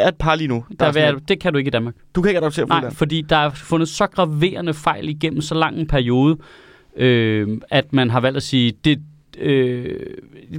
er 0.00 0.08
et 0.08 0.16
par 0.18 0.34
lige 0.34 0.48
nu, 0.48 0.64
der 0.80 0.92
Der 0.92 1.00
er 1.00 1.12
det 1.28 1.40
kan 1.40 1.52
du 1.52 1.58
ikke 1.58 1.68
i 1.68 1.70
Danmark. 1.70 1.94
du 2.14 2.22
kan 2.22 2.28
ikke 2.30 2.38
adoptere 2.40 2.66
fra 2.66 2.74
Nej, 2.74 2.78
udlandet. 2.78 2.98
fordi 2.98 3.22
der 3.28 3.36
er 3.36 3.50
fundet 3.50 3.88
så 3.88 4.06
graverende 4.06 4.74
fejl 4.74 5.08
igennem 5.08 5.40
så 5.40 5.54
lang 5.54 5.76
en 5.78 5.86
periode, 5.86 6.36
øh, 6.96 7.48
at 7.70 7.92
man 7.92 8.10
har 8.10 8.20
valgt 8.20 8.36
at 8.36 8.42
sige, 8.42 8.72
det, 8.84 8.98
øh, 9.38 9.96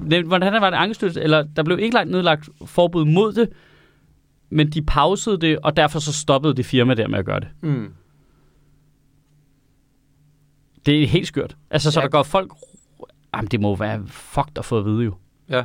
det- 0.09 0.23
hvordan 0.25 0.61
var 0.61 0.69
det 0.69 0.77
angestyrelse, 0.77 1.21
eller 1.21 1.43
der 1.55 1.63
blev 1.63 1.79
ikke 1.79 1.95
lagt 1.95 2.09
nedlagt 2.09 2.49
forbud 2.65 3.05
mod 3.05 3.33
det, 3.33 3.49
men 4.55 4.69
de 4.69 4.81
pausede 4.81 5.37
det, 5.37 5.59
og 5.63 5.77
derfor 5.77 5.99
så 5.99 6.13
stoppede 6.13 6.53
det 6.53 6.65
firma 6.65 6.93
der 6.93 7.07
med 7.07 7.19
at 7.19 7.25
gøre 7.25 7.39
det. 7.39 7.47
Mm. 7.61 7.93
Det 10.85 11.03
er 11.03 11.07
helt 11.07 11.27
skørt. 11.27 11.55
Altså, 11.71 11.91
så 11.91 11.99
Ja. 11.99 12.03
der 12.03 12.09
går 12.09 12.23
folk... 12.23 12.51
Jamen, 13.35 13.47
det 13.47 13.59
må 13.61 13.75
være 13.75 14.03
fucked 14.07 14.57
at 14.57 14.65
få 14.65 14.77
at 14.79 14.85
vide 14.85 15.03
jo. 15.03 15.15
Ja. 15.49 15.63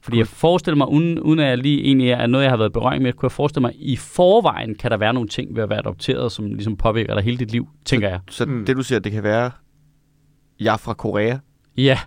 Fordi 0.00 0.18
jeg 0.18 0.26
forestiller 0.26 0.76
mig, 0.76 0.88
uden, 0.88 1.18
uden 1.20 1.38
at 1.38 1.46
jeg 1.48 1.58
lige 1.58 1.84
egentlig 1.84 2.10
er 2.10 2.26
noget, 2.26 2.44
jeg 2.44 2.52
har 2.52 2.56
været 2.56 2.72
berøring 2.72 3.02
med, 3.02 3.12
kunne 3.12 3.26
jeg 3.26 3.32
forestille 3.32 3.60
mig, 3.62 3.72
i 3.76 3.96
forvejen 3.96 4.74
kan 4.74 4.90
der 4.90 4.96
være 4.96 5.14
nogle 5.14 5.28
ting 5.28 5.56
ved 5.56 5.62
at 5.62 5.68
være 5.70 5.78
adopteret, 5.78 6.32
som 6.32 6.44
ligesom 6.54 6.76
påvirker 6.76 7.14
dig 7.14 7.22
hele 7.24 7.36
dit 7.38 7.50
liv, 7.52 7.68
tænker 7.84 8.08
jeg. 8.08 8.20
Så 8.30 8.46
Mm. 8.46 8.66
det 8.66 8.76
du 8.76 8.82
siger, 8.82 8.98
det 8.98 9.12
kan 9.12 9.22
være, 9.22 9.50
jeg 10.60 10.72
er 10.72 10.76
fra 10.76 10.94
Korea. 10.94 11.38
Ja, 11.76 11.98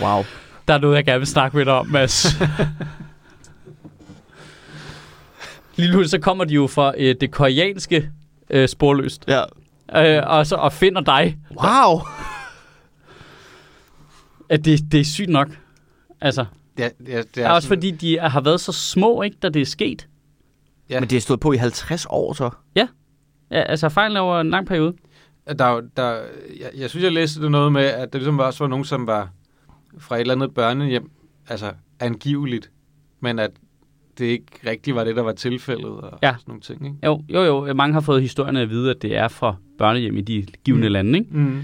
Wow. 0.00 0.22
der 0.68 0.74
er 0.74 0.78
noget, 0.78 0.96
jeg 0.96 1.04
gerne 1.04 1.18
vil 1.18 1.26
snakke 1.26 1.56
med 1.56 1.64
dig 1.64 1.72
om, 1.74 1.86
Mads. 1.86 2.26
Lige 5.78 5.92
nu 5.92 6.04
så 6.04 6.18
kommer 6.18 6.44
de 6.44 6.54
jo 6.54 6.66
fra 6.66 6.92
øh, 6.98 7.14
det 7.20 7.30
koreanske 7.30 8.10
øh, 8.50 8.68
sporløst, 8.68 9.24
Ja. 9.28 9.42
øh, 10.18 10.22
og, 10.30 10.46
så, 10.46 10.56
og 10.56 10.72
finder 10.72 11.00
dig. 11.00 11.38
Wow. 11.50 12.00
At 14.48 14.64
det, 14.64 14.92
det 14.92 15.00
er 15.00 15.04
sygt 15.04 15.28
nok. 15.28 15.48
Altså, 16.20 16.44
Ja, 16.78 16.88
ja, 17.08 17.18
det 17.18 17.34
det 17.34 17.42
er 17.42 17.48
er 17.48 17.52
også 17.52 17.68
sådan- 17.68 17.78
fordi, 17.78 17.90
de 17.90 18.18
har 18.20 18.40
været 18.40 18.60
så 18.60 18.72
små, 18.72 19.22
ikke, 19.22 19.36
da 19.42 19.48
det 19.48 19.62
er 19.62 19.66
sket. 19.66 20.08
Ja. 20.90 21.00
Men 21.00 21.10
det 21.10 21.16
er 21.16 21.20
stået 21.20 21.40
på 21.40 21.52
i 21.52 21.56
50 21.56 22.06
år 22.10 22.32
så. 22.32 22.50
Ja, 22.76 22.88
altså 23.50 23.88
fejlen 23.88 24.16
er 24.16 24.20
over 24.20 24.40
en 24.40 24.50
lang 24.50 24.66
periode. 24.66 24.94
Der, 25.58 25.64
er 25.64 25.72
jo- 25.72 25.88
der, 25.96 26.10
jeg, 26.60 26.70
jeg 26.76 26.90
synes, 26.90 27.04
jeg 27.04 27.12
læste 27.12 27.42
det 27.42 27.50
noget 27.50 27.72
med, 27.72 27.84
at 27.84 28.12
der 28.12 28.18
ligesom 28.18 28.38
også 28.38 28.64
var 28.64 28.68
nogen, 28.68 28.84
som 28.84 29.06
var 29.06 29.30
fra 29.98 30.16
et 30.16 30.20
eller 30.20 30.34
andet 30.34 30.54
børnehjem, 30.54 31.10
altså 31.48 31.72
angiveligt, 32.00 32.70
men 33.20 33.38
at 33.38 33.50
det 34.18 34.24
ikke 34.24 34.46
rigtigt 34.66 34.94
var 34.96 35.04
det, 35.04 35.16
der 35.16 35.22
var 35.22 35.32
tilfældet 35.32 35.84
og 35.86 36.18
Ja. 36.22 36.28
sådan 36.32 36.42
nogle 36.46 36.60
ting. 36.60 36.86
Ikke? 36.86 36.96
Jo, 37.06 37.22
jo, 37.28 37.66
jo. 37.66 37.74
Mange 37.74 37.94
har 37.94 38.00
fået 38.00 38.22
historierne 38.22 38.60
at 38.60 38.70
vide, 38.70 38.90
at 38.90 39.02
det 39.02 39.16
er 39.16 39.28
fra 39.28 39.54
børnehjem 39.78 40.16
i 40.16 40.20
de 40.20 40.46
givende 40.64 40.88
Mm. 40.88 40.92
lande. 40.92 41.18
Ikke? 41.18 41.30
Mm. 41.36 41.60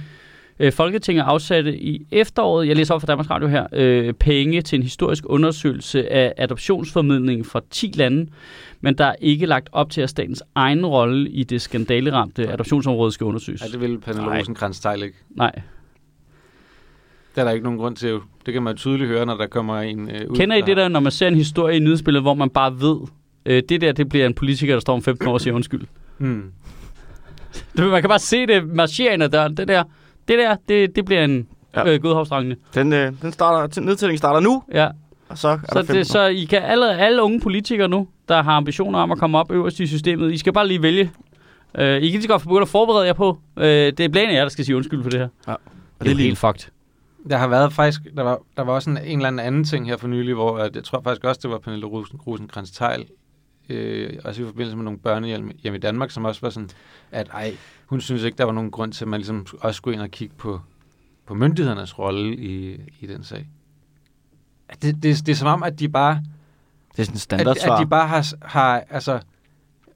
Øh, 0.61 0.73
Folketinget 0.73 1.23
afsatte 1.23 1.79
i 1.79 2.07
efteråret, 2.13 2.69
jeg 2.69 2.77
læser 2.77 2.95
op 2.95 3.01
fra 3.01 3.07
Danmarks 3.07 3.31
Radio 3.31 3.49
her, 3.49 3.67
øh, 3.73 4.13
penge 4.13 4.63
til 4.63 4.77
en 4.77 4.83
historisk 4.83 5.25
undersøgelse 5.27 6.13
af 6.13 6.35
adoptionsformidling 6.39 7.47
fra 7.47 7.61
10 7.71 7.93
lande, 7.95 8.27
men 8.81 8.99
der 8.99 9.05
er 9.05 9.15
ikke 9.21 9.47
lagt 9.47 9.69
op 9.73 9.91
til, 9.91 10.01
at 10.01 10.11
statens 10.11 10.43
egen 10.55 10.87
rolle 10.87 11.31
i 11.31 11.43
det 11.45 11.61
skandaleramte 11.63 12.53
adoptionsområde 12.53 13.13
skal 13.13 13.25
undersøges. 13.25 13.63
Ja, 13.63 13.67
det 13.73 13.81
ville 13.81 14.01
Pernille 14.01 14.39
rosenkrantz 14.39 14.85
ikke. 15.03 15.17
Nej. 15.31 15.61
Det 17.35 17.41
er 17.41 17.45
der 17.45 17.51
ikke 17.51 17.65
nogen 17.65 17.79
grund 17.79 17.97
til. 17.97 18.19
Det 18.47 18.55
kan 18.55 18.63
man 18.63 18.77
tydeligt 18.77 19.09
høre, 19.09 19.27
når 19.27 19.37
der 19.37 19.47
kommer 19.47 19.81
en 19.81 20.11
øh, 20.11 20.31
ud. 20.31 20.37
Kender 20.37 20.57
I 20.57 20.61
det 20.61 20.77
der, 20.77 20.89
når 20.89 21.01
man 21.01 21.13
ser 21.13 21.29
en 21.29 21.35
historie 21.35 21.77
i 21.77 21.81
nyhedsbilledet, 21.81 22.25
hvor 22.25 22.35
man 22.35 22.51
bare 22.51 22.81
ved, 22.81 22.97
øh, 23.47 23.63
det 23.69 23.81
der, 23.81 23.93
det 23.93 24.09
bliver 24.09 24.27
en 24.27 24.35
politiker, 24.35 24.75
der 24.75 24.81
står 24.81 24.95
om 24.95 25.03
15 25.03 25.29
år 25.29 25.33
og 25.33 25.41
siger 25.41 25.55
undskyld. 25.55 25.87
Mm. 26.19 26.43
Det, 27.77 27.87
man 27.91 28.03
kan 28.03 28.09
bare 28.09 28.19
se 28.19 28.47
det 28.47 28.69
marchere 28.69 29.15
ind 29.15 29.23
ad 29.23 29.29
døren. 29.29 29.57
Det 29.57 29.69
der, 29.69 29.83
det 30.29 30.39
der, 30.39 30.57
det, 30.69 30.97
det 30.97 31.05
bliver 31.05 31.25
en 31.25 31.49
Ja. 31.77 31.89
ja. 31.89 31.95
øh, 31.95 32.03
godhavsdrangende. 32.03 32.57
Den, 32.75 32.93
øh, 32.93 33.13
den 33.23 33.33
starter, 33.33 33.81
nedtællingen 33.81 34.19
starter 34.19 34.41
nu. 34.41 34.63
Ja. 34.73 34.89
og 35.29 35.39
så 35.39 35.49
er 35.49 35.57
Så, 35.57 35.63
der 35.69 35.79
15 35.81 35.97
det, 35.97 36.07
så 36.07 36.27
I 36.27 36.45
kan 36.45 36.63
alle, 36.63 36.97
alle 36.97 37.23
unge 37.23 37.41
politikere 37.41 37.89
nu, 37.89 38.09
der 38.29 38.43
har 38.43 38.53
ambitioner 38.53 38.99
om 38.99 39.11
at 39.13 39.19
komme 39.19 39.39
op 39.39 39.51
øverst 39.53 39.81
i 39.81 39.87
systemet, 39.87 40.33
I 40.33 40.39
skal 40.39 40.53
bare 40.53 40.69
lige 40.69 40.83
vælge. 40.83 41.11
Uh, 41.79 41.85
I 41.85 41.87
kan 41.87 42.01
lige 42.01 42.23
så 42.23 42.29
godt 42.29 42.43
få 42.43 42.49
begyndt 42.49 42.63
at 42.63 42.69
forberede 42.69 43.07
jer 43.07 43.13
på. 43.13 43.39
Uh, 43.57 43.63
det 43.65 44.01
er 44.01 44.09
blandt 44.09 44.33
jer, 44.33 44.43
der 44.43 44.49
skal 44.49 44.65
sige 44.65 44.77
undskyld 44.77 45.03
for 45.03 45.11
det 45.11 45.21
her. 45.21 45.29
og 45.47 45.59
Det 46.01 46.07
er 46.07 46.13
jo 46.13 46.17
helt 46.19 46.39
fucked. 46.39 46.71
Der 47.29 47.37
har 47.37 47.49
været 47.49 47.73
faktisk, 47.73 48.01
der 48.17 48.23
var, 48.23 48.41
der 48.57 48.63
var 48.63 48.73
også 48.73 48.91
en, 48.91 48.99
en 48.99 49.19
eller 49.19 49.29
anden 49.29 49.47
anden 49.47 49.65
ting 49.65 49.87
her 49.87 49.97
for 49.97 50.09
nylig, 50.09 50.35
hvor 50.35 50.59
at, 50.59 50.77
jeg 50.77 50.85
tror 50.85 51.01
faktisk 51.05 51.25
også, 51.25 51.41
det 51.43 51.51
var 51.51 51.59
Pernille 51.59 51.87
Rosen, 51.87 52.21
rosenkrantz 52.21 52.71
teil 52.71 53.07
øh, 53.69 54.19
også 54.25 54.43
i 54.43 54.45
forbindelse 54.45 54.77
med 54.77 54.85
nogle 54.85 54.99
børnehjem 54.99 55.51
hjem 55.63 55.75
i 55.75 55.79
Danmark, 55.79 56.11
som 56.11 56.25
også 56.25 56.41
var 56.41 56.51
sådan, 56.51 56.71
at 57.11 57.29
ej, 57.29 57.57
hun 57.87 58.01
synes 58.01 58.23
ikke, 58.23 58.39
der 58.39 58.45
var 58.45 58.53
nogen 58.53 58.71
grund 58.71 58.93
til, 58.93 59.05
at 59.05 59.09
man 59.09 59.21
ligesom 59.21 59.47
også 59.61 59.77
skulle 59.77 59.95
ind 59.95 60.03
og 60.03 60.11
kigge 60.11 60.35
på, 60.39 60.61
på 61.27 61.35
myndighedernes 61.35 61.99
rolle 61.99 62.37
i, 62.37 62.81
i 63.01 63.07
den 63.07 63.25
sag. 63.25 63.49
At 64.69 64.83
Det, 64.83 64.95
det, 65.03 65.27
det 65.27 65.29
er 65.29 65.37
som 65.37 65.49
om, 65.49 65.63
at 65.63 65.79
de 65.79 65.89
bare, 65.89 66.23
Det 66.93 66.99
er 66.99 67.05
sådan 67.05 67.15
at, 67.15 67.21
standardsvar. 67.21 67.77
at 67.77 67.81
de 67.81 67.87
bare 67.91 68.09
har, 68.09 68.33
har, 68.43 68.85
altså, 68.91 69.21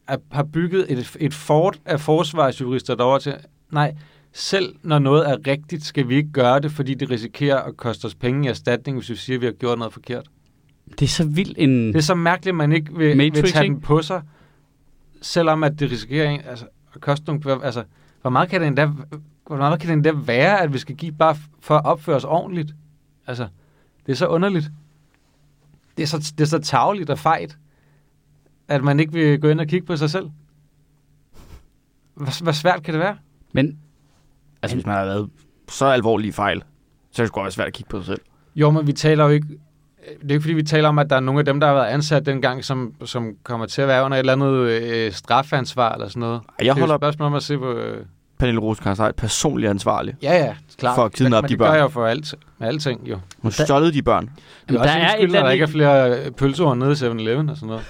at, 0.07 0.21
har 0.31 0.43
bygget 0.43 0.93
et, 0.93 1.17
et 1.21 1.35
fort 1.35 1.81
af 1.85 2.01
forsvarsjurister 2.01 2.95
derovre 2.95 3.21
til, 3.21 3.35
nej, 3.71 3.97
selv 4.33 4.75
når 4.83 4.99
noget 4.99 5.31
er 5.31 5.37
rigtigt, 5.47 5.85
skal 5.85 6.09
vi 6.09 6.17
ikke 6.17 6.33
gøre 6.33 6.61
det, 6.61 6.73
fordi 6.73 6.95
det 6.95 7.11
risikerer 7.11 7.59
at 7.59 7.77
koste 7.77 8.05
os 8.05 8.15
penge 8.15 8.47
i 8.47 8.49
erstatning, 8.49 8.99
hvis 8.99 9.11
vi 9.11 9.17
siger, 9.17 9.37
at 9.37 9.41
vi 9.41 9.47
har 9.47 9.53
gjort 9.53 9.79
noget 9.79 9.93
forkert. 9.93 10.29
Det 10.91 11.03
er 11.03 11.07
så 11.07 11.25
vildt 11.25 11.59
en... 11.59 11.87
Det 11.87 11.97
er 11.97 12.01
så 12.01 12.15
mærkeligt, 12.15 12.53
at 12.53 12.57
man 12.57 12.73
ikke 12.73 12.95
vil, 12.95 13.17
Matrix, 13.17 13.43
vil 13.43 13.53
tage 13.53 13.65
ikke? 13.65 13.75
den 13.75 13.83
på 13.83 14.03
sig, 14.03 14.23
selvom 15.23 15.65
at 15.65 15.81
det 15.81 15.91
risikerer 15.91 16.31
en, 16.31 16.41
altså, 16.41 16.67
at 16.95 17.01
koste 17.01 17.27
nogle... 17.27 17.65
Altså, 17.65 17.85
hvor 18.21 18.31
meget 18.31 18.49
kan 18.49 18.61
det 18.61 18.67
endda, 18.67 18.91
hvor 19.47 19.57
meget 19.57 19.81
kan 19.81 19.89
det 19.89 19.95
endda 19.95 20.13
være, 20.13 20.61
at 20.61 20.73
vi 20.73 20.79
skal 20.79 20.97
give 20.97 21.13
bare 21.13 21.37
for 21.61 21.75
at 21.75 21.85
opføre 21.85 22.17
os 22.17 22.25
ordentligt? 22.25 22.75
Altså, 23.27 23.49
det 24.07 24.13
er 24.13 24.17
så 24.17 24.27
underligt. 24.27 24.71
Det 25.97 26.03
er 26.03 26.07
så, 26.07 26.33
det 26.39 26.41
er 26.41 26.49
så 26.49 26.59
tageligt 26.59 27.11
og 27.11 27.19
fejt, 27.19 27.59
at 28.69 28.85
man 28.85 29.01
ikke 29.01 29.13
vil 29.13 29.41
gå 29.41 29.49
ind 29.49 29.61
og 29.61 29.67
kigge 29.67 29.87
på 29.87 29.97
sig 29.97 30.11
selv. 30.11 30.31
Hvor, 32.15 32.43
hvor 32.43 32.53
svært 32.53 32.83
kan 32.83 32.95
det 32.95 33.01
være? 33.01 33.17
Men 33.53 33.79
Altså, 34.63 34.77
hvis 34.77 34.87
man 34.87 34.95
har 34.95 35.05
lavet 35.05 35.31
så 35.69 35.87
alvorlige 35.87 36.33
fejl, 36.33 36.63
så 37.13 37.23
er 37.23 37.25
det 37.25 37.29
sgu 37.29 37.41
også 37.41 37.57
svært 37.57 37.67
at 37.67 37.73
kigge 37.75 37.89
på 37.91 37.99
sig 37.99 38.07
selv. 38.07 38.21
Jo, 38.57 38.71
men 38.71 38.87
vi 38.87 38.93
taler 38.93 39.25
jo 39.25 39.31
ikke... 39.31 39.47
Det 40.23 40.31
er 40.31 40.35
ikke 40.35 40.41
fordi, 40.43 40.55
vi 40.55 40.63
taler 40.63 40.89
om, 40.89 40.99
at 40.99 41.11
der 41.11 41.17
er 41.17 41.21
nogle 41.21 41.39
af 41.39 41.45
dem, 41.45 41.61
der 41.61 41.67
har 41.67 41.75
været 41.75 41.87
ansat 41.87 42.27
dengang, 42.27 42.65
som, 42.65 42.93
som 43.05 43.33
kommer 43.43 43.67
til 43.67 43.83
at 43.83 43.89
være 43.89 44.05
under 44.05 44.17
et 44.17 44.19
eller 44.19 44.33
andet 44.33 44.53
øh, 44.53 45.13
strafansvar 45.13 45.93
eller 45.93 46.09
sådan 46.09 46.21
noget. 46.21 46.41
Jeg 46.59 46.65
det 46.65 46.71
er 46.71 46.75
holder 46.87 46.99
spørgsmål 46.99 47.27
om 47.27 47.35
at 47.35 47.43
se 47.43 47.59
på... 47.59 47.73
Øh, 47.73 48.05
Pernille 48.39 48.61
Rosenkrantz 48.61 49.01
er 49.01 49.13
personligt 49.13 49.71
ansvarlig. 49.71 50.15
ja, 50.23 50.45
ja, 50.45 50.55
klart. 50.79 50.95
For 50.95 51.05
at 51.05 51.13
kidnappe 51.13 51.45
men, 51.45 51.49
de 51.49 51.53
men 51.53 51.59
det 51.59 51.59
gør 51.59 51.67
børn. 51.67 51.75
jeg 51.77 51.83
jo 51.83 51.89
for 51.89 52.07
alt, 52.07 52.35
med 52.59 52.69
alting, 52.69 53.09
jo. 53.09 53.19
Hun 53.39 53.53
stjålede 53.53 53.93
de 53.93 54.03
børn. 54.03 54.31
Det 54.69 54.77
er 54.77 54.83
der 54.83 54.91
er 54.91 55.15
et 55.17 55.23
eller 55.23 55.39
at 55.39 55.43
der 55.43 55.51
andet- 55.51 55.53
ikke 55.53 55.63
er 55.63 55.67
flere 55.69 56.31
pølseord 56.31 56.77
nede 56.77 56.91
i 56.93 56.95
7-Eleven 56.95 57.51
og 57.51 57.57
sådan 57.57 57.69
noget. 57.69 57.85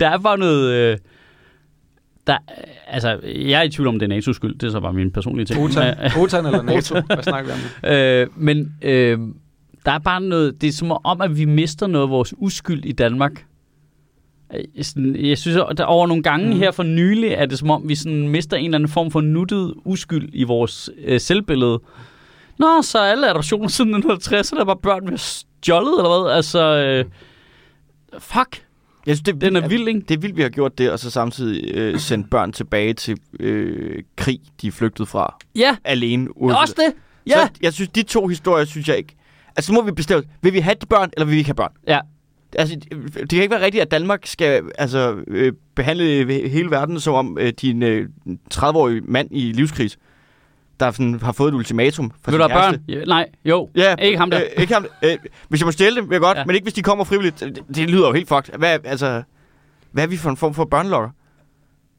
der 0.00 0.08
er 0.08 0.18
bare 0.18 0.38
noget... 0.38 0.70
Øh, 0.72 0.98
der, 2.26 2.38
altså, 2.86 3.20
jeg 3.24 3.58
er 3.58 3.62
i 3.62 3.68
tvivl 3.68 3.88
om, 3.88 3.98
det 3.98 4.12
er 4.12 4.16
NATO's 4.18 4.32
skyld. 4.32 4.54
Det 4.58 4.66
er 4.66 4.70
så 4.70 4.80
bare 4.80 4.92
min 4.92 5.10
personlige 5.10 5.46
ting. 5.46 5.60
Otan, 5.60 5.94
Otan 6.18 6.46
eller 6.46 6.62
NATO? 6.62 7.00
Hvad 7.00 7.22
snakker 7.22 7.54
vi 7.54 7.60
om? 7.82 7.90
nu? 7.90 7.96
øh, 7.96 8.26
men 8.36 8.74
øh, 8.82 9.18
der 9.86 9.92
er 9.92 9.98
bare 9.98 10.20
noget... 10.20 10.60
Det 10.60 10.68
er 10.68 10.72
som 10.72 10.90
om, 11.04 11.20
at 11.20 11.38
vi 11.38 11.44
mister 11.44 11.86
noget 11.86 12.04
af 12.06 12.10
vores 12.10 12.34
uskyld 12.38 12.84
i 12.84 12.92
Danmark. 12.92 13.44
Øh, 14.54 14.84
sådan, 14.84 15.16
Jeg 15.16 15.38
synes, 15.38 15.58
at 15.70 15.78
der 15.78 15.84
over 15.84 16.06
nogle 16.06 16.22
gange 16.22 16.46
Mm. 16.54 16.58
her 16.58 16.70
for 16.70 16.82
nylig, 16.82 17.30
er 17.30 17.46
det 17.46 17.58
som 17.58 17.70
om, 17.70 17.88
vi 17.88 17.94
sådan 17.94 18.28
mister 18.28 18.56
en 18.56 18.64
eller 18.64 18.78
anden 18.78 18.88
form 18.90 19.10
for 19.10 19.20
nuttet 19.20 19.74
uskyld 19.84 20.28
i 20.32 20.42
vores 20.44 20.90
øh, 21.04 21.20
selvbillede. 21.20 21.80
Nå, 22.58 22.82
så 22.82 22.98
alle 22.98 23.30
adoptioner 23.30 23.68
siden 23.68 23.90
1960, 23.90 24.52
er 24.52 24.64
bare 24.64 24.76
børn, 24.76 25.02
vi 25.06 25.10
har 25.10 25.16
stjålet, 25.16 25.94
eller 25.98 26.22
hvad? 26.22 26.32
Altså, 26.36 26.76
øh, 26.76 27.04
fuck, 28.18 28.63
Jeg 29.06 29.16
synes, 29.16 29.22
det, 29.22 29.40
den 29.40 29.56
er 29.56 29.68
vild, 29.68 29.88
ikke? 29.88 30.00
Det 30.00 30.14
er 30.14 30.18
vildt, 30.18 30.36
vi 30.36 30.42
har 30.42 30.48
gjort 30.48 30.78
det, 30.78 30.90
og 30.90 30.98
så 30.98 31.10
samtidig 31.10 31.74
øh, 31.74 32.00
sendt 32.00 32.30
børn 32.30 32.52
tilbage 32.52 32.94
til 32.94 33.18
øh, 33.40 34.02
krig, 34.16 34.40
de 34.60 34.66
er 34.66 34.72
flygtet 34.72 35.08
fra. 35.08 35.36
Ja, 35.56 35.76
Alene. 35.84 36.36
Uden 36.36 36.56
også 36.56 36.74
det. 36.76 36.94
Ja. 37.26 37.32
Så 37.32 37.48
jeg 37.62 37.72
synes, 37.72 37.88
de 37.88 38.02
to 38.02 38.26
historier, 38.26 38.64
synes 38.64 38.88
jeg 38.88 38.96
ikke... 38.96 39.16
Altså, 39.56 39.66
så 39.66 39.72
må 39.72 39.82
vi 39.82 39.92
bestemme, 39.92 40.24
vil 40.42 40.52
vi 40.52 40.58
have 40.58 40.74
de 40.80 40.86
børn, 40.86 41.10
eller 41.12 41.24
vil 41.24 41.32
vi 41.32 41.38
ikke 41.38 41.48
have 41.48 41.54
børn? 41.54 41.72
Ja. 41.86 42.00
Altså, 42.58 42.76
det 43.20 43.28
kan 43.28 43.42
ikke 43.42 43.50
være 43.50 43.64
rigtigt, 43.64 43.82
at 43.82 43.90
Danmark 43.90 44.26
skal 44.26 44.62
altså, 44.78 45.16
øh, 45.28 45.52
behandle 45.74 46.48
hele 46.48 46.70
verden 46.70 47.00
som 47.00 47.14
om 47.14 47.38
øh, 47.40 47.52
din 47.60 47.82
øh, 47.82 48.08
30-årige 48.54 49.00
mand 49.00 49.28
i 49.30 49.52
livskris, 49.52 49.98
der 50.80 50.90
sådan, 50.90 51.20
har 51.20 51.32
fået 51.32 51.48
et 51.48 51.54
ultimatum 51.54 52.10
fra 52.22 52.30
Vil 52.32 52.40
du 52.40 52.44
have 52.48 52.60
børn? 52.60 52.84
Ja, 52.88 53.04
nej, 53.04 53.28
jo. 53.44 53.70
Ja, 53.76 53.94
Ikke 53.96 54.18
ham 54.18 54.30
der. 54.30 54.40
Øh, 54.56 54.62
ikke 54.62 54.74
ham, 54.74 54.86
øh, 55.02 55.18
hvis 55.48 55.60
jeg 55.60 55.66
må 55.66 55.72
stjæle 55.72 55.96
dem, 55.96 56.08
vil 56.08 56.14
jeg 56.14 56.20
godt, 56.20 56.38
ja. 56.38 56.44
Men 56.44 56.54
ikke 56.54 56.64
hvis 56.64 56.74
de 56.74 56.82
kommer 56.82 57.04
frivilligt. 57.04 57.40
Det, 57.40 57.58
det 57.74 57.90
lyder 57.90 58.06
jo 58.06 58.12
helt 58.12 58.28
fucked. 58.28 58.58
Hvad, 58.58 58.78
altså, 58.84 59.22
hvad 59.92 60.02
er 60.04 60.08
vi 60.08 60.16
for 60.16 60.30
en 60.30 60.36
form 60.36 60.54
for 60.54 60.64
børnelokker? 60.64 61.08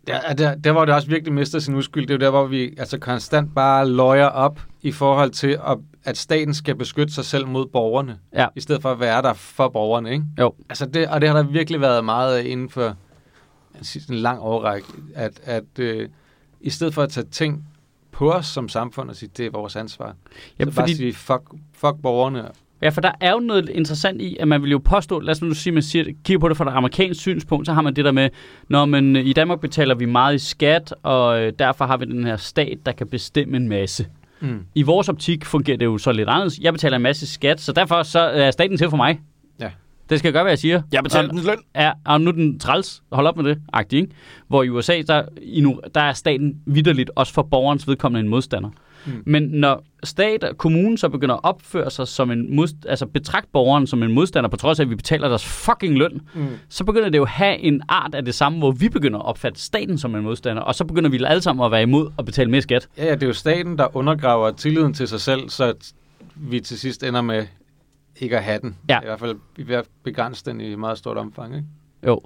Ja, 0.07 0.19
der, 0.37 0.55
der 0.55 0.71
hvor 0.71 0.85
det 0.85 0.93
også 0.95 1.07
virkelig 1.07 1.33
mister 1.33 1.59
sin 1.59 1.75
uskyld, 1.75 2.07
det 2.07 2.13
er 2.13 2.17
jo 2.17 2.19
der, 2.19 2.29
hvor 2.29 2.45
vi 2.47 2.73
altså 2.77 2.97
konstant 2.99 3.55
bare 3.55 3.89
løjer 3.89 4.25
op 4.25 4.59
i 4.81 4.91
forhold 4.91 5.31
til, 5.31 5.47
at, 5.67 5.77
at 6.03 6.17
staten 6.17 6.53
skal 6.53 6.75
beskytte 6.75 7.13
sig 7.13 7.25
selv 7.25 7.47
mod 7.47 7.65
borgerne, 7.65 8.17
Ja. 8.33 8.47
i 8.55 8.61
stedet 8.61 8.81
for 8.81 8.91
at 8.91 8.99
være 8.99 9.21
der 9.21 9.33
for 9.33 9.69
borgerne, 9.69 10.11
ikke? 10.11 10.25
Jo. 10.39 10.53
Altså 10.69 10.85
det, 10.85 11.07
og 11.07 11.21
det 11.21 11.29
har 11.29 11.35
der 11.35 11.43
virkelig 11.43 11.81
været 11.81 12.05
meget 12.05 12.41
inden 12.43 12.69
for 12.69 12.95
en 14.09 14.15
lang 14.15 14.39
årrække, 14.41 14.87
at, 15.15 15.31
at 15.43 15.79
øh, 15.79 16.09
i 16.61 16.69
stedet 16.69 16.93
for 16.93 17.03
at 17.03 17.09
tage 17.09 17.27
ting 17.31 17.63
på 18.15 18.31
os 18.31 18.45
som 18.45 18.69
samfund 18.69 19.09
og 19.09 19.15
sige, 19.15 19.29
det 19.37 19.45
er 19.45 19.49
vores 19.49 19.75
ansvar, 19.75 20.15
Ja, 20.59 20.63
så 20.65 20.71
bare 20.71 20.73
fordi, 20.73 20.95
sige, 20.95 21.13
fuck, 21.13 21.41
fuck 21.73 21.93
borgerne. 22.03 22.45
ja, 22.81 22.89
for 22.89 23.01
der 23.01 23.11
er 23.21 23.31
jo 23.31 23.39
noget 23.39 23.69
interessant 23.69 24.21
i, 24.21 24.37
at 24.39 24.47
man 24.47 24.61
vil 24.61 24.71
jo 24.71 24.77
påstå, 24.85 25.19
lad 25.19 25.31
os 25.31 25.41
nu 25.41 25.53
sige, 25.53 25.73
man 25.73 25.83
siger, 25.83 26.05
kigger 26.23 26.39
på 26.39 26.49
det 26.49 26.57
fra 26.57 26.65
et 26.71 26.73
amerikansk 26.75 27.19
synspunkt, 27.21 27.65
så 27.65 27.73
har 27.73 27.81
man 27.81 27.95
det 27.95 28.05
der 28.05 28.11
med, 28.11 28.29
når 28.69 28.85
man 28.85 29.15
i 29.15 29.33
Danmark 29.33 29.59
betaler 29.61 29.95
vi 29.95 30.05
meget 30.05 30.35
i 30.35 30.39
skat, 30.39 30.93
og 31.03 31.41
øh, 31.41 31.53
derfor 31.59 31.85
har 31.85 31.97
vi 31.97 32.05
den 32.05 32.23
her 32.25 32.37
stat, 32.37 32.77
der 32.85 32.91
kan 32.91 33.07
bestemme 33.07 33.57
en 33.57 33.69
masse. 33.69 34.07
Mm. 34.39 34.59
I 34.75 34.81
vores 34.81 35.09
optik 35.09 35.45
fungerer 35.45 35.77
det 35.77 35.85
jo 35.85 35.97
så 35.97 36.11
lidt 36.11 36.29
anderledes. 36.29 36.59
Jeg 36.59 36.73
betaler 36.73 36.95
en 36.95 37.03
masse 37.03 37.27
skat, 37.27 37.61
så 37.61 37.71
derfor 37.71 38.03
så 38.03 38.19
er 38.19 38.51
staten 38.51 38.77
til 38.77 38.89
for 38.89 38.97
mig. 38.97 39.19
Ja. 40.09 40.13
Det 40.13 40.19
skal 40.19 40.33
gøre, 40.33 40.43
hvad 40.43 40.51
jeg 40.51 40.59
siger. 40.59 40.81
Jeg 40.91 41.03
betaler 41.03 41.29
den 41.29 41.39
løn. 41.39 41.57
er, 41.73 41.93
og 42.05 42.21
nu 42.21 42.27
er 42.29 42.33
den 42.33 42.59
træls, 42.59 43.03
hold 43.11 43.27
op 43.27 43.37
med 43.37 43.43
det, 43.45 43.57
agtig, 43.73 43.99
ikke? 43.99 44.11
Hvor 44.47 44.63
i 44.63 44.69
USA, 44.69 45.01
der, 45.07 45.23
i 45.41 45.61
nu, 45.61 45.79
der 45.95 46.01
er 46.01 46.13
staten 46.13 46.55
vidderligt 46.65 47.11
også 47.15 47.33
for 47.33 47.41
borgerens 47.41 47.87
vedkommende 47.87 48.19
en 48.25 48.29
modstander. 48.29 48.69
Mm. 49.07 49.23
Men 49.25 49.43
når 49.43 49.83
stat 50.03 50.43
og 50.43 50.57
kommunen 50.57 50.97
så 50.97 51.09
begynder 51.09 51.35
at 51.35 51.41
opføre 51.43 51.91
sig 51.91 52.07
som 52.07 52.31
en 52.31 52.55
mod, 52.55 52.67
altså 52.87 53.05
betragt 53.05 53.51
borgeren 53.53 53.87
som 53.87 54.03
en 54.03 54.11
modstander, 54.11 54.49
på 54.49 54.57
trods 54.57 54.79
af, 54.79 54.83
at 54.83 54.89
vi 54.89 54.95
betaler 54.95 55.27
deres 55.27 55.45
fucking 55.45 55.97
løn, 55.97 56.21
Mm. 56.33 56.47
så 56.69 56.83
begynder 56.83 57.09
det 57.09 57.17
jo 57.17 57.23
at 57.23 57.29
have 57.29 57.59
en 57.59 57.81
art 57.89 58.15
af 58.15 58.25
det 58.25 58.35
samme, 58.35 58.57
hvor 58.59 58.71
vi 58.71 58.89
begynder 58.89 59.19
at 59.19 59.25
opfatte 59.25 59.61
staten 59.61 59.97
som 59.97 60.15
en 60.15 60.23
modstander, 60.23 60.61
og 60.61 60.75
så 60.75 60.85
begynder 60.85 61.09
vi 61.09 61.23
alle 61.23 61.41
sammen 61.41 61.65
at 61.65 61.71
være 61.71 61.81
imod 61.81 62.11
at 62.19 62.25
betale 62.25 62.51
mere 62.51 62.61
skat. 62.61 62.87
Ja, 62.97 63.05
ja, 63.05 63.13
det 63.13 63.23
er 63.23 63.27
jo 63.27 63.33
staten, 63.33 63.77
der 63.77 63.95
undergraver 63.97 64.51
tilliden 64.51 64.93
til 64.93 65.07
sig 65.07 65.21
selv, 65.21 65.49
så 65.49 65.73
vi 66.35 66.59
til 66.59 66.79
sidst 66.79 67.03
ender 67.03 67.21
med 67.21 67.45
ikke 68.19 68.37
at 68.37 68.43
have 68.43 68.59
den. 68.61 68.77
Ja. 68.89 68.99
I 69.01 69.05
hvert 69.05 69.19
fald 69.19 69.35
vi 69.55 69.67
ved 69.67 69.75
at 69.75 69.85
begrænse 70.03 70.45
den 70.45 70.61
i 70.61 70.75
meget 70.75 70.97
stort 70.97 71.17
omfang. 71.17 71.55
Ikke? 71.55 71.67
Jo. 72.07 72.21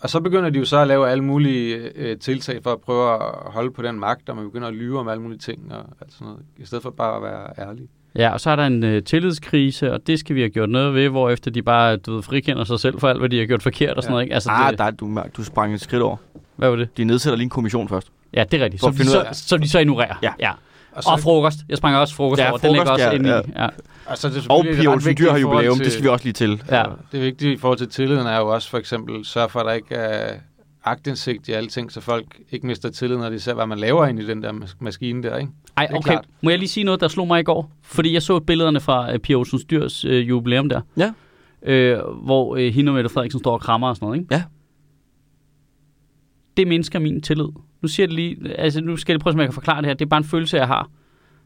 Og 0.00 0.10
så 0.10 0.20
begynder 0.20 0.50
de 0.50 0.58
jo 0.58 0.64
så 0.64 0.78
at 0.78 0.88
lave 0.88 1.08
alle 1.10 1.24
mulige 1.24 1.76
øh, 1.94 2.18
tiltag 2.18 2.62
for 2.62 2.72
at 2.72 2.80
prøve 2.80 3.14
at 3.14 3.20
holde 3.52 3.70
på 3.70 3.82
den 3.82 3.98
magt, 4.00 4.28
og 4.28 4.36
man 4.36 4.44
begynder 4.44 4.68
at 4.68 4.74
lyve 4.74 4.98
om 4.98 5.08
alle 5.08 5.22
mulige 5.22 5.38
ting 5.38 5.72
og 5.72 5.78
alt 6.00 6.12
sådan 6.12 6.26
noget, 6.26 6.40
i 6.58 6.64
stedet 6.66 6.82
for 6.82 6.90
bare 6.90 7.16
at 7.16 7.22
være 7.22 7.68
ærlig. 7.68 7.88
Ja, 8.14 8.30
og 8.32 8.40
så 8.40 8.50
er 8.50 8.56
der 8.56 8.66
en 8.66 8.84
øh, 8.84 9.02
tillidskrise, 9.02 9.92
og 9.92 10.06
det 10.06 10.18
skal 10.18 10.36
vi 10.36 10.40
have 10.40 10.50
gjort 10.50 10.68
noget 10.68 10.94
ved, 10.94 11.08
hvor 11.08 11.30
efter 11.30 11.50
de 11.50 11.62
bare 11.62 11.96
du 11.96 12.14
ved, 12.14 12.22
frikender 12.22 12.64
sig 12.64 12.80
selv 12.80 13.00
for 13.00 13.08
alt, 13.08 13.18
hvad 13.18 13.28
de 13.28 13.38
har 13.38 13.46
gjort 13.46 13.62
forkert 13.62 13.96
og 13.96 14.02
sådan 14.02 14.10
Ja. 14.10 14.14
noget. 14.14 14.24
Ikke? 14.24 14.34
Altså, 14.34 14.50
Ah, 14.50 14.70
det, 14.70 14.78
der, 14.78 14.90
du, 14.90 15.20
du 15.36 15.44
sprang 15.44 15.74
et 15.74 15.80
skridt 15.80 16.02
over. 16.02 16.16
hvad 16.56 16.68
var 16.70 16.76
det? 16.76 16.96
De 16.96 17.04
nedsætter 17.04 17.36
lige 17.36 17.44
en 17.44 17.50
kommission 17.50 17.88
først. 17.88 18.12
Ja, 18.34 18.44
det 18.50 18.60
er 18.60 18.64
rigtigt. 18.64 18.80
Så 18.82 18.90
de 18.90 19.04
så, 19.04 19.26
så 19.32 19.56
de 19.56 19.68
så 19.68 19.78
ignorerer. 19.78 20.14
Ja. 20.22 20.32
ja. 20.40 20.52
Og 20.92 21.02
Og 21.06 21.20
frokost. 21.20 21.58
Jeg 21.68 21.76
sprang 21.78 21.96
også 21.96 22.14
frokost 22.14 22.40
Ja, 22.40 22.48
over. 22.50 22.58
Den 22.58 22.72
ligger 22.72 22.90
også 22.90 23.04
ja, 23.04 23.10
inde 23.10 23.28
i. 23.28 23.52
Ja. 23.56 23.68
og 24.06 24.18
så 24.18 24.28
er 24.28 24.32
det 24.32 24.46
Og 24.50 24.64
Pia 24.64 24.88
Olsen 24.92 25.16
Dyr 25.16 25.30
har 25.30 25.38
jubilæum, 25.38 25.76
til- 25.76 25.84
det 25.84 25.92
skal 25.92 26.02
vi 26.04 26.08
også 26.08 26.24
lige 26.24 26.32
til. 26.32 26.62
Ja. 26.70 26.82
Det 27.12 27.18
er 27.20 27.24
vigtigt 27.24 27.52
i 27.54 27.56
forhold 27.56 27.78
til 27.78 27.88
tilliden 27.88 28.26
er 28.26 28.38
jo 28.38 28.48
også 28.54 28.70
for 28.70 28.78
eksempel 28.78 29.24
sørge 29.24 29.48
for, 29.48 29.60
at 29.60 29.66
der 29.66 29.72
ikke 29.72 29.94
er 29.94 30.34
agtindsigt 30.84 31.48
i 31.48 31.52
alle 31.52 31.68
ting, 31.68 31.92
så 31.92 32.00
folk 32.00 32.26
ikke 32.50 32.66
mister 32.66 32.90
tillid, 32.90 33.16
når 33.16 33.30
de 33.30 33.40
ser, 33.40 33.54
hvad 33.54 33.66
man 33.66 33.78
laver 33.78 34.06
ind 34.06 34.20
i 34.20 34.26
den 34.26 34.42
der 34.42 34.52
mas- 34.52 34.76
maskine 34.80 35.22
der, 35.22 35.36
ikke? 35.36 35.52
Ej, 35.76 35.86
Det 35.86 35.96
okay. 35.96 36.10
klart. 36.10 36.24
Må 36.42 36.50
jeg 36.50 36.58
lige 36.58 36.68
sige 36.68 36.84
noget, 36.84 37.00
der 37.00 37.08
slog 37.08 37.26
mig 37.26 37.40
i 37.40 37.42
går? 37.42 37.70
Fordi 37.82 38.12
jeg 38.14 38.22
så 38.22 38.40
billederne 38.40 38.80
fra 38.80 39.12
øh, 39.12 39.18
Pia 39.18 39.36
Olsen 39.36 39.60
Dyrs 39.70 40.04
øh, 40.04 40.28
jubilæum 40.28 40.68
der. 40.68 40.80
Ja. 40.96 41.12
Øh, 41.62 41.98
hvor 42.22 42.56
øh, 42.56 42.72
hende 42.74 42.90
og 42.90 42.94
Mette 42.94 43.10
Frederiksen 43.10 43.40
står 43.40 43.52
og 43.52 43.60
krammer 43.60 43.88
og 43.88 43.96
sådan 43.96 44.06
noget, 44.06 44.20
ikke? 44.20 44.34
Ja. 44.34 44.42
Det 46.56 46.68
mindsker 46.68 46.98
min 46.98 47.20
tillid. 47.22 47.48
Nu 47.82 47.88
siger 47.88 48.04
jeg 48.04 48.08
det 48.08 48.16
lige, 48.16 48.56
altså 48.58 48.80
nu 48.80 48.96
skal 48.96 49.12
jeg 49.12 49.20
prøve, 49.20 49.34
om 49.34 49.40
jeg 49.40 49.46
kan 49.48 49.54
forklare 49.54 49.76
det 49.82 49.86
her. 49.86 49.94
Det 49.94 50.04
er 50.04 50.08
bare 50.08 50.18
en 50.18 50.24
følelse, 50.24 50.56
jeg 50.56 50.66
har. 50.66 50.90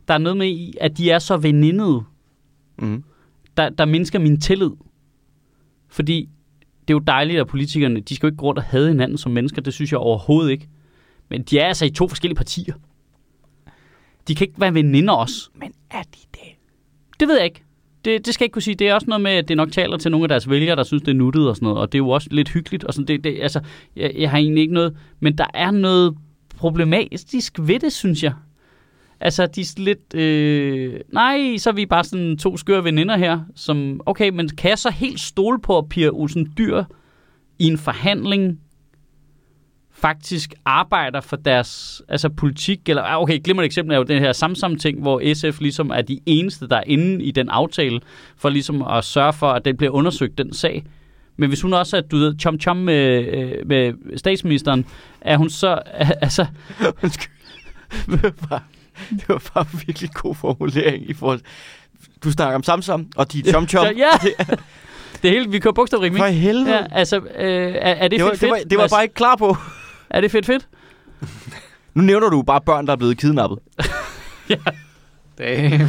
Der 0.09 0.15
er 0.15 0.19
noget 0.19 0.37
med 0.37 0.47
i, 0.49 0.75
at 0.81 0.99
de 0.99 1.11
er 1.11 1.19
så 1.19 1.37
venindede, 1.37 2.03
Mm. 2.79 3.05
der, 3.57 3.69
der 3.69 3.85
mindsker 3.85 4.19
min 4.19 4.41
tillid. 4.41 4.71
Fordi 5.89 6.29
det 6.89 6.91
er 6.91 6.95
jo 6.95 6.99
dejligt, 6.99 7.41
at 7.41 7.47
politikerne, 7.47 8.01
de 8.01 8.15
skal 8.17 8.27
jo 8.27 8.31
ikke 8.31 8.37
gå 8.37 8.47
rundt 8.47 8.59
og 8.59 8.65
hade 8.65 8.89
hinanden 8.89 9.19
som 9.19 9.33
mennesker. 9.33 9.63
Det 9.63 9.75
synes 9.75 9.93
jeg 9.93 9.99
overhovedet 9.99 10.51
ikke. 10.51 10.69
Men 11.31 11.43
de 11.43 11.59
er 11.59 11.67
altså 11.67 11.85
i 11.85 11.91
to 11.91 12.09
forskellige 12.09 12.37
partier. 12.37 12.75
De 14.29 14.35
kan 14.35 14.47
ikke 14.47 14.61
være 14.61 14.75
veninder 14.75 15.13
også. 15.15 15.51
Men 15.55 15.73
er 15.91 16.03
de 16.03 16.19
det? 16.33 16.41
Det 17.21 17.29
ved 17.29 17.37
jeg 17.37 17.45
ikke 17.45 17.64
det, 18.05 18.27
det 18.27 18.35
skal 18.35 18.45
jeg 18.45 18.47
ikke 18.47 18.53
kunne 18.53 18.63
sige. 18.63 18.75
Det 18.75 18.89
er 18.89 18.95
også 18.95 19.07
noget 19.09 19.21
med, 19.21 19.31
at 19.31 19.49
det 19.49 19.57
nok 19.57 19.73
taler 19.73 19.97
til 19.97 20.11
nogle 20.11 20.25
af 20.25 20.29
deres 20.29 20.51
vælgere, 20.51 20.77
der 20.77 20.83
synes, 20.83 21.03
det 21.03 21.11
er 21.11 21.15
nuttet 21.15 21.49
og 21.49 21.57
sådan 21.57 21.67
noget. 21.67 21.81
Og 21.81 21.93
det 21.93 21.99
er 21.99 22.01
jo 22.01 22.09
også 22.09 22.29
lidt 22.31 22.49
hyggeligt. 22.49 22.85
Og 22.85 22.95
sådan, 22.95 23.07
det, 23.07 23.25
det, 23.25 23.39
altså, 23.43 23.61
jeg, 23.97 24.13
jeg 24.19 24.31
har 24.31 24.39
egentlig 24.39 24.63
ikke 24.63 24.75
noget... 24.75 24.97
Men 25.21 25.39
der 25.39 25.47
er 25.55 25.71
noget 25.71 26.15
problematisk 26.57 27.59
ved 27.63 27.81
det, 27.81 27.93
synes 27.93 28.23
jeg. 28.23 28.33
Altså, 29.21 29.47
de 29.47 29.61
er 29.61 29.81
lidt... 29.81 30.15
Øh, 30.15 31.01
nej, 31.13 31.57
så 31.57 31.71
er 31.71 31.75
vi 31.75 31.87
bare 31.87 32.05
sådan 32.05 32.37
to 32.37 32.57
skøre 32.57 32.85
veninder 32.85 33.17
her, 33.17 33.41
som... 33.55 34.01
Okay, 34.07 34.29
men 34.29 34.49
kan 34.49 34.71
jeg 34.71 34.79
så 34.79 34.91
helt 34.91 35.21
stole 35.21 35.61
på, 35.61 35.79
at 35.79 35.89
Pia 35.89 36.09
Olsen 36.09 36.53
Dyr 36.59 36.85
i 37.59 37.67
en 37.67 37.79
forhandling 37.79 38.61
faktisk 40.05 40.55
arbejder 40.65 41.21
for 41.21 41.37
deres 41.37 42.03
altså 42.09 42.29
politik, 42.29 42.89
eller 42.89 43.03
ah, 43.03 43.23
okay, 43.23 43.41
glimrende 43.45 43.67
eksempel 43.67 43.95
er 43.95 43.99
jo 43.99 44.03
den 44.03 44.19
her 44.19 44.33
Samsam-ting, 44.33 45.01
hvor 45.01 45.35
SF 45.35 45.61
ligesom 45.61 45.91
er 45.91 46.03
de 46.03 46.21
eneste, 46.27 46.69
der 46.69 46.77
er 46.77 46.83
inde 46.87 47.25
i 47.25 47.31
den 47.31 47.49
aftale, 47.49 48.01
for 48.37 48.49
ligesom 48.49 48.83
at 48.83 49.05
sørge 49.05 49.33
for, 49.33 49.53
at 49.53 49.65
den 49.65 49.77
bliver 49.77 49.91
undersøgt, 49.91 50.39
den 50.39 50.55
sag. 50.55 50.85
Men 51.37 51.49
hvis 51.49 51.63
hun 51.63 51.73
også 51.73 51.97
er, 51.97 52.01
du 52.01 52.17
ved, 52.17 52.35
chom 52.41 52.61
chom 52.61 52.77
med, 52.77 53.25
øh, 53.25 53.69
med 53.69 53.93
statsministeren, 54.19 54.87
er 55.21 55.37
hun 55.37 55.51
så, 55.51 55.83
altså, 56.27 56.47
Undskyld. 57.03 57.33
det, 58.11 58.23
var 59.29 59.43
bare, 59.55 59.67
en 59.73 59.81
virkelig 59.87 60.11
god 60.15 60.35
formulering 60.35 61.11
i 61.11 61.13
forhold 61.13 61.41
Du 62.25 62.31
snakker 62.31 62.55
om 62.55 62.63
Samsam, 62.63 63.07
og 63.17 63.33
de 63.33 63.43
chom 63.51 63.69
chom. 63.69 63.87
så, 63.87 63.93
ja, 63.97 64.35
det 65.23 65.31
hele, 65.31 65.51
vi 65.51 65.59
kører 65.59 65.75
bogstavrim, 65.75 66.17
For 66.17 66.25
helvede. 66.25 66.77
Ja, 66.77 66.87
altså, 66.93 67.17
øh, 67.17 67.25
er, 67.39 67.79
er 67.79 68.09
det, 68.09 68.11
det, 68.11 68.25
var, 68.25 68.31
fedt 68.31 68.41
det, 68.41 68.51
var, 68.51 68.57
det 68.57 68.77
var 68.77 68.83
Mads? 68.83 68.93
bare 68.93 69.03
ikke 69.03 69.15
klar 69.15 69.37
på. 69.37 69.57
Er 70.15 70.21
det 70.21 70.31
fedt 70.31 70.47
fedt? 70.47 70.69
Nu 71.95 72.03
nævner 72.03 72.29
du 72.31 72.43
bare 72.43 72.61
børn, 72.61 72.87
der 72.87 72.93
er 72.93 72.97
blevet 72.97 73.19
kidnappet. 73.19 73.59
Damn. 75.39 75.89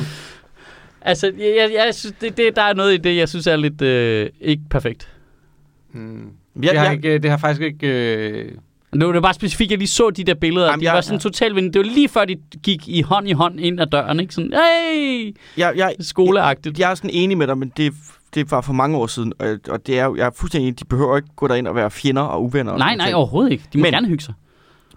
Altså, 1.02 1.28
jeg, 1.38 1.56
jeg, 1.58 1.72
jeg 1.86 1.96
synes, 1.96 2.16
det, 2.22 2.38
det, 2.38 2.56
der 2.56 2.62
er 2.62 2.74
noget 2.74 2.94
i 2.94 2.98
det, 2.98 3.18
jeg 3.18 3.30
synes 3.30 3.48
er 3.48 3.56
lidt 3.56 3.82
øh, 3.82 4.30
ikke 4.42 4.64
perfekt. 4.70 5.10
Mm. 5.94 6.30
Jeg, 6.56 6.70
det, 6.72 6.78
har 6.80 6.86
jeg, 6.86 6.94
ikke, 6.94 7.18
det 7.18 7.30
har 7.32 7.38
faktisk 7.38 7.62
ikke... 7.62 7.88
Øh... 7.88 8.52
Nu 8.96 9.08
er 9.08 9.12
det 9.12 9.22
bare 9.22 9.34
specifikt, 9.34 9.72
jeg 9.72 9.78
lige 9.78 9.88
så 9.88 10.10
de 10.10 10.24
der 10.24 10.34
billeder, 10.34 10.66
Jamen, 10.66 10.80
de 10.80 10.86
jeg- 10.86 10.94
var 10.94 11.02
sådan 11.02 11.20
totalt 11.20 11.56
vindende. 11.56 11.74
Det 11.80 11.88
var 11.88 11.94
lige 11.94 12.10
før, 12.10 12.26
de 12.26 12.36
gik 12.64 12.88
i 12.88 13.02
hånd 13.02 13.30
i 13.30 13.32
hånd 13.32 13.60
ind 13.60 13.80
ad 13.82 13.88
døren, 13.88 14.20
ikke? 14.20 14.34
Sådan, 14.34 14.54
hey, 14.54 15.36
jeg, 15.58 15.74
jeg, 15.76 15.96
skoleagtigt. 16.00 16.80
jeg 16.80 16.92
er 16.92 16.96
sådan 16.96 17.10
enig 17.14 17.38
med 17.38 17.48
dig, 17.48 17.58
men 17.58 17.72
det, 17.78 17.94
det 18.36 18.52
var 18.52 18.62
for 18.62 18.74
mange 18.74 18.98
år 18.98 19.08
siden, 19.08 19.34
og, 19.40 19.58
og 19.70 19.88
det 19.88 20.00
er, 20.00 20.06
jo- 20.06 20.16
jeg 20.16 20.26
er 20.26 20.32
fuldstændig 20.36 20.68
enig, 20.68 20.80
de 20.80 20.86
behøver 20.86 21.16
ikke 21.18 21.30
gå 21.36 21.48
derind 21.48 21.68
og 21.68 21.76
være 21.76 21.92
fjender 21.92 22.22
og 22.22 22.44
uvenner. 22.44 22.72
og 22.72 22.80
Nej, 22.80 22.96
nej, 22.96 23.06
ting. 23.06 23.16
overhovedet 23.16 23.52
ikke. 23.52 23.64
De 23.74 23.78
må 23.78 23.82
Men- 23.82 23.94
gerne 23.94 24.08
hygge 24.08 24.24
sig. 24.24 24.34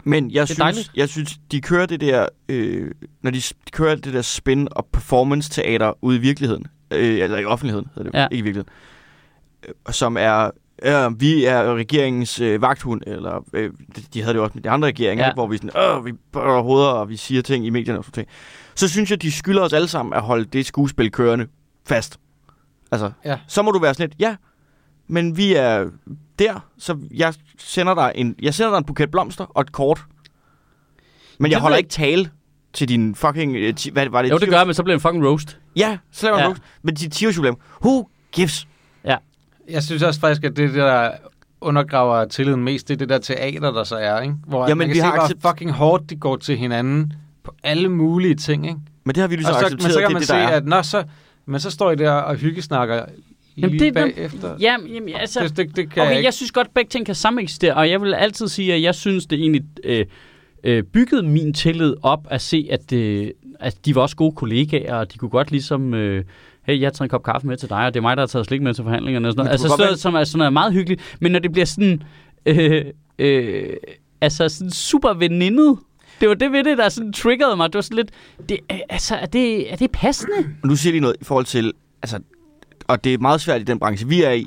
Men 0.05 0.31
jeg 0.31 0.47
synes, 0.49 0.59
dejligt. 0.59 0.91
jeg 0.97 1.09
synes, 1.09 1.39
de 1.53 1.61
kører 1.61 1.87
det 1.87 2.01
der, 2.01 2.27
øh, 2.49 2.91
når 3.23 3.31
de, 3.31 3.37
de 3.39 3.71
kører 3.73 3.95
det 3.95 4.15
der 4.15 4.23
spin- 4.23 4.69
og 4.71 4.87
performance-teater 4.93 5.93
ude 6.05 6.17
i 6.17 6.21
virkeligheden, 6.21 6.67
øh, 6.91 7.19
eller 7.19 7.39
i 7.39 7.45
offentligheden, 7.45 7.89
hedder 7.95 8.11
det, 8.11 8.19
Ja. 8.19 8.25
ikke 8.31 8.39
i 8.39 8.43
virkeligheden, 8.43 8.73
øh, 9.69 9.93
som 9.93 10.17
er, 10.21 10.51
øh, 10.83 11.21
vi 11.21 11.45
er 11.45 11.75
regeringens 11.75 12.41
øh, 12.41 12.63
vagthund, 12.63 13.01
eller 13.07 13.45
øh, 13.53 13.71
de- 13.97 14.03
de 14.15 14.21
havde 14.23 14.33
det 14.35 14.39
jo 14.39 14.45
også 14.45 14.55
med 14.55 14.63
de 14.63 14.71
andre 14.71 14.89
regeringer, 14.89 15.25
Ja. 15.27 15.33
hvor 15.35 15.47
vi 15.47 15.57
sådan, 15.57 15.99
øh, 15.99 16.07
vi 16.07 16.13
bøjer 16.33 16.63
hoveder, 16.63 16.89
og 16.89 17.09
vi 17.09 17.17
siger 17.17 17.43
ting 17.43 17.67
i 17.67 17.71
medierne 17.71 17.99
og 17.99 18.05
sådan 18.05 18.15
ting. 18.15 18.29
Så 18.75 18.89
synes 18.89 19.11
jeg, 19.11 19.23
de 19.23 19.33
skylder 19.33 19.63
os 19.63 19.73
alle 19.73 19.89
sammen 19.89 20.13
at 20.15 20.23
holde 20.23 20.45
det 20.45 20.67
skuespil 20.67 21.11
kørende 21.11 21.47
fast. 21.89 22.19
Altså, 22.91 23.11
Ja. 23.25 23.39
så 23.47 23.63
må 23.63 23.71
du 23.71 23.79
være 23.79 23.95
sådan 23.95 24.09
lidt, 24.09 24.21
ja, 24.21 24.37
men 25.09 25.37
vi 25.37 25.55
er 25.55 25.87
der, 26.39 26.61
så 26.79 26.99
jeg 27.15 27.35
sender 27.59 27.95
dig 27.95 28.13
en, 28.15 28.35
jeg 28.43 28.55
sender 28.55 28.71
dig 28.71 28.79
en 28.79 28.85
buket 28.85 29.11
blomster 29.11 29.45
og 29.45 29.61
et 29.61 29.73
kort. 29.73 30.05
Men 31.39 31.51
jeg 31.51 31.59
holder 31.61 31.77
ikke 31.77 31.91
tale 31.91 32.31
til 32.73 32.89
din 32.89 33.15
fucking... 33.15 33.57
øh, 33.57 33.75
ti- 33.75 33.91
Hvad 33.91 34.09
var 34.09 34.23
det? 34.23 34.31
Jo, 34.31 34.35
det 34.39 34.43
10 34.49 34.51
gør 34.51 34.65
men 34.65 34.75
så 34.75 34.83
bliver 34.83 34.97
det 34.97 35.05
en 35.05 35.09
fucking 35.09 35.27
roast. 35.27 35.59
Ja, 35.77 35.99
så 36.13 36.27
laver 36.27 36.39
Ja. 36.39 36.49
ja. 36.49 36.55
Men 36.83 36.95
de 36.95 37.09
10 37.09 37.27
års 37.27 37.37
jubilæum. 37.37 37.59
Who 37.85 38.09
gives? 38.33 38.69
Jeg 39.71 39.83
synes 39.83 40.03
også 40.03 40.21
faktisk, 40.21 40.45
at 40.45 40.57
det 40.57 40.75
der 40.75 41.11
undergraver 41.61 42.25
tilliden 42.25 42.65
mest, 42.65 42.89
det 42.89 42.95
er 42.95 42.99
det 42.99 43.09
der 43.09 43.19
teater, 43.19 43.71
der 43.73 43.85
så 43.85 43.97
er, 43.97 44.21
ikke? 44.21 44.35
Hvor 44.47 44.63
Jamen, 44.69 44.79
man 44.79 44.87
kan 44.87 44.95
vi 44.95 44.99
se, 45.01 45.05
har 45.05 45.33
hvor 45.41 45.51
fucking 45.51 45.71
hårdt 45.73 46.11
de 46.11 46.17
går 46.17 46.37
til 46.37 46.57
hinanden 46.57 47.13
på 47.45 47.55
alle 47.63 47.89
mulige 47.89 48.35
ting, 48.35 48.67
ikke? 48.67 48.79
Men 49.05 49.15
det 49.15 49.21
har 49.21 49.29
vi 49.29 49.37
lige 49.37 49.47
så 49.47 49.53
så, 49.53 49.59
men 49.59 49.65
accepteret, 49.65 49.93
så 49.93 49.99
kan 50.01 50.07
det 50.09 50.13
man 50.13 50.21
det, 50.21 50.29
se, 50.29 50.35
der 50.35 50.41
er. 50.41 50.49
at 50.49 50.67
når 50.67 50.83
så, 50.83 51.05
men 51.49 51.61
så 51.61 51.71
står 51.71 51.91
I 51.91 51.97
der 51.97 52.11
og 52.11 52.35
hyggesnakker 52.37 53.05
Jamen, 53.57 53.71
lige 53.71 53.85
det- 53.85 53.95
bagefter. 53.95 54.57
Jamen, 54.61 54.89
jamen 54.95 55.09
altså... 55.15 55.41
det, 55.41 55.57
det, 55.57 55.77
det 55.77 55.77
kan 55.77 55.85
Okay, 55.85 55.97
jeg 56.01 56.07
jeg, 56.07 56.17
ikke. 56.17 56.27
jeg 56.27 56.35
synes 56.35 56.53
godt, 56.53 56.67
at 56.67 56.75
begge 56.75 56.89
ting 56.89 57.07
kan 57.07 57.15
sameksistere, 57.15 57.75
og 57.75 57.91
jeg 57.91 58.03
vil 58.03 58.15
altid 58.15 58.49
sige, 58.49 58.75
at 58.75 58.83
jeg 58.83 58.95
synes, 58.95 59.27
det 59.27 59.39
egentlig 59.41 59.63
øh, 59.85 60.07
øh, 60.65 60.83
byggede 60.83 61.23
min 61.23 61.53
tillid 61.55 61.95
op 62.03 62.27
at 62.31 62.41
se, 62.41 62.69
at, 62.71 62.93
øh, 62.93 63.31
at 63.61 63.77
de 63.85 63.95
var 63.95 64.03
også 64.03 64.17
gode 64.17 64.33
kollegaer, 64.37 64.95
og 64.95 65.13
de 65.13 65.19
kunne 65.19 65.31
godt 65.31 65.51
ligesom... 65.51 65.95
Øh, 65.95 66.25
hey, 66.67 66.81
jeg 66.81 66.87
har 66.87 66.91
taget 66.91 67.01
en 67.07 67.09
kop 67.09 67.23
kaffe 67.23 67.47
med 67.47 67.57
til 67.57 67.69
dig, 67.69 67.79
og 67.87 67.95
det 67.95 68.01
er 68.01 68.03
mig, 68.03 68.17
der 68.17 68.21
har 68.23 68.27
taget 68.27 68.47
slik 68.47 68.63
med 68.63 68.75
til 68.75 68.85
forhandlingerne. 68.85 69.29
Og 69.29 69.33
sådan 69.33 69.39
noget. 69.45 69.49
det 69.49 69.53
Altså 69.65 69.69
sådan, 69.69 69.85
noget, 69.87 69.99
som 70.01 70.15
er 70.15 70.25
sådan 70.25 70.39
noget 70.39 70.53
meget 70.53 70.73
hyggeligt. 70.73 71.17
Men 71.21 71.33
når 71.33 71.39
det 71.39 71.53
bliver 71.53 71.67
sådan... 71.67 72.03
Øh, 72.47 72.85
øh, 73.19 73.77
altså 74.21 74.49
sådan 74.49 74.71
super 74.71 75.15
venindet, 75.15 75.79
det 76.21 76.29
var 76.29 76.35
det 76.35 76.53
ved 76.53 76.65
det, 76.65 76.79
der 76.79 76.89
sådan 76.89 77.13
triggerede 77.13 77.57
mig. 77.57 77.67
Det 77.69 77.75
var 77.75 77.81
sådan 77.83 77.97
lidt... 77.97 78.11
Det, 78.49 78.59
øh, 78.73 78.79
altså, 78.91 79.17
er 79.17 79.27
det, 79.27 79.73
er 79.73 79.77
det 79.77 79.91
passende? 79.91 80.35
Nu 80.65 80.77
siger 80.77 80.93
de 80.93 81.01
noget 81.01 81.17
i 81.21 81.25
forhold 81.25 81.45
til... 81.45 81.73
Altså, 82.03 82.19
og 82.89 83.05
det 83.05 83.15
er 83.15 83.19
meget 83.19 83.41
svært 83.41 83.61
i 83.61 83.65
den 83.65 83.79
branche, 83.79 84.09
vi 84.09 84.23
er 84.23 84.31
i. 84.31 84.47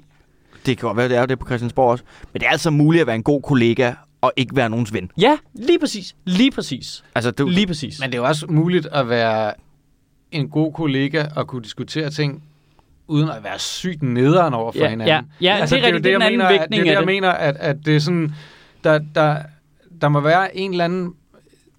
Det 0.65 0.78
kan 0.78 0.88
godt 0.88 0.97
være, 0.97 1.09
det 1.09 1.17
er 1.17 1.26
det 1.26 1.39
på 1.39 1.45
Christiansborg 1.45 1.91
også. 1.91 2.03
Men 2.34 2.39
det 2.39 2.47
er 2.47 2.51
altså 2.51 2.69
muligt 2.72 3.01
at 3.01 3.07
være 3.07 3.15
en 3.15 3.24
god 3.24 3.41
kollega 3.41 3.93
og 4.22 4.34
ikke 4.36 4.55
være 4.55 4.69
nogens 4.69 4.93
ven. 4.93 5.11
Ja, 5.17 5.38
lige 5.53 5.80
præcis. 5.80 6.15
Lige 6.26 6.51
præcis. 6.51 7.03
Altså, 7.15 7.32
du, 7.32 7.47
Lige 7.47 7.67
præcis. 7.67 7.99
Men 7.99 8.09
det 8.11 8.17
er 8.17 8.22
jo 8.22 8.28
også 8.28 8.45
muligt 8.49 8.86
at 8.86 9.09
være 9.09 9.53
en 10.32 10.49
god 10.49 10.74
kollega 10.74 11.26
og 11.36 11.47
kunne 11.47 11.63
diskutere 11.63 12.09
ting 12.09 12.43
uden 13.07 13.30
at 13.30 13.43
være 13.43 13.59
sygt 13.59 14.03
nederen 14.03 14.53
over 14.53 14.72
for 14.72 14.80
Ja, 14.80 14.89
hinanden. 14.89 15.26
ja, 15.41 15.57
ja, 15.57 15.65
det 15.65 15.74
er. 15.74 15.91
Det 15.91 15.95
er 15.95 15.99
den 15.99 16.22
jeg 16.22 16.32
mener, 16.32 16.45
at- 16.45 16.69
Det 16.72 16.80
er 16.80 16.84
det, 16.84 16.89
jeg 16.91 16.97
det. 16.97 17.05
mener, 17.05 17.30
at, 17.30 17.55
at 17.59 17.78
det 17.86 17.95
er 17.95 17.99
sådan, 17.99 18.32
der, 18.84 18.99
der, 19.15 19.38
der 20.01 20.09
må 20.09 20.19
være 20.19 20.57
en 20.57 20.72
eller 20.72 20.86
anden, 20.86 21.13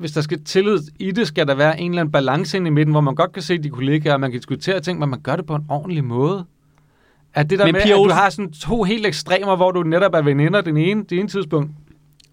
hvis 0.03 0.13
der 0.13 0.21
skal 0.21 0.45
tillid 0.45 0.79
i 0.99 1.11
det, 1.11 1.27
skal 1.27 1.47
der 1.47 1.55
være 1.55 1.81
en 1.81 1.91
eller 1.91 2.01
anden 2.01 2.13
balance 2.13 2.57
ind 2.57 2.67
i 2.67 2.71
midten, 2.71 2.93
hvor 2.93 3.01
man 3.01 3.15
godt 3.15 3.33
kan 3.33 3.43
se 3.43 3.59
de 3.59 3.71
kollegaer, 3.71 4.15
og 4.15 4.21
man 4.21 4.31
kan 4.31 4.41
diskutere 4.41 4.81
ting, 4.81 4.99
men 4.99 5.09
man 5.09 5.21
gør 5.21 5.37
det 5.37 5.47
på 5.47 5.55
en 5.55 5.65
ordentlig 5.69 6.05
måde. 6.05 6.45
At 7.35 7.51
det 7.51 7.59
der 7.59 7.65
Men 7.65 7.73
med, 7.73 7.83
Pia 7.83 7.93
at 7.93 7.99
du 7.99 8.11
har 8.11 8.31
sådan 8.31 8.53
to 8.53 8.83
helt 8.83 9.07
ekstremer, 9.07 9.57
hvor 9.57 9.71
du 9.71 9.83
netop 9.83 10.15
er 10.15 10.23
veninder 10.23 10.61
den 10.61 10.77
ene, 10.77 11.05
det 11.05 11.19
ene 11.19 11.29
tidspunkt, 11.29 11.71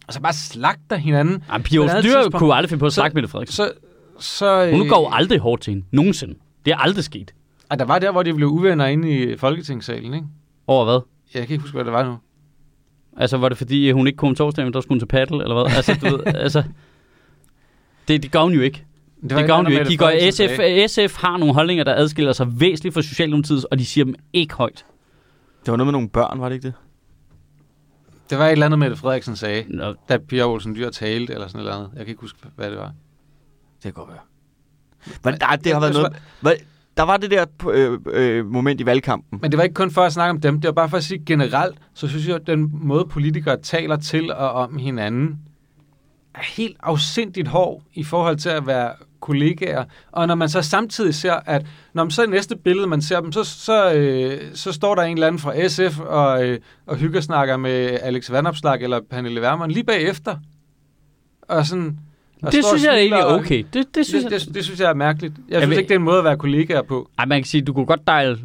og 0.07 0.13
så 0.13 0.21
bare 0.21 0.33
slagter 0.33 0.95
hinanden. 0.95 1.43
Ej, 1.49 1.61
Pia 1.61 1.79
Olsen 1.79 2.03
Dyr 2.03 2.29
kunne 2.37 2.53
aldrig 2.53 2.69
finde 2.69 2.79
på 2.79 2.85
at 2.85 3.13
med 3.13 3.21
det, 3.21 3.29
Frederiksen. 3.29 3.55
Så, 3.55 3.71
så, 4.19 4.69
Hun 4.71 4.81
øh, 4.81 4.87
går 4.87 5.01
jo 5.01 5.09
aldrig 5.11 5.39
hårdt 5.39 5.61
til 5.61 5.71
hende. 5.73 5.85
Nogensinde. 5.91 6.35
Det 6.65 6.71
er 6.71 6.77
aldrig 6.77 7.03
sket. 7.03 7.33
Ej, 7.71 7.75
der 7.75 7.85
var 7.85 7.99
der, 7.99 8.11
hvor 8.11 8.23
de 8.23 8.33
blev 8.33 8.47
uvenner 8.47 8.85
inde 8.85 9.11
i 9.11 9.37
Folketingssalen, 9.37 10.13
ikke? 10.13 10.27
Over 10.67 10.85
hvad? 10.85 10.99
Jeg 11.33 11.47
kan 11.47 11.53
ikke 11.53 11.61
huske, 11.61 11.75
hvad 11.75 11.85
det 11.85 11.93
var 11.93 12.03
nu. 12.03 12.17
Altså, 13.17 13.37
var 13.37 13.49
det 13.49 13.57
fordi, 13.57 13.91
hun 13.91 14.07
ikke 14.07 14.17
kom 14.17 14.29
om 14.29 14.35
torsdagen, 14.35 14.65
men 14.65 14.73
der 14.73 14.81
skulle 14.81 14.95
hun 14.95 14.99
til 14.99 15.05
paddle, 15.05 15.43
eller 15.43 15.55
hvad? 15.55 15.75
Altså, 15.75 15.97
du 16.01 16.17
ved, 16.17 16.25
altså... 16.45 16.63
Det, 18.09 18.23
det 18.23 18.31
gør 18.31 18.41
hun 18.41 18.53
jo 18.53 18.61
ikke. 18.61 18.85
Det, 19.21 19.29
Det 19.29 19.47
gør 19.47 19.55
hun 19.55 19.67
jo 19.67 19.79
ikke. 19.79 19.89
De 19.89 19.97
går, 19.97 20.31
SF, 20.31 20.59
SF 20.91 21.17
har 21.17 21.37
nogle 21.37 21.53
holdninger, 21.53 21.83
der 21.83 21.95
adskiller 21.95 22.33
sig 22.33 22.59
væsentligt 22.59 22.93
fra 22.93 23.01
Socialdemokratiet, 23.01 23.65
og 23.71 23.79
de 23.79 23.85
siger 23.85 24.05
dem 24.05 24.15
ikke 24.33 24.53
højt. 24.53 24.85
det 25.65 25.71
var 25.71 25.77
noget 25.77 25.87
med 25.87 25.91
nogle 25.91 26.09
børn, 26.09 26.39
var 26.39 26.49
det 26.49 26.55
ikke 26.55 26.67
det? 26.67 26.73
Det 28.29 28.37
var 28.37 28.45
et 28.45 28.51
eller 28.51 28.65
andet, 28.65 28.79
Mette 28.79 28.95
Frederiksen 28.95 29.35
sagde, 29.35 29.65
Nå, 29.67 29.95
da 30.09 30.17
Pia 30.17 30.43
Olsen 30.43 30.75
Dyr 30.75 30.89
talte, 30.89 31.33
eller 31.33 31.47
sådan 31.47 31.65
noget 31.65 31.77
andet. 31.77 31.89
Jeg 31.95 32.05
kan 32.05 32.07
ikke 32.07 32.21
huske, 32.21 32.39
hvad 32.55 32.69
det 32.69 32.77
var. 32.77 32.85
Det 32.85 33.83
kan 33.83 33.93
godt 33.93 34.09
være. 34.09 34.19
Men, 35.23 35.39
nej, 35.41 35.55
det 35.55 35.73
har 35.73 35.79
været 35.79 35.93
noget... 35.93 36.13
Hvad, 36.41 36.53
der 36.97 37.03
var 37.03 37.17
det 37.17 37.31
der 37.31 37.45
øh, 37.69 37.99
øh, 38.05 38.45
moment 38.45 38.81
i 38.81 38.85
valgkampen. 38.85 39.39
Men 39.41 39.51
det 39.51 39.57
var 39.57 39.63
ikke 39.63 39.73
kun 39.73 39.91
for 39.91 40.01
at 40.01 40.13
snakke 40.13 40.29
om 40.29 40.41
dem, 40.41 40.61
det 40.61 40.67
var 40.67 40.73
bare 40.73 40.89
for 40.89 40.97
at 40.97 41.03
sige 41.03 41.23
generelt, 41.25 41.77
så 41.93 42.07
synes 42.07 42.27
jeg, 42.27 42.35
at 42.35 42.47
den 42.47 42.69
måde 42.73 43.05
politikere 43.05 43.57
taler 43.61 43.95
til 43.97 44.33
og 44.33 44.51
om 44.51 44.77
hinanden, 44.77 45.39
er 46.35 46.39
helt 46.55 46.77
afsindigt 46.83 47.47
hård 47.47 47.81
i 47.93 48.03
forhold 48.03 48.37
til 48.37 48.49
at 48.49 48.67
være 48.67 48.91
kollegaer. 49.19 49.83
Og 50.11 50.27
når 50.27 50.35
man 50.35 50.49
så 50.49 50.61
samtidig 50.61 51.15
ser, 51.15 51.33
at 51.45 51.65
når 51.93 52.03
man 52.03 52.11
så 52.11 52.23
i 52.23 52.27
næste 52.27 52.55
billede, 52.55 52.87
man 52.87 53.01
ser 53.01 53.19
dem, 53.19 53.31
så, 53.31 53.43
så, 53.43 53.93
øh, 53.93 54.41
så 54.53 54.71
står 54.71 54.95
der 54.95 55.01
en 55.01 55.13
eller 55.13 55.27
anden 55.27 55.39
fra 55.39 55.67
SF 55.67 55.99
og, 55.99 56.45
øh, 56.47 56.59
og 56.87 56.95
hyggesnakker 56.97 57.57
med 57.57 57.99
Alex 58.01 58.31
Vandopslag 58.31 58.81
eller 58.83 58.99
Pernille 59.09 59.41
Vermund 59.41 59.71
lige 59.71 59.83
bagefter. 59.83 60.37
Og 61.41 61.65
sådan, 61.65 61.99
og 62.43 62.51
det 62.51 62.65
synes 62.65 62.83
jeg 62.85 62.97
egentlig 62.97 63.19
er 63.19 63.23
og- 63.23 63.35
okay. 63.35 63.63
Det, 63.73 63.95
det 63.95 64.05
synes 64.05 64.23
Det, 64.25 64.31
jeg... 64.31 64.39
det, 64.39 64.55
det 64.55 64.63
synes 64.65 64.79
jeg 64.79 64.89
er 64.89 64.93
mærkeligt. 64.93 65.33
Jeg, 65.37 65.43
Jeg 65.53 65.61
synes 65.61 65.69
ved- 65.69 65.77
ikke, 65.77 65.87
det 65.89 65.95
er 65.95 65.99
en 65.99 66.05
måde 66.05 66.17
at 66.17 66.23
være 66.23 66.37
kollegaer 66.37 66.81
på. 66.81 67.09
Ej, 67.19 67.25
man 67.25 67.39
kan 67.41 67.45
sige, 67.47 67.61
du 67.61 67.73
kunne 67.73 67.85
godt 67.85 68.07
dejle 68.07 68.37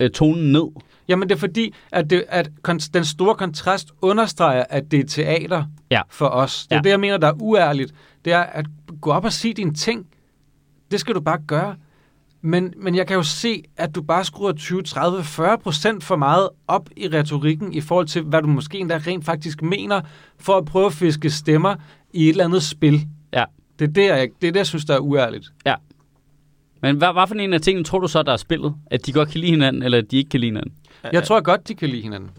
øh, 0.00 0.10
tonen 0.10 0.52
ned. 0.52 0.66
Jamen 1.08 1.28
det 1.28 1.34
er 1.34 1.38
fordi, 1.38 1.74
at, 1.92 2.10
det, 2.10 2.24
at 2.28 2.50
den 2.94 3.04
store 3.04 3.34
kontrast 3.34 3.88
understreger, 4.02 4.64
at 4.70 4.90
det 4.90 5.00
er 5.00 5.04
teater 5.04 5.64
Ja. 5.90 6.00
for 6.10 6.26
os. 6.26 6.66
Det 6.66 6.72
er 6.72 6.76
Ja. 6.76 6.78
ja. 6.78 6.82
det, 6.82 6.90
jeg 6.90 7.00
mener, 7.00 7.16
der 7.16 7.28
er 7.28 7.42
uærligt. 7.42 7.94
Det 8.24 8.32
er 8.32 8.40
at 8.42 8.66
gå 9.00 9.10
op 9.10 9.24
og 9.24 9.32
sige 9.32 9.54
dine 9.54 9.74
ting. 9.74 10.06
Det 10.90 11.00
skal 11.00 11.14
du 11.14 11.20
bare 11.20 11.38
gøre. 11.46 11.76
Men, 12.42 12.74
men 12.76 12.94
jeg 12.94 13.06
kan 13.06 13.16
jo 13.16 13.22
se, 13.22 13.62
at 13.76 13.94
du 13.94 14.02
bare 14.02 14.24
skruer 14.24 14.52
20, 14.52 14.82
30, 14.82 15.24
40 15.24 15.58
procent 15.58 16.04
for 16.04 16.16
meget 16.16 16.48
op 16.68 16.88
i 16.96 17.08
retorikken 17.08 17.72
i 17.72 17.80
forhold 17.80 18.06
til, 18.06 18.22
hvad 18.22 18.42
du 18.42 18.48
måske 18.48 18.78
endda 18.78 18.96
rent 19.06 19.24
faktisk 19.24 19.62
mener, 19.62 20.00
for 20.38 20.52
at 20.56 20.64
prøve 20.64 20.86
at 20.86 20.92
fiske 20.92 21.30
stemmer 21.30 21.74
i 22.12 22.24
et 22.24 22.28
eller 22.28 22.44
andet 22.44 22.62
spil. 22.62 23.00
Ja. 23.32 23.44
Det 23.78 23.88
er 23.88 23.92
det, 23.92 24.04
jeg, 24.04 24.28
det, 24.40 24.48
er 24.48 24.52
det, 24.52 24.56
jeg 24.58 24.66
synes, 24.66 24.84
der 24.84 24.94
er 24.94 24.98
uærligt. 24.98 25.52
Men 26.82 26.96
hvad, 26.96 27.12
hvad 27.12 27.26
for 27.26 27.34
en 27.34 27.52
af 27.52 27.60
tingene 27.60 27.84
tror 27.84 27.98
du 27.98 28.08
så, 28.08 28.22
der 28.22 28.32
er 28.32 28.36
spillet? 28.36 28.74
At 28.90 29.06
de 29.06 29.12
godt 29.12 29.28
kan 29.28 29.40
lide 29.40 29.50
hinanden, 29.50 29.82
eller 29.82 29.98
at 29.98 30.10
de 30.10 30.16
ikke 30.16 30.30
kan 30.30 30.40
lide 30.40 30.48
hinanden? 30.50 30.72
Jeg 31.12 31.24
tror 31.24 31.40
godt, 31.40 31.68
de 31.68 31.74
kan 31.74 31.88
lide 31.88 32.02
hinanden. 32.02 32.30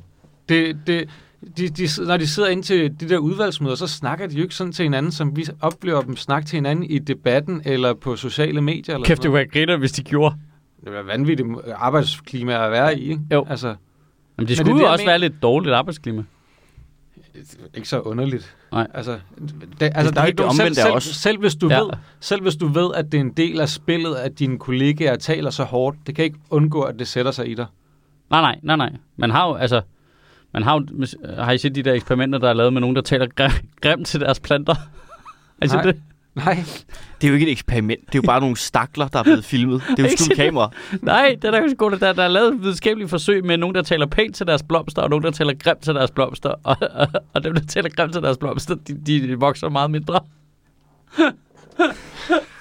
Det, 0.49 0.77
det, 0.87 1.09
de, 1.57 1.69
de, 1.69 1.87
når 2.05 2.17
de 2.17 2.27
sidder 2.27 2.49
ind 2.49 2.63
til 2.63 2.99
de 2.99 3.09
der 3.09 3.17
udvalgsmøder, 3.17 3.75
så 3.75 3.87
snakker 3.87 4.27
de 4.27 4.35
jo 4.35 4.43
ikke 4.43 4.55
sådan 4.55 4.73
til 4.73 4.83
hinanden, 4.83 5.11
som 5.11 5.35
vi 5.35 5.45
oplever 5.61 6.01
dem 6.01 6.15
snakke 6.17 6.47
til 6.47 6.57
hinanden 6.57 6.85
i 6.85 6.99
debatten 6.99 7.61
eller 7.65 7.93
på 7.93 8.15
sociale 8.15 8.61
medier. 8.61 8.95
Eller 8.95 9.05
Kæft, 9.07 9.23
det 9.23 9.33
være 9.33 9.47
griner, 9.47 9.77
hvis 9.77 9.91
de 9.91 10.03
gjorde. 10.03 10.35
det 10.85 10.95
er 10.97 11.01
vanvittigt 11.03 11.49
arbejdsklima 11.75 12.65
at 12.65 12.71
være 12.71 12.99
i. 12.99 13.09
Ikke? 13.09 13.21
Jo. 13.31 13.45
Altså, 13.49 13.67
Men 13.67 13.75
Men 14.37 14.47
det 14.47 14.47
det 14.47 14.59
er 14.59 14.63
skulle 14.63 14.79
det, 14.79 14.85
jo 14.85 14.91
også 14.91 15.01
mener. 15.01 15.11
være 15.11 15.19
lidt 15.19 15.41
dårligt 15.41 15.73
arbejdsklima. 15.75 16.23
ikke 17.73 17.87
så 17.87 17.99
underligt. 17.99 18.55
Nej. 18.71 18.87
Altså, 18.93 19.19
det, 19.79 19.91
altså 19.95 20.11
der 20.11 20.19
er 20.19 20.25
helt 20.25 20.29
ikke 20.29 20.41
nogen, 20.41 20.49
det 20.57 20.57
selv, 20.57 20.69
er 20.77 20.81
selv, 20.83 20.93
også. 20.93 21.13
selv, 21.13 21.39
hvis 21.39 21.55
du 21.55 21.69
Ja. 21.69 21.79
ved, 21.79 21.89
selv 22.19 22.41
hvis 22.41 22.55
du 22.55 22.67
ved, 22.67 22.91
at 22.95 23.05
det 23.11 23.17
er 23.17 23.21
en 23.21 23.31
del 23.31 23.59
af 23.61 23.69
spillet, 23.69 24.15
at 24.15 24.39
dine 24.39 24.59
kollegaer 24.59 25.15
taler 25.15 25.49
så 25.49 25.63
hårdt, 25.63 25.97
det 26.07 26.15
kan 26.15 26.25
ikke 26.25 26.37
undgå, 26.49 26.81
at 26.81 26.99
det 26.99 27.07
sætter 27.07 27.31
sig 27.31 27.49
i 27.49 27.53
dig. 27.53 27.65
Nej, 28.29 28.41
nej, 28.41 28.59
nej, 28.63 28.75
nej. 28.75 28.91
Man 29.17 29.29
har 29.31 29.47
jo, 29.47 29.53
altså... 29.55 29.81
Man 30.53 30.63
har 30.63 30.73
jo, 30.75 31.05
har 31.43 31.51
I 31.51 31.57
set 31.57 31.75
de 31.75 31.83
der 31.83 31.93
eksperimenter, 31.93 32.39
der 32.39 32.49
er 32.49 32.53
lavet 32.53 32.73
med 32.73 32.81
nogen, 32.81 32.95
der 32.95 33.01
taler 33.01 33.27
gr- 33.41 33.65
grimt 33.81 34.07
til 34.07 34.19
deres 34.19 34.39
planter? 34.39 34.73
Har 34.73 35.65
I 35.65 35.67
set 35.67 35.83
det? 35.83 36.01
Nej, 36.35 36.63
Det 37.21 37.23
er 37.23 37.27
jo 37.27 37.33
ikke 37.33 37.45
et 37.45 37.51
eksperiment. 37.51 37.99
Det 38.07 38.15
er 38.15 38.19
jo 38.19 38.21
bare 38.25 38.39
nogle 38.39 38.57
stakler, 38.57 39.07
der 39.07 39.19
er 39.19 39.23
blevet 39.23 39.45
filmet. 39.45 39.83
Det 39.89 39.99
er 39.99 40.03
jo 40.03 40.09
skjult 40.17 40.35
kamera. 40.37 40.71
Nej, 41.01 41.35
det 41.41 41.53
er 41.55 41.69
så 41.69 41.75
godt. 41.75 42.01
Der, 42.01 42.13
der 42.13 42.23
er 42.23 42.27
lavet 42.27 42.61
videnskabelige 42.61 43.07
forsøg 43.07 43.45
med 43.45 43.57
nogen, 43.57 43.75
der 43.75 43.81
taler 43.81 44.05
pænt 44.05 44.35
til 44.35 44.47
deres 44.47 44.63
blomster, 44.63 45.01
og 45.01 45.09
nogen, 45.09 45.23
der 45.23 45.31
taler 45.31 45.53
grimt 45.53 45.79
til 45.81 45.95
deres 45.95 46.11
blomster. 46.11 46.49
Og, 46.63 46.77
og, 46.95 47.07
og 47.33 47.43
dem, 47.43 47.53
der 47.53 47.61
taler 47.61 47.89
grimt 47.89 48.13
til 48.13 48.21
deres 48.21 48.37
blomster, 48.37 48.75
de, 48.75 48.93
de 49.27 49.39
vokser 49.39 49.69
meget 49.69 49.91
mindre. 49.91 50.19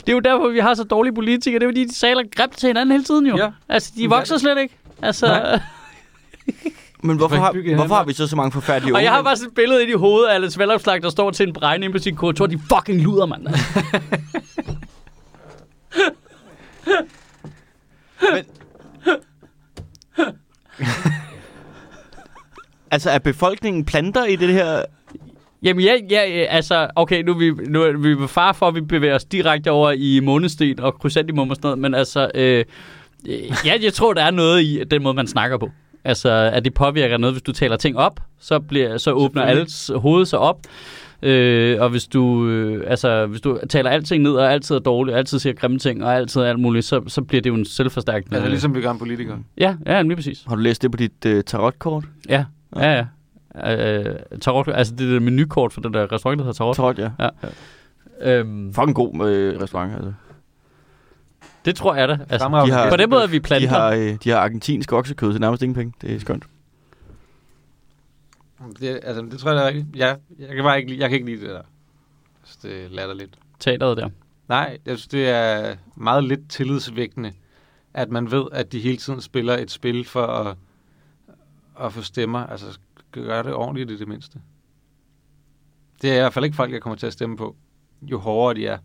det 0.00 0.08
er 0.08 0.12
jo 0.12 0.20
derfor, 0.20 0.48
vi 0.48 0.58
har 0.58 0.74
så 0.74 0.84
dårlige 0.84 1.14
politikere. 1.14 1.58
Det 1.58 1.66
er 1.66 1.68
fordi, 1.68 1.84
de 1.84 1.94
taler 1.94 2.22
grimt 2.36 2.56
til 2.56 2.66
hinanden 2.66 2.92
hele 2.92 3.04
tiden 3.04 3.26
jo. 3.26 3.36
Ja. 3.36 3.48
Altså, 3.68 3.92
de 3.96 4.02
Men 4.02 4.10
vokser 4.10 4.38
slet 4.38 4.58
ikke. 4.58 4.74
Altså, 5.02 5.26
Nej. 5.26 5.60
Men 7.02 7.16
hvorfor 7.16 7.36
har, 7.36 7.74
hvorfor 7.76 7.94
har 7.94 8.04
vi 8.04 8.12
så 8.12 8.26
så 8.26 8.36
mange 8.36 8.52
forfærdelige 8.52 8.94
og 8.94 9.02
jeg 9.02 9.12
har 9.12 9.22
bare 9.22 9.36
sådan 9.36 9.48
et 9.48 9.54
billede 9.54 9.82
ind 9.82 9.90
i 9.90 9.94
hovedet 9.94 10.28
af 10.28 10.34
Alice 10.34 10.58
Vanopslagh, 10.58 11.02
der 11.02 11.10
står 11.10 11.30
til 11.30 11.46
en 11.48 11.52
bregning 11.52 11.84
inde 11.84 11.98
på 11.98 12.02
sin 12.02 12.16
kontor. 12.16 12.46
De 12.46 12.60
fucking 12.68 13.02
luder, 13.02 13.26
mand. 13.26 13.46
Altså, 22.90 23.10
er 23.10 23.18
befolkningen 23.18 23.84
planter 23.84 24.24
i 24.24 24.36
det 24.36 24.52
her? 24.52 24.82
Jamen 25.62 25.84
ja, 25.84 25.92
ja, 26.10 26.28
ja, 26.28 26.44
altså, 26.44 26.88
okay, 26.96 27.22
nu 27.22 27.32
er 27.32 27.38
vi, 27.38 27.52
nu 27.68 27.82
er 27.82 27.92
vi 27.96 28.28
far 28.28 28.52
for, 28.52 28.68
at 28.68 28.74
vi 28.74 28.80
bevæger 28.80 29.14
os 29.14 29.24
direkte 29.24 29.70
over 29.70 29.90
i 29.90 30.20
månesten 30.20 30.80
og 30.80 30.98
krysantemum 30.98 31.50
og 31.50 31.56
sådan 31.56 31.66
noget, 31.66 31.78
men 31.78 31.94
altså, 31.94 32.30
øh, 32.34 32.64
øh, 33.28 33.34
ja, 33.66 33.72
jeg 33.82 33.92
tror, 33.92 34.12
der 34.12 34.22
er 34.22 34.30
noget 34.30 34.62
i 34.62 34.84
den 34.90 35.02
måde, 35.02 35.14
man 35.14 35.26
snakker 35.26 35.58
på. 35.58 35.70
Altså, 36.04 36.30
at 36.30 36.64
det 36.64 36.74
påvirker 36.74 37.16
noget, 37.16 37.34
hvis 37.34 37.42
du 37.42 37.52
taler 37.52 37.76
ting 37.76 37.96
op, 37.96 38.20
så, 38.40 38.60
bliver, 38.60 38.98
så 38.98 39.12
åbner 39.12 39.42
alles 39.42 39.90
hoved 39.94 40.26
sig 40.26 40.38
op. 40.38 40.58
Øh, 41.22 41.80
og 41.80 41.90
hvis 41.90 42.06
du, 42.06 42.46
øh, 42.48 42.84
altså, 42.86 43.26
hvis 43.26 43.40
du 43.40 43.58
taler 43.68 43.90
alting 43.90 44.22
ned, 44.22 44.32
og 44.32 44.52
altid 44.52 44.74
er 44.74 44.80
dårlig, 44.80 45.14
og 45.14 45.18
altid 45.18 45.38
siger 45.38 45.52
grimme 45.52 45.78
ting, 45.78 46.04
og 46.04 46.14
altid 46.14 46.42
alt 46.42 46.60
muligt, 46.60 46.84
så, 46.84 47.02
så 47.06 47.22
bliver 47.22 47.42
det 47.42 47.50
jo 47.50 47.54
en 47.54 47.64
selvforstærkende... 47.64 48.36
altså 48.36 48.48
ligesom 48.50 48.74
vi 48.74 48.80
gør 48.80 48.90
en 48.90 48.98
politiker. 48.98 49.36
Ja, 49.58 49.76
ja, 49.86 50.02
lige 50.02 50.16
præcis. 50.16 50.44
Har 50.48 50.56
du 50.56 50.62
læst 50.62 50.82
det 50.82 50.90
på 50.90 50.96
dit 50.96 51.26
uh, 51.26 51.40
tarotkort? 51.46 52.04
Ja, 52.28 52.44
ja, 52.76 52.96
ja. 52.96 53.04
Øh, 53.56 54.16
tarot, 54.40 54.68
altså 54.68 54.94
det 54.94 55.08
der 55.12 55.20
menukort 55.20 55.72
for 55.72 55.80
den 55.80 55.94
der 55.94 56.12
restaurant, 56.12 56.38
der 56.38 56.44
hedder 56.44 56.56
Tarot. 56.72 56.76
Tarot, 56.76 56.98
ja. 56.98 57.10
Øhm, 58.20 58.74
Fucking 58.74 58.94
god 58.94 59.26
øh, 59.28 59.60
restaurant, 59.60 59.92
altså. 59.94 60.12
det 61.64 61.76
tror 61.76 61.94
jeg 61.94 62.08
da. 62.08 62.18
Altså, 62.28 62.48
de 62.66 62.70
har- 62.72 62.90
på 62.90 62.96
den 62.96 63.10
måde 63.10 63.22
er 63.22 63.26
vi 63.26 63.36
De 63.36 63.40
planter. 63.40 63.68
har, 63.68 63.90
øh, 63.92 64.14
de 64.24 64.30
har 64.30 64.38
argentinsk 64.38 64.92
oksekød 64.92 65.32
til 65.32 65.40
nærmest 65.40 65.62
ingen 65.62 65.74
penge. 65.74 65.92
Det 66.00 66.14
er 66.14 66.20
skønt. 66.20 66.44
Det, 68.80 69.00
altså, 69.02 69.22
det 69.22 69.38
tror 69.38 69.50
jeg, 69.52 69.62
er 69.62 69.66
rigtigt. 69.66 69.86
Ja, 69.96 70.14
jeg 70.38 70.48
kan 70.54 70.64
bare 70.64 70.78
ikke, 70.78 70.90
lide- 70.90 71.00
jeg 71.00 71.08
kan 71.10 71.16
ikke 71.18 71.30
lide 71.30 71.40
det 71.40 71.48
der. 71.48 71.54
Jeg 71.54 71.64
synes, 72.44 72.56
det 72.56 72.84
er 72.84 72.88
latterligt. 72.88 73.38
teateret 73.60 73.96
der. 73.96 74.08
Nej, 74.48 74.78
jeg 74.86 74.98
synes, 74.98 75.08
det 75.08 75.28
er 75.28 75.76
meget 75.96 76.24
lidt 76.24 76.48
tillidsvækkende, 76.50 77.32
at 77.94 78.10
man 78.10 78.30
ved, 78.30 78.44
at 78.52 78.72
de 78.72 78.80
hele 78.80 78.96
tiden 78.96 79.20
spiller 79.20 79.56
et 79.56 79.70
spil 79.70 80.04
for 80.04 80.26
at, 80.26 80.56
at 81.80 81.92
få 81.92 82.02
stemmer. 82.02 82.46
Altså, 82.46 82.78
gør 83.12 83.42
det 83.42 83.54
ordentligt 83.54 83.90
i 83.90 83.96
det 83.98 84.08
mindste. 84.08 84.40
Det 86.02 86.10
er 86.10 86.14
i 86.16 86.18
hvert 86.20 86.32
fald 86.32 86.44
ikke 86.44 86.56
folk, 86.56 86.72
jeg 86.72 86.82
kommer 86.82 86.96
til 86.96 87.06
at 87.06 87.12
stemme 87.12 87.36
på, 87.36 87.56
jo 88.02 88.18
hårdere 88.18 88.54
de 88.60 88.66
er. 88.66 88.78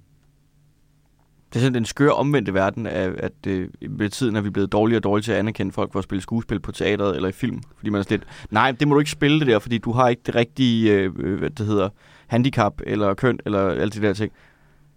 Det 1.49 1.59
er 1.59 1.63
sådan 1.63 1.73
den 1.73 1.85
skøre 1.85 2.13
omvendte 2.13 2.53
verden, 2.53 2.87
af, 2.87 3.11
at 3.17 3.47
øh, 3.47 3.69
med 3.89 4.09
tiden 4.09 4.35
er 4.35 4.41
vi 4.41 4.49
blevet 4.49 4.71
dårligere 4.71 4.99
og 4.99 5.03
dårligere 5.03 5.23
til 5.23 5.31
at 5.31 5.37
anerkende 5.37 5.71
folk 5.71 5.91
for 5.91 5.99
at 5.99 6.03
spille 6.03 6.21
skuespil 6.21 6.59
på 6.59 6.71
teateret 6.71 7.15
eller 7.15 7.29
i 7.29 7.31
film. 7.31 7.61
Fordi 7.77 7.89
man 7.89 7.99
er 7.99 8.03
sådan 8.03 8.19
lidt, 8.19 8.29
nej, 8.51 8.71
det 8.71 8.87
må 8.87 8.93
du 8.93 8.99
ikke 8.99 9.11
spille 9.11 9.39
det 9.39 9.47
der, 9.47 9.59
fordi 9.59 9.77
du 9.77 9.91
har 9.91 10.07
ikke 10.09 10.21
det 10.25 10.35
rigtige, 10.35 10.93
øh, 10.93 11.13
øh, 11.17 11.39
hvad 11.39 11.49
det 11.49 11.65
hedder, 11.65 11.89
handicap 12.27 12.81
eller 12.83 13.13
køn 13.13 13.39
eller 13.45 13.59
alt 13.59 13.93
det 13.93 14.01
der 14.01 14.13
ting. 14.13 14.31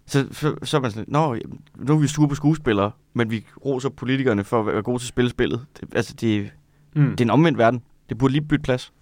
Så, 0.05 0.27
så, 0.31 0.55
så 0.63 0.77
er 0.77 0.81
man 0.81 0.91
sådan 0.91 1.05
nå, 1.07 1.35
nu 1.75 1.93
er 1.93 1.99
vi 1.99 2.07
sure 2.07 2.27
på 2.29 2.35
skuespillere, 2.35 2.91
men 3.13 3.31
vi 3.31 3.45
roser 3.65 3.89
politikerne 3.89 4.43
for 4.43 4.59
at 4.59 4.65
være 4.65 4.81
gode 4.81 4.99
til 4.99 5.05
at 5.05 5.09
spille 5.09 5.29
spillet. 5.29 5.65
Det, 5.79 5.89
altså, 5.95 6.13
det, 6.13 6.51
Mm. 6.95 7.09
det 7.09 7.21
er 7.21 7.25
en 7.25 7.29
omvendt 7.29 7.57
verden. 7.57 7.83
Det 8.09 8.17
burde 8.17 8.31
lige 8.31 8.41
bytte 8.45 8.63
plads. 8.63 8.93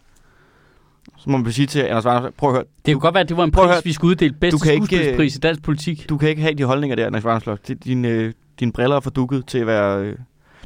Så 1.17 1.29
må 1.29 1.37
man 1.37 1.51
sige 1.51 1.65
til 1.65 1.79
Anders 1.79 2.05
Warner, 2.05 2.29
prøv 2.37 2.49
at 2.49 2.55
høre, 2.55 2.63
Det 2.85 2.93
kunne 2.93 3.01
godt 3.01 3.13
være, 3.13 3.21
at 3.21 3.29
det 3.29 3.37
var 3.37 3.43
en 3.43 3.51
pris, 3.51 3.65
høre. 3.65 3.81
vi 3.83 3.93
skulle 3.93 4.11
uddele 4.11 4.33
bedste 4.33 4.59
skuespilspris 4.59 5.35
i 5.35 5.39
dansk 5.39 5.63
politik. 5.63 6.09
du 6.09 6.17
kan 6.17 6.29
ikke 6.29 6.41
have 6.41 6.53
de 6.53 6.63
holdninger 6.63 6.95
der, 6.95 7.05
Anders 7.05 7.25
Warner. 7.25 7.55
Dine, 7.83 8.07
øh, 8.07 8.33
dine 8.59 8.71
briller 8.71 8.95
er 8.95 8.99
for 8.99 9.09
dukket 9.09 9.45
til 9.45 9.57
at 9.57 9.67
være... 9.67 10.01
Øh... 10.01 10.15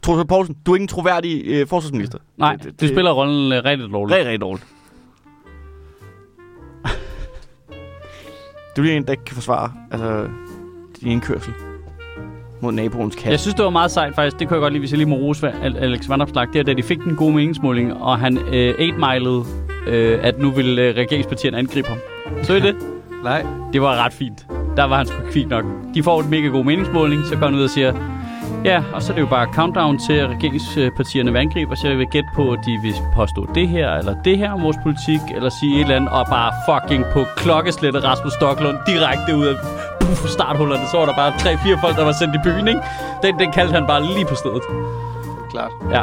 Troels 0.04 0.26
Poulsen, 0.28 0.58
du 0.66 0.72
er 0.72 0.76
ikke 0.76 0.84
en 0.84 0.88
troværdig 0.88 1.44
øh, 1.46 1.68
forsvarsminister. 1.68 2.18
Nej, 2.38 2.56
det, 2.56 2.66
det, 2.66 2.82
du 2.82 2.88
spiller 2.88 3.12
rollen 3.12 3.52
øh, 3.54 3.64
rigtig 3.66 3.92
dårligt. 3.92 4.16
Rigtig, 4.16 4.26
rigtig 4.28 4.42
dårligt. 4.42 4.66
Du 8.78 8.84
er 8.84 8.92
en, 8.92 9.04
der 9.06 9.12
ikke 9.12 9.26
kan 9.26 9.36
forsvare 9.36 9.72
altså, 9.92 10.28
din 11.02 11.12
indkørsel 11.12 11.54
mod 12.62 12.72
naboens 12.72 13.16
kat. 13.16 13.32
Jeg 13.32 13.40
synes, 13.40 13.56
det 13.56 13.64
var 13.66 13.70
meget 13.72 13.92
sejt 13.92 14.16
faktisk. 14.16 14.40
Det 14.40 14.48
kunne 14.48 14.56
jeg 14.56 14.62
godt 14.62 14.74
lide, 14.74 14.80
hvis 14.80 14.92
jeg 14.92 14.98
lige 14.98 15.10
må 15.10 15.16
rose 15.16 15.52
Al- 15.64 15.78
Alex 15.78 16.10
Vanopslagh. 16.10 16.54
Det 16.54 16.60
er, 16.60 16.64
da 16.64 16.74
de 16.74 16.84
fik 16.84 17.00
den 17.04 17.16
gode 17.16 17.34
meningsmåling, 17.36 17.94
og 17.94 18.20
han 18.20 18.38
øh, 18.38 18.74
8-milede, 18.80 19.44
øh, 19.88 20.20
at 20.24 20.40
nu 20.40 20.52
ville 20.52 20.82
øh, 20.82 20.96
regeringspartierne 20.98 21.58
angribe 21.58 21.88
ham. 21.88 21.98
Så 22.44 22.54
I 22.54 22.60
det? 22.60 22.76
Nej, 23.24 23.46
Det 23.74 23.82
var 23.82 24.06
ret 24.06 24.14
fint. 24.14 24.46
Der 24.78 24.84
var 24.84 24.98
han 24.98 25.06
sgu 25.06 25.16
kvik 25.32 25.48
nok. 25.50 25.66
De 25.96 26.04
får 26.04 26.22
en 26.22 26.30
mega 26.30 26.48
god 26.48 26.64
meningsmåling, 26.64 27.26
så 27.26 27.36
går 27.36 27.46
han 27.46 27.56
ud 27.56 27.64
og 27.64 27.70
siger, 27.70 27.94
ja, 28.66 28.84
og 28.94 29.02
så 29.02 29.12
er 29.12 29.16
det 29.16 29.22
jo 29.22 29.28
bare 29.28 29.48
countdown 29.54 29.98
til, 30.00 30.14
at 30.14 30.30
regeringspartierne 30.30 31.32
vil 31.32 31.40
angribe, 31.40 31.72
og 31.72 31.78
så 31.78 31.88
jeg 31.88 31.98
vil 31.98 32.08
gætte 32.08 32.30
på, 32.36 32.52
at 32.52 32.60
de 32.66 32.80
vil 32.84 32.94
påstå 33.16 33.48
det 33.56 33.68
her, 33.68 33.94
eller 33.94 34.16
det 34.26 34.38
her 34.38 34.52
om 34.52 34.62
vores 34.64 34.78
politik, 34.84 35.20
eller 35.36 35.50
sige 35.50 35.76
et 35.76 35.82
eller 35.82 35.96
andet, 35.96 36.10
og 36.10 36.26
bare 36.30 36.52
fucking 36.70 37.06
på 37.14 37.26
klokkeslættet 37.38 38.04
Rasmus 38.04 38.34
Stocklund 38.34 38.78
direkte 38.88 39.36
ud 39.36 39.46
af 39.46 39.56
puff, 40.00 40.28
starthullerne, 40.28 40.84
så 40.92 40.98
var 40.98 41.06
der 41.06 41.14
bare 41.16 41.32
3-4 41.32 41.82
folk, 41.82 41.96
der 41.96 42.04
var 42.06 42.12
sendt 42.12 42.36
i 42.36 42.40
byen, 42.44 42.68
ikke? 42.68 42.80
Den, 43.24 43.40
den 43.40 43.52
kaldte 43.52 43.74
han 43.74 43.88
bare 43.88 44.04
lige 44.04 44.26
på 44.26 44.36
stedet. 44.36 44.62
klart. 45.52 45.72
Ja. 45.92 46.02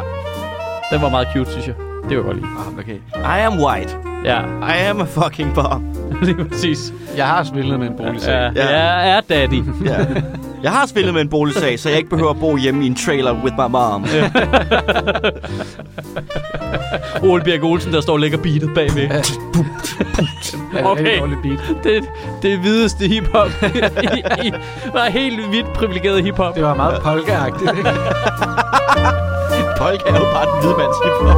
Den 0.91 1.01
var 1.01 1.09
meget 1.09 1.27
cute, 1.35 1.51
synes 1.51 1.67
jeg. 1.67 1.75
Det 2.09 2.17
var 2.17 2.23
godt 2.23 2.35
lide. 2.37 2.47
Ah, 2.59 2.79
okay. 2.79 2.95
I 3.15 3.39
am 3.45 3.53
white. 3.63 3.97
Ja, 4.25 4.39
I 4.75 4.89
am 4.89 5.01
a 5.01 5.03
fucking 5.03 5.53
bomb. 5.53 5.83
lige 6.25 6.45
præcis. 6.45 6.93
Jeg 7.17 7.27
har 7.27 7.43
spillet 7.43 7.79
med 7.79 7.87
en 7.87 7.97
boligsag. 7.97 8.51
Ja, 8.55 8.63
Ja. 8.69 8.79
jeg 8.79 9.09
er 9.17 9.21
daddy. 9.29 9.63
Ja. 9.85 9.97
Jeg 10.63 10.71
har 10.71 10.85
spillet 10.85 11.13
med 11.13 11.21
en 11.21 11.29
boligsag, 11.29 11.79
så 11.79 11.89
jeg 11.89 11.97
ikke 11.97 12.09
behøver 12.09 12.29
at 12.29 12.39
bo 12.39 12.57
hjemme 12.57 12.83
i 12.83 12.87
en 12.87 12.95
trailer 12.95 13.33
with 13.43 13.55
my 13.57 13.67
mom. 13.69 14.05
Ole 17.23 17.43
Birk 17.43 17.63
Olsen, 17.63 17.93
der 17.93 18.01
står 18.01 18.13
og 18.13 18.19
lægger 18.19 18.37
beatet 18.37 18.69
bagved. 18.75 19.09
Okay. 20.85 21.21
Det, 21.83 22.03
det 22.41 22.59
hvideste 22.59 23.07
hiphop. 23.07 23.49
I, 23.63 23.67
i, 24.47 24.51
var 24.93 25.09
helt 25.09 25.47
hvidt 25.47 25.73
privilegeret 25.73 26.23
hiphop. 26.23 26.55
Det 26.55 26.63
var 26.63 26.75
meget 26.75 27.01
polka-agtigt, 27.01 27.77
ikke? 27.77 27.89
Polka 29.79 30.09
er 30.09 30.19
jo 30.19 30.25
bare 30.33 30.45
den 30.45 30.59
hvide 30.61 30.75
mands 30.77 30.97
hiphop. 31.05 31.37